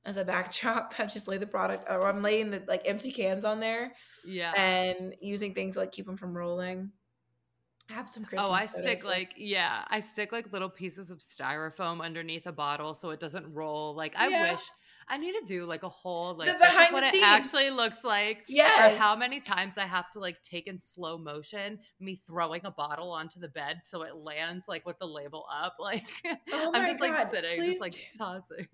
as 0.05 0.16
a 0.16 0.24
backdrop. 0.24 0.94
I've 0.98 1.12
just 1.12 1.27
laid 1.27 1.40
the 1.40 1.47
product, 1.47 1.86
or 1.89 2.06
I'm 2.06 2.23
laying 2.23 2.51
the 2.51 2.62
like 2.69 2.82
empty 2.86 3.10
cans 3.10 3.44
on 3.44 3.60
there, 3.60 3.93
yeah, 4.24 4.52
and 4.56 5.14
using 5.20 5.55
things 5.55 5.74
to, 5.74 5.81
like 5.81 5.93
keep 5.93 6.06
them 6.06 6.16
from 6.16 6.36
rolling. 6.36 6.93
I 7.90 7.94
have 7.94 8.09
some 8.09 8.24
Christmas. 8.24 8.48
Oh, 8.48 8.52
I 8.52 8.66
stick 8.66 9.05
like 9.05 9.35
yeah, 9.36 9.85
I 9.89 10.01
stick 10.01 10.32
like 10.32 10.52
little 10.52 10.70
pieces 10.70 11.10
of 11.10 11.19
styrofoam 11.19 12.01
underneath 12.01 12.47
a 12.47 12.52
bottle 12.52 12.94
so 12.94 13.10
it 13.10 13.20
doesn't 13.20 13.52
roll. 13.52 13.94
Like 13.94 14.14
I 14.16 14.28
yeah. 14.28 14.52
wish 14.52 14.62
I 15.08 15.18
need 15.18 15.32
to 15.32 15.44
do 15.44 15.64
like 15.64 15.82
a 15.82 15.88
whole 15.88 16.36
like 16.36 16.48
the 16.48 16.54
behind 16.54 16.92
what 16.92 17.10
the 17.10 17.18
it 17.18 17.22
actually 17.22 17.70
looks 17.70 18.04
like. 18.04 18.44
Yes. 18.48 18.92
Or 18.92 18.98
how 18.98 19.16
many 19.16 19.40
times 19.40 19.78
I 19.78 19.86
have 19.86 20.10
to 20.12 20.20
like 20.20 20.42
take 20.42 20.66
in 20.66 20.78
slow 20.78 21.18
motion 21.18 21.78
me 22.00 22.14
throwing 22.26 22.64
a 22.64 22.70
bottle 22.70 23.10
onto 23.10 23.40
the 23.40 23.48
bed 23.48 23.80
so 23.84 24.02
it 24.02 24.16
lands 24.16 24.68
like 24.68 24.86
with 24.86 24.98
the 24.98 25.06
label 25.06 25.46
up. 25.52 25.76
Like 25.82 26.08
oh 26.52 26.70
I'm 26.72 26.86
just 26.86 27.00
God, 27.00 27.10
like 27.10 27.30
sitting, 27.30 27.60
just 27.60 27.80
like 27.80 28.10
tossing. 28.16 28.68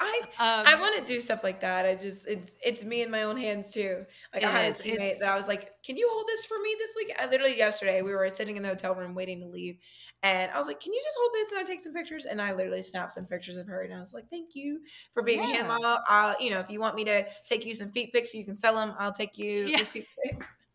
I 0.00 0.20
um, 0.38 0.66
I 0.66 0.80
want 0.80 0.96
to 0.96 1.12
do 1.12 1.20
stuff 1.20 1.44
like 1.44 1.60
that. 1.60 1.84
I 1.84 1.94
just 1.94 2.26
it's 2.26 2.56
it's 2.64 2.84
me 2.84 3.02
in 3.02 3.10
my 3.10 3.24
own 3.24 3.36
hands 3.36 3.70
too. 3.72 4.04
Like 4.34 4.42
I 4.42 4.50
had 4.50 4.70
a 4.70 4.74
teammate 4.74 5.18
that 5.18 5.28
I 5.28 5.36
was 5.36 5.48
like, 5.48 5.82
"Can 5.84 5.96
you 5.96 6.08
hold 6.10 6.26
this 6.26 6.46
for 6.46 6.58
me 6.58 6.74
this 6.78 6.90
week?" 6.96 7.14
I 7.20 7.26
literally 7.26 7.56
yesterday 7.56 8.00
we 8.02 8.12
were 8.12 8.28
sitting 8.30 8.56
in 8.56 8.62
the 8.62 8.70
hotel 8.70 8.94
room 8.94 9.14
waiting 9.14 9.40
to 9.40 9.46
leave, 9.46 9.78
and 10.22 10.50
I 10.50 10.58
was 10.58 10.66
like, 10.66 10.80
"Can 10.80 10.92
you 10.92 11.00
just 11.02 11.16
hold 11.18 11.30
this 11.34 11.52
and 11.52 11.60
I 11.60 11.64
take 11.64 11.80
some 11.80 11.94
pictures?" 11.94 12.24
And 12.26 12.40
I 12.40 12.52
literally 12.52 12.82
snapped 12.82 13.12
some 13.12 13.26
pictures 13.26 13.56
of 13.56 13.66
her, 13.66 13.82
and 13.82 13.94
I 13.94 13.98
was 13.98 14.12
like, 14.14 14.28
"Thank 14.30 14.50
you 14.54 14.80
for 15.14 15.22
being 15.22 15.42
yeah. 15.42 15.50
a 15.50 15.54
hand 15.54 15.68
model. 15.68 15.98
I'll, 16.08 16.36
you 16.40 16.50
know, 16.50 16.60
if 16.60 16.70
you 16.70 16.80
want 16.80 16.96
me 16.96 17.04
to 17.04 17.24
take 17.46 17.64
you 17.64 17.74
some 17.74 17.88
feet 17.88 18.12
pics, 18.12 18.34
you 18.34 18.44
can 18.44 18.56
sell 18.56 18.74
them. 18.74 18.94
I'll 18.98 19.12
take 19.12 19.38
you 19.38 19.66
yeah. 19.66 19.78
feet 19.78 20.06
pics." 20.24 20.56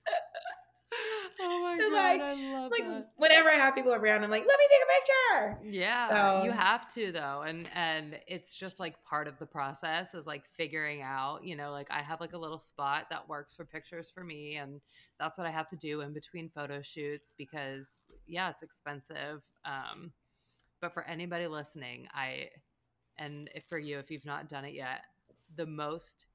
Oh 1.40 1.64
my 1.64 1.78
so 1.78 1.90
god, 1.90 1.94
like, 1.94 2.22
I 2.22 2.34
love 2.34 2.72
like 2.72 2.88
that. 2.88 3.12
whenever 3.16 3.50
I 3.50 3.56
have 3.56 3.76
people 3.76 3.94
around, 3.94 4.24
I'm 4.24 4.30
like, 4.30 4.46
let 4.48 4.58
me 4.58 4.66
take 4.70 4.82
a 4.82 4.92
picture. 5.00 5.78
Yeah, 5.78 6.08
so, 6.08 6.44
you 6.44 6.52
have 6.52 6.88
to 6.94 7.12
though, 7.12 7.44
and 7.46 7.68
and 7.74 8.18
it's 8.28 8.56
just 8.56 8.80
like 8.80 9.02
part 9.04 9.28
of 9.28 9.38
the 9.40 9.46
process 9.46 10.14
is 10.14 10.26
like 10.26 10.44
figuring 10.56 11.02
out. 11.02 11.44
You 11.44 11.56
know, 11.56 11.72
like 11.72 11.88
I 11.92 12.02
have 12.02 12.22
like 12.22 12.34
a 12.34 12.38
little 12.38 12.60
spot 12.60 13.08
that 13.10 13.28
works 13.28 13.56
for 13.56 13.66
pictures 13.66 14.12
for 14.12 14.24
me, 14.24 14.56
and 14.56 14.80
that's 15.20 15.38
what 15.38 15.48
I 15.48 15.52
have 15.52 15.68
to 15.70 15.76
do 15.76 16.02
in 16.02 16.14
between 16.14 16.50
photo 16.50 16.82
shoots 16.82 17.34
because 17.38 17.88
yeah, 18.27 18.49
it's 18.49 18.64
expensive. 18.64 19.41
Um, 19.64 20.11
but 20.81 20.93
for 20.93 21.03
anybody 21.03 21.47
listening, 21.47 22.07
I 22.14 22.49
and 23.18 23.49
for 23.69 23.77
you 23.77 23.97
if 23.99 24.11
you've 24.11 24.26
not 24.26 24.49
done 24.49 24.65
it 24.65 24.73
yet, 24.73 25.02
the 25.56 25.65
most 25.65 26.26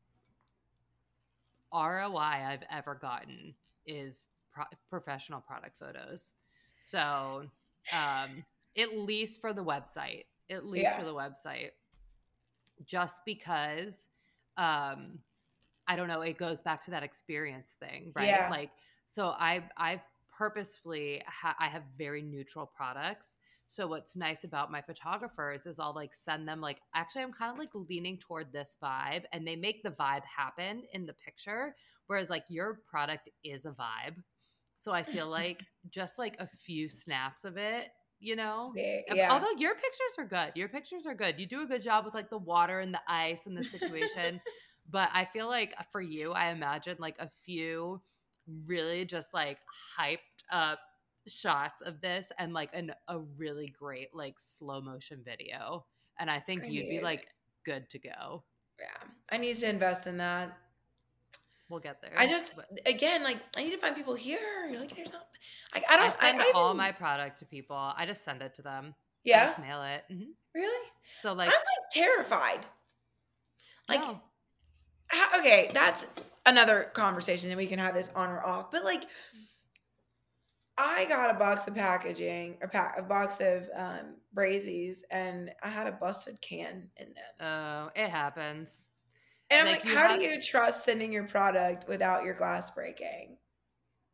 ROI 1.72 2.18
I've 2.18 2.64
ever 2.70 2.94
gotten 2.94 3.54
is 3.86 4.28
pro- 4.52 4.64
professional 4.88 5.40
product 5.40 5.78
photos. 5.78 6.32
So, 6.82 7.44
um, 7.92 8.44
at 8.76 8.96
least 8.96 9.40
for 9.40 9.52
the 9.52 9.62
website, 9.62 10.24
at 10.50 10.66
least 10.66 10.84
yeah. 10.84 10.98
for 10.98 11.04
the 11.04 11.14
website, 11.14 11.70
just 12.86 13.20
because, 13.24 14.08
um, 14.56 15.18
I 15.86 15.96
don't 15.96 16.08
know, 16.08 16.22
it 16.22 16.38
goes 16.38 16.60
back 16.60 16.84
to 16.86 16.90
that 16.92 17.02
experience 17.02 17.76
thing, 17.78 18.12
right? 18.14 18.28
Yeah. 18.28 18.48
Like, 18.50 18.70
so 19.12 19.28
I, 19.28 19.62
I've 19.76 20.00
purposefully, 20.40 21.20
ha- 21.26 21.54
I 21.60 21.68
have 21.68 21.82
very 21.98 22.22
neutral 22.22 22.64
products. 22.64 23.36
So 23.66 23.86
what's 23.86 24.16
nice 24.16 24.42
about 24.42 24.72
my 24.72 24.80
photographers 24.80 25.66
is 25.66 25.78
I'll 25.78 25.94
like 25.94 26.14
send 26.14 26.48
them 26.48 26.62
like 26.62 26.78
actually 26.94 27.24
I'm 27.24 27.32
kind 27.32 27.52
of 27.52 27.58
like 27.58 27.68
leaning 27.74 28.16
toward 28.16 28.50
this 28.50 28.78
vibe 28.82 29.24
and 29.34 29.46
they 29.46 29.54
make 29.54 29.82
the 29.82 29.90
vibe 29.90 30.24
happen 30.24 30.82
in 30.94 31.04
the 31.04 31.12
picture 31.12 31.76
whereas 32.06 32.30
like 32.30 32.44
your 32.48 32.80
product 32.90 33.28
is 33.44 33.66
a 33.66 33.70
vibe 33.72 34.16
so 34.76 34.92
I 34.92 35.02
feel 35.02 35.28
like 35.28 35.62
just 35.90 36.18
like 36.18 36.36
a 36.38 36.46
few 36.46 36.88
snaps 36.88 37.44
of 37.44 37.58
it, 37.58 37.88
you 38.18 38.34
know? 38.34 38.72
Yeah. 39.12 39.30
Although 39.30 39.58
your 39.58 39.74
pictures 39.74 40.16
are 40.16 40.24
good. 40.24 40.52
Your 40.56 40.68
pictures 40.68 41.06
are 41.06 41.14
good. 41.14 41.38
You 41.38 41.46
do 41.46 41.62
a 41.62 41.66
good 41.66 41.82
job 41.82 42.06
with 42.06 42.14
like 42.14 42.30
the 42.30 42.38
water 42.38 42.80
and 42.80 42.94
the 42.94 43.02
ice 43.06 43.46
and 43.46 43.54
the 43.54 43.62
situation. 43.62 44.40
but 44.90 45.10
I 45.12 45.26
feel 45.26 45.48
like 45.48 45.74
for 45.92 46.00
you, 46.00 46.32
I 46.32 46.50
imagine 46.50 46.96
like 46.98 47.16
a 47.18 47.28
few 47.44 48.00
really 48.66 49.04
just 49.04 49.34
like 49.34 49.58
hyped 49.98 50.18
up 50.50 50.80
shots 51.26 51.82
of 51.82 52.00
this 52.00 52.32
and 52.38 52.52
like 52.52 52.70
an, 52.74 52.92
a 53.08 53.18
really 53.36 53.72
great 53.78 54.14
like 54.14 54.34
slow 54.38 54.80
motion 54.80 55.22
video. 55.24 55.84
And 56.18 56.30
I 56.30 56.38
think 56.40 56.64
I 56.64 56.66
you'd 56.68 56.88
be 56.88 57.00
like 57.00 57.26
good 57.64 57.88
to 57.90 57.98
go. 57.98 58.42
Yeah. 58.78 59.08
I 59.30 59.36
need 59.36 59.56
to 59.56 59.68
invest 59.68 60.06
in 60.06 60.18
that. 60.18 60.56
We'll 61.68 61.80
get 61.80 62.02
there. 62.02 62.12
I 62.16 62.26
just 62.26 62.56
but. 62.56 62.66
again 62.84 63.22
like 63.22 63.36
I 63.56 63.62
need 63.62 63.70
to 63.70 63.78
find 63.78 63.94
people 63.94 64.14
here. 64.14 64.74
Like 64.76 64.94
there's 64.96 65.12
not. 65.12 65.26
Like 65.72 65.84
I 65.88 65.96
don't. 65.96 66.12
I 66.12 66.16
send 66.16 66.40
I, 66.40 66.50
all 66.54 66.74
my 66.74 66.90
product 66.90 67.38
to 67.38 67.44
people. 67.44 67.76
I 67.76 68.06
just 68.06 68.24
send 68.24 68.42
it 68.42 68.54
to 68.54 68.62
them. 68.62 68.94
Yeah. 69.22 69.42
I 69.42 69.46
just 69.46 69.60
mail 69.60 69.82
it. 69.84 70.04
Mm-hmm. 70.12 70.30
Really? 70.54 70.88
So 71.22 71.32
like 71.32 71.48
I'm 71.48 71.54
like 71.54 71.90
terrified. 71.92 72.66
Like, 73.90 74.00
no. 74.02 74.20
how, 75.08 75.40
okay, 75.40 75.70
that's 75.74 76.06
another 76.46 76.90
conversation, 76.94 77.50
and 77.50 77.58
we 77.58 77.66
can 77.66 77.78
have 77.78 77.94
this 77.94 78.10
on 78.14 78.30
or 78.30 78.44
off. 78.44 78.70
But 78.70 78.84
like, 78.84 79.04
I 80.78 81.04
got 81.06 81.34
a 81.34 81.38
box 81.38 81.68
of 81.68 81.74
packaging, 81.74 82.56
a, 82.62 82.68
pack, 82.68 82.94
a 82.98 83.02
box 83.02 83.40
of 83.40 83.68
um, 83.76 84.16
Brazees, 84.34 85.00
and 85.10 85.50
I 85.62 85.68
had 85.68 85.86
a 85.86 85.92
busted 85.92 86.40
can 86.40 86.88
in 86.96 87.08
them. 87.14 87.40
Oh, 87.40 87.90
it 87.94 88.08
happens. 88.08 88.86
And 89.50 89.68
I'm 89.68 89.74
like, 89.74 89.84
like 89.84 89.94
how 89.94 90.08
have, 90.08 90.20
do 90.20 90.24
you 90.24 90.40
trust 90.40 90.84
sending 90.84 91.12
your 91.12 91.24
product 91.24 91.88
without 91.88 92.24
your 92.24 92.34
glass 92.34 92.70
breaking? 92.70 93.36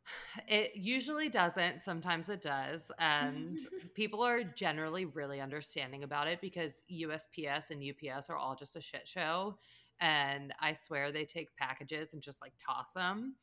It 0.48 0.72
usually 0.76 1.28
doesn't. 1.28 1.82
Sometimes 1.82 2.28
it 2.28 2.42
does. 2.42 2.92
And 2.98 3.58
people 3.94 4.22
are 4.22 4.44
generally 4.44 5.06
really 5.06 5.40
understanding 5.40 6.04
about 6.04 6.28
it 6.28 6.40
because 6.40 6.84
USPS 6.92 7.70
and 7.70 7.82
UPS 7.82 8.28
are 8.30 8.36
all 8.36 8.54
just 8.54 8.76
a 8.76 8.80
shit 8.80 9.08
show. 9.08 9.56
And 10.00 10.52
I 10.60 10.74
swear 10.74 11.10
they 11.10 11.24
take 11.24 11.56
packages 11.56 12.12
and 12.12 12.22
just 12.22 12.40
like 12.40 12.52
toss 12.58 12.92
them. 12.92 13.34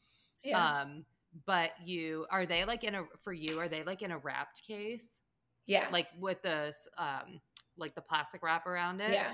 Yeah. 0.44 0.82
Um, 0.82 1.06
but 1.46 1.72
you 1.84 2.28
are 2.30 2.46
they 2.46 2.64
like 2.66 2.84
in 2.84 2.96
a 2.96 3.04
for 3.20 3.34
you, 3.34 3.60
are 3.60 3.68
they 3.68 3.84
like 3.84 4.02
in 4.02 4.12
a 4.12 4.18
wrapped 4.20 4.62
case? 4.66 5.22
Yeah. 5.66 5.88
Like 5.92 6.08
with 6.20 6.42
the 6.44 6.74
um 6.98 7.42
like 7.78 7.96
the 7.96 8.02
plastic 8.02 8.44
wrap 8.44 8.68
around 8.68 9.02
it? 9.02 9.12
Yeah. 9.12 9.32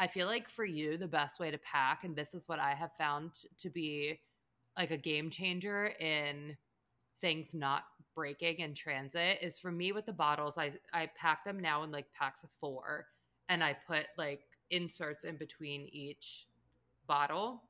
I 0.00 0.06
feel 0.06 0.26
like 0.26 0.48
for 0.48 0.64
you, 0.64 0.96
the 0.96 1.08
best 1.08 1.40
way 1.40 1.50
to 1.50 1.58
pack, 1.58 2.04
and 2.04 2.14
this 2.14 2.34
is 2.34 2.48
what 2.48 2.60
I 2.60 2.74
have 2.74 2.92
found 2.98 3.32
to 3.58 3.70
be 3.70 4.20
like 4.76 4.90
a 4.90 4.96
game 4.96 5.28
changer 5.28 5.86
in 6.00 6.56
things 7.20 7.54
not 7.54 7.84
breaking 8.14 8.58
in 8.58 8.74
transit, 8.74 9.38
is 9.42 9.58
for 9.58 9.72
me 9.72 9.92
with 9.92 10.06
the 10.06 10.12
bottles, 10.12 10.58
I, 10.58 10.72
I 10.92 11.10
pack 11.16 11.44
them 11.44 11.58
now 11.58 11.82
in 11.82 11.90
like 11.90 12.12
packs 12.12 12.44
of 12.44 12.50
four 12.60 13.06
and 13.48 13.62
I 13.62 13.76
put 13.86 14.06
like 14.16 14.42
inserts 14.70 15.24
in 15.24 15.36
between 15.36 15.88
each 15.92 16.46
bottle. 17.08 17.64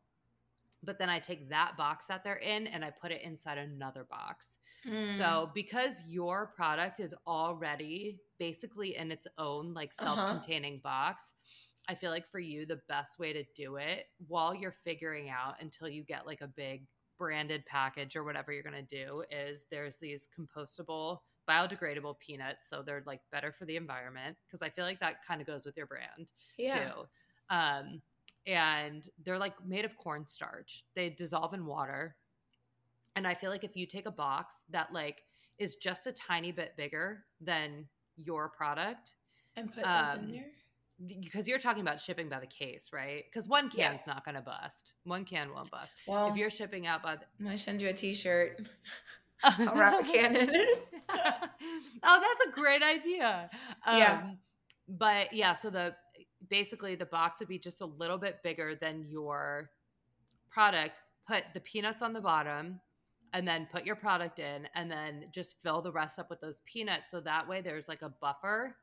But 0.83 0.99
then 0.99 1.09
I 1.09 1.19
take 1.19 1.49
that 1.49 1.77
box 1.77 2.07
that 2.07 2.23
they're 2.23 2.37
in 2.37 2.67
and 2.67 2.85
I 2.85 2.91
put 2.91 3.11
it 3.11 3.23
inside 3.23 3.59
another 3.59 4.05
box. 4.09 4.59
Mm. 4.87 5.17
So 5.17 5.51
because 5.55 6.03
your 6.07 6.53
product 6.55 7.01
is 7.01 7.15
already 7.27 8.21
basically 8.39 8.97
in 8.97 9.11
its 9.11 9.27
own 9.39 9.75
like 9.75 9.93
uh-huh. 9.99 10.15
self-containing 10.15 10.75
uh-huh. 10.85 11.07
box, 11.11 11.35
I 11.89 11.95
feel 11.95 12.11
like 12.11 12.31
for 12.31 12.39
you, 12.39 12.67
the 12.67 12.81
best 12.89 13.19
way 13.19 13.33
to 13.33 13.43
do 13.57 13.77
it 13.77 14.07
while 14.29 14.55
you're 14.55 14.75
figuring 14.85 15.31
out 15.31 15.55
until 15.61 15.89
you 15.89 16.03
get 16.05 16.27
like 16.27 16.43
a 16.43 16.47
big 16.47 16.87
branded 17.19 17.65
package 17.67 18.15
or 18.15 18.25
whatever 18.25 18.53
you're 18.53 18.63
going 18.63 18.75
to 18.75 18.83
do 18.83 19.25
is 19.31 19.67
there's 19.71 19.97
these 19.97 20.29
compostable 20.39 21.19
biodegradable 21.49 22.19
peanuts 22.19 22.69
so 22.69 22.83
they're 22.83 23.03
like 23.07 23.21
better 23.33 23.53
for 23.53 23.65
the 23.65 23.75
environment 23.75 24.37
because 24.47 24.63
i 24.63 24.69
feel 24.69 24.85
like 24.85 25.01
that 25.01 25.25
kind 25.27 25.41
of 25.41 25.47
goes 25.47 25.65
with 25.65 25.77
your 25.77 25.87
brand 25.87 26.31
yeah. 26.59 26.91
too 26.91 26.91
um, 27.51 28.03
and 28.47 29.09
they're 29.25 29.39
like 29.39 29.55
made 29.67 29.85
of 29.85 29.97
cornstarch 29.97 30.85
they 30.95 31.11
dissolve 31.11 31.55
in 31.55 31.67
water 31.67 32.17
and 33.17 33.27
i 33.27 33.35
feel 33.35 33.51
like 33.51 33.65
if 33.65 33.77
you 33.77 33.87
take 33.87 34.07
a 34.07 34.11
box 34.11 34.57
that 34.71 34.93
like 34.93 35.23
is 35.59 35.77
just 35.77 36.07
a 36.07 36.13
tiny 36.13 36.53
bit 36.53 36.77
bigger 36.77 37.25
than 37.41 37.85
your 38.17 38.49
product 38.49 39.15
and 39.57 39.73
put 39.73 39.85
um, 39.85 40.05
this 40.05 40.15
in 40.19 40.33
there 40.33 40.47
because 41.07 41.47
you're 41.47 41.59
talking 41.59 41.83
about 41.83 42.01
shipping 42.01 42.29
by 42.29 42.41
the 42.41 42.47
case, 42.47 42.91
right? 42.93 43.25
Because 43.25 43.47
one 43.47 43.71
can's 43.71 44.03
yeah. 44.07 44.15
not 44.15 44.25
going 44.25 44.35
to 44.35 44.41
bust. 44.41 44.95
One 45.05 45.25
can 45.25 45.53
won't 45.55 45.71
bust. 45.71 45.95
Well, 46.07 46.29
if 46.29 46.37
you're 46.37 46.51
shipping 46.51 46.87
out 46.87 47.03
by, 47.03 47.17
the- 47.17 47.49
I 47.49 47.57
send 47.57 47.81
you 47.81 47.89
a 47.89 47.93
T-shirt. 47.93 48.69
I'll 49.45 49.75
wrap 49.77 50.01
a 50.01 50.05
can 50.05 50.35
in 50.35 50.51
it. 50.53 50.89
oh, 51.11 52.21
that's 52.21 52.49
a 52.49 52.51
great 52.53 52.83
idea. 52.83 53.49
Um, 53.87 53.99
yeah. 53.99 54.31
But 54.89 55.33
yeah, 55.33 55.53
so 55.53 55.71
the 55.71 55.95
basically 56.49 56.95
the 56.95 57.07
box 57.07 57.41
would 57.41 57.49
be 57.49 57.59
just 57.59 57.81
a 57.81 57.87
little 57.87 58.19
bit 58.19 58.43
bigger 58.43 58.75
than 58.75 59.07
your 59.09 59.71
product. 60.51 61.01
Put 61.27 61.45
the 61.55 61.61
peanuts 61.61 62.03
on 62.03 62.13
the 62.13 62.21
bottom, 62.21 62.81
and 63.35 63.47
then 63.47 63.69
put 63.71 63.85
your 63.85 63.97
product 63.97 64.39
in, 64.39 64.67
and 64.75 64.91
then 64.91 65.27
just 65.31 65.61
fill 65.63 65.83
the 65.83 65.93
rest 65.93 66.19
up 66.19 66.31
with 66.31 66.41
those 66.41 66.63
peanuts. 66.65 67.11
So 67.11 67.21
that 67.21 67.47
way, 67.47 67.61
there's 67.61 67.89
like 67.89 68.03
a 68.03 68.09
buffer 68.09 68.77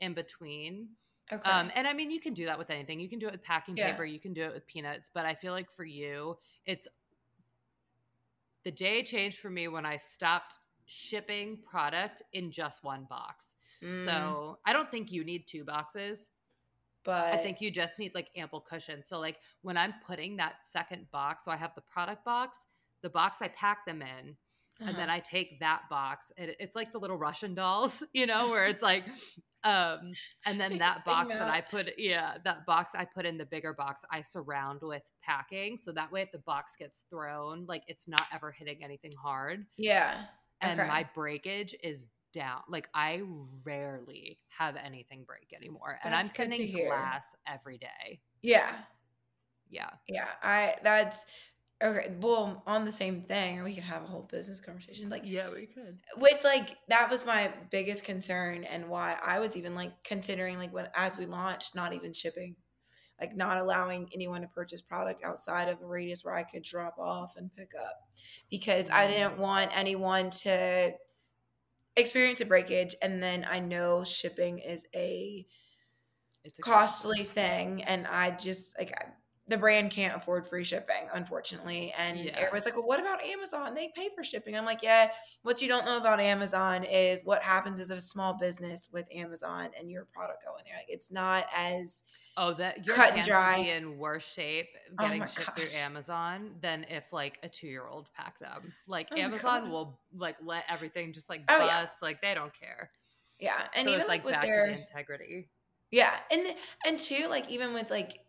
in 0.00 0.14
between 0.14 0.88
Okay. 1.30 1.50
Um, 1.50 1.70
and 1.74 1.86
I 1.86 1.92
mean, 1.92 2.10
you 2.10 2.20
can 2.20 2.34
do 2.34 2.44
that 2.46 2.58
with 2.58 2.70
anything. 2.70 3.00
You 3.00 3.08
can 3.08 3.18
do 3.18 3.26
it 3.26 3.32
with 3.32 3.42
packing 3.42 3.76
yeah. 3.76 3.92
paper. 3.92 4.04
You 4.04 4.18
can 4.18 4.34
do 4.34 4.42
it 4.42 4.52
with 4.52 4.66
peanuts. 4.66 5.10
But 5.12 5.24
I 5.24 5.34
feel 5.34 5.52
like 5.52 5.70
for 5.70 5.84
you, 5.84 6.36
it's 6.66 6.88
the 8.64 8.70
day 8.70 9.02
changed 9.02 9.38
for 9.38 9.50
me 9.50 9.68
when 9.68 9.86
I 9.86 9.96
stopped 9.96 10.58
shipping 10.84 11.58
product 11.68 12.22
in 12.32 12.50
just 12.50 12.84
one 12.84 13.06
box. 13.08 13.56
Mm. 13.82 14.04
So 14.04 14.58
I 14.66 14.72
don't 14.72 14.90
think 14.90 15.10
you 15.10 15.24
need 15.24 15.46
two 15.46 15.64
boxes. 15.64 16.28
But 17.04 17.34
I 17.34 17.36
think 17.36 17.60
you 17.60 17.70
just 17.70 17.98
need 17.98 18.14
like 18.14 18.28
ample 18.36 18.60
cushion. 18.60 19.02
So 19.04 19.18
like 19.18 19.38
when 19.62 19.76
I'm 19.76 19.94
putting 20.06 20.36
that 20.36 20.54
second 20.64 21.10
box, 21.10 21.44
so 21.44 21.50
I 21.50 21.56
have 21.56 21.74
the 21.74 21.80
product 21.80 22.24
box, 22.24 22.58
the 23.02 23.10
box 23.10 23.38
I 23.40 23.48
pack 23.48 23.84
them 23.86 24.02
in, 24.02 24.36
uh-huh. 24.80 24.88
and 24.88 24.96
then 24.96 25.08
uh-huh. 25.08 25.16
I 25.16 25.20
take 25.20 25.58
that 25.60 25.82
box. 25.90 26.32
And 26.38 26.54
it's 26.60 26.76
like 26.76 26.92
the 26.92 26.98
little 26.98 27.16
Russian 27.16 27.54
dolls, 27.54 28.02
you 28.12 28.26
know, 28.26 28.50
where 28.50 28.66
it's 28.66 28.82
like 28.82 29.04
um 29.64 30.12
and 30.44 30.60
then 30.60 30.78
that 30.78 31.04
box 31.04 31.32
that 31.32 31.48
i 31.48 31.60
put 31.60 31.90
yeah 31.96 32.34
that 32.44 32.66
box 32.66 32.94
i 32.96 33.04
put 33.04 33.24
in 33.24 33.38
the 33.38 33.44
bigger 33.44 33.72
box 33.72 34.04
i 34.10 34.20
surround 34.20 34.80
with 34.82 35.02
packing 35.22 35.76
so 35.76 35.92
that 35.92 36.10
way 36.10 36.22
if 36.22 36.32
the 36.32 36.38
box 36.38 36.74
gets 36.76 37.04
thrown 37.08 37.64
like 37.68 37.82
it's 37.86 38.08
not 38.08 38.26
ever 38.34 38.50
hitting 38.50 38.82
anything 38.82 39.12
hard 39.22 39.64
yeah 39.76 40.24
and 40.62 40.80
okay. 40.80 40.88
my 40.88 41.08
breakage 41.14 41.74
is 41.82 42.08
down 42.32 42.60
like 42.68 42.88
i 42.94 43.22
rarely 43.64 44.38
have 44.48 44.76
anything 44.76 45.24
break 45.24 45.52
anymore 45.54 45.98
and 46.04 46.14
i'm 46.14 46.24
sending 46.24 46.72
glass 46.72 47.34
every 47.46 47.78
day. 47.78 48.20
Yeah. 48.42 48.74
Yeah. 49.70 49.90
Yeah 50.08 50.28
i 50.42 50.74
that's 50.82 51.26
okay 51.82 52.12
well 52.20 52.62
on 52.66 52.84
the 52.84 52.92
same 52.92 53.22
thing 53.22 53.62
we 53.62 53.74
could 53.74 53.82
have 53.82 54.02
a 54.02 54.06
whole 54.06 54.28
business 54.30 54.60
conversation 54.60 55.08
like 55.08 55.22
yeah 55.24 55.48
we 55.52 55.66
could. 55.66 55.98
with 56.16 56.42
like 56.44 56.76
that 56.88 57.10
was 57.10 57.26
my 57.26 57.52
biggest 57.70 58.04
concern 58.04 58.64
and 58.64 58.88
why 58.88 59.16
i 59.24 59.38
was 59.38 59.56
even 59.56 59.74
like 59.74 59.92
considering 60.04 60.58
like 60.58 60.72
when 60.72 60.86
as 60.94 61.16
we 61.16 61.26
launched 61.26 61.74
not 61.74 61.92
even 61.92 62.12
shipping 62.12 62.54
like 63.20 63.36
not 63.36 63.58
allowing 63.58 64.08
anyone 64.12 64.40
to 64.42 64.48
purchase 64.48 64.82
product 64.82 65.22
outside 65.24 65.68
of 65.68 65.80
a 65.80 65.86
radius 65.86 66.24
where 66.24 66.34
i 66.34 66.42
could 66.42 66.62
drop 66.62 66.96
off 66.98 67.34
and 67.36 67.54
pick 67.54 67.70
up 67.80 67.96
because 68.50 68.88
i 68.90 69.06
didn't 69.06 69.36
mm. 69.36 69.38
want 69.38 69.76
anyone 69.76 70.30
to 70.30 70.92
experience 71.96 72.40
a 72.40 72.46
breakage 72.46 72.94
and 73.02 73.22
then 73.22 73.46
i 73.50 73.58
know 73.58 74.02
shipping 74.04 74.58
is 74.58 74.86
a 74.94 75.46
it's 76.44 76.58
a 76.58 76.62
costly 76.62 77.22
thing 77.22 77.82
and 77.84 78.06
i 78.06 78.30
just 78.30 78.78
like 78.78 78.92
the 79.48 79.58
brand 79.58 79.90
can't 79.90 80.16
afford 80.16 80.46
free 80.46 80.64
shipping, 80.64 81.08
unfortunately. 81.12 81.92
And 81.98 82.18
yeah. 82.18 82.32
everybody's 82.36 82.64
like, 82.64 82.74
well, 82.74 82.86
what 82.86 83.00
about 83.00 83.22
Amazon? 83.22 83.74
They 83.74 83.90
pay 83.94 84.08
for 84.14 84.22
shipping. 84.22 84.56
I'm 84.56 84.64
like, 84.64 84.82
yeah, 84.82 85.08
what 85.42 85.60
you 85.60 85.68
don't 85.68 85.84
know 85.84 85.98
about 85.98 86.20
Amazon 86.20 86.84
is 86.84 87.24
what 87.24 87.42
happens 87.42 87.80
as 87.80 87.90
a 87.90 88.00
small 88.00 88.34
business 88.34 88.88
with 88.92 89.06
Amazon 89.12 89.70
and 89.78 89.90
your 89.90 90.04
product 90.06 90.44
going 90.44 90.62
there. 90.64 90.76
Like, 90.76 90.86
it's 90.88 91.10
not 91.10 91.46
as 91.54 92.04
Oh, 92.36 92.54
that 92.54 92.86
your 92.86 92.96
cut 92.96 93.14
hands 93.14 93.26
dry. 93.26 93.62
be 93.62 93.70
in 93.70 93.98
worse 93.98 94.26
shape 94.26 94.68
oh 94.98 95.04
getting 95.04 95.22
oh 95.22 95.26
shipped 95.26 95.48
gosh. 95.48 95.56
through 95.56 95.78
Amazon 95.78 96.52
than 96.62 96.86
if 96.88 97.04
like 97.12 97.38
a 97.42 97.48
two 97.48 97.66
year 97.66 97.86
old 97.86 98.08
packed 98.16 98.40
them. 98.40 98.72
Like 98.86 99.08
oh 99.12 99.16
Amazon 99.16 99.70
will 99.70 99.98
like 100.16 100.36
let 100.42 100.64
everything 100.68 101.12
just 101.12 101.28
like 101.28 101.42
oh, 101.48 101.58
bust. 101.58 101.96
Yeah. 102.00 102.06
Like 102.06 102.22
they 102.22 102.34
don't 102.34 102.52
care. 102.58 102.90
Yeah, 103.38 103.60
and 103.74 103.84
so 103.84 103.90
even 103.90 104.00
it's 104.02 104.08
like, 104.08 104.24
like 104.24 104.34
back 104.34 104.42
their, 104.44 104.66
to 104.66 104.72
the 104.72 104.78
integrity. 104.78 105.48
Yeah, 105.90 106.12
and 106.30 106.42
and 106.86 106.98
two, 106.98 107.26
like 107.28 107.50
even 107.50 107.74
with 107.74 107.90
like 107.90 108.20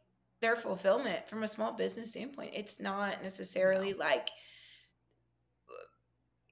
their 0.44 0.56
fulfillment 0.58 1.28
from 1.30 1.44
a 1.44 1.48
small 1.48 1.72
business 1.72 2.12
standpoint. 2.12 2.52
It's 2.54 2.82
not 2.82 3.24
necessarily 3.24 3.94
no. 3.94 4.00
like, 4.00 4.30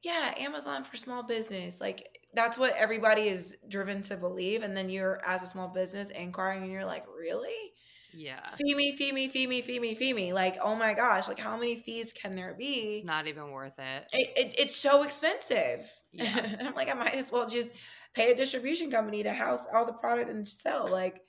yeah, 0.01 0.33
Amazon 0.37 0.85
for 0.85 0.95
small 0.95 1.23
business. 1.23 1.81
Like 1.81 2.20
that's 2.33 2.57
what 2.57 2.73
everybody 2.75 3.23
is 3.23 3.57
driven 3.67 4.01
to 4.03 4.17
believe. 4.17 4.63
And 4.63 4.75
then 4.75 4.89
you're 4.89 5.21
as 5.25 5.43
a 5.43 5.47
small 5.47 5.67
business 5.67 6.09
inquiring 6.09 6.63
and 6.63 6.71
you're 6.71 6.85
like, 6.85 7.05
really? 7.07 7.73
Yeah. 8.13 8.45
Fee 8.57 8.75
me, 8.75 8.95
fee 8.95 9.11
me, 9.11 9.29
fee 9.29 9.47
me, 9.47 9.61
fee 9.61 9.79
me, 9.79 9.95
fee 9.95 10.13
me. 10.13 10.33
Like, 10.33 10.57
oh 10.61 10.75
my 10.75 10.93
gosh, 10.93 11.27
like 11.27 11.39
how 11.39 11.57
many 11.57 11.75
fees 11.75 12.13
can 12.13 12.35
there 12.35 12.53
be? 12.53 12.97
It's 12.97 13.05
not 13.05 13.27
even 13.27 13.51
worth 13.51 13.77
it. 13.77 14.09
it, 14.13 14.31
it 14.35 14.55
it's 14.57 14.75
so 14.75 15.03
expensive. 15.03 15.89
Yeah. 16.11 16.55
I'm 16.59 16.75
like, 16.75 16.89
I 16.89 16.93
might 16.93 17.13
as 17.13 17.31
well 17.31 17.47
just 17.47 17.73
pay 18.13 18.31
a 18.31 18.35
distribution 18.35 18.91
company 18.91 19.23
to 19.23 19.33
house 19.33 19.65
all 19.73 19.85
the 19.85 19.93
product 19.93 20.29
and 20.29 20.45
sell. 20.45 20.89
Like, 20.89 21.21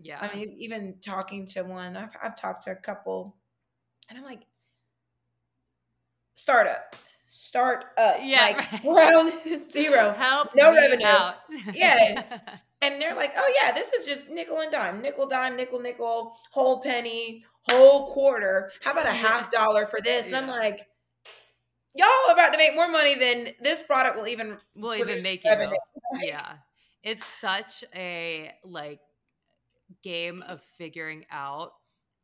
yeah. 0.00 0.18
I 0.20 0.34
mean, 0.34 0.54
even 0.58 0.96
talking 1.00 1.46
to 1.46 1.62
one, 1.62 1.96
I've, 1.96 2.16
I've 2.22 2.36
talked 2.36 2.62
to 2.64 2.72
a 2.72 2.76
couple, 2.76 3.36
and 4.08 4.18
I'm 4.18 4.24
like, 4.24 4.42
startup, 6.34 6.96
start 7.26 7.86
up. 7.96 8.16
Yeah. 8.22 8.42
Like 8.42 8.72
right. 8.72 8.82
ground 8.82 9.32
zero. 9.70 10.12
Help. 10.12 10.50
No 10.54 10.72
revenue. 10.72 11.06
Out. 11.06 11.36
yes. 11.74 12.42
And 12.82 13.00
they're 13.00 13.16
like, 13.16 13.32
oh, 13.36 13.52
yeah, 13.60 13.72
this 13.72 13.92
is 13.92 14.06
just 14.06 14.28
nickel 14.28 14.58
and 14.58 14.70
dime, 14.70 15.00
nickel, 15.00 15.26
dime, 15.26 15.56
nickel, 15.56 15.80
nickel, 15.80 16.36
whole 16.50 16.80
penny, 16.82 17.44
whole 17.70 18.12
quarter. 18.12 18.70
How 18.82 18.92
about 18.92 19.06
a 19.06 19.12
half 19.12 19.50
dollar 19.50 19.86
for 19.86 20.00
this? 20.02 20.26
And 20.26 20.36
I'm 20.36 20.48
like, 20.48 20.86
y'all 21.94 22.08
about 22.30 22.52
to 22.52 22.58
make 22.58 22.74
more 22.74 22.90
money 22.90 23.14
than 23.14 23.48
this 23.60 23.82
product 23.82 24.18
will 24.18 24.28
even 24.28 24.58
will 24.74 24.94
even 24.94 25.22
make 25.22 25.44
you. 25.44 25.70
yeah. 26.20 26.54
It's 27.02 27.26
such 27.26 27.84
a 27.94 28.50
like 28.64 29.00
game 30.02 30.42
of 30.46 30.62
figuring 30.76 31.24
out 31.30 31.72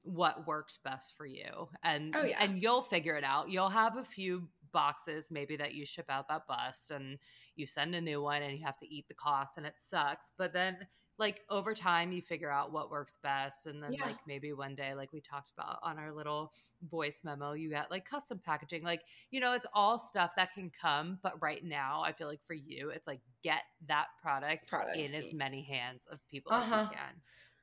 what 0.04 0.46
works 0.46 0.78
best 0.82 1.14
for 1.16 1.26
you 1.26 1.68
and 1.82 2.14
oh, 2.16 2.24
yeah. 2.24 2.38
and 2.40 2.62
you'll 2.62 2.80
figure 2.80 3.16
it 3.16 3.24
out 3.24 3.50
you'll 3.50 3.68
have 3.68 3.98
a 3.98 4.04
few 4.04 4.48
boxes 4.72 5.26
maybe 5.30 5.56
that 5.56 5.74
you 5.74 5.84
ship 5.84 6.06
out 6.08 6.28
that 6.28 6.46
bust 6.46 6.90
and 6.90 7.18
you 7.56 7.66
send 7.66 7.94
a 7.94 8.00
new 8.00 8.22
one 8.22 8.42
and 8.42 8.56
you 8.56 8.64
have 8.64 8.78
to 8.78 8.92
eat 8.92 9.06
the 9.08 9.14
cost 9.14 9.56
and 9.56 9.66
it 9.66 9.74
sucks 9.78 10.32
but 10.38 10.52
then 10.52 10.76
like 11.18 11.40
over 11.50 11.74
time 11.74 12.12
you 12.12 12.22
figure 12.22 12.50
out 12.50 12.72
what 12.72 12.90
works 12.90 13.18
best 13.22 13.66
and 13.66 13.82
then 13.82 13.92
yeah. 13.92 14.06
like 14.06 14.16
maybe 14.26 14.54
one 14.54 14.74
day 14.74 14.94
like 14.94 15.12
we 15.12 15.20
talked 15.20 15.50
about 15.56 15.78
on 15.82 15.98
our 15.98 16.12
little 16.12 16.52
voice 16.90 17.20
memo 17.24 17.52
you 17.52 17.68
get 17.68 17.90
like 17.90 18.08
custom 18.08 18.40
packaging 18.42 18.82
like 18.82 19.02
you 19.30 19.38
know 19.38 19.52
it's 19.52 19.66
all 19.74 19.98
stuff 19.98 20.30
that 20.36 20.54
can 20.54 20.70
come 20.80 21.18
but 21.22 21.40
right 21.42 21.62
now 21.62 22.00
i 22.02 22.10
feel 22.10 22.26
like 22.26 22.40
for 22.46 22.54
you 22.54 22.90
it's 22.90 23.06
like 23.06 23.20
get 23.44 23.62
that 23.86 24.06
product, 24.22 24.68
product. 24.68 24.96
in 24.96 25.14
as 25.14 25.34
many 25.34 25.62
hands 25.62 26.08
of 26.10 26.18
people 26.30 26.52
uh-huh. 26.52 26.74
as 26.74 26.88
you 26.88 26.96
can 26.96 27.14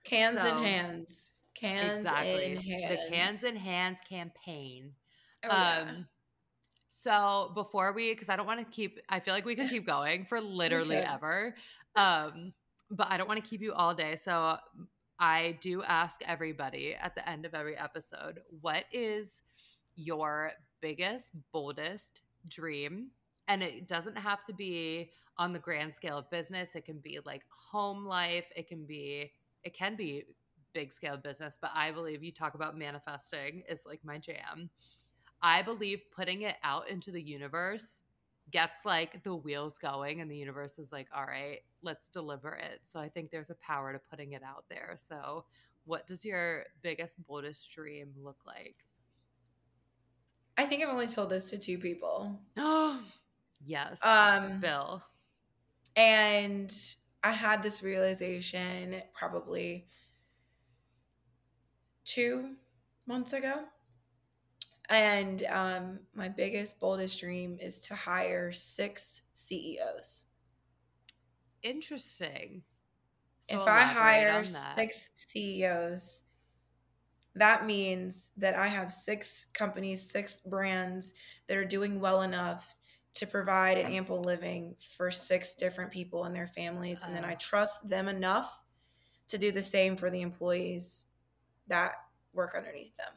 Cans 0.07 0.41
so, 0.41 0.57
in 0.57 0.63
hands. 0.63 1.31
Cans 1.53 1.99
exactly. 1.99 2.45
in 2.45 2.57
hands. 2.61 2.89
The 2.89 3.15
cans 3.15 3.43
in 3.43 3.55
hands 3.55 3.99
campaign. 4.07 4.91
Oh, 5.43 5.47
yeah. 5.49 5.79
Um, 5.81 6.07
so 6.99 7.51
before 7.53 7.93
we, 7.93 8.11
because 8.11 8.27
I 8.27 8.35
don't 8.35 8.47
want 8.47 8.59
to 8.59 8.65
keep, 8.65 8.99
I 9.07 9.19
feel 9.19 9.35
like 9.35 9.45
we 9.45 9.55
could 9.55 9.69
keep 9.69 9.85
going 9.85 10.25
for 10.25 10.41
literally 10.41 10.95
ever. 10.95 11.53
Um, 11.95 12.53
but 12.89 13.11
I 13.11 13.17
don't 13.17 13.27
want 13.27 13.43
to 13.43 13.47
keep 13.47 13.61
you 13.61 13.71
all 13.71 13.93
day. 13.93 14.15
So 14.15 14.57
I 15.19 15.59
do 15.61 15.83
ask 15.83 16.21
everybody 16.25 16.95
at 16.99 17.13
the 17.13 17.27
end 17.29 17.45
of 17.45 17.53
every 17.53 17.77
episode, 17.77 18.39
what 18.61 18.85
is 18.91 19.43
your 19.95 20.53
biggest, 20.81 21.33
boldest 21.51 22.21
dream? 22.47 23.11
And 23.47 23.61
it 23.61 23.87
doesn't 23.87 24.17
have 24.17 24.43
to 24.45 24.53
be 24.53 25.11
on 25.37 25.53
the 25.53 25.59
grand 25.59 25.93
scale 25.93 26.17
of 26.17 26.27
business. 26.31 26.73
It 26.73 26.85
can 26.85 26.97
be 26.97 27.19
like 27.23 27.43
home 27.49 28.07
life. 28.07 28.45
It 28.55 28.67
can 28.67 28.85
be 28.87 29.31
it 29.63 29.77
can 29.77 29.95
be 29.95 30.23
big 30.73 30.91
scale 30.91 31.17
business, 31.17 31.59
but 31.61 31.69
I 31.75 31.91
believe 31.91 32.23
you 32.23 32.31
talk 32.31 32.55
about 32.55 32.75
manifesting 32.75 33.61
is 33.69 33.85
like 33.85 33.99
my 34.03 34.17
jam. 34.17 34.71
I 35.41 35.61
believe 35.61 36.01
putting 36.15 36.43
it 36.43 36.55
out 36.63 36.89
into 36.89 37.11
the 37.11 37.21
universe 37.21 38.01
gets 38.51 38.85
like 38.85 39.21
the 39.23 39.35
wheels 39.35 39.77
going 39.77 40.21
and 40.21 40.31
the 40.31 40.37
universe 40.37 40.79
is 40.79 40.91
like, 40.91 41.07
all 41.15 41.25
right, 41.25 41.59
let's 41.81 42.09
deliver 42.09 42.53
it. 42.53 42.79
So 42.83 42.99
I 42.99 43.09
think 43.09 43.29
there's 43.29 43.49
a 43.49 43.55
power 43.55 43.93
to 43.93 43.99
putting 44.09 44.33
it 44.33 44.41
out 44.43 44.65
there. 44.69 44.95
So 44.97 45.45
what 45.85 46.07
does 46.07 46.23
your 46.23 46.63
biggest, 46.81 47.23
boldest 47.27 47.71
dream 47.73 48.13
look 48.21 48.37
like? 48.45 48.75
I 50.57 50.65
think 50.65 50.81
I've 50.81 50.89
only 50.89 51.07
told 51.07 51.29
this 51.29 51.49
to 51.51 51.57
two 51.57 51.77
people. 51.77 52.39
Oh, 52.57 53.01
yes. 53.65 53.99
Um, 54.03 54.59
Bill. 54.59 55.03
And 55.95 56.73
I 57.23 57.31
had 57.31 57.61
this 57.61 57.83
realization 57.83 59.01
probably 59.13 59.87
two 62.05 62.55
months 63.05 63.33
ago. 63.33 63.63
And 64.89 65.43
um, 65.45 65.99
my 66.13 66.29
biggest, 66.29 66.79
boldest 66.79 67.19
dream 67.19 67.57
is 67.61 67.79
to 67.79 67.95
hire 67.95 68.51
six 68.51 69.23
CEOs. 69.33 70.27
Interesting. 71.63 72.61
So 73.41 73.61
if 73.61 73.67
I 73.67 73.83
hire 73.83 74.43
six 74.45 75.09
CEOs, 75.13 76.23
that 77.35 77.65
means 77.65 78.31
that 78.37 78.55
I 78.55 78.67
have 78.67 78.91
six 78.91 79.45
companies, 79.53 80.09
six 80.09 80.39
brands 80.39 81.13
that 81.47 81.57
are 81.57 81.65
doing 81.65 81.99
well 81.99 82.21
enough 82.21 82.75
to 83.13 83.27
provide 83.27 83.77
an 83.77 83.91
ample 83.93 84.21
living 84.21 84.75
for 84.95 85.11
six 85.11 85.55
different 85.55 85.91
people 85.91 86.25
and 86.25 86.35
their 86.35 86.47
families. 86.47 87.01
And 87.03 87.15
then 87.15 87.25
I 87.25 87.35
trust 87.35 87.87
them 87.87 88.07
enough 88.07 88.59
to 89.27 89.37
do 89.37 89.51
the 89.51 89.63
same 89.63 89.95
for 89.95 90.09
the 90.09 90.21
employees 90.21 91.05
that 91.67 91.93
work 92.33 92.53
underneath 92.55 92.95
them. 92.97 93.13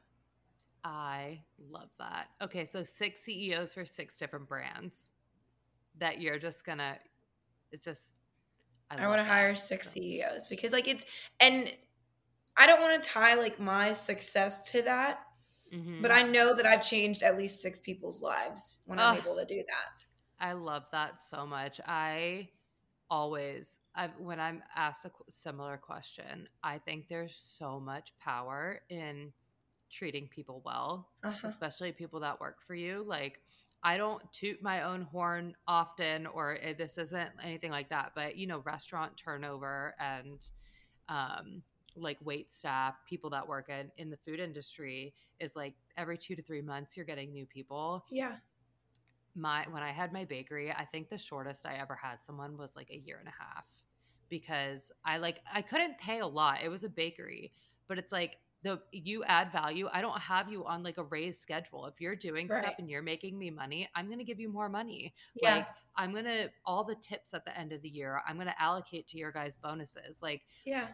I 0.85 1.41
love 1.71 1.91
that. 1.99 2.29
Okay, 2.43 2.65
so 2.65 2.83
six 2.83 3.21
CEOs 3.21 3.75
for 3.75 3.85
six 3.85 4.17
different 4.17 4.49
brands 4.49 5.11
that 5.99 6.21
you're 6.21 6.39
just 6.39 6.65
gonna, 6.65 6.97
it's 7.73 7.85
just, 7.85 8.13
I, 8.91 8.97
I 9.05 9.07
want 9.09 9.21
to 9.21 9.25
hire 9.25 9.55
six 9.55 9.89
so. 9.89 10.01
CEOs 10.01 10.47
because, 10.47 10.73
like, 10.73 10.89
it's, 10.89 11.05
and 11.39 11.73
I 12.57 12.67
don't 12.67 12.81
want 12.81 13.03
to 13.03 13.09
tie 13.09 13.35
like 13.35 13.61
my 13.61 13.93
success 13.93 14.71
to 14.71 14.83
that 14.83 15.21
Mm-hmm. 15.73 16.03
But 16.03 16.11
I 16.11 16.23
know 16.23 16.55
that 16.55 16.67
I've 16.67 16.83
changed 16.83 17.23
at 17.23 17.39
least 17.39 17.63
six 17.63 17.79
people's 17.79 18.23
lives 18.23 18.79
when 18.87 18.99
I'm 18.99 19.17
able 19.17 19.37
to 19.37 19.45
do 19.45 19.57
that. 19.57 20.45
I 20.45 20.53
love 20.53 20.85
that 20.93 21.21
so 21.21 21.47
much. 21.47 21.81
I 21.87 22.49
always 23.09 23.79
I've, 23.95 24.11
when 24.19 24.41
I'm 24.41 24.63
asked 24.75 25.05
a 25.05 25.11
similar 25.29 25.77
question, 25.77 26.49
I 26.63 26.79
think 26.79 27.09
there's 27.09 27.37
so 27.37 27.79
much 27.79 28.13
power 28.19 28.81
in 28.89 29.33
treating 29.91 30.29
people 30.29 30.63
well, 30.65 31.09
uh-huh. 31.23 31.39
especially 31.45 31.93
people 31.93 32.21
that 32.21 32.41
work 32.41 32.59
for 32.67 32.75
you. 32.75 33.05
Like 33.07 33.41
I 33.83 33.97
don't 33.97 34.23
toot 34.33 34.63
my 34.63 34.83
own 34.83 35.03
horn 35.03 35.55
often, 35.67 36.27
or 36.27 36.59
eh, 36.63 36.75
this 36.77 36.99
isn't 36.99 37.31
anything 37.43 37.71
like 37.71 37.89
that. 37.91 38.13
But 38.15 38.37
you 38.37 38.47
know, 38.47 38.59
restaurant 38.61 39.17
turnover 39.17 39.95
and 39.99 40.49
um, 41.09 41.63
like 41.97 42.19
wait 42.23 42.53
staff, 42.53 42.95
people 43.09 43.31
that 43.31 43.47
work 43.47 43.69
in 43.69 43.91
in 43.97 44.11
the 44.11 44.19
food 44.19 44.41
industry 44.41 45.15
is 45.41 45.57
like 45.57 45.75
every 45.97 46.19
two 46.19 46.37
to 46.37 46.43
three 46.43 46.63
months 46.63 46.97
you're 46.97 47.07
getting 47.07 47.33
new 47.33 47.47
people. 47.47 48.05
Yeah. 48.11 48.37
My 49.35 49.65
when 49.71 49.83
I 49.83 49.93
had 49.93 50.13
my 50.13 50.25
bakery, 50.25 50.71
I 50.71 50.85
think 50.85 51.09
the 51.09 51.19
shortest 51.19 51.67
I 51.67 51.77
ever 51.77 51.95
had 51.95 52.23
someone 52.23 52.57
was 52.57 52.77
like 52.77 52.91
a 52.91 52.97
year 52.97 53.19
and 53.19 53.29
a 53.29 53.35
half 53.39 53.65
because 54.29 54.93
I 55.05 55.19
like 55.19 55.41
I 55.53 55.63
couldn't 55.63 55.99
pay 55.99 56.21
a 56.21 56.27
lot. 56.27 56.59
It 56.63 56.69
was 56.69 56.85
a 56.85 56.89
bakery, 56.89 57.53
but 57.89 57.97
it's 57.97 58.13
like 58.13 58.39
the 58.63 58.81
you 58.93 59.25
add 59.25 59.51
value 59.53 59.89
i 59.93 60.01
don't 60.01 60.21
have 60.21 60.51
you 60.51 60.65
on 60.67 60.83
like 60.83 60.99
a 60.99 61.05
raised 61.05 61.41
schedule. 61.41 61.87
If 61.87 62.01
you're 62.01 62.17
doing 62.17 62.47
right. 62.49 62.63
stuff 62.63 62.75
and 62.79 62.91
you're 62.91 63.03
making 63.03 63.39
me 63.39 63.51
money 63.51 63.89
i'm 63.95 64.07
going 64.07 64.19
to 64.19 64.25
give 64.25 64.41
you 64.41 64.51
more 64.51 64.69
money. 64.69 65.15
Yeah. 65.35 65.57
like 65.57 65.67
i'm 65.97 66.13
going 66.13 66.25
to 66.25 66.51
all 66.67 66.85
the 66.85 66.95
tips 66.97 67.33
at 67.35 67.45
the 67.45 67.59
end 67.59 67.73
of 67.73 67.83
the 67.83 67.89
year 67.89 68.21
i'm 68.29 68.37
going 68.37 68.49
to 68.49 68.63
allocate 68.63 69.07
to 69.09 69.19
your 69.19 69.33
guys 69.33 69.57
bonuses. 69.57 70.19
Like 70.23 70.43
yeah. 70.65 70.89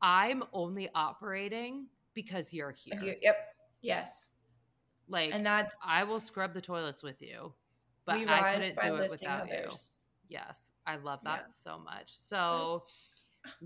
I'm 0.00 0.42
only 0.52 0.88
operating 0.96 1.86
because 2.14 2.52
you're 2.52 2.72
here. 2.72 2.98
you, 3.00 3.14
yep. 3.22 3.54
Yes. 3.80 4.30
Like 5.08 5.32
and 5.32 5.46
that's 5.46 5.80
i 5.88 6.04
will 6.04 6.20
scrub 6.20 6.54
the 6.54 6.60
toilets 6.60 7.02
with 7.02 7.20
you 7.22 7.52
but 8.06 8.16
i 8.16 8.54
couldn't 8.54 8.80
do 8.80 8.96
it 8.96 9.10
without 9.10 9.42
others. 9.42 9.98
you 10.28 10.38
yes 10.38 10.72
i 10.86 10.96
love 10.96 11.20
that 11.24 11.44
yeah. 11.46 11.54
so 11.54 11.78
much. 11.78 12.10
So 12.16 12.36
that's- 12.36 12.86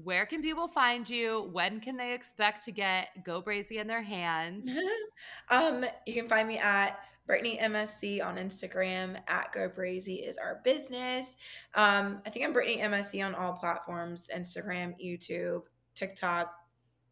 where 0.02 0.26
can 0.26 0.42
people 0.42 0.68
find 0.68 1.08
you? 1.08 1.48
When 1.52 1.80
can 1.80 1.96
they 1.96 2.12
expect 2.14 2.64
to 2.64 2.72
get 2.72 3.08
Go 3.24 3.42
Brazee 3.42 3.80
in 3.80 3.86
their 3.86 4.02
hands? 4.02 4.68
um, 5.50 5.84
you 6.06 6.14
can 6.14 6.28
find 6.28 6.48
me 6.48 6.58
at 6.58 6.98
Brittany 7.26 7.58
MSC 7.60 8.24
on 8.24 8.36
Instagram. 8.36 9.20
At 9.28 9.52
Go 9.52 9.68
Brazee 9.68 10.26
is 10.26 10.38
our 10.38 10.60
business. 10.64 11.36
Um, 11.74 12.22
I 12.24 12.30
think 12.30 12.44
I'm 12.44 12.52
Brittany 12.52 12.80
MSC 12.82 13.24
on 13.24 13.34
all 13.34 13.52
platforms: 13.52 14.30
Instagram, 14.34 14.94
YouTube, 15.04 15.62
TikTok, 15.94 16.54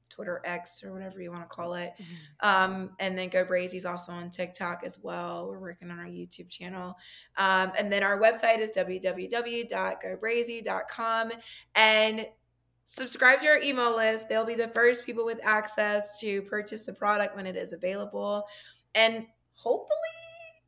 Twitter 0.09 0.41
X, 0.45 0.85
or 0.85 0.93
whatever 0.93 1.21
you 1.21 1.33
want 1.33 1.43
to 1.43 1.49
call 1.49 1.75
it. 1.75 1.93
Mm-hmm. 2.01 2.49
Um, 2.49 2.91
and 3.01 3.19
then 3.19 3.29
Go 3.29 3.45
Brazee 3.45 3.75
is 3.75 3.85
also 3.85 4.13
on 4.13 4.31
TikTok 4.31 4.85
as 4.85 5.01
well. 5.03 5.49
We're 5.49 5.59
working 5.59 5.91
on 5.91 5.99
our 5.99 6.07
YouTube 6.07 6.49
channel. 6.49 6.95
Um, 7.37 7.73
and 7.77 7.93
then 7.93 8.05
our 8.05 8.21
website 8.21 8.61
is 8.61 8.71
www.gobrazee.com. 8.71 11.33
And 11.75 12.27
subscribe 12.85 13.41
to 13.41 13.49
our 13.49 13.59
email 13.59 13.95
list. 13.95 14.29
They'll 14.29 14.45
be 14.45 14.55
the 14.55 14.69
first 14.69 15.05
people 15.05 15.25
with 15.25 15.41
access 15.43 16.19
to 16.21 16.43
purchase 16.43 16.87
the 16.87 16.93
product 16.93 17.37
when 17.37 17.47
it 17.47 17.57
is 17.57 17.73
available. 17.73 18.45
And 18.95 19.27
hopefully 19.55 19.99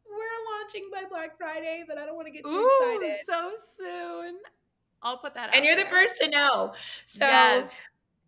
we're 0.09 0.55
launching 0.59 0.89
by 0.93 1.05
Black 1.09 1.37
Friday, 1.37 1.85
but 1.87 1.99
I 1.99 2.07
don't 2.07 2.17
want 2.17 2.27
to 2.27 2.33
get 2.33 2.47
too 2.47 2.55
Ooh, 2.55 2.99
excited. 2.99 3.17
So 3.25 3.53
soon. 3.57 4.37
I'll 5.03 5.19
put 5.19 5.35
that 5.35 5.55
And 5.55 5.65
you're 5.65 5.77
there. 5.77 5.85
the 5.85 5.91
first 5.91 6.17
to 6.23 6.29
know. 6.29 6.73
So 7.05 7.27
yes. 7.27 7.71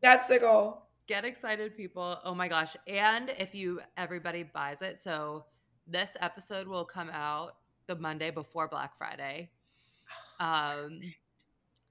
that's 0.03 0.29
the 0.29 0.39
goal. 0.39 0.83
Get 1.07 1.25
excited, 1.25 1.77
people. 1.77 2.19
Oh 2.25 2.35
my 2.35 2.49
gosh. 2.49 2.77
And 2.87 3.31
if 3.39 3.55
you 3.55 3.81
everybody 3.97 4.43
buys 4.43 4.83
it, 4.83 5.01
so 5.01 5.47
this 5.87 6.11
episode 6.21 6.69
will 6.69 6.85
come 6.85 7.09
out 7.11 7.57
the 7.87 7.97
Monday 7.97 8.31
before 8.31 8.69
Black 8.69 8.97
Friday. 8.99 9.51
Um 10.41 11.01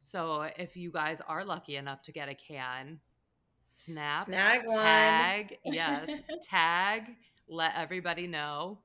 so 0.08 0.48
if 0.58 0.78
you 0.78 0.92
guys 0.92 1.22
are 1.28 1.44
lucky 1.44 1.76
enough 1.76 2.02
to 2.04 2.12
get 2.12 2.30
a 2.30 2.36
can, 2.36 3.00
snap, 3.66 4.26
snag 4.26 4.66
tag, 4.66 5.58
one. 5.64 5.74
yes, 5.74 6.10
tag, 6.42 7.16
let 7.50 7.74
everybody 7.76 8.26
know. 8.26 8.80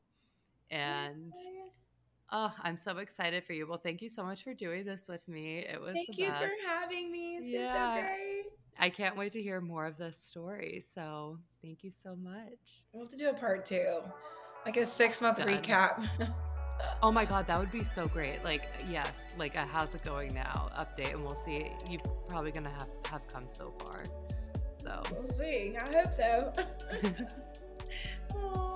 And 0.70 1.32
oh, 2.32 2.53
I'm 2.62 2.77
so 2.77 2.99
excited 2.99 3.44
for 3.44 3.53
you. 3.53 3.69
Well, 3.69 3.78
thank 3.78 4.03
you 4.03 4.09
so 4.09 4.24
much 4.24 4.43
for 4.43 4.53
doing 4.53 4.85
this 4.85 5.07
with 5.09 5.27
me. 5.28 5.61
It 5.61 5.81
was 5.81 5.94
thank 5.94 6.19
you 6.19 6.28
best. 6.28 6.44
for 6.44 6.69
having 6.69 7.12
me. 7.12 7.36
It's 7.36 7.51
yeah. 7.51 7.94
been 7.94 8.03
so 8.03 8.09
great. 8.09 8.44
I 8.78 8.90
can't 8.90 9.16
wait 9.16 9.32
to 9.32 9.43
hear 9.43 9.61
more 9.61 9.86
of 9.86 9.97
this 9.99 10.19
story. 10.19 10.82
So 10.93 11.39
thank 11.62 11.85
you 11.85 11.93
so 11.93 12.16
much. 12.16 12.82
We'll 12.93 13.05
have 13.05 13.12
to 13.12 13.16
do 13.16 13.31
a 13.31 13.35
part 13.35 13.65
two, 13.65 14.01
like 14.66 14.77
a 14.77 14.86
six 14.86 15.20
month 15.20 15.39
recap. 15.39 16.09
Oh 17.03 17.11
my 17.11 17.25
god, 17.25 17.47
that 17.47 17.59
would 17.59 17.73
be 17.73 17.85
so 17.85 18.07
great. 18.07 18.45
Like, 18.45 18.69
yes, 18.89 19.21
like 19.39 19.57
a 19.57 19.67
how's 19.67 19.95
it 19.95 20.05
going 20.05 20.35
now 20.35 20.71
update, 20.79 21.13
and 21.13 21.25
we'll 21.25 21.35
see. 21.35 21.71
You're 21.89 22.01
probably 22.29 22.53
gonna 22.53 22.71
have 22.71 22.89
have 23.07 23.27
come 23.29 23.45
so 23.49 23.73
far. 23.79 24.05
So 24.77 25.03
we'll 25.13 25.27
see. 25.27 25.77
I 25.77 25.93
hope 25.93 26.13
so. 26.13 26.53